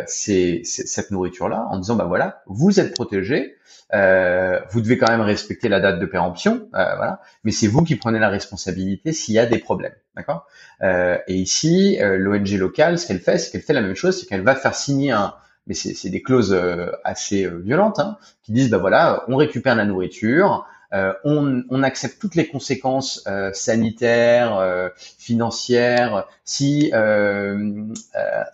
cette 0.08 1.12
nourriture-là, 1.12 1.68
en 1.70 1.78
disant 1.78 1.96
bah 1.96 2.06
voilà, 2.06 2.42
vous 2.48 2.80
êtes 2.80 2.94
protégés, 2.94 3.56
vous 3.92 4.82
devez 4.82 4.98
quand 4.98 5.10
même 5.12 5.22
respecter 5.22 5.70
la 5.70 5.80
date 5.80 6.00
de 6.00 6.06
péremption, 6.06 6.68
voilà, 6.72 7.22
mais 7.44 7.52
c'est 7.52 7.68
vous 7.68 7.84
qui 7.84 7.96
prenez 7.96 8.20
la 8.20 8.30
responsabilité 8.30 9.14
s'il 9.14 9.36
y 9.36 9.40
a 9.40 9.46
des 9.46 9.60
problèmes, 9.60 9.96
d'accord? 10.16 10.48
Et 10.82 11.36
ici, 11.36 11.98
l'ONG 12.02 12.52
locale, 12.52 12.98
ce 12.98 13.08
qu'elle 13.08 13.20
fait, 13.20 13.38
c'est 13.38 13.52
qu'elle 13.52 13.62
fait 13.62 13.74
la 13.74 13.82
même 13.82 13.96
chose, 13.96 14.20
c'est 14.20 14.26
qu'elle 14.26 14.44
va 14.44 14.56
faire 14.56 14.76
signer 14.76 15.12
un 15.12 15.34
mais 15.70 15.76
c'est 15.76 16.10
des 16.10 16.22
clauses 16.24 16.52
euh, 16.52 16.92
assez 17.04 17.46
euh, 17.46 17.60
violentes, 17.60 18.00
hein, 18.00 18.18
qui 18.44 18.52
disent, 18.52 18.72
bah 18.72 18.80
voilà, 18.80 19.24
on 19.28 19.38
récupère 19.38 19.76
la 19.76 19.86
nourriture, 19.86 20.66
euh, 20.94 21.14
on, 21.24 21.64
on, 21.70 21.84
accepte 21.84 22.20
toutes 22.20 22.34
les 22.34 22.48
conséquences 22.48 23.24
euh, 23.28 23.54
sanitaires, 23.54 24.58
euh, 24.58 24.90
financières. 24.98 26.28
Si 26.44 26.90
un, 26.94 27.94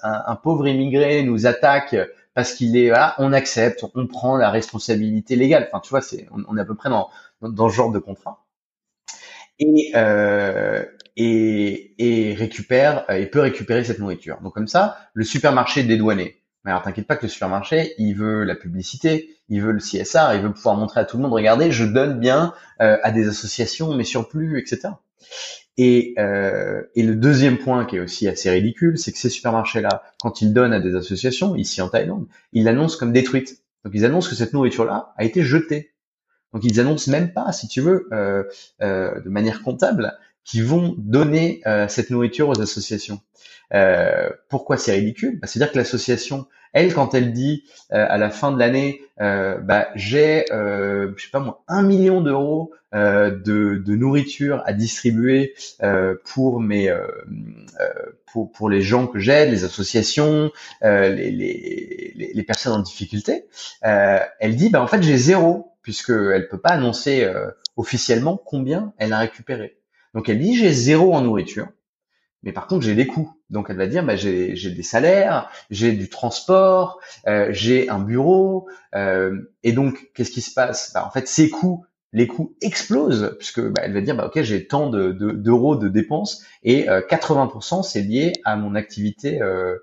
un, 0.01 0.35
pauvre 0.35 0.67
immigré 0.67 1.23
nous 1.23 1.47
attaque 1.47 1.95
parce 2.33 2.53
qu'il 2.53 2.75
est, 2.75 2.89
voilà, 2.89 3.15
on 3.19 3.31
accepte, 3.31 3.85
on 3.95 4.07
prend 4.07 4.35
la 4.35 4.49
responsabilité 4.49 5.37
légale. 5.37 5.69
Enfin, 5.71 5.79
tu 5.79 5.89
vois, 5.91 6.01
c'est, 6.01 6.27
on, 6.31 6.43
on, 6.49 6.57
est 6.57 6.61
à 6.61 6.65
peu 6.65 6.75
près 6.75 6.89
dans, 6.89 7.09
dans, 7.41 7.69
ce 7.69 7.75
genre 7.75 7.91
de 7.93 7.99
contrat. 7.99 8.45
Et, 9.59 9.93
et, 11.15 11.95
et 11.97 12.33
récupère, 12.33 13.09
et 13.09 13.25
peut 13.27 13.39
récupérer 13.39 13.85
cette 13.85 13.99
nourriture. 13.99 14.41
Donc 14.41 14.53
comme 14.53 14.67
ça, 14.67 14.97
le 15.13 15.23
supermarché 15.23 15.83
dédouané, 15.83 16.41
alors 16.71 16.81
t'inquiète 16.81 17.07
pas 17.07 17.15
que 17.15 17.23
le 17.23 17.29
supermarché, 17.29 17.93
il 17.97 18.13
veut 18.13 18.43
la 18.43 18.55
publicité, 18.55 19.37
il 19.49 19.61
veut 19.61 19.71
le 19.71 19.79
CSR, 19.79 20.33
il 20.33 20.41
veut 20.41 20.51
pouvoir 20.51 20.75
montrer 20.75 20.99
à 20.99 21.05
tout 21.05 21.17
le 21.17 21.23
monde, 21.23 21.33
regardez, 21.33 21.71
je 21.71 21.85
donne 21.85 22.19
bien 22.19 22.53
euh, 22.81 22.97
à 23.03 23.11
des 23.11 23.27
associations 23.27 23.93
mes 23.93 24.03
surplus, 24.03 24.59
etc. 24.59 24.93
Et, 25.77 26.15
euh, 26.17 26.81
et 26.95 27.03
le 27.03 27.15
deuxième 27.15 27.57
point 27.57 27.85
qui 27.85 27.97
est 27.97 27.99
aussi 27.99 28.27
assez 28.27 28.49
ridicule, 28.49 28.97
c'est 28.97 29.11
que 29.11 29.17
ces 29.17 29.29
supermarchés-là, 29.29 30.03
quand 30.19 30.41
ils 30.41 30.53
donnent 30.53 30.73
à 30.73 30.79
des 30.79 30.95
associations, 30.95 31.55
ici 31.55 31.81
en 31.81 31.89
Thaïlande, 31.89 32.27
ils 32.53 32.63
l'annoncent 32.63 32.97
comme 32.97 33.11
détruite. 33.11 33.61
Donc 33.83 33.93
ils 33.93 34.05
annoncent 34.05 34.29
que 34.29 34.35
cette 34.35 34.53
nourriture-là 34.53 35.13
a 35.17 35.23
été 35.25 35.43
jetée. 35.43 35.91
Donc 36.53 36.63
ils 36.63 36.79
annoncent 36.79 37.11
même 37.11 37.33
pas, 37.33 37.51
si 37.51 37.67
tu 37.67 37.81
veux, 37.81 38.07
euh, 38.13 38.43
de 38.79 39.29
manière 39.29 39.61
comptable, 39.61 40.17
qu'ils 40.45 40.63
vont 40.63 40.95
donner 40.97 41.61
euh, 41.65 41.87
cette 41.89 42.09
nourriture 42.11 42.49
aux 42.49 42.61
associations. 42.61 43.19
Euh, 43.73 44.29
pourquoi 44.49 44.77
c'est 44.77 44.93
ridicule? 44.93 45.39
Bah, 45.39 45.47
C'est-à-dire 45.47 45.73
que 45.73 45.77
l'association, 45.77 46.47
elle, 46.71 46.93
quand 46.93 47.13
elle 47.13 47.33
dit 47.33 47.63
euh, 47.93 48.05
à 48.07 48.17
la 48.17 48.29
fin 48.29 48.51
de 48.51 48.59
l'année, 48.59 49.01
euh, 49.21 49.57
bah, 49.57 49.87
j'ai, 49.95 50.45
euh, 50.51 51.13
je 51.15 51.23
sais 51.23 51.31
pas 51.31 51.39
moi, 51.39 51.63
un 51.67 51.83
million 51.83 52.21
d'euros 52.21 52.71
euh, 52.93 53.31
de, 53.31 53.81
nourriture 53.95 54.61
à 54.65 54.73
distribuer 54.73 55.55
pour 56.25 56.59
mes, 56.59 56.93
pour, 58.53 58.69
les 58.69 58.81
gens 58.81 59.07
que 59.07 59.19
j'aide, 59.19 59.51
les 59.51 59.63
associations, 59.63 60.51
les, 60.81 62.45
personnes 62.45 62.73
en 62.73 62.79
difficulté, 62.79 63.45
elle 63.81 64.55
dit, 64.55 64.69
bah, 64.69 64.81
en 64.81 64.87
fait, 64.87 65.01
j'ai 65.01 65.17
zéro 65.17 65.71
puisqu'elle 65.81 66.47
peut 66.49 66.59
pas 66.59 66.69
annoncer 66.69 67.27
officiellement 67.77 68.37
combien 68.37 68.93
elle 68.97 69.13
a 69.13 69.19
récupéré. 69.19 69.77
Donc 70.15 70.29
elle 70.29 70.39
dit 70.39 70.55
j'ai 70.55 70.71
zéro 70.71 71.13
en 71.13 71.21
nourriture 71.21 71.67
mais 72.45 72.53
par 72.53 72.67
contre 72.67 72.85
j'ai 72.85 72.95
des 72.95 73.07
coûts. 73.07 73.31
Donc 73.49 73.67
elle 73.69 73.77
va 73.77 73.87
dire 73.87 74.05
bah, 74.05 74.15
j'ai 74.15 74.53
des 74.53 74.83
salaires, 74.83 75.49
j'ai 75.69 75.91
du 75.91 76.09
transport, 76.09 76.99
euh, 77.27 77.47
j'ai 77.51 77.89
un 77.89 77.99
bureau, 77.99 78.69
euh, 78.93 79.51
et 79.63 79.73
donc 79.73 80.11
qu'est-ce 80.13 80.31
qui 80.31 80.41
se 80.41 80.53
passe? 80.53 80.91
Bah, 80.93 81.05
En 81.05 81.11
fait 81.11 81.27
ces 81.27 81.49
coûts, 81.49 81.85
les 82.13 82.27
coûts 82.27 82.55
explosent 82.61 83.35
puisque 83.37 83.61
bah, 83.61 83.81
elle 83.83 83.93
va 83.93 84.01
dire 84.01 84.15
bah, 84.15 84.27
ok 84.27 84.41
j'ai 84.43 84.67
tant 84.67 84.89
de 84.89 85.11
d'euros 85.11 85.75
de, 85.75 85.89
dépenses 85.89 86.43
et 86.63 86.85
80% 86.85 87.79
euh, 87.79 87.81
c'est 87.81 88.01
lié 88.01 88.33
à 88.45 88.55
mon 88.55 88.75
activité. 88.75 89.41
Euh, 89.41 89.77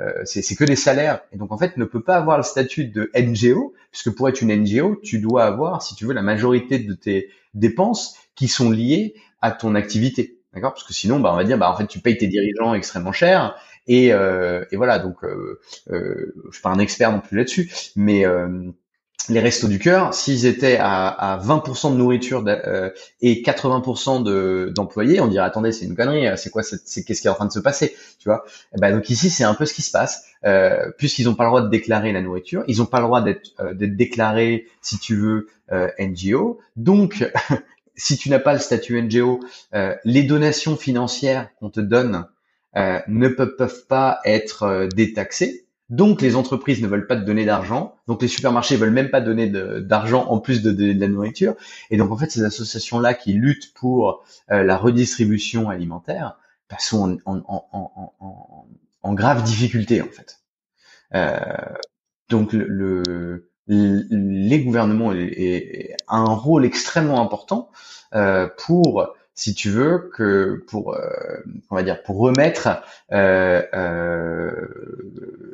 euh, 0.00 0.12
c'est 0.24 0.56
que 0.56 0.64
des 0.64 0.76
salaires 0.76 1.20
et 1.32 1.38
donc 1.38 1.52
en 1.52 1.58
fait 1.58 1.78
ne 1.78 1.84
peut 1.86 2.02
pas 2.02 2.16
avoir 2.16 2.36
le 2.36 2.42
statut 2.42 2.84
de 2.84 3.10
NGO 3.14 3.72
puisque 3.90 4.10
pour 4.14 4.28
être 4.28 4.42
une 4.42 4.54
NGO 4.54 4.96
tu 5.02 5.20
dois 5.20 5.44
avoir 5.44 5.80
si 5.80 5.94
tu 5.94 6.04
veux 6.04 6.12
la 6.12 6.22
majorité 6.22 6.78
de 6.78 6.92
tes 6.92 7.30
dépenses 7.54 8.14
qui 8.34 8.48
sont 8.48 8.70
liées 8.70 9.14
à 9.42 9.50
ton 9.52 9.74
activité 9.74 10.36
D'accord? 10.56 10.72
Parce 10.72 10.84
que 10.84 10.94
sinon, 10.94 11.20
bah, 11.20 11.32
on 11.34 11.36
va 11.36 11.44
dire, 11.44 11.58
bah, 11.58 11.70
en 11.70 11.76
fait, 11.76 11.86
tu 11.86 11.98
payes 12.00 12.16
tes 12.16 12.28
dirigeants 12.28 12.72
extrêmement 12.72 13.12
cher. 13.12 13.56
Et, 13.86 14.12
euh, 14.12 14.64
et 14.72 14.76
voilà, 14.76 14.98
donc, 14.98 15.22
euh, 15.22 15.60
euh, 15.90 16.34
je 16.46 16.54
suis 16.54 16.62
pas 16.62 16.70
un 16.70 16.78
expert 16.78 17.12
non 17.12 17.20
plus 17.20 17.36
là-dessus, 17.36 17.70
mais 17.94 18.24
euh, 18.24 18.48
les 19.28 19.40
restos 19.40 19.68
du 19.68 19.78
cœur, 19.78 20.14
s'ils 20.14 20.46
étaient 20.46 20.78
à, 20.78 21.08
à 21.08 21.38
20% 21.38 21.92
de 21.92 21.98
nourriture 21.98 22.42
euh, 22.46 22.88
et 23.20 23.42
80% 23.42 24.22
de, 24.22 24.72
d'employés, 24.74 25.20
on 25.20 25.26
dirait 25.26 25.44
attendez, 25.44 25.72
c'est 25.72 25.84
une 25.84 25.94
connerie, 25.94 26.26
c'est 26.38 26.48
quoi, 26.48 26.62
c'est, 26.62 27.04
qu'est-ce 27.04 27.20
qui 27.20 27.26
est 27.26 27.30
en 27.30 27.34
train 27.34 27.46
de 27.46 27.52
se 27.52 27.60
passer, 27.60 27.94
tu 28.18 28.28
vois? 28.30 28.44
Et 28.74 28.80
ben, 28.80 28.96
donc 28.96 29.10
ici, 29.10 29.28
c'est 29.28 29.44
un 29.44 29.54
peu 29.54 29.66
ce 29.66 29.74
qui 29.74 29.82
se 29.82 29.90
passe, 29.90 30.24
euh, 30.46 30.90
puisqu'ils 30.96 31.26
n'ont 31.26 31.34
pas 31.34 31.44
le 31.44 31.50
droit 31.50 31.62
de 31.62 31.68
déclarer 31.68 32.12
la 32.12 32.22
nourriture, 32.22 32.64
ils 32.66 32.78
n'ont 32.78 32.86
pas 32.86 33.00
le 33.00 33.06
droit 33.06 33.20
d'être, 33.20 33.50
d'être 33.74 33.96
déclarés, 33.96 34.66
si 34.80 34.98
tu 34.98 35.14
veux, 35.16 35.48
NGO, 35.98 36.60
donc 36.76 37.30
si 37.96 38.16
tu 38.16 38.30
n'as 38.30 38.38
pas 38.38 38.52
le 38.52 38.58
statut 38.58 39.00
NGO, 39.00 39.40
euh, 39.74 39.94
les 40.04 40.22
donations 40.22 40.76
financières 40.76 41.48
qu'on 41.56 41.70
te 41.70 41.80
donne 41.80 42.26
euh, 42.76 43.00
ne 43.08 43.28
peuvent, 43.28 43.86
pas 43.88 44.20
être 44.24 44.64
euh, 44.64 44.86
détaxées. 44.88 45.66
Donc 45.88 46.20
les 46.20 46.36
entreprises 46.36 46.82
ne 46.82 46.88
veulent 46.88 47.06
pas 47.06 47.16
te 47.16 47.24
donner 47.24 47.44
d'argent, 47.44 47.94
donc 48.08 48.20
les 48.20 48.26
supermarchés 48.26 48.76
veulent 48.76 48.90
même 48.90 49.10
pas 49.10 49.20
donner 49.20 49.48
d'argent 49.48 50.26
en 50.26 50.40
plus 50.40 50.60
de, 50.60 50.72
de, 50.72 50.98
la 50.98 51.06
nourriture. 51.06 51.54
Et 51.90 51.96
donc 51.96 52.10
en 52.10 52.16
fait 52.16 52.28
ces 52.28 52.42
associations-là 52.42 53.14
qui 53.14 53.34
luttent 53.34 53.72
pour 53.72 54.24
la 54.48 54.76
redistribution 54.76 55.70
alimentaire 55.70 56.38
bah, 56.68 56.78
sont 56.80 57.18
en, 57.24 57.36
en, 57.46 57.68
en, 57.72 58.66
en, 59.00 59.14
grave 59.14 59.44
difficulté 59.44 60.02
en 60.02 60.08
fait. 60.08 60.40
donc 62.30 62.52
le, 62.52 63.48
les 63.68 64.62
gouvernements 64.62 65.08
ont 65.08 65.28
un 66.08 66.34
rôle 66.34 66.64
extrêmement 66.64 67.20
important 67.20 67.70
euh, 68.14 68.48
pour 68.64 69.08
si 69.34 69.54
tu 69.54 69.70
veux 69.70 70.10
que 70.14 70.64
pour 70.68 70.94
euh, 70.94 71.00
on 71.70 71.74
va 71.74 71.82
dire 71.82 72.02
pour 72.02 72.18
remettre 72.18 72.68
euh, 73.12 74.66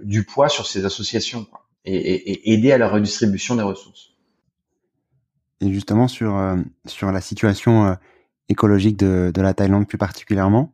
du 0.03 0.25
poids 0.25 0.49
sur 0.49 0.67
ces 0.67 0.85
associations 0.85 1.47
et, 1.85 2.53
aider 2.53 2.71
à 2.71 2.79
la 2.79 2.89
redistribution 2.89 3.57
des 3.57 3.63
ressources. 3.63 4.11
Et 5.61 5.73
justement 5.73 6.07
sur 6.07 6.39
sur 6.87 7.11
la 7.11 7.21
situation 7.21 7.97
écologique 8.49 8.99
de, 8.99 9.33
de 9.35 9.41
la 9.41 9.55
Thaïlande 9.55 9.89
plus 9.89 9.99
particulièrement, 9.99 10.73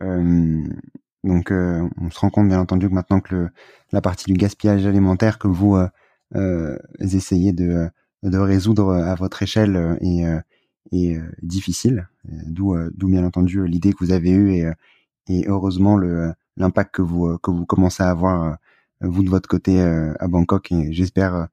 donc 0.00 1.50
on 1.52 2.10
se 2.10 2.18
rend 2.18 2.30
compte 2.30 2.48
bien 2.48 2.60
entendu 2.60 2.88
que 2.88 2.94
maintenant 2.94 3.20
que 3.20 3.48
la 3.92 4.00
partie 4.00 4.32
du 4.32 4.34
gaspillage 4.34 4.86
alimentaire 4.86 5.38
que 5.38 5.48
vous 5.48 5.76
essayez 7.00 7.52
de, 7.52 7.88
de 8.22 8.38
résoudre 8.38 8.92
à 8.92 9.14
votre 9.14 9.42
échelle 9.42 9.98
et, 10.00 10.24
et 10.92 11.18
difficile. 11.42 12.08
D'où, 12.24 12.76
d'où 12.94 13.08
bien 13.08 13.24
entendu 13.24 13.66
l'idée 13.66 13.92
que 13.92 14.04
vous 14.04 14.12
avez 14.12 14.30
eue 14.30 14.52
et, 14.52 14.70
et 15.28 15.46
heureusement 15.48 15.96
le 15.96 16.32
l'impact 16.56 16.94
que 16.96 17.02
vous 17.02 17.38
que 17.38 17.50
vous 17.50 17.66
commencez 17.66 18.02
à 18.02 18.10
avoir 18.10 18.58
vous 19.00 19.22
de 19.22 19.30
votre 19.30 19.48
côté 19.48 19.80
à 19.80 20.28
Bangkok 20.28 20.72
et 20.72 20.92
j'espère 20.92 21.48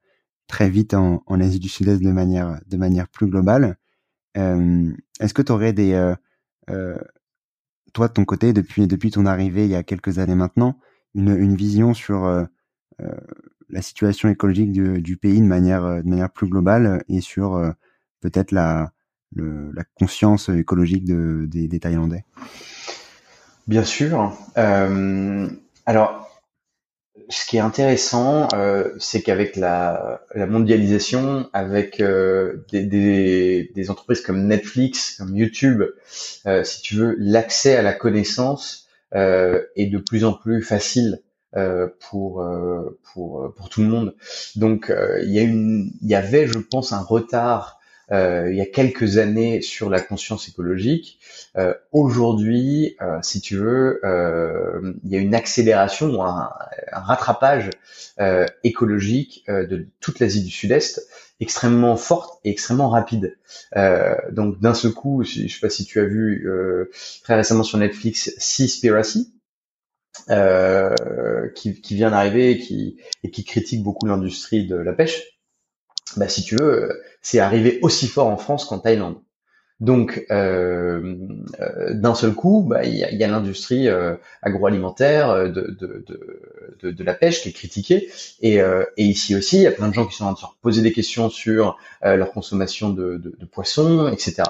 très 0.46 0.70
vite 0.70 0.94
en, 0.94 1.22
en 1.26 1.40
Asie 1.40 1.58
du 1.60 1.68
Sud-Est 1.68 2.02
de 2.02 2.12
manière 2.12 2.60
de 2.66 2.76
manière 2.76 3.08
plus 3.08 3.26
globale. 3.26 3.76
Euh, 4.36 4.92
est-ce 5.20 5.34
que 5.34 5.42
tu 5.42 5.52
aurais 5.52 5.72
des 5.72 5.92
euh, 6.70 6.96
toi 7.92 8.08
de 8.08 8.12
ton 8.12 8.24
côté 8.24 8.52
depuis 8.52 8.86
depuis 8.86 9.10
ton 9.10 9.26
arrivée 9.26 9.64
il 9.64 9.70
y 9.70 9.76
a 9.76 9.82
quelques 9.82 10.18
années 10.18 10.34
maintenant 10.34 10.78
une, 11.14 11.30
une 11.30 11.56
vision 11.56 11.94
sur 11.94 12.46
la 13.68 13.82
situation 13.82 14.28
écologique 14.28 14.72
du, 14.72 15.16
pays 15.16 15.40
de 15.40 15.46
manière, 15.46 16.02
de 16.02 16.08
manière 16.08 16.30
plus 16.30 16.48
globale 16.48 17.02
et 17.08 17.20
sur 17.20 17.60
peut-être 18.20 18.52
la, 18.52 18.92
la 19.34 19.84
conscience 19.94 20.48
écologique 20.48 21.04
de, 21.04 21.46
des, 21.46 21.80
Thaïlandais 21.80 22.24
Bien 23.66 23.84
sûr. 23.84 24.36
Euh, 24.58 25.48
alors, 25.86 26.26
ce 27.28 27.46
qui 27.46 27.56
est 27.56 27.60
intéressant, 27.60 28.48
euh, 28.54 28.92
c'est 28.98 29.22
qu'avec 29.22 29.56
la, 29.56 30.20
mondialisation, 30.34 31.48
avec 31.52 32.00
euh, 32.00 32.64
des, 32.70 33.70
des, 33.74 33.90
entreprises 33.90 34.20
comme 34.20 34.46
Netflix, 34.46 35.16
comme 35.18 35.36
YouTube, 35.36 35.82
euh, 36.46 36.62
si 36.62 36.82
tu 36.82 36.94
veux, 36.94 37.16
l'accès 37.18 37.76
à 37.76 37.82
la 37.82 37.92
connaissance 37.92 38.86
euh, 39.14 39.62
est 39.74 39.86
de 39.86 39.98
plus 39.98 40.24
en 40.24 40.32
plus 40.32 40.62
facile 40.62 41.20
euh, 41.20 41.25
pour 42.00 42.44
pour 43.12 43.52
pour 43.54 43.68
tout 43.68 43.82
le 43.82 43.88
monde. 43.88 44.14
Donc, 44.56 44.92
il 45.22 45.30
y 45.30 45.38
a 45.38 45.42
une, 45.42 45.92
il 46.02 46.08
y 46.08 46.14
avait, 46.14 46.46
je 46.46 46.58
pense, 46.58 46.92
un 46.92 47.02
retard 47.02 47.76
euh, 48.12 48.48
il 48.50 48.56
y 48.56 48.60
a 48.60 48.66
quelques 48.66 49.18
années 49.18 49.62
sur 49.62 49.90
la 49.90 50.00
conscience 50.00 50.48
écologique. 50.48 51.18
Euh, 51.56 51.74
Aujourd'hui, 51.92 52.96
euh, 53.02 53.18
si 53.22 53.40
tu 53.40 53.56
veux, 53.56 54.00
euh, 54.04 54.92
il 55.02 55.10
y 55.10 55.16
a 55.16 55.18
une 55.18 55.34
accélération 55.34 56.24
un, 56.24 56.50
un 56.92 57.00
rattrapage 57.00 57.70
euh, 58.20 58.46
écologique 58.62 59.44
de 59.48 59.88
toute 60.00 60.20
l'Asie 60.20 60.42
du 60.44 60.50
Sud-Est 60.50 61.08
extrêmement 61.40 61.96
forte 61.96 62.38
et 62.44 62.50
extrêmement 62.50 62.88
rapide. 62.88 63.36
donc 64.30 64.58
d'un 64.60 64.72
seul 64.72 64.92
coup, 64.92 65.22
je 65.22 65.46
sais 65.48 65.60
pas 65.60 65.68
si 65.68 65.84
tu 65.84 66.00
as 66.00 66.04
vu 66.04 66.48
très 67.24 67.34
récemment 67.34 67.62
sur 67.62 67.76
Netflix 67.76 68.32
Seaspiracy, 68.38 69.34
euh, 70.30 70.94
qui, 71.54 71.80
qui, 71.80 71.94
vient 71.94 72.10
d'arriver 72.10 72.52
et 72.52 72.58
qui, 72.58 72.98
et 73.22 73.30
qui 73.30 73.44
critique 73.44 73.82
beaucoup 73.82 74.06
l'industrie 74.06 74.66
de 74.66 74.76
la 74.76 74.92
pêche 74.92 75.36
bah, 76.16 76.28
si 76.28 76.42
tu 76.42 76.56
veux, 76.56 77.02
c'est 77.20 77.40
arrivé 77.40 77.78
aussi 77.82 78.06
fort 78.06 78.28
en 78.28 78.36
France 78.36 78.64
qu'en 78.64 78.78
Thaïlande. 78.78 79.16
Donc, 79.78 80.24
euh, 80.30 81.16
euh, 81.60 81.92
d'un 81.92 82.14
seul 82.14 82.32
coup, 82.32 82.64
bah, 82.66 82.84
il 82.84 82.94
y 82.94 83.04
a, 83.04 83.12
y 83.12 83.22
a 83.22 83.28
l'industrie 83.28 83.88
euh, 83.88 84.14
agroalimentaire 84.40 85.28
euh, 85.28 85.48
de, 85.48 85.76
de, 85.78 86.02
de, 86.80 86.90
de, 86.90 87.04
la 87.04 87.12
pêche 87.12 87.42
qui 87.42 87.50
est 87.50 87.52
critiquée. 87.52 88.10
Et, 88.40 88.56
et, 88.96 89.04
ici 89.04 89.36
aussi, 89.36 89.56
il 89.56 89.62
y 89.62 89.66
a 89.66 89.72
plein 89.72 89.88
de 89.88 89.94
gens 89.94 90.06
qui 90.06 90.16
sont 90.16 90.24
en 90.24 90.32
train 90.32 90.48
de 90.48 90.52
se 90.52 90.60
poser 90.62 90.80
des 90.80 90.92
questions 90.92 91.28
sur 91.28 91.76
leur 92.02 92.32
consommation 92.32 92.88
de, 92.90 93.18
de, 93.18 93.44
poissons, 93.44 94.08
etc. 94.08 94.44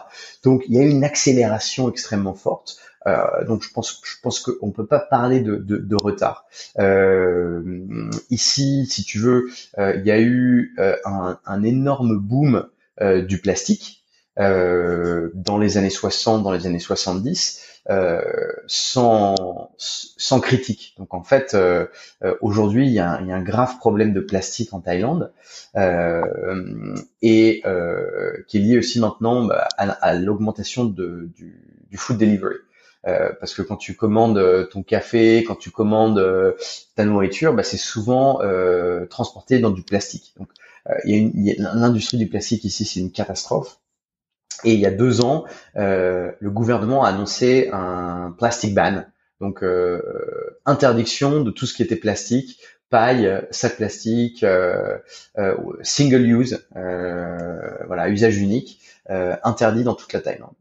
Donc, 0.44 0.62
il 0.68 0.76
y 0.76 0.78
a 0.78 0.82
une 0.82 1.02
accélération 1.02 1.90
extrêmement 1.90 2.34
forte. 2.34 2.78
Euh, 3.06 3.44
donc 3.44 3.62
je 3.62 3.70
pense, 3.72 4.00
je 4.04 4.16
pense 4.22 4.40
qu'on 4.40 4.70
peut 4.70 4.86
pas 4.86 4.98
parler 4.98 5.40
de, 5.40 5.56
de, 5.56 5.76
de 5.76 5.96
retard. 5.96 6.46
Euh, 6.78 7.62
ici, 8.30 8.86
si 8.86 9.04
tu 9.04 9.18
veux, 9.18 9.46
euh, 9.78 9.94
il 9.96 10.06
y 10.06 10.10
a 10.10 10.20
eu 10.20 10.74
euh, 10.78 10.96
un, 11.04 11.38
un, 11.44 11.62
énorme 11.62 12.18
boom 12.18 12.66
du 13.28 13.38
plastique 13.42 14.04
dans 14.38 15.58
les 15.58 15.76
années 15.76 15.90
60, 15.90 16.42
dans 16.42 16.50
les 16.52 16.66
années 16.66 16.78
70. 16.78 17.62
Euh, 17.88 18.20
sans, 18.66 19.70
sans 19.78 20.40
critique. 20.40 20.96
Donc 20.98 21.14
en 21.14 21.22
fait, 21.22 21.54
euh, 21.54 21.86
aujourd'hui, 22.40 22.86
il 22.86 22.90
y, 22.90 22.94
y, 22.94 22.98
a 22.98 23.12
un 23.12 23.42
grave 23.42 23.78
problème 23.78 24.12
de 24.12 24.18
plastique 24.18 24.74
en 24.74 24.80
Thaïlande 24.80 25.32
euh, 25.76 26.96
et 27.22 27.62
qui 28.48 28.56
est 28.56 28.60
lié 28.60 28.78
aussi 28.78 28.98
maintenant 28.98 29.44
bah, 29.44 29.68
à, 29.78 29.88
à 29.90 30.14
l'augmentation 30.14 30.84
du, 30.84 31.30
du 31.36 31.96
food 31.96 32.18
delivery. 32.18 32.56
Euh, 33.06 33.30
parce 33.38 33.54
que 33.54 33.62
quand 33.62 33.76
tu 33.76 33.94
commandes 33.94 34.38
euh, 34.38 34.64
ton 34.64 34.82
café, 34.82 35.44
quand 35.44 35.54
tu 35.54 35.70
commandes 35.70 36.18
euh, 36.18 36.54
ta 36.96 37.04
nourriture, 37.04 37.54
bah, 37.54 37.62
c'est 37.62 37.76
souvent 37.76 38.40
transporté 39.08 39.58
dans 39.58 39.70
du 39.70 39.82
plastique. 39.82 40.34
Donc, 40.38 40.48
l'industrie 41.04 42.16
du 42.16 42.28
plastique 42.28 42.64
ici, 42.64 42.84
c'est 42.84 43.00
une 43.00 43.12
catastrophe. 43.12 43.78
Et 44.64 44.72
il 44.72 44.80
y 44.80 44.86
a 44.86 44.90
deux 44.90 45.20
ans, 45.20 45.44
le 45.74 46.48
gouvernement 46.50 47.04
a 47.04 47.08
annoncé 47.08 47.68
un 47.72 48.34
plastic 48.38 48.74
ban, 48.74 49.04
donc 49.40 49.64
interdiction 50.64 51.42
de 51.42 51.50
tout 51.50 51.66
ce 51.66 51.74
qui 51.74 51.82
était 51.82 51.96
plastique, 51.96 52.60
paille, 52.88 53.46
sac 53.50 53.76
plastique, 53.76 54.44
single 55.82 56.26
use, 56.26 56.66
voilà, 56.72 58.08
usage 58.08 58.38
unique, 58.38 58.80
interdit 59.08 59.84
dans 59.84 59.94
toute 59.94 60.12
la 60.12 60.20
Thaïlande. 60.20 60.54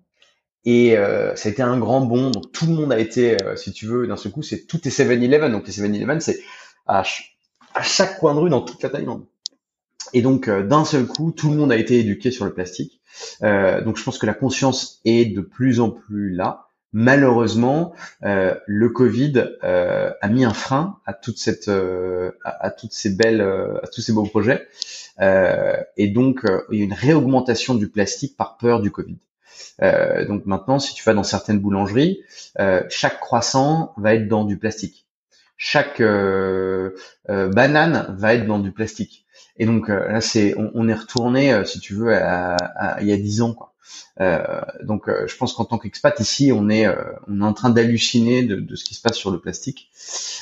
Et 0.66 0.98
euh, 0.98 1.36
ça 1.36 1.50
a 1.50 1.52
été 1.52 1.62
un 1.62 1.78
grand 1.78 2.02
bond. 2.02 2.32
Donc 2.32 2.52
tout 2.52 2.66
le 2.66 2.74
monde 2.74 2.92
a 2.92 3.00
été, 3.00 3.42
euh, 3.44 3.56
si 3.56 3.72
tu 3.72 3.86
veux, 3.86 4.08
d'un 4.08 4.18
seul 4.18 4.32
coup, 4.32 4.42
c'est 4.42 4.66
tout 4.66 4.86
est 4.88 4.92
7-Eleven. 4.92 5.52
Donc 5.52 5.68
les 5.68 5.74
7-Eleven, 5.74 6.20
c'est 6.20 6.40
à, 6.88 7.04
chaque 7.84 8.18
coin 8.20 8.34
de 8.34 8.40
rue 8.40 8.50
dans 8.50 8.62
toute 8.62 8.82
la 8.82 8.90
Thaïlande. 8.90 9.26
Et 10.14 10.22
donc 10.22 10.48
euh, 10.48 10.64
d'un 10.64 10.86
seul 10.86 11.06
coup, 11.06 11.32
tout 11.32 11.50
le 11.50 11.56
monde 11.56 11.72
a 11.72 11.78
été 11.78 12.00
éduqué 12.00 12.32
sur 12.32 12.46
le 12.46 12.54
plastique. 12.54 13.00
Euh, 13.44 13.82
donc 13.82 13.98
je 13.98 14.04
pense 14.04 14.18
que 14.18 14.26
la 14.26 14.34
conscience 14.34 15.02
est 15.06 15.26
de 15.26 15.42
plus 15.42 15.80
en 15.80 15.90
plus 15.90 16.34
là. 16.34 16.64
Malheureusement, 16.98 17.92
le 18.22 18.88
Covid 18.88 19.44
a 19.62 20.30
mis 20.30 20.46
un 20.46 20.54
frein 20.54 20.98
à 21.06 21.14
toute 21.14 21.38
cette, 21.38 21.68
à, 21.68 22.66
à, 22.66 22.72
toutes 22.72 22.94
ces 22.94 23.10
belles, 23.10 23.42
à 23.42 23.86
tous 23.88 24.00
ces 24.00 24.14
beaux 24.14 24.24
projets. 24.24 24.66
et 25.20 26.08
donc 26.08 26.46
il 26.72 26.80
y 26.80 26.82
a 26.84 26.86
une 26.86 26.94
réaugmentation 26.94 27.76
du 27.76 27.90
plastique 27.90 28.38
par 28.38 28.56
peur 28.56 28.80
du 28.80 28.92
Covid. 28.92 29.18
Euh, 29.82 30.26
donc 30.26 30.46
maintenant, 30.46 30.80
si 30.80 30.94
tu 30.94 31.04
vas 31.04 31.14
dans 31.14 31.24
certaines 31.24 31.60
boulangeries, 31.60 32.22
euh, 32.60 32.84
chaque 32.90 33.20
croissant 33.20 33.94
va 33.98 34.16
être 34.16 34.28
dans 34.28 34.46
du 34.46 34.58
plastique. 34.58 35.08
Chaque 35.58 36.02
euh, 36.02 36.92
banane 37.28 38.16
va 38.18 38.34
être 38.34 38.46
dans 38.46 38.60
du 38.60 38.72
plastique. 38.72 39.26
Et 39.58 39.66
donc 39.66 39.88
là, 39.88 40.20
c'est 40.20 40.54
on, 40.58 40.88
est 40.90 40.94
retourné, 40.94 41.64
si 41.66 41.80
tu 41.80 41.94
veux, 41.94 42.14
à, 42.14 42.58
il 43.00 43.08
y 43.08 43.14
a 43.14 43.18
dix 43.18 43.42
ans. 43.42 43.54
Quoi. 43.54 43.74
donc 44.84 45.08
je 45.08 45.38
pense 45.38 45.54
qu'en 45.54 45.64
tant 45.64 45.78
qu'expat 45.78 46.20
ici, 46.20 46.52
on 46.54 46.70
est 46.70 46.86
on 47.30 47.40
est 47.40 47.46
en 47.46 47.54
train 47.54 47.70
d'halluciner 47.70 48.44
de, 48.44 48.76
ce 48.76 48.84
qui 48.84 48.96
se 48.96 49.02
passe 49.02 49.16
sur 49.16 49.32
le 49.32 49.40
plastique. 49.40 49.90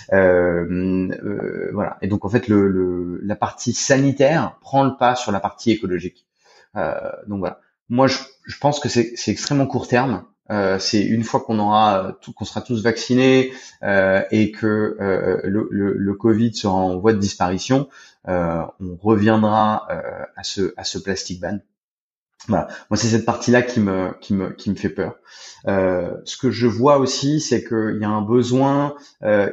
voilà. 0.10 1.98
Et 2.02 2.08
donc 2.08 2.26
en 2.26 2.30
fait, 2.30 2.48
le, 2.48 3.20
la 3.24 3.36
partie 3.36 3.74
sanitaire 3.74 4.58
prend 4.62 4.84
le 4.84 4.98
pas 4.98 5.14
sur 5.14 5.32
la 5.32 5.40
partie 5.40 5.70
écologique. 5.70 6.26
donc 6.74 7.38
voilà. 7.38 7.60
Moi, 7.94 8.08
je, 8.08 8.18
je 8.48 8.58
pense 8.58 8.80
que 8.80 8.90
c'est 8.90 9.14
extrêmement 9.28 9.68
court 9.68 9.88
terme. 9.88 10.26
Euh, 10.50 10.80
c'est 10.80 11.04
une 11.04 11.24
fois 11.24 11.42
qu'on 11.42 11.60
aura 11.60 12.18
qu'on 12.36 12.44
sera 12.44 12.62
tous 12.62 12.82
vaccinés 12.82 13.54
euh, 13.84 14.24
et 14.32 14.52
que 14.52 14.98
euh, 15.00 15.40
le, 15.44 15.68
le, 15.70 15.94
le, 15.94 16.14
Covid 16.16 16.56
sera 16.56 16.74
en 16.74 16.98
voie 16.98 17.14
de 17.14 17.20
disparition, 17.20 17.88
euh, 18.28 18.64
on 18.80 18.96
reviendra 18.96 19.86
euh, 19.92 20.26
à 20.36 20.44
ce 20.44 20.74
à 20.76 20.84
ce 20.84 20.98
plastic 20.98 21.40
ban. 21.40 21.60
Voilà. 22.48 22.68
Moi, 22.90 22.98
c'est 22.98 23.10
cette 23.10 23.26
partie-là 23.26 23.62
qui 23.62 23.80
me 23.80 24.12
qui 24.22 24.34
me 24.34 24.50
qui 24.50 24.72
me 24.72 24.76
fait 24.76 24.90
peur. 24.90 25.18
Euh, 25.68 26.18
ce 26.26 26.36
que 26.36 26.50
je 26.50 26.66
vois 26.66 26.98
aussi, 26.98 27.40
c'est 27.40 27.64
qu'il 27.64 28.00
y 28.02 28.06
a 28.06 28.10
un 28.10 28.24
besoin 28.24 28.96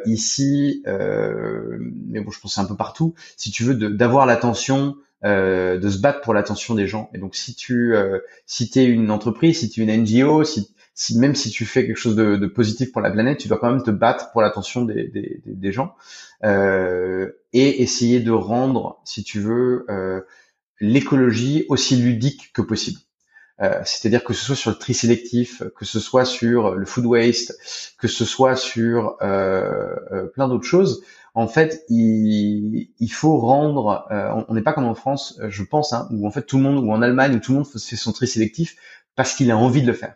ici, 0.07 0.83
mais 0.87 2.21
bon, 2.21 2.31
je 2.31 2.41
pense 2.41 2.57
un 2.57 2.65
peu 2.65 2.75
partout. 2.77 3.15
Si 3.37 3.51
tu 3.51 3.65
veux, 3.65 3.75
d'avoir 3.75 4.25
l'attention 4.25 4.97
euh, 5.25 5.79
de 5.79 5.89
se 5.89 5.99
battre 5.99 6.21
pour 6.23 6.35
l'attention 6.35 6.75
des 6.75 6.87
gens. 6.87 7.11
Et 7.15 7.19
donc 7.19 7.35
si 7.35 7.55
tu 7.55 7.95
euh, 7.95 8.21
si 8.47 8.71
es 8.77 8.85
une 8.85 9.11
entreprise, 9.11 9.61
si 9.61 9.69
tu 9.69 9.83
es 9.83 9.85
une 9.85 10.03
NGO, 10.03 10.45
si, 10.45 10.75
si 10.95 11.19
même 11.19 11.35
si 11.35 11.51
tu 11.51 11.65
fais 11.65 11.87
quelque 11.87 11.97
chose 11.97 12.17
de, 12.17 12.37
de, 12.37 12.47
positif 12.47 12.93
pour 12.93 13.01
la 13.01 13.11
planète, 13.11 13.39
tu 13.39 13.49
dois 13.49 13.59
quand 13.59 13.71
même 13.71 13.83
te 13.83 13.91
battre 13.91 14.33
pour 14.33 14.43
l'attention 14.43 14.85
des, 14.85 15.09
des, 15.09 15.41
des, 15.45 15.73
gens 15.73 15.95
euh, 16.45 17.31
et 17.53 17.83
essayer 17.83 18.21
de 18.21 18.33
rendre, 18.33 19.01
si 19.05 19.25
tu 19.25 19.41
veux, 19.41 19.87
euh, 19.89 20.21
l'écologie 20.81 21.65
aussi 21.69 21.97
ludique 21.97 22.53
que 22.53 22.63
possible. 22.63 22.99
Euh, 23.61 23.81
c'est-à-dire 23.85 24.25
que 24.25 24.33
ce 24.33 24.45
soit 24.45 24.57
sur 24.57 24.71
le 24.71 24.77
tri 24.77 24.95
sélectif, 24.95 25.63
que 25.77 25.85
ce 25.85 26.01
soit 26.01 26.25
sur 26.25 26.75
le 26.75 26.87
food 26.87 27.05
waste, 27.05 27.59
que 27.99 28.09
ce 28.09 28.25
soit 28.25 28.57
sur 28.57 29.17
euh, 29.23 29.95
euh 30.13 30.27
plein 30.29 30.49
d'autres 30.49 30.67
choses, 30.67 31.05
en 31.35 31.47
fait, 31.47 31.85
il, 31.89 32.91
il 32.99 33.13
faut 33.13 33.39
rendre. 33.39 34.07
Euh, 34.11 34.43
on 34.49 34.55
n'est 34.55 34.63
pas 34.63 34.73
comme 34.73 34.87
en 34.87 34.95
France, 34.95 35.39
euh, 35.41 35.51
je 35.51 35.63
pense, 35.63 35.93
hein, 35.93 36.09
où 36.11 36.27
en 36.27 36.31
fait 36.31 36.43
tout 36.43 36.57
le 36.57 36.63
monde, 36.63 36.85
ou 36.85 36.91
en 36.91 37.03
Allemagne, 37.03 37.37
où 37.37 37.39
tout 37.39 37.53
le 37.53 37.59
monde 37.59 37.67
fait 37.67 37.97
son 37.97 38.13
tri 38.13 38.27
sélectif 38.27 38.77
parce 39.15 39.35
qu'il 39.35 39.51
a 39.51 39.57
envie 39.57 39.83
de 39.83 39.87
le 39.87 39.93
faire, 39.93 40.15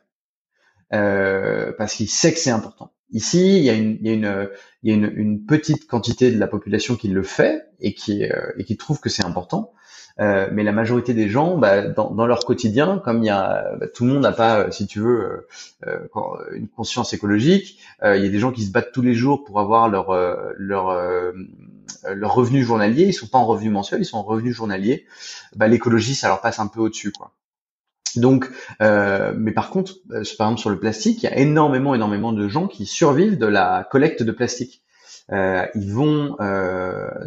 parce 0.91 1.95
qu'il 1.95 2.09
sait 2.09 2.33
que 2.33 2.39
c'est 2.39 2.51
important. 2.51 2.93
Ici, 3.11 3.59
il 3.59 3.65
y 3.65 3.71
a, 3.71 3.75
une, 3.75 3.99
il 4.01 4.07
y 4.07 4.11
a, 4.11 4.13
une, 4.15 4.49
il 4.83 4.91
y 4.91 4.93
a 4.95 4.97
une, 4.97 5.45
petite 5.45 5.87
quantité 5.87 6.33
de 6.33 6.39
la 6.39 6.47
population 6.47 6.97
qui 6.97 7.09
le 7.09 7.23
fait 7.23 7.65
et 7.81 7.95
qui, 7.95 8.23
et 8.23 8.65
qui 8.65 8.77
trouve 8.77 9.01
que 9.01 9.11
c'est 9.11 9.25
important. 9.25 9.73
Euh, 10.21 10.49
mais 10.53 10.63
la 10.63 10.73
majorité 10.73 11.13
des 11.13 11.29
gens, 11.29 11.59
bah, 11.59 11.89
dans, 11.89 12.11
dans, 12.11 12.27
leur 12.27 12.45
quotidien, 12.45 12.99
comme 13.05 13.23
il 13.23 13.27
y 13.27 13.31
a, 13.31 13.75
bah, 13.77 13.89
tout 13.89 14.05
le 14.05 14.13
monde 14.13 14.23
n'a 14.23 14.33
pas, 14.33 14.61
euh, 14.61 14.71
si 14.71 14.87
tu 14.87 15.01
veux, 15.01 15.47
euh, 15.87 15.99
une 16.53 16.69
conscience 16.69 17.13
écologique. 17.13 17.81
il 18.03 18.23
y 18.23 18.27
a 18.27 18.29
des 18.29 18.39
gens 18.39 18.53
qui 18.53 18.63
se 18.63 18.71
battent 18.71 18.93
tous 18.93 19.03
les 19.03 19.15
jours 19.15 19.45
pour 19.45 19.59
avoir 19.61 19.89
leur 19.89 20.15
leur 20.57 20.95
leur 22.07 22.35
revenu 22.35 22.63
journalier. 22.63 23.07
Ils 23.07 23.13
sont 23.13 23.27
pas 23.27 23.39
en 23.39 23.47
revenu 23.47 23.71
mensuel, 23.71 24.01
ils 24.01 24.05
sont 24.05 24.19
en 24.19 24.23
revenu 24.23 24.53
journalier. 24.53 25.07
Bah, 25.57 25.69
l'écologie, 25.69 26.15
ça 26.15 26.29
leur 26.29 26.41
passe 26.41 26.59
un 26.61 26.69
peu 26.69 26.81
au-dessus, 26.81 27.13
quoi. 27.13 27.33
Donc, 28.17 28.49
euh, 28.81 29.33
mais 29.37 29.53
par 29.53 29.71
contre, 29.71 29.95
par 30.09 30.21
exemple 30.21 30.61
sur 30.61 30.71
le 30.71 30.79
plastique, 30.79 31.23
il 31.23 31.27
y 31.27 31.29
a 31.29 31.37
énormément, 31.37 31.95
énormément 31.95 32.33
de 32.33 32.49
gens 32.49 32.69
qui 32.69 32.87
survivent 32.87 33.39
de 33.39 33.47
la 33.47 33.87
collecte 33.91 34.23
de 34.23 34.33
plastique. 34.33 34.84
Ils 35.31 35.93
vont 35.93 36.37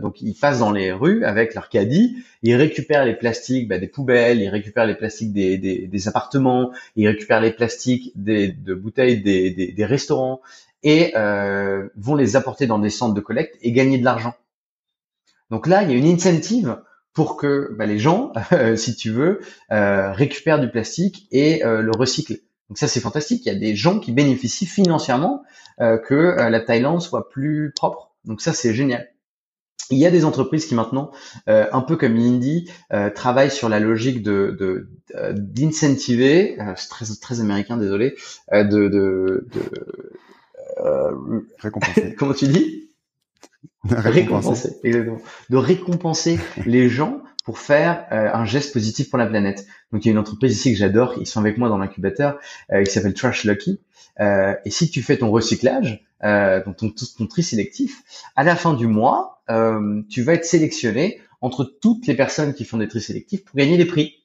donc 0.01 0.21
ils 0.21 0.35
passent 0.35 0.59
dans 0.59 0.71
les 0.71 0.91
rues 0.91 1.23
avec 1.25 1.55
leur 1.55 1.69
caddie, 1.69 2.17
ils 2.43 2.55
récupèrent 2.55 3.05
les 3.05 3.15
plastiques 3.15 3.67
bah, 3.67 3.79
des 3.79 3.87
poubelles, 3.87 4.41
ils 4.41 4.49
récupèrent 4.49 4.85
les 4.85 4.95
plastiques 4.95 5.33
des, 5.33 5.57
des, 5.57 6.07
appartements, 6.07 6.71
ils 6.95 7.07
récupèrent 7.07 7.41
les 7.41 7.51
plastiques 7.51 8.11
des 8.15 8.49
de 8.49 8.73
bouteilles 8.73 9.21
des, 9.21 9.51
des, 9.51 9.85
restaurants 9.85 10.41
et 10.83 11.13
vont 11.95 12.15
les 12.15 12.35
apporter 12.35 12.67
dans 12.67 12.79
des 12.79 12.89
centres 12.89 13.13
de 13.13 13.21
collecte 13.21 13.55
et 13.61 13.71
gagner 13.71 13.97
de 13.97 14.05
l'argent. 14.05 14.35
Donc 15.49 15.67
là, 15.67 15.83
il 15.83 15.91
y 15.91 15.93
a 15.93 15.97
une 15.97 16.05
incentive 16.05 16.77
pour 17.17 17.35
que 17.35 17.73
bah, 17.75 17.87
les 17.87 17.97
gens, 17.97 18.31
si 18.75 18.95
tu 18.95 19.09
veux, 19.09 19.41
euh, 19.71 20.11
récupèrent 20.11 20.59
du 20.59 20.69
plastique 20.69 21.27
et 21.31 21.65
euh, 21.65 21.81
le 21.81 21.91
recyclent. 21.91 22.41
Donc 22.69 22.77
ça, 22.77 22.87
c'est 22.87 22.99
fantastique. 22.99 23.45
Il 23.45 23.51
y 23.51 23.55
a 23.55 23.59
des 23.59 23.75
gens 23.75 23.99
qui 23.99 24.11
bénéficient 24.11 24.65
financièrement 24.65 25.43
euh, 25.79 25.97
que 25.97 26.35
la 26.37 26.59
Thaïlande 26.59 27.01
soit 27.01 27.29
plus 27.29 27.71
propre. 27.75 28.11
Donc 28.25 28.41
ça, 28.41 28.53
c'est 28.53 28.73
génial. 28.73 29.09
Il 29.89 29.97
y 29.97 30.05
a 30.05 30.11
des 30.11 30.25
entreprises 30.25 30.65
qui 30.65 30.75
maintenant, 30.75 31.11
un 31.45 31.79
peu 31.79 31.95
comme 31.95 32.17
Indy, 32.17 32.69
travaillent 33.15 33.51
sur 33.51 33.69
la 33.69 33.79
logique 33.79 34.21
de 34.21 34.89
d'incentiver, 35.31 36.57
c'est 36.75 36.89
très 36.89 37.05
très 37.21 37.39
américain, 37.39 37.77
désolé, 37.77 38.15
de 38.51 38.63
de, 38.63 39.47
de 39.49 41.45
récompenser. 41.59 42.15
comment 42.19 42.33
tu 42.33 42.47
dis? 42.47 42.89
Récompenser. 43.89 44.77
exactement. 44.83 45.21
De 45.49 45.57
récompenser 45.57 46.39
les 46.65 46.89
gens 46.89 47.21
pour 47.47 47.59
faire 47.59 48.05
euh, 48.11 48.29
un 48.33 48.43
geste 48.43 48.73
positif 48.73 49.09
pour 49.09 49.17
la 49.17 49.25
planète. 49.25 49.65
Donc 49.93 50.03
il 50.03 50.09
y 50.09 50.11
a 50.11 50.11
une 50.11 50.17
entreprise 50.17 50.51
ici 50.51 50.73
que 50.73 50.77
j'adore, 50.77 51.13
ils 51.17 51.25
sont 51.25 51.39
avec 51.39 51.57
moi 51.57 51.69
dans 51.69 51.77
l'incubateur, 51.77 52.37
euh, 52.73 52.83
qui 52.83 52.91
s'appelle 52.91 53.13
Trash 53.13 53.45
Lucky. 53.45 53.79
Euh, 54.19 54.53
et 54.65 54.69
si 54.69 54.89
tu 54.89 55.01
fais 55.01 55.15
ton 55.15 55.31
recyclage, 55.31 56.05
euh, 56.25 56.61
ton, 56.77 56.89
ton, 56.89 57.25
tri 57.25 57.43
sélectif, 57.43 58.03
à 58.35 58.43
la 58.43 58.57
fin 58.57 58.73
du 58.73 58.87
mois, 58.87 59.41
tu 60.09 60.23
vas 60.23 60.33
être 60.33 60.43
sélectionné 60.43 61.21
entre 61.39 61.63
toutes 61.63 62.05
les 62.05 62.15
personnes 62.15 62.53
qui 62.53 62.65
font 62.65 62.79
des 62.79 62.89
tri 62.89 62.99
sélectifs 62.99 63.45
pour 63.45 63.55
gagner 63.55 63.77
des 63.77 63.85
prix 63.85 64.17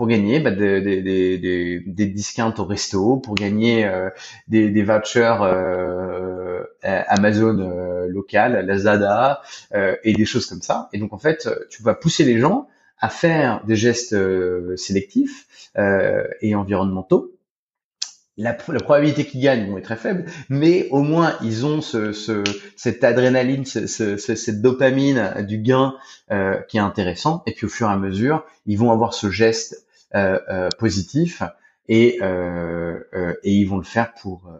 pour 0.00 0.06
gagner 0.06 0.40
bah, 0.40 0.50
des, 0.50 0.80
des, 0.80 1.02
des, 1.36 1.82
des, 1.84 2.06
discounts 2.06 2.54
au 2.56 2.64
resto, 2.64 3.18
pour 3.18 3.34
gagner 3.34 3.84
euh, 3.84 4.08
des, 4.48 4.70
des 4.70 4.82
vouchers 4.82 5.36
euh, 5.42 6.49
Amazon 6.82 7.58
euh, 7.58 8.06
local, 8.08 8.64
Lazada 8.66 9.42
euh, 9.74 9.96
et 10.04 10.12
des 10.12 10.24
choses 10.24 10.46
comme 10.46 10.62
ça. 10.62 10.88
Et 10.92 10.98
donc 10.98 11.12
en 11.12 11.18
fait, 11.18 11.48
tu 11.68 11.82
vas 11.82 11.94
pousser 11.94 12.24
les 12.24 12.38
gens 12.38 12.68
à 12.98 13.08
faire 13.08 13.64
des 13.64 13.76
gestes 13.76 14.14
sélectifs 14.76 15.70
et 16.42 16.54
environnementaux. 16.54 17.34
La, 18.36 18.52
probabilité 18.52 19.24
qu'ils 19.24 19.40
gagnent 19.40 19.76
est 19.76 19.82
très 19.82 19.96
faible, 19.96 20.26
mais 20.50 20.88
au 20.90 21.02
moins 21.02 21.34
ils 21.42 21.64
ont 21.64 21.80
ce, 21.80 22.12
ce 22.12 22.42
cette 22.76 23.02
adrénaline, 23.04 23.64
ce, 23.64 23.86
ce, 23.86 24.16
cette 24.16 24.60
dopamine 24.60 25.46
du 25.46 25.58
gain 25.58 25.94
qui 26.68 26.76
est 26.76 26.80
intéressant. 26.80 27.42
Et 27.46 27.52
puis 27.52 27.64
au 27.64 27.70
fur 27.70 27.88
et 27.88 27.92
à 27.92 27.96
mesure, 27.96 28.44
ils 28.66 28.76
vont 28.76 28.92
avoir 28.92 29.14
ce 29.14 29.30
geste 29.30 29.86
euh, 30.16 30.40
euh, 30.48 30.68
positif 30.76 31.44
et, 31.88 32.18
euh, 32.20 32.98
et 33.44 33.52
ils 33.52 33.64
vont 33.64 33.76
le 33.76 33.84
faire 33.84 34.12
pour, 34.14 34.50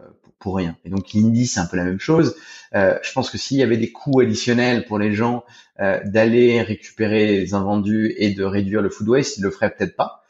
pour, 0.41 0.55
rien. 0.55 0.75
Et 0.85 0.89
donc 0.89 1.13
l'Indie, 1.13 1.47
c'est 1.47 1.59
un 1.59 1.65
peu 1.65 1.77
la 1.77 1.83
même 1.83 1.99
chose. 1.99 2.35
je 2.73 3.11
pense 3.13 3.29
que 3.29 3.37
s'il 3.37 3.57
y 3.57 3.63
avait 3.63 3.77
des 3.77 3.91
coûts 3.91 4.19
additionnels 4.19 4.85
pour 4.85 4.99
les 4.99 5.13
gens 5.13 5.43
d'aller 5.79 6.61
récupérer 6.61 7.27
les 7.27 7.53
invendus 7.53 8.13
et 8.17 8.33
de 8.33 8.43
réduire 8.43 8.81
le 8.81 8.89
food 8.89 9.07
waste, 9.07 9.37
ils 9.37 9.43
le 9.43 9.51
feraient 9.51 9.73
peut-être 9.73 9.95
pas. 9.95 10.23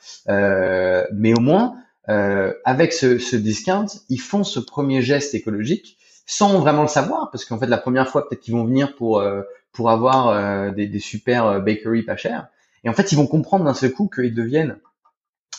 mais 1.14 1.34
au 1.34 1.42
moins, 1.42 1.76
avec 2.08 2.94
ce, 2.94 3.18
ce 3.18 3.36
discount, 3.36 3.88
ils 4.10 4.22
font 4.22 4.44
ce 4.44 4.60
premier 4.60 5.02
geste 5.02 5.34
écologique 5.34 5.98
sans 6.26 6.60
vraiment 6.60 6.84
le 6.84 6.88
savoir, 6.88 7.30
parce 7.32 7.46
qu'en 7.46 7.60
fait 7.60 7.68
la 7.68 7.78
première 7.78 8.08
fois 8.08 8.28
peut-être 8.28 8.42
qu'ils 8.42 8.54
vont 8.54 8.66
venir 8.66 8.96
pour 8.96 9.24
pour 9.72 9.90
avoir 9.90 10.74
des, 10.74 10.88
des, 10.88 11.00
super 11.00 11.62
bakeries 11.62 12.04
pas 12.04 12.18
chères, 12.18 12.48
et 12.84 12.90
en 12.90 12.94
fait 12.94 13.12
ils 13.12 13.16
vont 13.16 13.28
comprendre 13.28 13.66
d'un 13.66 13.74
seul 13.74 13.92
coup 13.92 14.10
qu'ils 14.14 14.34
deviennent 14.34 14.78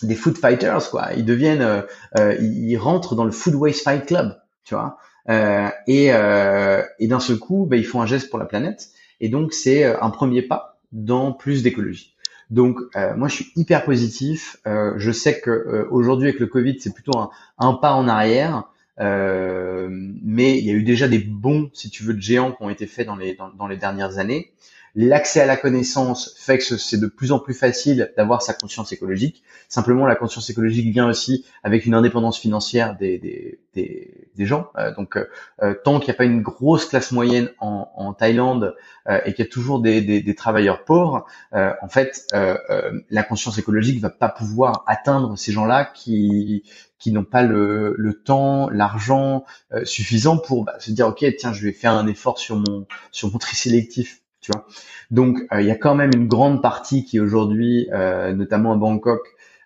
des 0.02 0.14
food 0.14 0.36
fighters 0.36 0.90
quoi. 0.90 1.12
Ils 1.16 1.24
deviennent, 1.24 1.62
euh, 1.62 1.82
euh, 2.18 2.36
ils 2.40 2.76
rentrent 2.76 3.14
dans 3.14 3.24
le 3.24 3.30
food 3.30 3.54
waste 3.54 3.82
fight 3.82 4.06
club, 4.06 4.36
tu 4.64 4.74
vois. 4.74 4.98
Euh, 5.28 5.68
et, 5.86 6.08
euh, 6.12 6.82
et 6.98 7.06
d'un 7.06 7.20
seul 7.20 7.38
coup, 7.38 7.66
bah, 7.68 7.76
ils 7.76 7.86
font 7.86 8.00
un 8.00 8.06
geste 8.06 8.30
pour 8.30 8.38
la 8.38 8.44
planète. 8.44 8.88
Et 9.20 9.28
donc 9.28 9.52
c'est 9.52 9.84
un 9.84 10.10
premier 10.10 10.42
pas 10.42 10.80
dans 10.90 11.32
plus 11.32 11.62
d'écologie. 11.62 12.16
Donc 12.50 12.78
moi 13.16 13.28
je 13.28 13.34
suis 13.34 13.52
hyper 13.54 13.84
positif. 13.84 14.56
je 14.64 15.12
sais 15.12 15.40
que 15.40 15.86
aujourd'hui 15.90 16.28
avec 16.28 16.40
le 16.40 16.48
Covid 16.48 16.80
c'est 16.80 16.92
plutôt 16.92 17.16
un, 17.16 17.30
un, 17.58 17.74
pas 17.74 17.92
en 17.92 18.08
arrière. 18.08 18.64
mais 18.98 20.58
il 20.58 20.64
y 20.64 20.70
a 20.70 20.74
eu 20.74 20.82
déjà 20.82 21.06
des 21.06 21.20
bons, 21.20 21.70
si 21.72 21.88
tu 21.88 22.02
veux, 22.02 22.14
de 22.14 22.20
géants 22.20 22.50
qui 22.50 22.62
ont 22.64 22.68
été 22.68 22.88
faits 22.88 23.06
dans 23.06 23.14
les 23.14 23.38
dans 23.56 23.68
les 23.68 23.76
dernières 23.76 24.18
années. 24.18 24.52
L'accès 24.94 25.40
à 25.40 25.46
la 25.46 25.56
connaissance 25.56 26.34
fait 26.36 26.58
que 26.58 26.76
c'est 26.76 26.98
de 26.98 27.06
plus 27.06 27.32
en 27.32 27.38
plus 27.38 27.54
facile 27.54 28.12
d'avoir 28.18 28.42
sa 28.42 28.52
conscience 28.52 28.92
écologique. 28.92 29.42
Simplement, 29.68 30.06
la 30.06 30.16
conscience 30.16 30.50
écologique 30.50 30.92
vient 30.92 31.08
aussi 31.08 31.46
avec 31.62 31.86
une 31.86 31.94
indépendance 31.94 32.38
financière 32.38 32.94
des, 32.98 33.18
des, 33.18 33.58
des, 33.74 34.28
des 34.34 34.46
gens. 34.46 34.66
Euh, 34.76 34.94
donc, 34.94 35.16
euh, 35.16 35.30
euh, 35.62 35.74
tant 35.82 35.98
qu'il 35.98 36.08
n'y 36.08 36.16
a 36.16 36.18
pas 36.18 36.24
une 36.26 36.42
grosse 36.42 36.84
classe 36.84 37.10
moyenne 37.10 37.48
en, 37.58 37.90
en 37.94 38.12
Thaïlande 38.12 38.76
et 39.24 39.32
qu'il 39.32 39.44
y 39.44 39.48
a 39.48 39.50
toujours 39.50 39.80
des, 39.80 40.00
des 40.00 40.34
travailleurs 40.36 40.84
pauvres, 40.84 41.26
en 41.52 41.88
fait, 41.88 42.24
la 42.32 43.22
conscience 43.24 43.58
écologique 43.58 44.00
va 44.00 44.10
pas 44.10 44.28
pouvoir 44.28 44.84
atteindre 44.86 45.36
ces 45.36 45.50
gens-là 45.50 45.90
qui 45.92 46.62
qui 47.00 47.10
n'ont 47.10 47.24
pas 47.24 47.42
le, 47.42 47.96
le 47.98 48.22
temps, 48.22 48.70
l'argent 48.70 49.44
suffisant 49.82 50.38
pour 50.38 50.64
bah, 50.64 50.76
se 50.78 50.92
dire 50.92 51.08
ok 51.08 51.24
tiens 51.36 51.52
je 51.52 51.66
vais 51.66 51.72
faire 51.72 51.94
un 51.94 52.06
effort 52.06 52.38
sur 52.38 52.54
mon 52.54 52.86
sur 53.10 53.32
mon 53.32 53.38
tri 53.38 53.56
sélectif 53.56 54.22
tu 54.42 54.50
vois. 54.52 54.66
Donc 55.10 55.38
euh, 55.52 55.62
il 55.62 55.66
y 55.66 55.70
a 55.70 55.76
quand 55.76 55.94
même 55.94 56.10
une 56.14 56.28
grande 56.28 56.60
partie 56.60 57.04
qui 57.04 57.18
aujourd'hui, 57.18 57.88
euh, 57.92 58.34
notamment 58.34 58.72
à 58.72 58.76
Bangkok, 58.76 59.20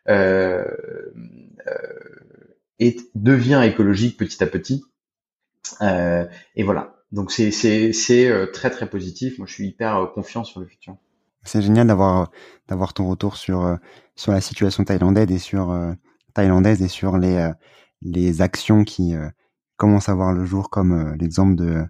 euh, 0.09 0.65
est, 2.79 3.01
devient 3.17 3.63
écologique 3.65 4.17
petit 4.17 4.45
à 4.45 4.47
petit. 4.47 4.85
et 5.81 6.63
voilà. 6.63 6.95
Donc 7.11 7.33
c'est 7.33 7.51
très 8.53 8.71
très 8.71 8.89
positif. 8.89 9.39
Moi 9.39 9.47
je 9.49 9.55
suis 9.55 9.67
hyper 9.67 10.13
confiant 10.15 10.45
sur 10.45 10.61
le 10.61 10.67
futur. 10.67 10.97
C'est 11.43 11.63
génial 11.63 11.87
d'avoir 11.87 12.31
d'avoir 12.69 12.93
ton 12.93 13.09
retour 13.09 13.37
sur 13.37 13.79
sur 14.15 14.33
la 14.33 14.41
situation 14.41 14.85
thaïlandaise 14.85 15.31
et 15.31 15.39
sur 15.39 15.77
thaïlandaise 16.35 16.83
et 16.83 16.89
sur 16.89 17.17
les 17.17 17.51
les 18.03 18.43
actions 18.43 18.85
qui 18.85 19.15
commencent 19.77 20.09
à 20.09 20.15
voir 20.15 20.33
le 20.33 20.45
jour 20.45 20.69
comme 20.69 21.15
l'exemple 21.19 21.55
de 21.55 21.85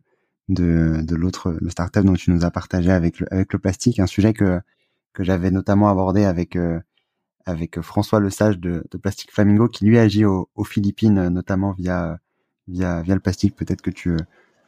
de, 0.49 1.03
de 1.03 1.17
l'autre 1.17 1.57
le 1.61 1.71
startup 1.71 2.05
dont 2.05 2.15
tu 2.15 2.31
nous 2.31 2.45
as 2.45 2.51
partagé 2.51 2.91
avec 2.91 3.21
le, 3.21 3.33
avec 3.33 3.53
le 3.53 3.59
plastique, 3.59 3.99
un 3.99 4.07
sujet 4.07 4.33
que 4.33 4.61
que 5.13 5.25
j'avais 5.25 5.51
notamment 5.51 5.89
abordé 5.89 6.25
avec 6.25 6.57
euh, 6.57 6.79
avec 7.47 7.81
François 7.81 8.21
Lesage 8.21 8.59
de, 8.59 8.85
de 8.91 8.99
Plastic 8.99 9.33
Flamingo 9.33 9.69
qui 9.69 9.87
lui 9.87 9.99
agit 9.99 10.25
aux 10.25 10.65
Philippines 10.65 11.29
notamment 11.29 11.73
via 11.73 12.19
via 12.69 13.03
via 13.03 13.15
le 13.15 13.21
plastique 13.21 13.57
peut-être 13.57 13.83
que 13.83 13.91
tu 13.91 14.17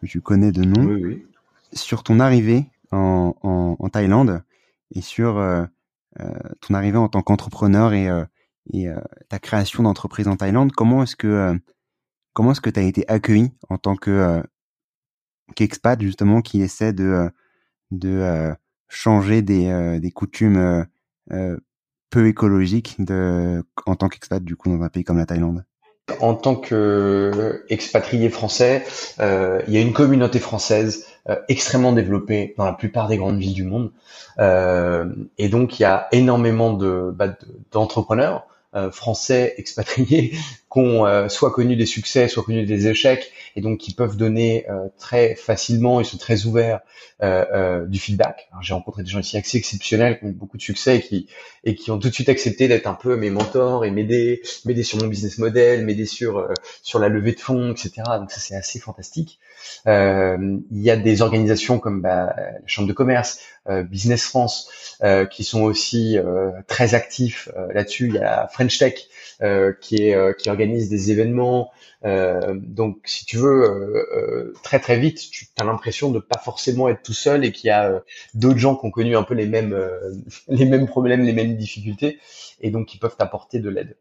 que 0.01 0.07
tu 0.07 0.20
connais 0.20 0.53
de 0.53 0.62
nom 0.62 0.85
oui, 0.85 1.05
oui. 1.05 1.26
sur 1.72 2.03
ton 2.03 2.18
arrivée 2.20 2.66
en, 2.91 3.35
en, 3.43 3.76
en 3.79 3.89
Thaïlande 3.89 4.43
et 4.95 5.03
sur 5.03 5.39
euh, 5.39 5.64
euh 6.20 6.33
ton 6.61 6.74
arrivée 6.74 6.99
en 6.99 7.09
tant 7.09 7.22
qu'entrepreneur 7.22 7.93
et 7.93 8.09
euh, 8.09 8.24
et 8.72 8.87
ta 9.31 9.39
création 9.39 9.83
d'entreprise 9.83 10.29
en 10.29 10.37
Thaïlande 10.37 10.72
comment 10.72 11.03
est-ce 11.03 11.16
que 11.16 11.59
comment 12.35 12.53
est-ce 12.53 12.61
que 12.61 12.70
tu 12.70 12.81
as 12.81 12.83
été 12.83 13.09
accueilli 13.09 13.53
en 13.70 13.79
tant 13.79 13.97
que 13.97 14.43
qu'expat 15.55 16.01
justement 16.01 16.40
qui 16.40 16.62
essaie 16.62 16.92
de 16.92 17.05
euh, 17.05 17.28
de 17.90 18.11
euh, 18.11 18.55
changer 18.88 19.42
des, 19.42 19.68
euh, 19.68 19.99
des 19.99 20.11
coutumes 20.11 20.86
peu 22.11 22.26
écologiques 22.26 22.96
de 22.99 23.62
en 23.86 23.96
tant 23.96 24.09
qu'expat 24.09 24.42
du 24.42 24.57
coup 24.57 24.70
dans 24.74 24.82
un 24.82 24.88
pays 24.88 25.05
comme 25.05 25.18
la 25.18 25.26
Thaïlande? 25.26 25.64
En 26.20 26.34
tant 26.34 26.57
que 26.57 27.64
expatrié 27.68 28.30
français, 28.30 28.82
il 29.18 29.72
y 29.72 29.76
a 29.76 29.80
une 29.80 29.92
communauté 29.92 30.38
française 30.38 31.07
extrêmement 31.49 31.92
développée 31.92 32.55
dans 32.57 32.64
la 32.64 32.72
plupart 32.72 33.09
des 33.09 33.18
grandes 33.18 33.38
villes 33.38 33.53
du 33.53 33.64
monde, 33.64 33.92
et 34.38 35.49
donc 35.51 35.78
il 35.78 35.82
y 35.82 35.84
a 35.84 36.09
énormément 36.12 36.72
de 36.72 37.12
bah, 37.14 37.36
d'entrepreneurs 37.72 38.46
français 38.90 39.53
expatriés 39.59 40.34
qui 40.70 40.78
ont 40.80 41.06
euh, 41.06 41.28
soit 41.28 41.50
connu 41.50 41.76
des 41.76 41.86
succès, 41.86 42.28
soit 42.28 42.42
connu 42.42 42.64
des 42.64 42.88
échecs, 42.88 43.32
et 43.56 43.60
donc 43.60 43.78
qui 43.78 43.94
peuvent 43.94 44.16
donner 44.16 44.66
euh, 44.68 44.88
très 44.98 45.34
facilement, 45.34 46.00
ils 46.00 46.06
sont 46.06 46.18
très 46.18 46.46
ouverts 46.46 46.80
du 47.88 47.98
feedback. 47.98 48.48
J'ai 48.60 48.74
rencontré 48.74 49.02
des 49.02 49.10
gens 49.10 49.18
ici 49.18 49.36
assez 49.36 49.58
exceptionnels 49.58 50.20
qui 50.20 50.26
ont 50.26 50.30
beaucoup 50.30 50.56
de 50.56 50.62
succès 50.62 50.98
et 50.98 51.00
qui 51.00 51.28
et 51.64 51.74
qui 51.74 51.90
ont 51.90 51.98
tout 51.98 52.08
de 52.08 52.14
suite 52.14 52.28
accepté 52.28 52.68
d'être 52.68 52.86
un 52.86 52.94
peu 52.94 53.16
mes 53.16 53.30
mentors 53.30 53.84
et 53.84 53.90
m'aider, 53.90 54.40
m'aider 54.64 54.84
sur 54.84 54.98
mon 54.98 55.08
business 55.08 55.38
model, 55.38 55.84
m'aider 55.84 56.06
sur 56.06 56.48
sur 56.80 57.00
la 57.00 57.08
levée 57.08 57.32
de 57.32 57.40
fonds, 57.40 57.72
etc. 57.72 57.90
Donc 58.20 58.30
ça 58.30 58.38
c'est 58.38 58.54
assez 58.54 58.78
fantastique. 58.78 59.40
il 59.86 60.62
y 60.70 60.90
a 60.90 60.96
des 60.96 61.20
organisations 61.20 61.80
comme 61.80 62.02
bah, 62.02 62.36
la 62.36 62.60
Chambre 62.66 62.86
de 62.86 62.92
commerce, 62.92 63.40
Business 63.90 64.24
France, 64.24 64.70
qui 65.32 65.42
sont 65.42 65.62
aussi 65.62 66.18
très 66.68 66.94
actifs 66.94 67.48
là-dessus. 67.74 68.06
Il 68.08 68.14
y 68.14 68.18
a 68.18 68.46
French 68.46 68.78
Tech 68.78 68.94
qui 69.80 69.96
est 69.96 70.36
qui 70.38 70.50
organise 70.59 70.88
des 70.88 71.11
événements. 71.12 71.70
donc, 72.54 72.98
si 73.04 73.24
tu 73.24 73.36
veux, 73.36 74.54
très 74.62 74.80
très 74.80 74.98
vite, 74.98 75.18
tu 75.30 75.46
as 75.61 75.64
l'impression 75.64 76.11
de 76.11 76.18
pas 76.18 76.38
forcément 76.38 76.88
être 76.88 77.02
tout 77.02 77.12
seul 77.12 77.44
et 77.44 77.52
qu'il 77.52 77.68
y 77.68 77.70
a 77.70 78.02
d'autres 78.34 78.59
gens 78.59 78.74
qui 78.74 78.86
ont 78.86 78.90
connu 78.90 79.16
un 79.16 79.22
peu 79.22 79.34
les 79.34 79.46
mêmes 79.46 79.78
les 80.48 80.64
mêmes 80.64 80.86
problèmes, 80.86 81.22
les 81.24 81.32
mêmes 81.32 81.56
difficultés, 81.56 82.18
et 82.61 82.70
donc 82.70 82.86
qui 82.86 82.98
peuvent 82.98 83.16
t'apporter 83.16 83.61
de 83.61 83.68
l'aide. 83.70 83.96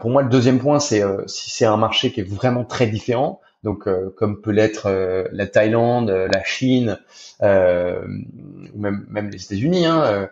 pour 0.00 0.10
moi, 0.10 0.22
le 0.22 0.30
deuxième 0.30 0.58
point, 0.58 0.80
c'est 0.80 1.02
si 1.26 1.50
c'est 1.50 1.66
un 1.66 1.76
marché 1.76 2.12
qui 2.12 2.20
est 2.20 2.28
vraiment 2.28 2.64
très 2.64 2.86
différent, 2.86 3.40
donc 3.64 3.88
euh, 3.88 4.14
comme 4.16 4.42
peut 4.42 4.50
l'être 4.50 4.86
euh, 4.86 5.24
la 5.32 5.46
Thaïlande, 5.46 6.10
euh, 6.10 6.28
la 6.32 6.44
Chine, 6.44 6.98
ou 7.40 8.78
même, 8.78 9.06
même 9.08 9.28
les 9.30 9.42
États-Unis. 9.42 9.84
Hein, 9.84 10.30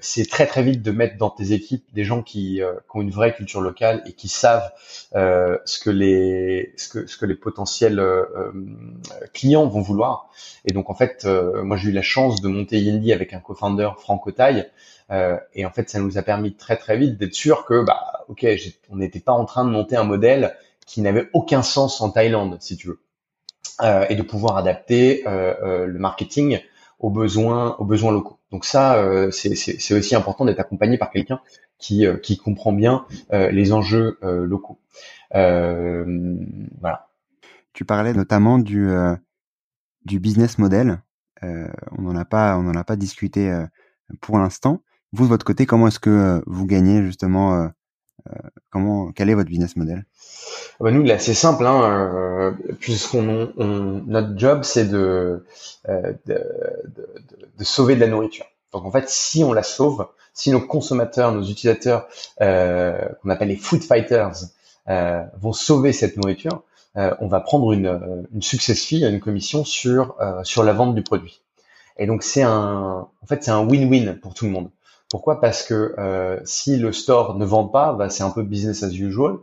c'est 0.00 0.28
très 0.28 0.46
très 0.46 0.64
vite 0.64 0.82
de 0.82 0.90
mettre 0.90 1.16
dans 1.16 1.30
tes 1.30 1.52
équipes 1.52 1.84
des 1.92 2.02
gens 2.02 2.22
qui, 2.22 2.60
ont 2.92 3.02
une 3.02 3.10
vraie 3.10 3.34
culture 3.34 3.60
locale 3.60 4.02
et 4.06 4.14
qui 4.14 4.26
savent 4.26 4.72
ce 5.12 5.78
que 5.78 5.90
les 5.90 6.72
ce 6.76 6.88
que 6.88 7.06
ce 7.06 7.16
que 7.16 7.26
les 7.26 7.36
potentiels 7.36 8.02
clients 9.32 9.66
vont 9.66 9.80
vouloir. 9.80 10.28
Et 10.64 10.72
donc 10.72 10.90
en 10.90 10.94
fait, 10.94 11.24
moi 11.24 11.76
j'ai 11.76 11.90
eu 11.90 11.92
la 11.92 12.02
chance 12.02 12.40
de 12.40 12.48
monter 12.48 12.80
Yindi 12.80 13.12
avec 13.12 13.32
un 13.32 13.38
co-founder 13.38 13.90
franco-thaï. 13.96 14.68
et 15.54 15.64
en 15.64 15.70
fait, 15.70 15.88
ça 15.88 16.00
nous 16.00 16.18
a 16.18 16.22
permis 16.22 16.54
très 16.54 16.76
très 16.76 16.96
vite 16.96 17.16
d'être 17.16 17.34
sûr 17.34 17.64
que, 17.64 17.84
bah, 17.84 18.24
ok, 18.28 18.44
on 18.90 18.96
n'était 18.96 19.20
pas 19.20 19.32
en 19.32 19.44
train 19.44 19.64
de 19.64 19.70
monter 19.70 19.94
un 19.94 20.04
modèle 20.04 20.56
qui 20.86 21.00
n'avait 21.00 21.28
aucun 21.32 21.62
sens 21.62 22.00
en 22.00 22.10
Thaïlande, 22.10 22.56
si 22.60 22.76
tu 22.76 22.88
veux, 22.88 23.00
euh, 23.82 24.06
et 24.08 24.14
de 24.14 24.22
pouvoir 24.22 24.56
adapter 24.56 25.26
euh, 25.26 25.54
euh, 25.62 25.86
le 25.86 25.98
marketing 25.98 26.60
aux 27.00 27.10
besoins, 27.10 27.76
aux 27.78 27.84
besoins 27.84 28.12
locaux. 28.12 28.38
Donc 28.50 28.64
ça, 28.64 29.04
c'est 29.32 29.94
aussi 29.94 30.14
important 30.14 30.44
d'être 30.44 30.60
accompagné 30.60 30.96
par 30.96 31.10
quelqu'un 31.10 31.40
qui, 31.76 32.06
comprend 32.42 32.72
bien 32.72 33.04
les 33.30 33.72
enjeux 33.72 34.16
locaux. 34.22 34.78
voilà. 35.32 37.08
Tu 37.72 37.84
parlais 37.84 38.14
notamment 38.14 38.58
du 38.58 38.88
business 40.06 40.56
model. 40.56 41.02
on 41.42 42.02
n'en 42.02 42.16
a 42.16 42.24
pas, 42.24 42.56
on 42.56 42.62
n'en 42.62 42.78
a 42.78 42.84
pas 42.84 42.96
discuté 42.96 43.52
pour 44.20 44.38
l'instant. 44.38 44.82
Vous 45.12 45.24
de 45.24 45.28
votre 45.28 45.44
côté, 45.44 45.66
comment 45.66 45.88
est-ce 45.88 45.98
que 46.00 46.42
vous 46.46 46.64
gagnez 46.64 47.02
justement 47.02 47.70
Comment, 48.70 49.12
quel 49.12 49.28
est 49.28 49.34
votre 49.34 49.50
business 49.50 49.76
model? 49.76 50.06
Bah 50.80 50.90
nous, 50.90 51.02
là, 51.02 51.18
c'est 51.18 51.34
simple, 51.34 51.66
hein, 51.66 51.82
euh, 51.82 52.50
puisqu'on 52.80 53.52
on, 53.56 54.02
notre 54.06 54.36
job, 54.38 54.62
c'est 54.62 54.88
de, 54.88 55.44
euh, 55.88 56.12
de, 56.26 56.34
de, 56.34 57.08
de, 57.58 57.64
sauver 57.64 57.94
de 57.94 58.00
la 58.00 58.08
nourriture. 58.08 58.46
Donc 58.72 58.84
en 58.84 58.90
fait, 58.90 59.08
si 59.08 59.44
on 59.44 59.52
la 59.52 59.62
sauve, 59.62 60.06
si 60.32 60.50
nos 60.50 60.60
consommateurs, 60.60 61.32
nos 61.32 61.42
utilisateurs, 61.42 62.08
euh, 62.40 62.98
qu'on 63.22 63.30
appelle 63.30 63.48
les 63.48 63.56
food 63.56 63.82
fighters, 63.82 64.32
euh, 64.88 65.22
vont 65.40 65.52
sauver 65.52 65.92
cette 65.92 66.16
nourriture, 66.16 66.62
euh, 66.96 67.14
on 67.20 67.28
va 67.28 67.40
prendre 67.40 67.72
une, 67.72 68.26
une 68.32 68.42
success 68.42 68.84
fee, 68.84 69.04
une 69.04 69.20
commission 69.20 69.64
sur 69.64 70.16
euh, 70.20 70.42
sur 70.44 70.62
la 70.62 70.72
vente 70.72 70.94
du 70.94 71.02
produit. 71.02 71.40
Et 71.98 72.06
donc 72.06 72.22
c'est 72.22 72.42
un, 72.42 73.08
en 73.22 73.26
fait, 73.26 73.42
c'est 73.44 73.50
un 73.52 73.64
win-win 73.64 74.18
pour 74.18 74.34
tout 74.34 74.44
le 74.44 74.50
monde. 74.50 74.70
Pourquoi? 75.10 75.40
Parce 75.40 75.62
que 75.62 75.94
euh, 75.98 76.40
si 76.44 76.76
le 76.76 76.92
store 76.92 77.36
ne 77.36 77.44
vend 77.44 77.68
pas, 77.68 77.92
bah, 77.92 78.10
c'est 78.10 78.22
un 78.22 78.30
peu 78.30 78.42
business 78.42 78.82
as 78.82 78.92
usual. 78.92 79.36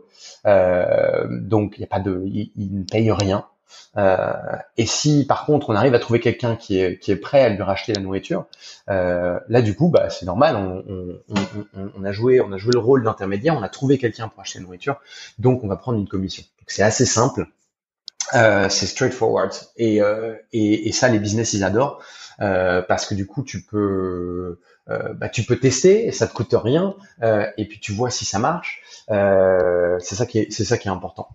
Euh, 0.46 1.26
donc 1.30 1.74
il 1.78 1.80
y 1.80 1.84
a 1.84 1.86
pas 1.86 2.00
de, 2.00 2.22
il, 2.26 2.50
ne 2.56 2.84
paye 2.84 3.10
rien. 3.10 3.46
Euh, 3.96 4.32
et 4.76 4.84
si 4.84 5.24
par 5.26 5.46
contre 5.46 5.70
on 5.70 5.74
arrive 5.74 5.94
à 5.94 5.98
trouver 5.98 6.20
quelqu'un 6.20 6.56
qui 6.56 6.78
est, 6.78 6.98
qui 6.98 7.10
est 7.10 7.16
prêt 7.16 7.42
à 7.42 7.48
lui 7.48 7.62
racheter 7.62 7.94
la 7.94 8.02
nourriture, 8.02 8.46
euh, 8.90 9.38
là 9.48 9.62
du 9.62 9.74
coup 9.74 9.88
bah 9.88 10.10
c'est 10.10 10.26
normal, 10.26 10.56
on, 10.56 12.04
a 12.04 12.12
joué 12.12 12.40
on 12.40 12.52
a 12.52 12.58
joué 12.58 12.72
le 12.74 12.78
rôle 12.78 13.02
d'intermédiaire, 13.02 13.56
on 13.56 13.62
a 13.62 13.70
trouvé 13.70 13.96
quelqu'un 13.96 14.28
pour 14.28 14.40
acheter 14.40 14.58
la 14.58 14.64
nourriture, 14.64 15.00
donc 15.38 15.64
on 15.64 15.68
va 15.68 15.76
prendre 15.76 15.98
une 15.98 16.08
commission. 16.08 16.44
C'est 16.66 16.82
assez 16.82 17.06
simple, 17.06 17.46
euh, 18.34 18.68
c'est 18.68 18.86
straightforward. 18.86 19.52
Et, 19.76 20.02
euh, 20.02 20.34
et, 20.52 20.88
et 20.88 20.92
ça 20.92 21.08
les 21.08 21.18
business 21.18 21.54
ils 21.54 21.64
adorent. 21.64 22.02
Parce 22.38 23.06
que 23.06 23.14
du 23.14 23.26
coup 23.26 23.42
tu 23.42 23.62
peux 23.62 24.58
euh, 24.90 25.12
bah, 25.14 25.28
tu 25.28 25.44
peux 25.44 25.58
tester, 25.58 26.10
ça 26.12 26.26
te 26.26 26.32
coûte 26.32 26.54
rien, 26.54 26.94
euh, 27.22 27.46
et 27.56 27.66
puis 27.66 27.78
tu 27.78 27.92
vois 27.92 28.10
si 28.10 28.24
ça 28.24 28.38
marche. 28.38 28.80
Euh, 29.10 29.98
c'est 30.00 30.14
ça 30.14 30.26
qui 30.26 30.38
est, 30.40 30.50
c'est 30.50 30.64
ça 30.64 30.78
qui 30.78 30.88
est 30.88 30.90
important. 30.90 31.28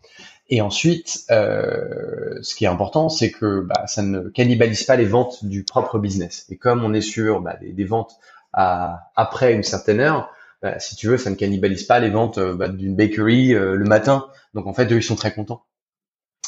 Et 0.49 0.61
ensuite, 0.61 1.25
euh, 1.31 2.39
ce 2.41 2.55
qui 2.55 2.65
est 2.65 2.67
important, 2.67 3.09
c'est 3.09 3.31
que 3.31 3.61
bah, 3.61 3.85
ça 3.87 4.01
ne 4.01 4.21
cannibalise 4.29 4.83
pas 4.83 4.95
les 4.95 5.05
ventes 5.05 5.45
du 5.45 5.63
propre 5.63 5.99
business. 5.99 6.45
Et 6.49 6.57
comme 6.57 6.83
on 6.83 6.93
est 6.93 7.01
sur 7.01 7.41
bah, 7.41 7.57
des, 7.61 7.85
ventes 7.85 8.15
après 8.53 9.53
une 9.53 9.63
certaine 9.63 9.99
heure, 9.99 10.29
bah, 10.61 10.79
si 10.79 10.95
tu 10.95 11.07
veux, 11.07 11.17
ça 11.17 11.29
ne 11.29 11.35
cannibalise 11.35 11.83
pas 11.83 11.99
les 11.99 12.09
ventes 12.09 12.39
bah, 12.39 12.69
d'une 12.69 12.95
bakery 12.95 13.49
le 13.49 13.83
matin. 13.83 14.27
Donc 14.53 14.67
en 14.67 14.73
fait, 14.73 14.91
eux, 14.91 14.97
ils 14.97 15.03
sont 15.03 15.15
très 15.15 15.33
contents. 15.33 15.63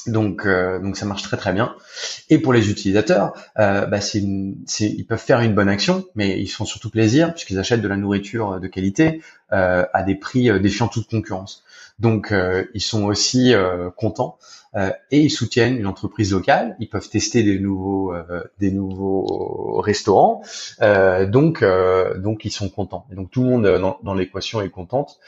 Donc, 0.08 0.46
euh, 0.46 0.80
donc 0.80 0.98
ça 0.98 1.06
marche 1.06 1.24
très 1.24 1.38
très 1.38 1.54
bien. 1.54 1.76
Et 2.30 2.40
pour 2.40 2.54
les 2.54 2.70
utilisateurs, 2.72 3.34
euh, 3.60 3.86
bah 3.86 4.00
ils 4.14 5.06
peuvent 5.08 5.20
faire 5.20 5.42
une 5.42 5.54
bonne 5.54 5.70
action, 5.70 6.06
mais 6.16 6.40
ils 6.40 6.48
font 6.48 6.66
surtout 6.66 6.90
plaisir 6.90 7.34
puisqu'ils 7.34 7.60
achètent 7.60 7.82
de 7.82 7.88
la 7.88 7.98
nourriture 7.98 8.60
de 8.60 8.68
qualité 8.68 9.22
euh, 9.52 9.86
à 9.94 10.04
des 10.04 10.16
prix 10.16 10.50
euh, 10.50 10.60
défiant 10.60 10.88
toute 10.88 11.10
concurrence. 11.10 11.64
Donc, 12.00 12.32
euh, 12.32 12.66
ils 12.74 12.82
sont 12.82 13.06
aussi 13.06 13.54
contents 13.98 14.38
et 15.12 15.20
ils 15.20 15.32
soutiennent 15.32 15.78
une 15.78 15.88
entreprise 15.88 16.32
locale. 16.32 16.78
Ils 16.80 16.88
peuvent 16.88 17.10
tester 17.10 17.44
des 17.44 17.60
nouveaux 17.60 18.14
des 18.60 18.72
nouveaux 18.72 19.82
restaurants. 19.82 20.42
donc, 20.80 21.66
donc 22.18 22.46
ils 22.46 22.52
sont 22.52 22.70
contents. 22.70 23.06
Et 23.12 23.16
donc 23.16 23.32
tout 23.32 23.44
le 23.44 23.50
monde 23.50 23.64
dans, 23.66 24.00
dans 24.04 24.14
l'équation 24.14 24.62
est 24.62 24.70
contente. 24.70 25.20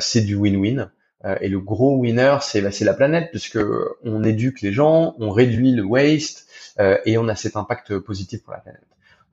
c'est 0.00 0.22
du 0.22 0.36
win-win. 0.36 0.88
Euh, 1.24 1.36
et 1.40 1.48
le 1.48 1.60
gros 1.60 1.96
winner, 1.96 2.36
c'est 2.42 2.60
bah, 2.60 2.70
la 2.80 2.94
planète, 2.94 3.30
puisque 3.30 3.58
on 4.04 4.22
éduque 4.24 4.60
les 4.60 4.72
gens, 4.72 5.14
on 5.18 5.30
réduit 5.30 5.72
le 5.72 5.82
waste 5.82 6.46
euh, 6.78 6.98
et 7.04 7.18
on 7.18 7.28
a 7.28 7.34
cet 7.34 7.56
impact 7.56 7.98
positif 7.98 8.42
pour 8.42 8.52
la 8.52 8.60
planète. 8.60 8.82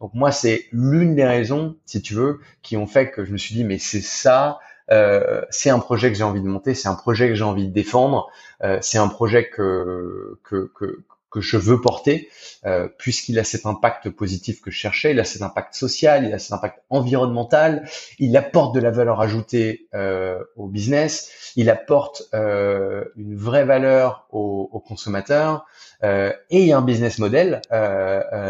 Donc 0.02 0.14
moi, 0.14 0.32
c'est 0.32 0.66
l'une 0.72 1.16
des 1.16 1.26
raisons, 1.26 1.78
si 1.86 2.02
tu 2.02 2.16
veux, 2.16 2.40
qui 2.62 2.76
ont 2.78 2.88
fait 2.88 3.12
que 3.12 3.24
je 3.24 3.32
me 3.32 3.38
suis 3.38 3.56
dit, 3.56 3.64
mais 3.64 3.78
c'est 3.78 4.02
ça, 4.02 4.60
euh, 4.92 5.42
c'est 5.50 5.70
un 5.70 5.80
projet 5.80 6.12
que 6.12 6.18
j'ai 6.18 6.24
envie 6.24 6.42
de 6.42 6.48
monter, 6.48 6.74
c'est 6.74 6.88
un 6.88 6.96
projet 6.96 7.28
que 7.30 7.36
j'ai 7.36 7.44
envie 7.44 7.68
de 7.68 7.74
défendre, 7.74 8.30
euh, 8.64 8.78
c'est 8.82 8.98
un 8.98 9.08
projet 9.08 9.50
que, 9.50 10.38
que, 10.44 10.72
que, 10.76 11.02
que 11.36 11.42
je 11.42 11.58
veux 11.58 11.82
porter, 11.82 12.30
euh, 12.66 12.88
puisqu'il 12.98 13.38
a 13.40 13.44
cet 13.44 13.66
impact 13.66 14.10
positif 14.10 14.62
que 14.62 14.72
je 14.72 14.78
cherchais, 14.78 15.12
il 15.12 15.20
a 15.20 15.26
cet 15.26 15.42
impact 15.42 15.76
social, 15.76 16.24
il 16.24 16.34
a 16.34 16.40
cet 16.40 16.54
impact 16.54 16.80
environnemental, 16.90 17.86
il 18.20 18.38
apporte 18.38 18.74
de 18.74 18.80
la 18.80 18.90
valeur 18.90 19.20
ajoutée 19.20 19.90
euh, 19.94 20.42
au 20.56 20.68
business, 20.68 21.52
il 21.58 21.70
apporte 21.70 22.24
euh, 22.34 23.04
une 23.18 23.36
vraie 23.36 23.66
valeur 23.66 24.28
aux, 24.32 24.70
aux 24.72 24.80
consommateurs, 24.80 25.66
et 26.04 26.36
il 26.52 26.68
y 26.68 26.72
a 26.72 26.78
un 26.78 26.84
business 26.84 27.18
model. 27.18 27.62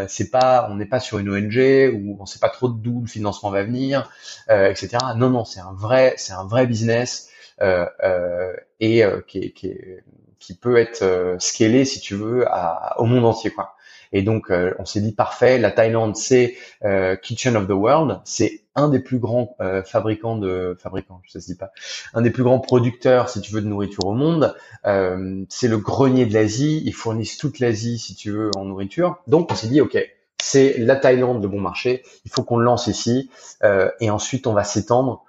C'est 0.08 0.30
pas, 0.30 0.68
on 0.70 0.74
n'est 0.74 0.84
pas 0.84 1.00
sur 1.00 1.18
une 1.18 1.30
ONG 1.30 1.56
où 1.94 2.18
on 2.20 2.26
sait 2.26 2.38
pas 2.38 2.50
trop 2.50 2.68
d'où 2.68 3.00
le 3.00 3.06
financement 3.06 3.50
va 3.50 3.62
venir, 3.62 4.10
etc. 4.50 4.98
Non, 5.16 5.30
non, 5.30 5.46
c'est 5.46 5.60
un 5.60 5.72
vrai, 5.72 6.12
c'est 6.18 6.34
un 6.34 6.44
vrai 6.44 6.66
business 6.66 7.30
et 7.60 9.04
qui 9.26 9.52
qui 9.52 9.66
est 9.68 10.04
qui 10.46 10.54
peut 10.54 10.76
être 10.76 11.02
euh, 11.02 11.36
scalé, 11.40 11.84
si 11.84 11.98
tu 11.98 12.14
veux, 12.14 12.44
à, 12.46 13.00
au 13.00 13.04
monde 13.04 13.24
entier. 13.24 13.50
Quoi. 13.50 13.74
Et 14.12 14.22
donc, 14.22 14.50
euh, 14.50 14.74
on 14.78 14.84
s'est 14.84 15.00
dit 15.00 15.10
parfait. 15.10 15.58
La 15.58 15.72
Thaïlande, 15.72 16.14
c'est 16.14 16.54
euh, 16.84 17.16
Kitchen 17.16 17.56
of 17.56 17.66
the 17.66 17.72
World. 17.72 18.20
C'est 18.24 18.62
un 18.76 18.88
des 18.88 19.00
plus 19.00 19.18
grands 19.18 19.56
fabricants 19.86 20.36
de 20.36 20.76
fabricants, 20.78 21.22
je 21.24 21.38
sais 21.38 21.56
pas, 21.56 21.70
un 22.12 22.20
des 22.20 22.30
plus 22.30 22.42
grands 22.42 22.58
producteurs, 22.58 23.30
si 23.30 23.40
tu 23.40 23.54
veux, 23.54 23.62
de 23.62 23.66
nourriture 23.66 24.04
au 24.04 24.12
monde. 24.12 24.54
c'est 24.84 25.68
le 25.68 25.78
grenier 25.78 26.26
de 26.26 26.34
l'Asie. 26.34 26.82
Ils 26.84 26.92
fournissent 26.92 27.38
toute 27.38 27.58
l'Asie, 27.58 27.98
si 27.98 28.14
tu 28.14 28.32
veux, 28.32 28.50
en 28.54 28.66
nourriture. 28.66 29.16
Donc, 29.28 29.50
on 29.50 29.54
s'est 29.54 29.68
dit, 29.68 29.80
ok, 29.80 29.96
c'est 30.42 30.76
la 30.76 30.96
Thaïlande 30.96 31.40
le 31.42 31.48
bon 31.48 31.58
marché. 31.58 32.02
Il 32.26 32.30
faut 32.30 32.42
qu'on 32.42 32.58
le 32.58 32.66
lance 32.66 32.86
ici, 32.86 33.30
et 34.00 34.10
ensuite 34.10 34.46
on 34.46 34.52
va 34.52 34.62
s'étendre 34.62 35.24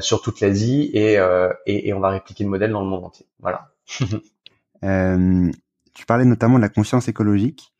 sur 0.00 0.22
toute 0.22 0.40
l'Asie 0.40 0.90
et, 0.94 1.14
et, 1.66 1.88
et 1.88 1.92
on 1.94 2.00
va 2.00 2.10
répliquer 2.10 2.44
le 2.44 2.50
modèle 2.50 2.72
dans 2.72 2.82
le 2.82 2.88
monde 2.88 3.04
entier. 3.04 3.26
Voilà. 3.38 3.70
Euh, 4.82 5.50
tu 5.94 6.06
parlais 6.06 6.24
notamment 6.24 6.56
de 6.56 6.62
la 6.62 6.68
conscience 6.68 7.08
écologique. 7.08 7.72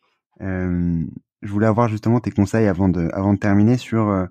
Euh, 0.42 1.02
je 1.42 1.50
voulais 1.50 1.66
avoir 1.66 1.88
justement 1.88 2.20
tes 2.20 2.30
conseils 2.30 2.66
avant 2.66 2.88
de, 2.88 3.08
avant 3.12 3.32
de 3.34 3.38
terminer 3.38 3.76
sur 3.76 4.08
euh, 4.08 4.26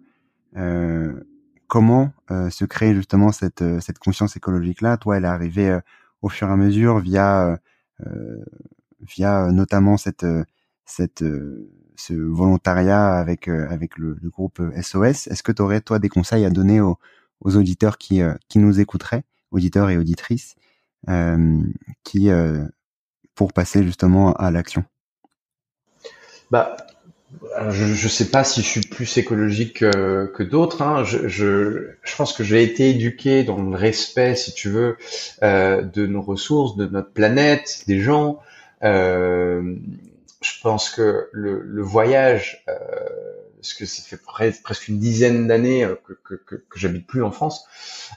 euh 0.58 1.24
comment 1.68 2.12
euh, 2.32 2.50
se 2.50 2.66
créer 2.66 2.96
justement 2.96 3.32
cette, 3.32 3.64
cette 3.80 4.00
conscience 4.00 4.36
écologique-là. 4.36 4.98
Toi, 4.98 5.18
elle 5.18 5.26
est 5.26 5.28
arrivée 5.28 5.80
au 6.24 6.30
fur 6.30 6.48
et 6.50 6.52
à 6.52 6.56
mesure 6.56 6.98
via, 6.98 7.60
via 9.02 9.52
notamment 9.52 9.96
cette, 9.96 10.26
cette, 10.86 11.24
ce 11.96 12.14
volontariat 12.16 13.14
avec, 13.14 13.48
avec 13.48 14.00
le, 14.00 14.18
le 14.20 14.30
groupe 14.32 14.60
SOS. 14.82 15.28
Est-ce 15.28 15.44
que 15.44 15.52
tu 15.52 15.62
aurais, 15.62 15.82
toi, 15.82 16.00
des 16.00 16.10
conseils 16.10 16.44
à 16.44 16.50
donner 16.50 16.82
aux, 16.82 16.98
aux 17.42 17.56
auditeurs 17.58 17.98
qui, 17.98 18.22
qui 18.48 18.60
nous 18.60 18.80
écouteraient, 18.80 19.24
auditeurs 19.52 19.90
et 19.90 19.98
auditrices, 19.98 20.56
euh, 21.08 21.62
qui 22.04 22.30
euh, 22.30 22.66
pour 23.36 23.54
passer 23.54 23.84
justement 23.84 24.34
à 24.34 24.52
l'action 24.52 24.84
bah, 26.52 26.76
je, 27.70 27.86
je 27.86 28.08
sais 28.08 28.32
pas 28.32 28.44
si 28.44 28.62
je 28.62 28.68
suis 28.68 28.82
plus 28.82 29.18
écologique 29.18 29.80
que, 29.80 30.44
d'autres. 30.44 30.82
Hein. 30.82 31.04
Je, 31.04 31.28
je, 31.28 31.92
je, 32.02 32.16
pense 32.16 32.34
que 32.34 32.44
j'ai 32.44 32.64
été 32.64 32.90
éduqué 32.90 33.44
dans 33.44 33.62
le 33.62 33.76
respect, 33.76 34.36
si 34.36 34.54
tu 34.54 34.70
veux, 34.70 34.98
euh, 35.44 35.84
de 35.84 36.08
nos 36.08 36.22
ressources, 36.22 36.76
de 36.76 36.88
notre 36.88 37.12
planète, 37.12 37.84
des 37.88 38.00
gens. 38.00 38.40
Euh, 38.84 39.76
je 40.42 40.52
pense 40.64 40.90
que 40.90 41.30
le, 41.32 41.82
voyage, 41.84 42.66
euh, 42.68 42.74
parce 43.60 43.74
que 43.74 43.86
ça 43.86 44.02
fait 44.04 44.22
presque 44.64 44.88
une 44.88 45.00
dizaine 45.00 45.48
d'années 45.48 45.84
euh, 45.84 45.96
que, 46.24 46.36
que, 46.36 46.64
j'habite 46.76 47.06
plus 47.06 47.24
en 47.24 47.32
France, 47.32 47.66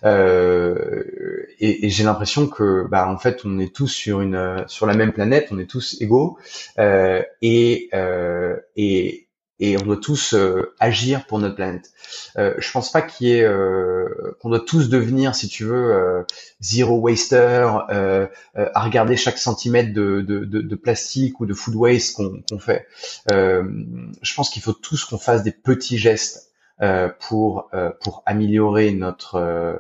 euh, 0.05 1.45
et, 1.59 1.91
j'ai 1.91 2.05
l'impression 2.05 2.47
que, 2.47 2.87
bah, 2.89 3.09
en 3.09 3.19
fait, 3.19 3.45
on 3.45 3.59
est 3.59 3.75
tous 3.75 3.89
sur 3.89 4.21
une 4.21 4.65
sur 4.69 4.87
la 4.87 4.95
même 4.95 5.13
planète, 5.13 5.49
on 5.51 5.59
est 5.59 5.69
tous 5.69 6.01
égaux, 6.01 6.39
euh, 6.79 7.23
et, 7.43 7.89
euh, 7.93 8.57
et 8.77 9.29
et 9.63 9.79
on 9.79 9.83
doit 9.83 9.97
tous 9.97 10.35
euh, 10.35 10.75
agir 10.81 11.25
pour 11.27 11.39
notre 11.39 11.55
planète. 11.55 11.93
Euh, 12.37 12.53
je 12.59 12.69
pense 12.73 12.91
pas 12.91 13.01
qu'il 13.01 13.29
y 13.29 13.41
euh, 13.41 14.09
qu'on 14.41 14.51
doit 14.51 14.59
tous 14.59 14.89
devenir, 14.89 15.37
si 15.37 15.47
tu 15.47 15.63
veux, 15.63 15.95
euh, 15.95 16.25
zero 16.61 16.99
waster, 16.99 17.69
euh, 17.91 18.27
à 18.55 18.83
regarder 18.83 19.17
chaque 19.17 19.39
centimètre 19.39 19.95
de, 19.95 20.21
de, 20.21 20.45
de, 20.45 20.63
de 20.63 20.75
plastique 20.75 21.39
ou 21.39 21.47
de 21.47 21.55
food 21.55 21.77
waste 21.77 22.17
qu'on 22.17 22.43
qu'on 22.51 22.59
fait. 22.59 22.89
je 23.31 24.35
pense 24.35 24.51
qu'il 24.51 24.63
faut 24.63 24.73
tous 24.73 25.05
qu'on 25.05 25.19
fasse 25.19 25.45
des 25.45 25.53
petits 25.53 25.97
gestes 25.97 26.52
euh, 26.83 27.09
pour 27.29 27.69
euh, 27.75 27.91
pour 28.01 28.23
améliorer 28.27 28.91
notre 28.91 29.37
euh, 29.37 29.77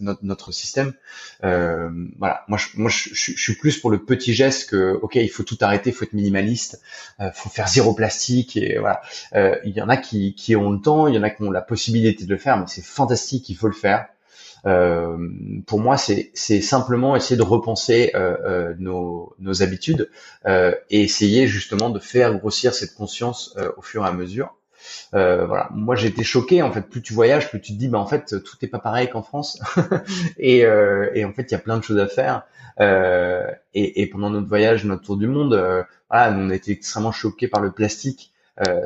notre, 0.00 0.20
notre 0.22 0.52
système. 0.52 0.92
voilà, 1.40 2.44
moi 2.48 2.58
je, 2.58 2.68
moi 2.74 2.90
je, 2.90 3.10
je, 3.12 3.40
suis 3.40 3.54
plus 3.54 3.78
pour 3.78 3.90
le 3.90 4.04
petit 4.04 4.34
geste 4.34 4.70
que 4.70 4.98
ok 5.02 5.14
il 5.14 5.30
faut 5.30 5.44
tout 5.44 5.58
arrêter, 5.60 5.90
il 5.90 5.92
faut 5.94 6.04
être 6.04 6.12
minimaliste, 6.12 6.80
faut 7.34 7.48
faire 7.48 7.68
zéro 7.68 7.94
plastique 7.94 8.56
et 8.56 8.78
voilà. 8.78 9.00
il 9.64 9.72
y 9.72 9.80
en 9.80 9.88
a 9.88 9.96
qui 9.96 10.34
qui 10.34 10.56
ont 10.56 10.70
le 10.70 10.80
temps, 10.80 11.06
il 11.06 11.14
y 11.14 11.18
en 11.18 11.22
a 11.22 11.30
qui 11.30 11.42
ont 11.42 11.50
la 11.50 11.62
possibilité 11.62 12.24
de 12.24 12.30
le 12.30 12.38
faire, 12.38 12.58
mais 12.58 12.66
c'est 12.66 12.84
fantastique, 12.84 13.48
il 13.48 13.56
faut 13.56 13.68
le 13.68 13.72
faire. 13.72 14.06
Euh, 14.64 15.16
pour 15.66 15.80
moi, 15.80 15.96
c'est 15.96 16.60
simplement 16.60 17.16
essayer 17.16 17.36
de 17.36 17.42
repenser 17.42 18.12
euh, 18.14 18.36
euh, 18.44 18.74
nos, 18.78 19.34
nos, 19.38 19.62
habitudes 19.62 20.10
et 20.46 21.02
essayer 21.02 21.46
justement 21.46 21.90
de 21.90 21.98
faire 21.98 22.34
grossir 22.34 22.74
cette 22.74 22.94
conscience 22.94 23.56
au 23.76 23.82
fur 23.82 24.04
et 24.04 24.08
à 24.08 24.12
mesure. 24.12 24.54
Euh, 25.14 25.46
voilà, 25.46 25.68
moi 25.72 25.94
j'ai 25.94 26.08
été 26.08 26.22
choqué 26.22 26.62
en 26.62 26.72
fait. 26.72 26.82
Plus 26.82 27.02
tu 27.02 27.12
voyages, 27.12 27.50
plus 27.50 27.60
tu 27.60 27.72
te 27.72 27.78
dis 27.78 27.88
bah 27.88 27.98
en 27.98 28.06
fait 28.06 28.42
tout 28.42 28.56
est 28.62 28.68
pas 28.68 28.78
pareil 28.78 29.10
qu'en 29.10 29.22
France. 29.22 29.60
et, 30.38 30.64
euh, 30.64 31.10
et, 31.14 31.24
en 31.24 31.32
fait 31.32 31.42
il 31.42 31.52
y 31.52 31.54
a 31.54 31.58
plein 31.58 31.76
de 31.76 31.82
choses 31.82 31.98
à 31.98 32.06
faire. 32.06 32.42
Euh, 32.80 33.46
et, 33.74 34.06
pendant 34.08 34.30
notre 34.30 34.48
voyage, 34.48 34.84
notre 34.84 35.02
tour 35.02 35.16
du 35.16 35.26
monde, 35.26 35.52
voilà, 36.10 36.34
on 36.36 36.50
a 36.50 36.54
été 36.54 36.72
extrêmement 36.72 37.12
choqués 37.12 37.48
par 37.48 37.60
le 37.60 37.70
plastique 37.70 38.32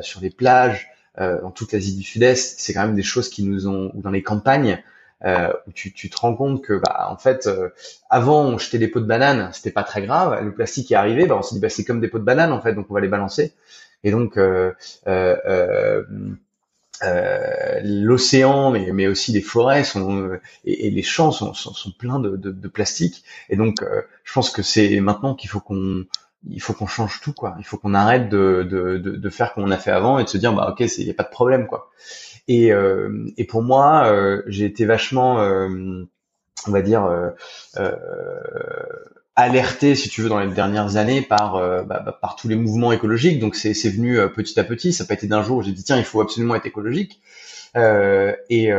sur 0.01 0.21
les 0.21 0.29
plages, 0.29 0.89
dans 1.17 1.51
toute 1.51 1.71
l'Asie 1.71 1.95
du 1.95 2.03
Sud-Est. 2.03 2.59
C'est 2.59 2.73
quand 2.73 2.85
même 2.85 2.95
des 2.95 3.03
choses 3.03 3.29
qui 3.29 3.43
nous 3.43 3.67
ont 3.67 3.91
ou 3.93 4.01
dans 4.01 4.11
les 4.11 4.23
campagnes. 4.23 4.83
Où 5.25 5.71
tu, 5.73 5.93
tu, 5.93 6.09
te 6.09 6.17
rends 6.17 6.35
compte 6.35 6.63
que 6.63 6.73
bah 6.73 7.07
en 7.09 7.17
fait 7.17 7.49
avant 8.09 8.43
on 8.43 8.59
jetait 8.59 8.77
des 8.77 8.87
pots 8.87 8.99
de 8.99 9.07
banane 9.07 9.49
c'était 9.51 9.71
pas 9.71 9.81
très 9.81 10.03
grave 10.03 10.43
le 10.43 10.53
plastique 10.53 10.91
est 10.91 10.95
arrivé 10.95 11.25
bah 11.25 11.35
on 11.39 11.41
s'est 11.41 11.55
dit 11.55 11.59
bah 11.59 11.69
c'est 11.69 11.83
comme 11.83 11.99
des 11.99 12.07
pots 12.07 12.19
de 12.19 12.23
banane 12.23 12.51
en 12.51 12.61
fait 12.61 12.73
donc 12.73 12.85
on 12.91 12.93
va 12.93 12.99
les 12.99 13.07
balancer 13.07 13.55
et 14.07 14.11
donc 14.11 14.37
euh, 14.37 14.71
euh, 15.07 16.01
euh, 17.03 17.79
l'océan, 17.83 18.71
mais, 18.71 19.05
aussi 19.05 19.33
les 19.33 19.41
forêts 19.41 19.83
sont 19.83 20.39
et, 20.63 20.89
les 20.89 21.03
champs 21.03 21.31
sont, 21.31 21.53
pleins 21.99 22.19
de, 22.19 22.67
plastique. 22.69 23.25
Et 23.49 23.57
donc, 23.57 23.83
je 24.23 24.33
pense 24.33 24.49
que 24.49 24.61
c'est 24.61 24.99
maintenant 25.01 25.35
qu'il 25.35 25.49
faut 25.49 25.59
qu'on 25.59 26.05
il 26.49 26.61
faut 26.61 26.73
qu'on 26.73 26.87
change 26.87 27.19
tout 27.21 27.33
quoi. 27.33 27.55
Il 27.59 27.65
faut 27.65 27.77
qu'on 27.77 27.93
arrête 27.93 28.29
de, 28.29 28.63
de, 28.63 28.97
de, 28.97 29.29
faire 29.29 29.53
comme 29.53 29.65
on 29.65 29.71
a 29.71 29.77
fait 29.77 29.91
avant 29.91 30.19
et 30.19 30.23
de 30.23 30.29
se 30.29 30.37
dire 30.37 30.53
bah 30.53 30.69
ok 30.71 30.79
il 30.97 31.05
y 31.05 31.09
a 31.09 31.13
pas 31.13 31.23
de 31.23 31.29
problème 31.29 31.67
quoi. 31.67 31.91
Et, 32.47 32.71
euh, 32.71 33.29
et 33.35 33.43
pour 33.43 33.61
moi 33.61 34.07
euh, 34.07 34.41
j'ai 34.47 34.63
été 34.63 34.85
vachement 34.85 35.41
euh, 35.41 36.05
on 36.65 36.71
va 36.71 36.81
dire 36.81 37.11
alerté, 39.37 39.95
si 39.95 40.09
tu 40.09 40.21
veux, 40.23 40.29
dans 40.29 40.39
les 40.39 40.51
dernières 40.53 40.97
années 40.97 41.21
par 41.21 41.55
euh, 41.55 41.83
bah, 41.83 42.01
bah, 42.03 42.17
par 42.19 42.35
tous 42.35 42.49
les 42.49 42.55
mouvements 42.55 42.91
écologiques. 42.91 43.39
Donc 43.39 43.55
c'est 43.55 43.73
c'est 43.73 43.89
venu 43.89 44.19
euh, 44.19 44.27
petit 44.27 44.59
à 44.59 44.63
petit. 44.63 44.91
Ça 44.91 45.03
n'a 45.03 45.07
pas 45.07 45.13
été 45.13 45.27
d'un 45.27 45.43
jour. 45.43 45.61
J'ai 45.61 45.71
dit 45.71 45.83
tiens, 45.83 45.97
il 45.97 46.03
faut 46.03 46.19
absolument 46.19 46.55
être 46.55 46.65
écologique. 46.65 47.21
Euh, 47.75 48.35
et 48.49 48.69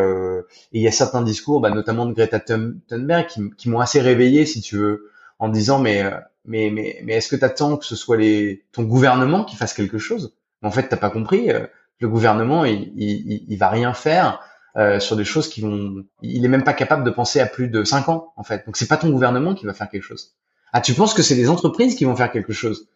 il 0.72 0.82
y 0.82 0.88
a 0.88 0.90
certains 0.90 1.22
discours, 1.22 1.60
bah, 1.60 1.70
notamment 1.70 2.06
de 2.06 2.12
Greta 2.12 2.40
Thunberg, 2.40 3.28
qui, 3.56 3.68
m'ont 3.68 3.80
assez 3.80 4.00
réveillé, 4.00 4.44
si 4.44 4.60
tu 4.60 4.76
veux, 4.76 5.10
en 5.38 5.48
disant 5.48 5.78
mais 5.78 6.02
mais 6.44 6.70
mais 6.70 7.00
mais 7.04 7.14
est-ce 7.14 7.28
que 7.28 7.36
tu 7.36 7.44
attends 7.44 7.76
que 7.76 7.86
ce 7.86 7.96
soit 7.96 8.16
les 8.16 8.64
ton 8.72 8.82
gouvernement 8.82 9.44
qui 9.44 9.56
fasse 9.56 9.74
quelque 9.74 9.98
chose? 9.98 10.34
En 10.62 10.72
fait, 10.72 10.88
t'as 10.88 10.96
pas 10.96 11.10
compris. 11.10 11.50
le 12.00 12.08
gouvernement, 12.08 12.64
il, 12.64 12.92
il, 12.96 13.44
il 13.48 13.58
va 13.58 13.68
rien 13.68 13.94
faire. 13.94 14.40
Euh, 14.76 15.00
sur 15.00 15.16
des 15.16 15.24
choses 15.24 15.48
qui 15.48 15.60
vont. 15.60 16.04
Il 16.22 16.44
est 16.44 16.48
même 16.48 16.62
pas 16.62 16.72
capable 16.72 17.02
de 17.02 17.10
penser 17.10 17.40
à 17.40 17.46
plus 17.46 17.68
de 17.68 17.82
5 17.82 18.08
ans 18.10 18.32
en 18.36 18.44
fait. 18.44 18.64
Donc 18.64 18.76
c'est 18.76 18.86
pas 18.86 18.96
ton 18.96 19.10
gouvernement 19.10 19.54
qui 19.54 19.66
va 19.66 19.72
faire 19.72 19.88
quelque 19.88 20.02
chose. 20.02 20.36
Ah, 20.72 20.80
tu 20.80 20.94
penses 20.94 21.14
que 21.14 21.22
c'est 21.22 21.34
les 21.34 21.48
entreprises 21.48 21.94
qui 21.94 22.04
vont 22.04 22.16
faire 22.16 22.30
quelque 22.30 22.52
chose? 22.52 22.88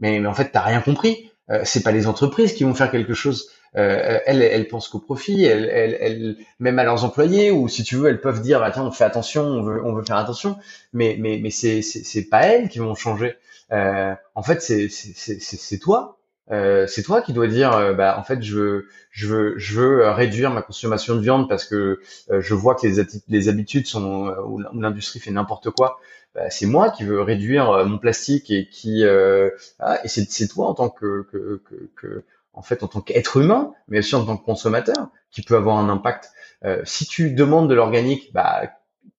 Mais, 0.00 0.18
mais 0.20 0.28
en 0.28 0.34
fait, 0.34 0.50
t'as 0.52 0.62
rien 0.62 0.80
compris. 0.80 1.30
Euh, 1.50 1.62
c'est 1.64 1.82
pas 1.82 1.92
les 1.92 2.06
entreprises 2.06 2.52
qui 2.52 2.64
vont 2.64 2.74
faire 2.74 2.90
quelque 2.90 3.14
chose. 3.14 3.48
Euh, 3.76 4.18
elles, 4.26 4.42
elles 4.42 4.68
pensent 4.68 4.88
qu'au 4.88 4.98
profit. 4.98 5.44
Elles, 5.44 5.68
elles, 6.00 6.36
même 6.58 6.78
à 6.78 6.84
leurs 6.84 7.04
employés, 7.04 7.50
ou 7.50 7.68
si 7.68 7.84
tu 7.84 7.96
veux, 7.96 8.08
elles 8.08 8.20
peuvent 8.20 8.42
dire, 8.42 8.60
bah, 8.60 8.70
tiens, 8.70 8.84
on 8.84 8.90
fait 8.90 9.04
attention, 9.04 9.42
on 9.44 9.62
veut, 9.62 9.84
on 9.84 9.94
veut 9.94 10.04
faire 10.04 10.16
attention. 10.16 10.58
Mais, 10.92 11.16
mais, 11.18 11.38
mais 11.42 11.50
c'est, 11.50 11.82
c'est, 11.82 12.28
pas 12.28 12.42
elles 12.42 12.68
qui 12.68 12.78
vont 12.78 12.94
changer. 12.94 13.36
Euh, 13.72 14.14
en 14.34 14.42
fait, 14.42 14.62
c'est, 14.62 14.88
c'est, 14.88 15.40
c'est, 15.40 15.78
toi. 15.78 16.17
Euh, 16.50 16.86
c'est 16.86 17.02
toi 17.02 17.20
qui 17.20 17.32
dois 17.32 17.46
dire, 17.46 17.72
euh, 17.72 17.92
bah, 17.92 18.18
en 18.18 18.22
fait, 18.22 18.42
je 18.42 18.56
veux, 18.56 18.88
je 19.10 19.26
veux, 19.26 19.54
je 19.58 19.78
veux 19.80 20.08
réduire 20.10 20.50
ma 20.50 20.62
consommation 20.62 21.14
de 21.16 21.20
viande 21.20 21.48
parce 21.48 21.64
que 21.64 22.00
euh, 22.30 22.40
je 22.40 22.54
vois 22.54 22.74
que 22.74 22.86
les, 22.86 23.02
les 23.28 23.48
habitudes 23.48 23.86
sont 23.86 24.34
où 24.46 24.58
l'industrie 24.74 25.20
fait 25.20 25.30
n'importe 25.30 25.70
quoi. 25.70 25.98
Bah, 26.34 26.50
c'est 26.50 26.66
moi 26.66 26.90
qui 26.90 27.04
veux 27.04 27.20
réduire 27.22 27.70
euh, 27.70 27.84
mon 27.84 27.98
plastique 27.98 28.50
et 28.50 28.68
qui 28.68 29.04
euh, 29.04 29.50
ah, 29.80 29.98
et 30.04 30.08
c'est 30.08 30.48
toi 30.48 30.68
en 30.68 30.74
tant 30.74 30.88
que, 30.90 31.26
que, 31.32 31.62
que, 31.68 31.90
que, 31.96 32.24
en 32.52 32.62
fait 32.62 32.82
en 32.82 32.88
tant 32.88 33.00
qu'être 33.00 33.38
humain, 33.38 33.72
mais 33.88 33.98
aussi 33.98 34.14
en 34.14 34.24
tant 34.24 34.36
que 34.36 34.44
consommateur, 34.44 35.10
qui 35.30 35.42
peut 35.42 35.56
avoir 35.56 35.78
un 35.78 35.88
impact. 35.88 36.30
Euh, 36.64 36.82
si 36.84 37.06
tu 37.06 37.30
demandes 37.30 37.68
de 37.68 37.74
l'organique, 37.74 38.30
bah, 38.34 38.62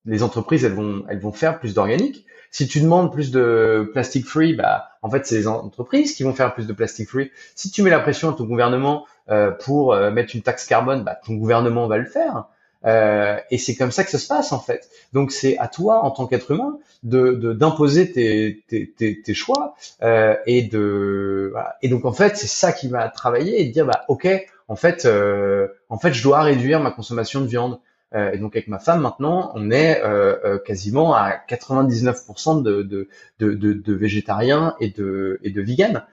les 0.10 0.24
entreprises 0.24 0.66
elles 0.66 0.74
vont 0.74 1.04
elles 1.10 1.20
vont 1.20 1.32
faire 1.32 1.60
plus 1.60 1.74
d'organique. 1.74 2.26
Si 2.52 2.68
tu 2.68 2.82
demandes 2.82 3.12
plus 3.14 3.32
de 3.32 3.90
plastic 3.94 4.26
free, 4.26 4.56
bah 4.56 4.90
en 5.02 5.10
fait 5.10 5.26
c'est 5.26 5.36
les 5.36 5.48
entreprises 5.48 6.16
qui 6.16 6.24
vont 6.24 6.34
faire 6.34 6.54
plus 6.54 6.68
de 6.68 6.74
plastic 6.74 7.08
free. 7.08 7.32
Si 7.56 7.72
tu 7.72 7.84
mets 7.84 7.92
la 7.92 8.00
pression 8.00 8.30
à 8.32 8.34
ton 8.34 8.46
gouvernement 8.46 9.06
euh, 9.30 9.52
pour 9.52 9.94
euh, 9.94 10.10
mettre 10.12 10.36
une 10.36 10.42
taxe 10.42 10.66
carbone, 10.66 11.04
bah 11.04 11.20
ton 11.26 11.36
gouvernement 11.36 11.88
va 11.88 11.98
le 11.98 12.06
faire. 12.06 12.48
Euh, 12.86 13.38
et 13.52 13.58
c'est 13.58 13.76
comme 13.76 13.92
ça 13.92 14.04
que 14.04 14.10
ça 14.10 14.18
se 14.18 14.28
passe 14.28 14.52
en 14.52 14.60
fait. 14.60 14.90
Donc 15.12 15.32
c'est 15.32 15.58
à 15.58 15.68
toi 15.68 16.04
en 16.04 16.12
tant 16.12 16.28
qu'être 16.28 16.52
humain 16.52 16.78
de 17.04 17.54
d'imposer 17.54 18.12
tes, 18.12 18.64
tes, 18.68 18.90
tes, 18.90 19.22
tes, 19.22 19.34
choix 19.34 19.76
euh, 20.02 20.36
et 20.46 20.62
de 20.64 21.50
voilà. 21.52 21.76
et 21.82 21.90
donc 21.90 22.06
en 22.06 22.14
fait 22.14 22.38
c'est 22.38 22.48
ça 22.48 22.72
qui 22.72 22.88
va 22.88 23.10
travailler 23.10 23.62
et 23.62 23.66
de 23.66 23.72
dire 23.72 23.86
bah 23.86 24.06
ok 24.08 24.28
en 24.68 24.76
fait 24.76 25.06
euh, 25.06 25.68
en 25.90 25.98
fait 25.98 26.14
je 26.14 26.24
dois 26.24 26.42
réduire 26.42 26.80
ma 26.80 26.92
consommation 26.92 27.42
de 27.42 27.48
viande. 27.48 27.80
Euh, 28.16 28.32
et 28.32 28.40
donc 28.40 28.56
avec 28.56 28.68
ma 28.68 28.80
femme 28.80 29.02
maintenant 29.02 29.52
on 29.54 29.70
est 29.70 30.02
euh, 30.04 30.36
euh, 30.44 30.58
quasiment 30.58 31.14
à 31.14 31.34
99% 31.48 32.64
de, 32.64 32.82
de, 32.82 33.08
de, 33.38 33.54
de, 33.54 33.94
végétariens 33.94 34.76
et 34.80 34.90
de 34.90 35.40
et 35.44 35.52
de 35.52 35.62
vegan. 35.62 36.04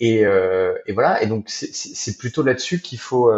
et, 0.00 0.20
et 0.20 0.92
voilà 0.94 1.22
et 1.22 1.26
donc 1.26 1.50
c'est 1.50 2.16
plutôt 2.16 2.42
là-dessus 2.42 2.80
qu'il 2.80 2.98
faut 2.98 3.30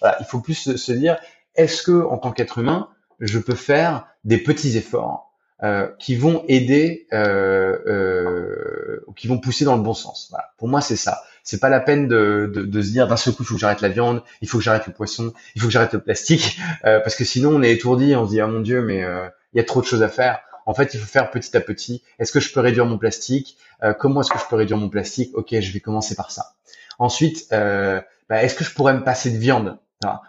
voilà, 0.00 0.16
il 0.20 0.26
faut 0.26 0.40
plus 0.40 0.76
se 0.76 0.92
dire 0.92 1.18
est-ce 1.56 1.82
que 1.82 2.04
en 2.04 2.18
tant 2.18 2.30
qu'être 2.30 2.58
humain 2.58 2.88
je 3.18 3.40
peux 3.40 3.56
faire 3.56 4.06
des 4.22 4.38
petits 4.38 4.76
efforts 4.76 5.29
euh, 5.62 5.88
qui 5.98 6.16
vont 6.16 6.44
aider, 6.48 7.06
euh, 7.12 7.78
euh, 7.86 9.04
qui 9.16 9.28
vont 9.28 9.38
pousser 9.38 9.64
dans 9.64 9.76
le 9.76 9.82
bon 9.82 9.94
sens. 9.94 10.28
Voilà. 10.30 10.52
Pour 10.56 10.68
moi, 10.68 10.80
c'est 10.80 10.96
ça. 10.96 11.22
C'est 11.44 11.60
pas 11.60 11.68
la 11.68 11.80
peine 11.80 12.08
de, 12.08 12.50
de, 12.54 12.62
de 12.62 12.82
se 12.82 12.90
dire 12.90 13.08
d'un 13.08 13.16
seul 13.16 13.34
coup, 13.34 13.42
il 13.42 13.46
faut 13.46 13.54
que 13.54 13.60
j'arrête 13.60 13.80
la 13.80 13.88
viande, 13.88 14.22
il 14.40 14.48
faut 14.48 14.58
que 14.58 14.64
j'arrête 14.64 14.86
le 14.86 14.92
poisson, 14.92 15.32
il 15.54 15.60
faut 15.60 15.66
que 15.66 15.72
j'arrête 15.72 15.92
le 15.92 16.00
plastique, 16.00 16.58
euh, 16.84 17.00
parce 17.00 17.14
que 17.14 17.24
sinon 17.24 17.50
on 17.50 17.62
est 17.62 17.72
étourdi, 17.72 18.14
on 18.14 18.24
se 18.24 18.30
dit 18.30 18.40
ah 18.40 18.46
mon 18.46 18.60
dieu, 18.60 18.82
mais 18.82 19.02
euh, 19.04 19.28
il 19.52 19.58
y 19.58 19.60
a 19.60 19.64
trop 19.64 19.80
de 19.80 19.86
choses 19.86 20.02
à 20.02 20.08
faire. 20.08 20.40
En 20.66 20.74
fait, 20.74 20.94
il 20.94 21.00
faut 21.00 21.06
faire 21.06 21.30
petit 21.30 21.56
à 21.56 21.60
petit. 21.60 22.02
Est-ce 22.18 22.32
que 22.32 22.40
je 22.40 22.52
peux 22.52 22.60
réduire 22.60 22.86
mon 22.86 22.98
plastique 22.98 23.56
euh, 23.82 23.92
Comment 23.92 24.20
est-ce 24.20 24.30
que 24.30 24.38
je 24.38 24.44
peux 24.48 24.56
réduire 24.56 24.78
mon 24.78 24.88
plastique 24.88 25.36
Ok, 25.36 25.48
je 25.58 25.72
vais 25.72 25.80
commencer 25.80 26.14
par 26.14 26.30
ça. 26.30 26.54
Ensuite, 26.98 27.48
bah, 27.50 28.42
est-ce 28.42 28.54
que 28.54 28.62
je 28.62 28.72
pourrais 28.72 28.94
me 28.94 29.02
passer 29.02 29.30
de 29.30 29.38
viande? 29.38 29.78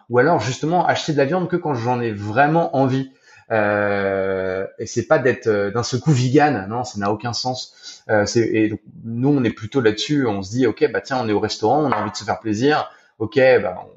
Ou 0.10 0.20
alors 0.20 0.40
justement 0.40 0.86
acheter 0.86 1.14
de 1.14 1.18
la 1.18 1.26
viande 1.26 1.48
que 1.48 1.56
quand 1.56 1.74
j'en 1.74 2.02
ai 2.02 2.12
vraiment 2.12 2.76
envie. 2.76 3.12
Euh, 3.52 4.66
et 4.80 4.86
c'est 4.86 5.08
pas 5.08 5.20
d'être 5.20 5.48
euh, 5.48 5.72
d'un 5.72 5.84
seul 5.84 6.00
coup 6.00 6.12
vegan, 6.12 6.68
non, 6.70 6.84
ça 6.84 7.00
n'a 7.00 7.12
aucun 7.12 7.34
sens. 7.34 8.04
Euh, 8.10 8.26
et 8.36 8.70
donc, 8.70 8.80
nous, 9.04 9.30
on 9.30 9.44
est 9.44 9.52
plutôt 9.52 9.82
là-dessus. 9.82 10.26
On 10.26 10.42
se 10.42 10.52
dit, 10.52 10.68
ok, 10.68 10.90
bah 10.92 11.02
tiens, 11.02 11.20
on 11.22 11.28
est 11.28 11.34
au 11.34 11.40
restaurant, 11.40 11.84
on 11.84 11.92
a 11.92 11.98
envie 11.98 12.12
de 12.12 12.16
se 12.16 12.24
faire 12.24 12.40
plaisir. 12.40 12.90
Ok, 13.20 13.36
bah, 13.36 13.88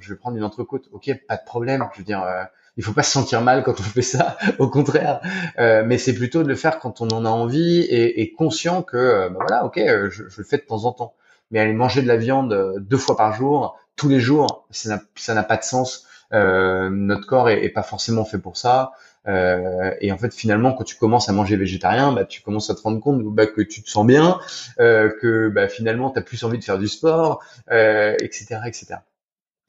je 0.00 0.08
vais 0.12 0.18
prendre 0.18 0.36
une 0.36 0.44
entrecôte. 0.44 0.88
Ok, 0.92 1.10
pas 1.28 1.36
de 1.36 1.44
problème. 1.44 1.86
Je 1.92 1.98
veux 1.98 2.04
dire, 2.04 2.22
euh, 2.22 2.42
il 2.76 2.82
faut 2.82 2.92
pas 2.92 3.02
se 3.02 3.12
sentir 3.12 3.42
mal 3.42 3.62
quand 3.62 3.78
on 3.78 3.82
fait 3.82 4.02
ça. 4.02 4.38
au 4.58 4.68
contraire, 4.68 5.20
euh, 5.58 5.84
mais 5.86 5.98
c'est 5.98 6.14
plutôt 6.14 6.42
de 6.42 6.48
le 6.48 6.56
faire 6.56 6.78
quand 6.78 7.00
on 7.00 7.08
en 7.08 7.24
a 7.24 7.30
envie 7.30 7.80
et, 7.80 8.22
et 8.22 8.32
conscient 8.32 8.82
que, 8.82 9.28
bah, 9.28 9.38
voilà, 9.46 9.64
ok, 9.66 9.78
je, 9.78 10.10
je, 10.10 10.38
le 10.38 10.44
fais 10.44 10.56
de 10.56 10.62
temps 10.62 10.84
en 10.84 10.92
temps. 10.92 11.14
mais 11.50 11.60
aller 11.60 11.74
manger 11.74 12.02
de 12.02 12.08
la 12.08 12.16
viande 12.16 12.76
deux 12.80 12.96
fois 12.96 13.16
par 13.16 13.34
jour, 13.34 13.76
tous 13.94 14.08
les 14.08 14.20
jours, 14.20 14.66
ça 14.70 14.98
n'a 15.34 15.42
pas 15.42 15.56
de 15.58 15.64
sens. 15.64 16.06
Notre 16.32 17.26
corps 17.26 17.50
est, 17.50 17.68
pas 17.68 17.82
forcément 17.82 18.24
fait 18.24 18.38
pour 18.38 18.56
ça. 18.56 18.92
et 19.26 20.12
en 20.12 20.18
fait, 20.18 20.34
finalement, 20.34 20.72
quand 20.72 20.84
tu 20.84 20.96
commences 20.96 21.28
à 21.28 21.32
manger 21.32 21.56
végétarien, 21.56 22.12
bah, 22.12 22.24
tu 22.24 22.42
commences 22.42 22.70
à 22.70 22.74
te 22.74 22.80
rendre 22.80 23.00
compte 23.00 23.22
bah, 23.22 23.46
que 23.46 23.62
tu 23.62 23.82
te 23.82 23.90
sens 23.90 24.06
bien, 24.06 24.38
que 24.78 25.48
bah, 25.48 25.68
finalement, 25.68 26.10
tu 26.10 26.18
as 26.18 26.22
plus 26.22 26.42
envie 26.44 26.58
de 26.58 26.64
faire 26.64 26.78
du 26.78 26.88
sport, 26.88 27.44
etc., 27.68 28.60
etc. 28.66 28.96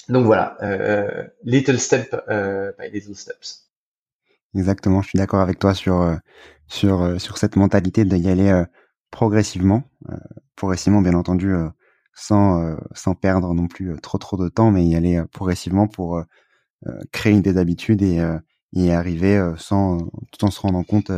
Donc 0.09 0.25
voilà, 0.25 0.57
euh, 0.61 1.23
little 1.43 1.79
step 1.79 2.15
euh, 2.27 2.71
by 2.77 2.89
little 2.91 3.15
steps. 3.15 3.69
Exactement, 4.55 5.01
je 5.01 5.09
suis 5.09 5.17
d'accord 5.17 5.41
avec 5.41 5.59
toi 5.59 5.73
sur 5.73 6.01
euh, 6.01 6.15
sur 6.67 7.01
euh, 7.01 7.17
sur 7.17 7.37
cette 7.37 7.55
mentalité 7.55 8.05
d'y 8.05 8.29
aller 8.29 8.49
euh, 8.49 8.65
progressivement, 9.11 9.83
progressivement 10.55 11.01
bien 11.01 11.13
entendu, 11.13 11.53
sans 12.15 12.75
sans 12.93 13.13
perdre 13.13 13.53
non 13.53 13.67
plus 13.67 13.95
trop 14.01 14.17
trop 14.17 14.37
de 14.37 14.49
temps, 14.49 14.71
mais 14.71 14.83
y 14.85 14.95
aller 14.95 15.21
progressivement 15.31 15.87
pour 15.87 16.23
créer 17.11 17.41
des 17.41 17.57
habitudes 17.57 18.01
et 18.01 18.19
y 18.73 18.91
arriver 18.91 19.53
sans 19.57 19.99
tout 20.31 20.45
en 20.45 20.51
se 20.51 20.59
rendant 20.59 20.83
compte. 20.83 21.11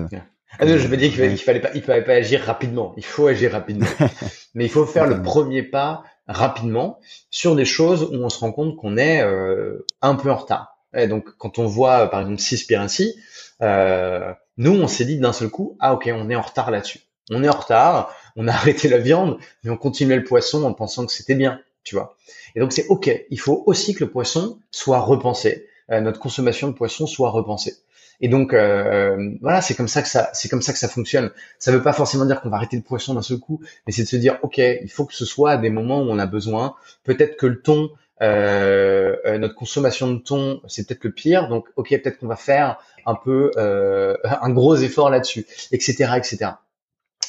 Ah 0.57 0.66
non, 0.66 0.78
je 0.78 0.88
veux 0.88 0.97
dire 0.97 1.11
qu'il 1.11 1.38
fallait 1.38 1.59
pas, 1.59 1.72
il 1.76 1.82
fallait 1.82 2.03
pas 2.03 2.13
agir 2.13 2.41
rapidement. 2.41 2.93
Il 2.97 3.05
faut 3.05 3.28
agir 3.28 3.51
rapidement, 3.51 3.88
mais 4.55 4.66
il 4.66 4.70
faut 4.70 4.86
faire 4.86 5.07
le 5.07 5.22
premier 5.22 5.63
pas 5.63 6.03
rapidement 6.28 6.99
sur 7.30 7.55
des 7.55 7.66
choses 7.66 8.03
où 8.03 8.16
on 8.16 8.30
se 8.30 8.39
rend 8.39 8.51
compte 8.51 8.76
qu'on 8.78 8.97
est 8.97 9.22
euh, 9.22 9.86
un 10.01 10.16
peu 10.16 10.32
en 10.32 10.36
retard. 10.36 10.78
Et 10.95 11.07
donc, 11.07 11.30
quand 11.38 11.59
on 11.59 11.66
voit, 11.66 12.09
par 12.09 12.22
exemple, 12.22 12.39
Cispiracy, 12.39 13.16
euh, 13.61 14.34
nous, 14.57 14.72
on 14.72 14.88
s'est 14.88 15.05
dit 15.05 15.18
d'un 15.18 15.34
seul 15.34 15.49
coup, 15.49 15.78
ah 15.80 15.93
ok, 15.93 16.09
on 16.13 16.30
est 16.30 16.36
en 16.36 16.41
retard 16.41 16.72
là-dessus. 16.72 17.01
On 17.32 17.43
est 17.43 17.49
en 17.49 17.57
retard, 17.57 18.13
on 18.36 18.47
a 18.47 18.51
arrêté 18.53 18.88
la 18.88 18.97
viande, 18.97 19.38
mais 19.63 19.72
on 19.72 19.78
continuait 19.78 20.16
le 20.16 20.24
poisson 20.24 20.63
en 20.63 20.74
pensant 20.74 21.05
que 21.05 21.11
c'était 21.11 21.36
bien, 21.36 21.59
tu 21.86 21.95
vois. 21.95 22.17
Et 22.55 22.59
donc, 22.59 22.73
c'est 22.73 22.88
ok. 22.88 23.09
Il 23.29 23.39
faut 23.39 23.63
aussi 23.65 23.93
que 23.93 24.03
le 24.03 24.11
poisson 24.11 24.59
soit 24.71 24.99
repensé, 24.99 25.67
euh, 25.91 26.01
notre 26.01 26.19
consommation 26.19 26.67
de 26.67 26.73
poisson 26.73 27.07
soit 27.07 27.29
repensée. 27.29 27.75
Et 28.21 28.27
donc 28.27 28.53
euh, 28.53 29.31
voilà, 29.41 29.61
c'est 29.61 29.75
comme 29.75 29.88
ça 29.88 30.01
que 30.01 30.07
ça, 30.07 30.29
c'est 30.33 30.49
comme 30.49 30.61
ça 30.61 30.73
que 30.73 30.79
ça 30.79 30.88
fonctionne. 30.88 31.31
Ça 31.59 31.71
ne 31.71 31.77
veut 31.77 31.83
pas 31.83 31.93
forcément 31.93 32.25
dire 32.25 32.41
qu'on 32.41 32.49
va 32.49 32.57
arrêter 32.57 32.77
le 32.77 32.83
poisson 32.83 33.13
d'un 33.13 33.21
seul 33.21 33.39
coup, 33.39 33.61
mais 33.86 33.93
c'est 33.93 34.03
de 34.03 34.07
se 34.07 34.15
dire 34.15 34.39
ok, 34.41 34.57
il 34.57 34.89
faut 34.89 35.05
que 35.05 35.13
ce 35.13 35.25
soit 35.25 35.51
à 35.51 35.57
des 35.57 35.69
moments 35.69 36.01
où 36.01 36.09
on 36.09 36.19
a 36.19 36.25
besoin. 36.25 36.75
Peut-être 37.03 37.38
que 37.38 37.45
le 37.45 37.61
thon, 37.61 37.89
euh, 38.21 39.15
euh 39.25 39.38
notre 39.38 39.55
consommation 39.55 40.11
de 40.11 40.19
thon, 40.19 40.61
c'est 40.67 40.88
peut-être 40.88 41.03
le 41.03 41.11
pire. 41.11 41.49
Donc 41.49 41.67
ok, 41.75 41.89
peut-être 41.89 42.19
qu'on 42.19 42.27
va 42.27 42.38
faire 42.38 42.77
un 43.05 43.15
peu 43.15 43.51
euh, 43.57 44.15
un 44.23 44.49
gros 44.49 44.75
effort 44.75 45.09
là-dessus, 45.09 45.45
etc., 45.71 46.13
etc. 46.15 46.51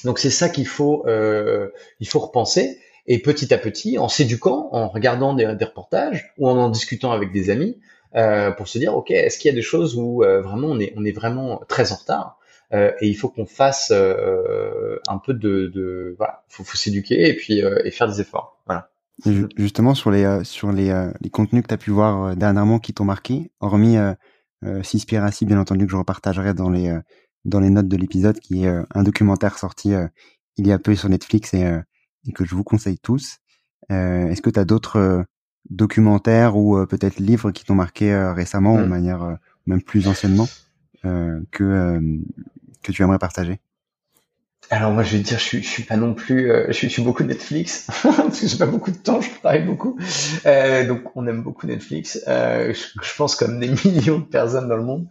Donc 0.04 0.18
c'est 0.18 0.30
ça 0.30 0.48
qu'il 0.48 0.68
faut, 0.68 1.04
euh, 1.06 1.68
il 2.00 2.08
faut 2.08 2.20
repenser. 2.20 2.78
Et 3.08 3.20
petit 3.20 3.54
à 3.54 3.58
petit, 3.58 3.98
en 3.98 4.08
s'éduquant, 4.08 4.68
en 4.72 4.88
regardant 4.88 5.34
des, 5.34 5.54
des 5.54 5.64
reportages 5.64 6.32
ou 6.38 6.48
en 6.48 6.56
en 6.56 6.68
discutant 6.68 7.12
avec 7.12 7.32
des 7.32 7.50
amis, 7.50 7.78
euh, 8.16 8.50
pour 8.50 8.66
se 8.66 8.78
dire 8.78 8.96
ok 8.96 9.10
est-ce 9.10 9.36
qu'il 9.38 9.50
y 9.50 9.52
a 9.52 9.54
des 9.54 9.62
choses 9.62 9.94
où 9.96 10.22
euh, 10.22 10.40
vraiment 10.40 10.68
on 10.68 10.78
est 10.78 10.94
on 10.96 11.04
est 11.04 11.12
vraiment 11.12 11.60
très 11.68 11.92
en 11.92 11.96
retard 11.96 12.38
euh, 12.72 12.90
et 13.00 13.08
il 13.08 13.14
faut 13.14 13.28
qu'on 13.28 13.44
fasse 13.44 13.90
un 13.90 15.18
peu 15.18 15.34
de, 15.34 15.66
de 15.66 16.14
voilà 16.16 16.44
faut, 16.48 16.64
faut 16.64 16.76
s'éduquer 16.76 17.28
et 17.28 17.36
puis 17.36 17.58
et 17.58 17.90
faire 17.90 18.08
des 18.08 18.20
efforts. 18.20 18.58
Voilà. 18.66 18.90
Justement 19.56 19.94
sur 19.94 20.10
les 20.10 20.44
sur 20.44 20.72
les, 20.72 21.10
les 21.20 21.30
contenus 21.30 21.62
que 21.62 21.68
tu 21.68 21.74
as 21.74 21.78
pu 21.78 21.90
voir 21.90 22.36
dernièrement 22.36 22.78
qui 22.78 22.94
t'ont 22.94 23.04
marqué 23.04 23.50
hormis 23.60 23.96
euh, 23.96 24.82
Cispiracy 24.82 25.44
bien 25.44 25.60
entendu 25.60 25.84
que 25.84 25.92
je 25.92 25.96
repartagerai 25.96 26.54
dans 26.54 26.70
les 26.70 26.96
dans 27.44 27.60
les 27.60 27.70
notes 27.70 27.88
de 27.88 27.96
l'épisode 27.96 28.38
qui 28.40 28.64
est 28.64 28.82
un 28.94 29.02
documentaire 29.02 29.58
sorti 29.58 29.92
il 30.56 30.66
y 30.66 30.72
a 30.72 30.78
peu 30.78 30.94
sur 30.94 31.08
Netflix 31.08 31.52
et, 31.52 31.70
et 32.26 32.32
que 32.32 32.44
je 32.44 32.54
vous 32.54 32.64
conseille 32.64 32.98
tous. 32.98 33.38
Est-ce 33.88 34.42
que 34.42 34.50
tu 34.50 34.58
as 34.58 34.64
d'autres 34.64 35.26
documentaires 35.70 36.56
ou 36.56 36.76
euh, 36.76 36.86
peut-être 36.86 37.18
livres 37.18 37.50
qui 37.50 37.64
t'ont 37.64 37.74
marqué 37.74 38.12
euh, 38.12 38.32
récemment 38.32 38.74
ou 38.74 38.78
de 38.78 38.84
mm. 38.84 38.88
manière 38.88 39.22
euh, 39.22 39.34
même 39.66 39.82
plus 39.82 40.08
anciennement 40.08 40.48
que 41.52 42.00
que 42.82 42.90
tu 42.90 43.02
aimerais 43.02 43.20
partager? 43.20 43.60
Alors 44.70 44.90
moi 44.90 45.04
je 45.04 45.16
vais 45.16 45.22
te 45.22 45.28
dire 45.28 45.38
je 45.38 45.44
suis, 45.44 45.62
je 45.62 45.68
suis 45.68 45.82
pas 45.84 45.96
non 45.96 46.14
plus 46.14 46.50
je, 46.66 46.72
suis, 46.72 46.88
je, 46.88 46.94
suis, 46.94 47.02
beaucoup 47.02 47.22
Netflix 47.22 47.86
parce 48.02 48.40
que 48.40 48.48
j'ai 48.48 48.58
pas 48.58 48.66
beaucoup 48.66 48.90
de 48.90 48.96
temps 48.96 49.20
je 49.20 49.30
travaille 49.38 49.64
beaucoup. 49.64 49.96
Donc 50.44 51.02
on 51.14 51.28
aime 51.28 51.44
beaucoup 51.44 51.68
Netflix. 51.68 52.18
Je, 52.26 52.72
je, 52.74 53.16
pense 53.16 53.36
comme 53.36 53.60
des 53.60 53.68
millions 53.84 54.18
de 54.18 54.24
personnes 54.24 54.68
dans 54.68 54.76
le 54.76 54.82
monde. 54.82 55.06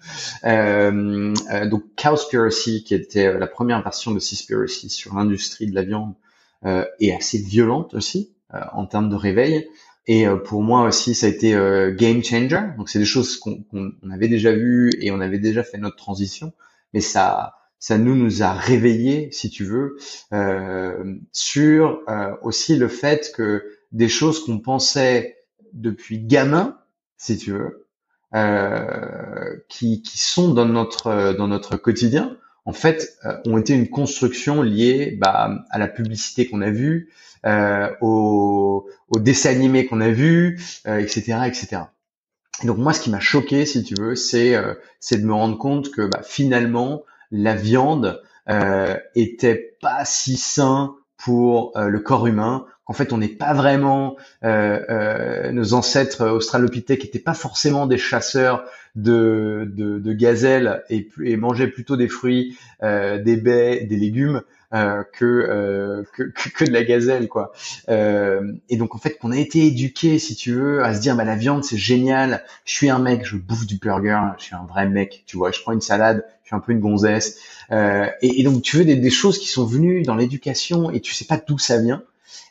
Donc 1.70 1.84
Cowspiracy 1.96 2.84
qui 2.84 2.94
était 2.94 3.32
la 3.32 3.48
première 3.48 3.82
version 3.82 4.12
de 4.12 4.20
Seaspiracy 4.20 4.90
sur 4.90 5.16
l'industrie 5.16 5.68
de 5.68 5.76
la 5.76 5.84
viande 5.84 6.14
est 6.66 7.12
assez 7.12 7.38
violente 7.38 7.94
aussi 7.94 8.34
en 8.74 8.86
termes 8.86 9.10
de 9.10 9.16
réveil 9.16 9.68
et 10.08 10.28
euh, 10.28 10.38
pour 10.38 10.62
moi 10.62 10.84
aussi, 10.84 11.16
ça 11.16 11.26
a 11.26 11.30
été 11.30 11.56
euh, 11.56 11.94
game 11.94 12.24
changer. 12.24 12.62
Donc 12.78 12.90
c'est 12.90 13.00
des 13.00 13.06
choses 13.06 13.38
qu'on 13.38 13.94
avait 14.12 14.28
déjà 14.28 14.52
vues 14.52 14.92
et 15.00 15.12
on 15.12 15.20
avait 15.20 15.40
déjà 15.40 15.64
fait 15.64 15.78
notre 15.78 15.96
transition, 15.96 16.54
mais 16.94 17.02
ça, 17.02 17.56
ça 17.80 17.98
nous 17.98 18.16
nous 18.16 18.44
a 18.44 18.54
réveillé, 18.54 19.32
si 19.32 19.50
tu 19.50 19.66
veux, 19.66 19.98
euh, 20.34 21.16
sur 21.32 22.02
euh, 22.08 22.36
aussi 22.44 22.76
le 22.76 22.88
fait 22.88 23.32
que 23.36 23.64
des 23.92 24.10
choses 24.10 24.44
qu'on 24.44 24.60
pensait 24.60 25.38
depuis 25.74 26.20
gamin, 26.20 26.78
si 27.18 27.38
tu 27.38 27.52
veux, 27.52 27.88
euh, 28.36 29.56
qui, 29.70 30.02
qui 30.02 30.18
sont 30.20 30.54
dans 30.54 30.66
notre 30.66 31.34
dans 31.38 31.48
notre 31.48 31.78
quotidien, 31.78 32.38
en 32.66 32.74
fait, 32.74 33.18
ont 33.46 33.58
été 33.58 33.74
une 33.74 33.90
construction 33.90 34.62
liée 34.64 35.16
bah, 35.20 35.66
à 35.70 35.78
la 35.78 35.88
publicité 35.88 36.48
qu'on 36.48 36.62
a 36.62 36.72
vue, 36.72 37.10
euh, 37.46 37.92
aux, 38.02 38.88
dessins 39.18 39.52
animés 39.52 39.86
qu'on 39.86 40.02
a 40.02 40.10
vus, 40.10 40.60
etc., 40.86 41.34
euh, 41.34 41.44
etc. 41.44 41.82
donc 42.64 42.78
moi, 42.78 42.92
ce 42.92 43.02
qui 43.02 43.12
m'a 43.12 43.20
choqué, 43.20 43.66
si 43.66 43.84
tu 43.84 43.94
veux, 43.94 44.16
c'est 44.16 44.56
euh, 44.56 44.74
c'est 45.00 45.22
de 45.22 45.26
me 45.26 45.34
rendre 45.34 45.58
compte 45.58 45.92
que 45.92 46.08
bah, 46.08 46.22
finalement 46.24 47.04
la 47.32 47.56
viande 47.56 48.22
euh, 48.50 48.98
était 49.14 49.78
pas 49.80 50.06
si 50.06 50.38
sain 50.38 50.96
pour 51.18 51.72
le 51.76 52.00
corps 52.00 52.28
humain. 52.28 52.66
En 52.88 52.94
fait, 52.94 53.14
on 53.14 53.18
n'est 53.18 53.28
pas 53.28 53.54
vraiment 53.54 54.16
nos 54.44 55.74
ancêtres 55.74 56.28
australopithèques 56.28 57.04
n'étaient 57.04 57.20
pas 57.20 57.34
forcément 57.34 57.88
des 57.88 57.98
chasseurs 57.98 58.64
de, 58.96 59.70
de, 59.76 60.00
de 60.00 60.14
gazelles 60.14 60.84
et, 60.90 61.10
et 61.24 61.36
mangeaient 61.36 61.68
plutôt 61.68 61.98
des 61.98 62.08
fruits, 62.08 62.58
des 62.82 63.38
baies, 63.38 63.86
des 63.86 63.98
légumes. 63.98 64.42
Euh, 64.76 65.04
euh, 65.22 66.04
que, 66.14 66.24
que, 66.32 66.50
que 66.50 66.66
de 66.66 66.72
la 66.72 66.84
gazelle 66.84 67.28
quoi. 67.28 67.54
Euh, 67.90 68.54
et 68.70 68.78
donc 68.78 68.96
en 68.96 68.98
fait 68.98 69.18
qu'on 69.18 69.32
a 69.32 69.38
été 69.38 69.66
éduqué 69.66 70.20
si 70.20 70.36
tu 70.36 70.54
veux 70.54 70.84
à 70.84 70.94
se 70.94 71.00
dire 71.00 71.16
bah 71.16 71.24
la 71.24 71.36
viande 71.36 71.64
c'est 71.64 71.78
génial, 71.78 72.44
je 72.66 72.74
suis 72.74 72.90
un 72.90 73.00
mec, 73.00 73.26
je 73.26 73.38
bouffe 73.38 73.66
du 73.66 73.78
burger, 73.78 74.20
je 74.38 74.44
suis 74.44 74.56
un 74.56 74.66
vrai 74.66 74.88
mec, 74.90 75.24
tu 75.28 75.38
vois, 75.38 75.52
je 75.52 75.62
prends 75.62 75.72
une 75.72 75.82
salade, 75.82 76.26
je 76.44 76.50
suis 76.50 76.56
un 76.56 76.60
peu 76.60 76.72
une 76.74 76.80
gonzesse. 76.80 77.38
Euh, 77.72 78.08
et, 78.22 78.42
et, 78.42 78.44
donc 78.44 78.62
tu 78.62 78.78
veux 78.78 78.86
des, 78.86 78.96
des, 78.96 79.10
choses 79.10 79.40
qui 79.40 79.48
sont 79.48 79.66
venues 79.66 80.04
dans 80.04 80.16
l'éducation 80.16 80.92
et 80.92 81.00
tu 81.00 81.14
sais 81.14 81.26
pas 81.26 81.38
d'où 81.38 81.58
ça 81.58 81.82
vient. 81.82 82.04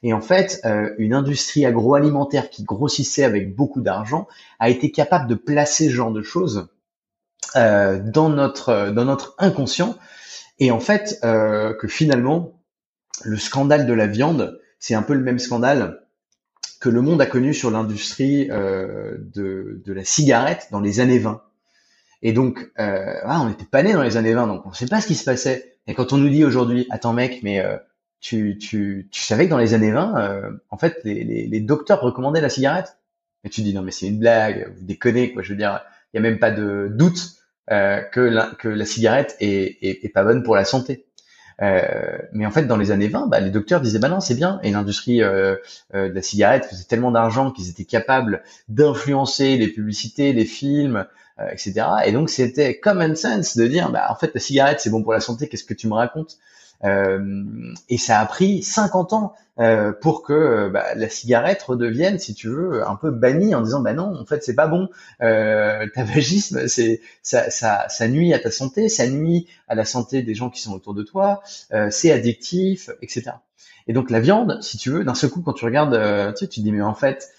Et 0.03 0.13
en 0.13 0.21
fait, 0.21 0.61
euh, 0.65 0.95
une 0.99 1.15
industrie 1.15 1.67
agroalimentaire 1.67 2.51
qui 2.51 2.65
grossissait 2.65 3.25
avec 3.25 3.55
beaucoup 3.55 3.81
d'argent 3.81 4.29
a 4.59 4.69
été 4.71 4.91
capable 4.91 5.29
de 5.29 5.35
placer 5.35 5.89
ce 5.89 5.95
genre 5.95 6.13
de 6.13 6.23
choses 6.23 6.69
euh, 7.57 8.01
dans 8.03 8.29
notre 8.29 8.91
dans 8.91 9.05
notre 9.05 9.35
inconscient 9.39 9.97
et 10.59 10.71
en 10.71 10.81
fait, 10.81 11.19
euh, 11.25 11.75
que 11.75 11.89
finalement, 11.89 12.61
le 13.23 13.37
scandale 13.37 13.87
de 13.87 13.93
la 13.93 14.07
viande, 14.07 14.61
c'est 14.79 14.95
un 14.95 15.03
peu 15.03 15.15
le 15.15 15.23
même 15.23 15.39
scandale 15.39 16.01
que 16.81 16.89
le 16.89 17.01
monde 17.01 17.21
a 17.21 17.27
connu 17.27 17.55
sur 17.55 17.71
l'industrie 17.71 18.51
euh, 18.51 19.17
de, 19.19 19.83
de, 19.85 19.93
la 19.93 20.05
cigarette 20.05 20.69
dans 20.71 20.81
les 20.81 21.01
années 21.01 21.19
20. 21.19 21.43
Et 22.23 22.33
donc, 22.33 22.71
euh, 22.79 23.15
ah, 23.25 23.41
on 23.41 23.49
n'était 23.49 23.65
pas 23.65 23.83
né 23.83 23.93
dans 23.93 24.03
les 24.03 24.17
années 24.17 24.35
20, 24.35 24.47
donc 24.47 24.67
on 24.67 24.71
ne 24.71 24.75
sait 24.75 24.87
pas 24.87 25.01
ce 25.01 25.07
qui 25.07 25.15
se 25.15 25.25
passait. 25.25 25.77
Et 25.87 25.95
quand 25.95 26.13
on 26.13 26.19
nous 26.19 26.29
dit 26.29 26.45
aujourd'hui, 26.45 26.87
attends 26.91 27.13
mec, 27.13 27.41
mais 27.43 27.61
euh, 27.61 27.77
tu, 28.25 28.57
tu, 28.57 29.07
tu 29.11 29.23
savais 29.23 29.45
que 29.45 29.51
dans 29.51 29.59
les 29.59 29.75
années 29.75 29.93
20, 29.93 30.17
euh, 30.17 30.51
en 30.71 30.79
fait, 30.79 30.99
les, 31.05 31.25
les, 31.25 31.61
docteurs 31.61 32.01
recommandaient 32.01 32.41
la 32.41 32.49
cigarette 32.49 32.97
Et 33.45 33.51
tu 33.51 33.61
dis, 33.61 33.75
non 33.75 33.83
mais 33.83 33.91
c'est 33.91 34.07
une 34.07 34.19
blague, 34.19 34.73
vous 34.75 34.85
déconnez, 34.87 35.35
quoi. 35.35 35.43
Je 35.43 35.51
veux 35.51 35.59
dire, 35.59 35.83
il 36.13 36.21
n'y 36.21 36.27
a 36.27 36.31
même 36.31 36.39
pas 36.39 36.51
de 36.51 36.89
doute 36.91 37.35
euh, 37.71 38.01
que, 38.01 38.21
la, 38.21 38.47
que 38.59 38.69
la 38.69 38.87
cigarette 38.87 39.37
est, 39.41 39.77
est, 39.83 40.07
est, 40.07 40.09
pas 40.09 40.25
bonne 40.25 40.43
pour 40.43 40.57
la 40.57 40.65
santé. 40.65 41.05
Euh, 41.61 42.17
mais 42.33 42.47
en 42.47 42.51
fait, 42.51 42.65
dans 42.65 42.79
les 42.79 42.93
années 42.93 43.09
20, 43.09 43.27
bah, 43.27 43.41
les 43.41 43.51
docteurs 43.51 43.83
disaient 43.83 43.99
bah 43.99 44.09
non, 44.09 44.21
c'est 44.21 44.37
bien. 44.37 44.59
Et 44.63 44.71
l'industrie 44.71 45.23
euh, 45.23 45.57
euh, 45.95 46.09
de 46.09 46.15
la 46.15 46.23
cigarette 46.23 46.65
faisait 46.65 46.85
tellement 46.85 47.11
d'argent 47.11 47.51
qu'ils 47.51 47.69
étaient 47.69 47.85
capables 47.85 48.43
d'influencer 48.69 49.59
les 49.59 49.69
publicités, 49.69 50.33
les 50.33 50.47
films, 50.47 51.05
euh, 51.41 51.49
etc. 51.51 51.75
Et 52.07 52.13
donc 52.13 52.31
c'était 52.31 52.81
common 52.81 53.15
sense 53.17 53.59
de 53.59 53.67
dire 53.67 53.91
bah 53.91 54.07
en 54.09 54.15
fait 54.15 54.31
la 54.35 54.41
cigarette 54.41 54.81
c'est 54.81 54.91
bon 54.91 55.03
pour 55.03 55.13
la 55.13 55.21
santé. 55.21 55.47
Qu'est-ce 55.47 55.65
que 55.65 55.75
tu 55.75 55.89
me 55.89 55.95
racontes? 55.95 56.39
Et 56.83 57.99
ça 57.99 58.21
a 58.21 58.27
pris 58.27 58.63
50 58.63 59.13
ans 59.13 59.35
euh, 59.61 59.93
pour 59.93 60.23
que 60.23 60.33
euh, 60.33 60.69
bah, 60.69 60.95
la 60.97 61.09
cigarette 61.09 61.63
redevienne, 61.63 62.19
si 62.19 62.35
tu 62.35 62.49
veux, 62.49 62.87
un 62.87 62.97
peu 62.97 63.13
bannie 63.13 63.55
en 63.55 63.61
disant 63.61 63.81
bah 63.81 63.93
non, 63.93 64.13
en 64.21 64.27
fait 64.27 64.43
c'est 64.43 64.55
pas 64.55 64.67
bon. 64.67 64.89
Euh, 65.23 65.87
tabagisme, 65.95 66.67
c'est 66.69 67.01
ça, 67.23 67.51
ça, 67.51 67.87
ça 67.89 68.09
nuit 68.09 68.35
à 68.35 68.41
ta 68.41 68.51
santé, 68.51 68.89
ça 68.89 69.07
nuit 69.07 69.47
à 69.69 69.77
la 69.77 69.85
santé 69.85 70.23
des 70.23 70.35
gens 70.35 70.51
qui 70.51 70.61
sont 70.61 70.73
autour 70.73 70.95
de 70.95 71.05
toi, 71.05 71.43
euh, 71.73 71.89
c'est 71.91 72.11
addictif, 72.11 72.91
etc. 73.01 73.31
Et 73.87 73.93
donc 73.93 74.11
la 74.11 74.19
viande, 74.19 74.61
si 74.61 74.77
tu 74.77 74.91
veux, 74.91 75.05
d'un 75.05 75.15
seul 75.15 75.31
coup 75.31 75.43
quand 75.43 75.53
tu 75.53 75.65
regardes, 75.65 75.95
tu 76.35 76.39
sais, 76.45 76.49
tu 76.49 76.61
te 76.61 76.65
dis 76.65 76.73
mais 76.73 76.83
en 76.83 76.95
fait 76.95 77.31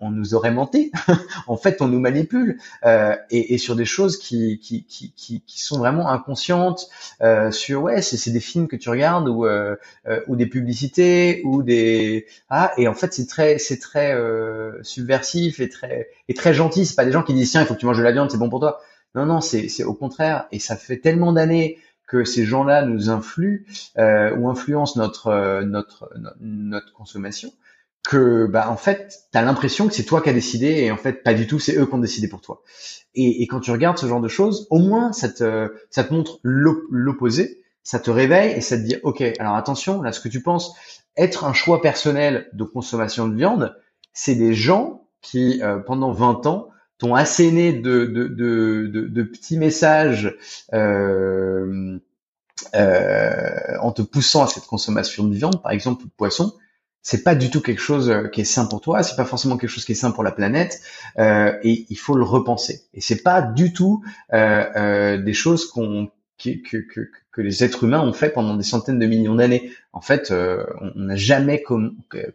on 0.00 0.10
nous 0.10 0.34
aurait 0.34 0.50
menti. 0.50 0.92
en 1.46 1.56
fait, 1.56 1.80
on 1.80 1.88
nous 1.88 2.00
manipule 2.00 2.58
euh, 2.84 3.16
et, 3.30 3.54
et, 3.54 3.58
sur 3.58 3.76
des 3.76 3.84
choses 3.84 4.18
qui 4.18 4.58
qui, 4.58 4.84
qui, 4.84 5.12
qui, 5.12 5.40
qui 5.40 5.60
sont 5.60 5.78
vraiment 5.78 6.08
inconscientes. 6.10 6.88
Euh, 7.22 7.50
sur 7.50 7.82
ouais, 7.82 8.02
c'est 8.02 8.30
des 8.30 8.40
films 8.40 8.68
que 8.68 8.76
tu 8.76 8.90
regardes 8.90 9.28
ou 9.28 9.46
euh, 9.46 9.76
euh, 10.06 10.20
ou 10.26 10.36
des 10.36 10.46
publicités 10.46 11.40
ou 11.44 11.62
des 11.62 12.26
ah 12.50 12.72
et 12.76 12.88
en 12.88 12.94
fait 12.94 13.12
c'est 13.12 13.26
très 13.26 13.58
c'est 13.58 13.78
très 13.78 14.14
euh, 14.14 14.82
subversif 14.82 15.60
et 15.60 15.68
très 15.68 16.08
et 16.28 16.34
très 16.34 16.52
gentil. 16.54 16.84
C'est 16.86 16.96
pas 16.96 17.04
des 17.04 17.12
gens 17.12 17.22
qui 17.22 17.34
disent 17.34 17.50
tiens 17.50 17.62
il 17.62 17.66
faut 17.66 17.74
que 17.74 17.80
tu 17.80 17.86
manges 17.86 17.98
de 17.98 18.02
la 18.02 18.12
viande 18.12 18.30
c'est 18.30 18.38
bon 18.38 18.50
pour 18.50 18.60
toi. 18.60 18.80
Non 19.14 19.24
non 19.24 19.40
c'est 19.40 19.68
c'est 19.68 19.84
au 19.84 19.94
contraire 19.94 20.46
et 20.52 20.58
ça 20.58 20.76
fait 20.76 20.98
tellement 20.98 21.32
d'années 21.32 21.78
que 22.06 22.24
ces 22.24 22.44
gens-là 22.44 22.84
nous 22.84 23.10
influent 23.10 23.64
euh, 23.98 24.36
ou 24.36 24.48
influencent 24.48 25.00
notre 25.00 25.62
notre 25.62 26.10
notre 26.40 26.92
consommation 26.92 27.52
que 28.06 28.46
bah 28.46 28.70
en 28.70 28.76
fait 28.76 29.24
tu 29.32 29.38
as 29.38 29.42
l'impression 29.42 29.88
que 29.88 29.94
c'est 29.94 30.04
toi 30.04 30.20
qui 30.20 30.28
as 30.28 30.32
décidé 30.32 30.66
et 30.66 30.90
en 30.90 30.96
fait 30.96 31.22
pas 31.22 31.34
du 31.34 31.46
tout 31.46 31.58
c'est 31.58 31.76
eux 31.76 31.86
qui 31.86 31.94
ont 31.94 31.98
décidé 31.98 32.28
pour 32.28 32.40
toi. 32.40 32.62
Et, 33.14 33.42
et, 33.42 33.46
quand 33.46 33.60
tu 33.60 33.70
regardes 33.70 33.98
ce 33.98 34.06
genre 34.06 34.20
de 34.20 34.28
choses 34.28 34.66
au 34.70 34.78
moins 34.78 35.12
ça 35.12 35.28
te 35.28 35.72
ça 35.90 36.04
te 36.04 36.12
montre 36.14 36.38
l'opposé 36.42 37.62
ça 37.82 37.98
te 37.98 38.10
réveille 38.10 38.52
et 38.56 38.60
ça 38.60 38.76
te 38.76 38.82
dit 38.82 38.96
ok 39.02 39.22
alors 39.38 39.56
attention 39.56 40.02
là 40.02 40.12
ce 40.12 40.20
que 40.20 40.28
tu 40.28 40.42
penses 40.42 40.74
être 41.16 41.44
un 41.44 41.52
choix 41.52 41.80
personnel 41.80 42.48
de 42.52 42.64
consommation 42.64 43.28
de 43.28 43.34
viande 43.34 43.76
c'est 44.12 44.34
des 44.34 44.54
gens 44.54 45.06
qui 45.20 45.60
euh, 45.62 45.78
pendant 45.78 46.12
20 46.12 46.46
ans 46.46 46.68
t'ont 46.98 47.14
asséné 47.14 47.72
de, 47.72 48.06
de, 48.06 48.26
de, 48.28 48.86
de, 48.86 49.22
petits 49.22 49.58
messages 49.58 50.34
euh, 50.72 51.98
euh, 52.74 53.76
en 53.80 53.92
te 53.92 54.00
poussant 54.02 54.44
à 54.44 54.46
cette 54.46 54.66
consommation 54.66 55.24
de 55.24 55.34
viande 55.34 55.62
par 55.62 55.72
exemple 55.72 56.04
ou 56.04 56.06
de 56.06 56.12
poisson 56.16 56.54
c'est 57.06 57.22
pas 57.22 57.36
du 57.36 57.50
tout 57.50 57.60
quelque 57.60 57.80
chose 57.80 58.10
euh, 58.10 58.26
qui 58.26 58.40
est 58.40 58.44
sain 58.44 58.66
pour 58.66 58.80
toi, 58.80 59.04
c'est 59.04 59.14
pas 59.14 59.24
forcément 59.24 59.56
quelque 59.56 59.70
chose 59.70 59.84
qui 59.84 59.92
est 59.92 59.94
sain 59.94 60.10
pour 60.10 60.24
la 60.24 60.32
planète, 60.32 60.80
euh, 61.20 61.52
et 61.62 61.86
il 61.88 61.96
faut 61.96 62.16
le 62.16 62.24
repenser. 62.24 62.82
Et 62.94 63.00
c'est 63.00 63.22
pas 63.22 63.42
du 63.42 63.72
tout 63.72 64.02
euh, 64.32 64.64
euh 64.74 65.16
des 65.16 65.32
choses 65.32 65.70
qu'on 65.70 66.10
que, 66.36 66.50
que, 66.50 67.10
que, 67.30 67.40
les 67.40 67.62
êtres 67.62 67.84
humains 67.84 68.00
ont 68.00 68.12
fait 68.12 68.30
pendant 68.30 68.56
des 68.56 68.64
centaines 68.64 68.98
de 68.98 69.06
millions 69.06 69.36
d'années. 69.36 69.70
En 69.92 70.00
fait, 70.00 70.32
euh, 70.32 70.66
on 70.80 70.98
n'a 70.98 71.14
jamais 71.14 71.62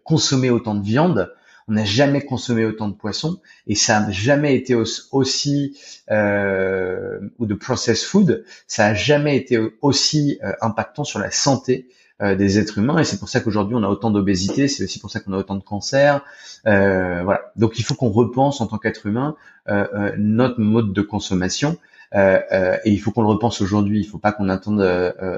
consommé 0.06 0.50
autant 0.50 0.74
de 0.74 0.84
viande, 0.84 1.34
on 1.68 1.74
n'a 1.74 1.84
jamais 1.84 2.22
consommé 2.22 2.64
autant 2.64 2.88
de 2.88 2.96
poissons, 2.96 3.42
et 3.68 3.76
ça 3.76 4.00
n'a 4.00 4.12
jamais 4.12 4.56
été 4.56 4.74
aussi 4.74 5.78
euh, 6.12 7.20
ou 7.40 7.46
de 7.46 7.56
processed 7.56 8.06
food, 8.06 8.46
ça 8.68 8.88
a 8.88 8.94
jamais 8.94 9.36
été 9.36 9.60
aussi 9.82 10.40
impactant 10.62 11.04
sur 11.04 11.20
la 11.20 11.30
santé 11.30 11.90
euh, 12.22 12.36
des 12.36 12.60
êtres 12.60 12.78
humains 12.78 13.00
et 13.00 13.04
c'est 13.04 13.18
pour 13.18 13.30
ça 13.30 13.40
qu'aujourd'hui 13.40 13.76
on 13.76 13.84
a 13.84 13.88
autant 13.88 14.12
d'obésité, 14.12 14.68
c'est 14.68 14.84
aussi 14.84 15.00
pour 15.00 15.10
ça 15.10 15.20
qu'on 15.20 15.34
a 15.34 15.38
autant 15.38 15.56
de 15.56 15.64
cancers. 15.64 16.24
Euh, 16.68 17.24
voilà. 17.24 17.52
Donc 17.56 17.80
il 17.80 17.84
faut 17.84 17.96
qu'on 17.96 18.10
repense 18.10 18.62
en 18.62 18.68
tant 18.68 18.78
qu'être 18.78 19.08
humain 19.08 19.36
euh, 19.70 19.88
euh 19.94 20.12
notre 20.18 20.60
mode 20.60 20.94
de 20.94 21.02
consommation 21.02 21.78
euh, 22.14 22.78
et 22.84 22.92
il 22.92 22.98
faut 22.98 23.12
qu'on 23.12 23.24
le 23.24 23.28
repense 23.28 23.62
aujourd'hui. 23.62 24.00
Il 24.00 24.06
faut 24.06 24.20
pas 24.20 24.32
qu'on 24.32 24.50
attende 24.50 24.84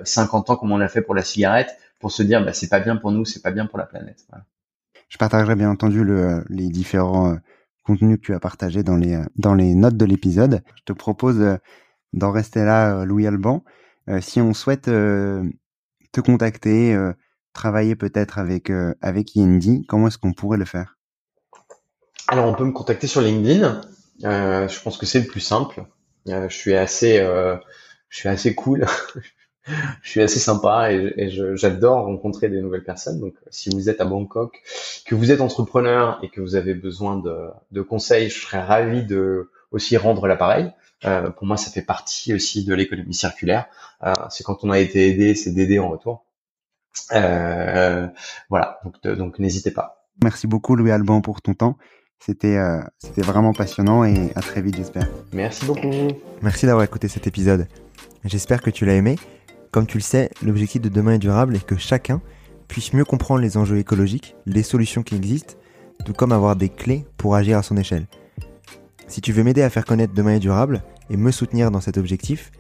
50 0.03 0.49
ans 0.49 0.55
comme 0.57 0.71
on 0.71 0.77
l'a 0.77 0.89
fait 0.89 1.01
pour 1.01 1.15
la 1.15 1.21
cigarette 1.21 1.69
pour 1.99 2.11
se 2.11 2.21
dire 2.21 2.43
bah 2.43 2.51
c'est 2.51 2.69
pas 2.69 2.79
bien 2.79 2.97
pour 2.97 3.11
nous, 3.11 3.23
c'est 3.23 3.41
pas 3.41 3.51
bien 3.51 3.65
pour 3.65 3.77
la 3.77 3.85
planète. 3.85 4.25
Je 5.07 5.17
partagerai 5.17 5.55
bien 5.55 5.69
entendu 5.69 6.03
le, 6.03 6.43
les 6.49 6.67
différents 6.67 7.37
contenus 7.83 8.17
que 8.17 8.25
tu 8.25 8.33
as 8.33 8.39
partagés 8.39 8.83
dans 8.83 8.97
les 8.97 9.21
dans 9.37 9.53
les 9.53 9.73
notes 9.73 9.97
de 9.97 10.05
l'épisode. 10.05 10.63
Je 10.75 10.83
te 10.83 10.93
propose 10.93 11.57
d'en 12.11 12.31
rester 12.31 12.65
là, 12.65 13.05
Louis 13.05 13.25
Alban. 13.25 13.63
si 14.19 14.41
on 14.41 14.53
souhaite 14.53 14.89
te 16.13 16.21
contacter, 16.21 16.93
euh, 16.93 17.11
travailler 17.51 17.97
peut-être 17.97 18.39
avec 18.39 18.69
euh, 18.69 18.93
avec 19.01 19.35
Yendi, 19.35 19.85
comment 19.87 20.07
est-ce 20.07 20.17
qu'on 20.17 20.31
pourrait 20.31 20.57
le 20.57 20.65
faire? 20.65 20.97
Alors 22.29 22.47
on 22.47 22.53
peut 22.53 22.63
me 22.63 22.71
contacter 22.71 23.07
sur 23.07 23.19
LinkedIn. 23.19 23.81
Euh, 24.23 24.67
je 24.69 24.81
pense 24.81 24.97
que 24.97 25.05
c'est 25.05 25.19
le 25.19 25.27
plus 25.27 25.41
simple. 25.41 25.83
je 26.25 26.47
suis 26.49 26.75
assez 26.75 27.17
je 27.17 28.17
suis 28.17 28.29
assez 28.29 28.55
cool. 28.55 28.85
je 30.01 30.09
suis 30.09 30.21
assez 30.21 30.39
sympa 30.39 30.91
et, 30.91 31.29
j'adore 31.55 32.05
rencontrer 32.05 32.47
des 32.47 32.61
nouvelles 32.61 32.83
personnes. 32.83 33.19
Donc, 33.19 33.33
si 33.49 33.69
vous 33.71 33.89
êtes 33.89 34.01
à 34.01 34.05
Bangkok, 34.05 34.61
que 35.05 35.15
vous 35.15 35.31
êtes 35.31 35.41
entrepreneur 35.41 36.19
et 36.21 36.29
que 36.29 36.41
vous 36.41 36.55
avez 36.55 36.75
besoin 36.75 37.17
de, 37.17 37.49
de 37.71 37.81
conseils, 37.81 38.29
je 38.29 38.39
serais 38.39 38.61
ravi 38.61 39.03
de 39.03 39.49
aussi 39.71 39.97
rendre 39.97 40.27
l'appareil. 40.27 40.71
Euh, 41.05 41.29
pour 41.29 41.45
moi, 41.47 41.57
ça 41.57 41.71
fait 41.71 41.81
partie 41.81 42.33
aussi 42.33 42.65
de 42.65 42.73
l'économie 42.73 43.13
circulaire. 43.13 43.65
Euh, 44.03 44.13
c'est 44.29 44.43
quand 44.43 44.63
on 44.63 44.71
a 44.71 44.79
été 44.79 45.09
aidé, 45.09 45.35
c'est 45.35 45.51
d'aider 45.51 45.79
en 45.79 45.89
retour. 45.89 46.25
Euh, 47.11 48.07
voilà, 48.49 48.79
donc, 48.83 49.17
donc 49.17 49.39
n'hésitez 49.39 49.71
pas. 49.71 50.07
Merci 50.21 50.45
beaucoup 50.45 50.75
Louis 50.75 50.91
Alban 50.91 51.21
pour 51.21 51.41
ton 51.41 51.53
temps. 51.53 51.77
C'était 52.19 52.57
c'était 52.99 53.21
vraiment 53.21 53.51
passionnant 53.51 54.05
et 54.05 54.31
à 54.35 54.41
très 54.41 54.61
vite 54.61 54.77
j'espère. 54.77 55.09
Merci 55.33 55.65
beaucoup. 55.65 55.89
Merci 56.41 56.65
d'avoir 56.65 56.85
écouté 56.85 57.09
cet 57.09 57.27
épisode. 57.27 57.67
J'espère 58.23 58.61
que 58.61 58.69
tu 58.69 58.85
l'as 58.85 58.93
aimé. 58.93 59.17
Comme 59.71 59.87
tu 59.87 59.97
le 59.97 60.03
sais, 60.03 60.29
l'objectif 60.41 60.81
de 60.81 60.87
demain 60.87 61.13
est 61.13 61.19
durable 61.19 61.55
et 61.55 61.59
que 61.59 61.75
chacun 61.75 62.21
puisse 62.67 62.93
mieux 62.93 63.03
comprendre 63.03 63.41
les 63.41 63.57
enjeux 63.57 63.77
écologiques, 63.77 64.35
les 64.45 64.63
solutions 64.63 65.03
qui 65.03 65.15
existent, 65.15 65.55
tout 66.05 66.13
comme 66.13 66.31
avoir 66.31 66.55
des 66.55 66.69
clés 66.69 67.05
pour 67.17 67.35
agir 67.35 67.57
à 67.57 67.63
son 67.63 67.75
échelle. 67.75 68.05
Si 69.07 69.19
tu 69.19 69.31
veux 69.33 69.43
m'aider 69.43 69.61
à 69.61 69.69
faire 69.69 69.85
connaître 69.85 70.13
Demain 70.13 70.35
est 70.35 70.39
durable 70.39 70.81
et 71.09 71.17
me 71.17 71.31
soutenir 71.31 71.71
dans 71.71 71.81
cet 71.81 71.97
objectif, 71.97 72.51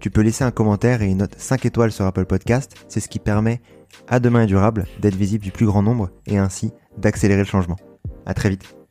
tu 0.00 0.10
peux 0.10 0.20
laisser 0.20 0.44
un 0.44 0.50
commentaire 0.50 1.02
et 1.02 1.06
une 1.06 1.18
note 1.18 1.34
5 1.38 1.66
étoiles 1.66 1.92
sur 1.92 2.06
Apple 2.06 2.26
Podcast. 2.26 2.74
C'est 2.88 3.00
ce 3.00 3.08
qui 3.08 3.18
permet 3.18 3.60
à 4.08 4.20
Demain 4.20 4.42
est 4.42 4.46
durable 4.46 4.86
d'être 5.00 5.16
visible 5.16 5.44
du 5.44 5.50
plus 5.50 5.66
grand 5.66 5.82
nombre 5.82 6.10
et 6.26 6.38
ainsi 6.38 6.72
d'accélérer 6.98 7.40
le 7.40 7.46
changement. 7.46 7.76
À 8.26 8.34
très 8.34 8.50
vite. 8.50 8.81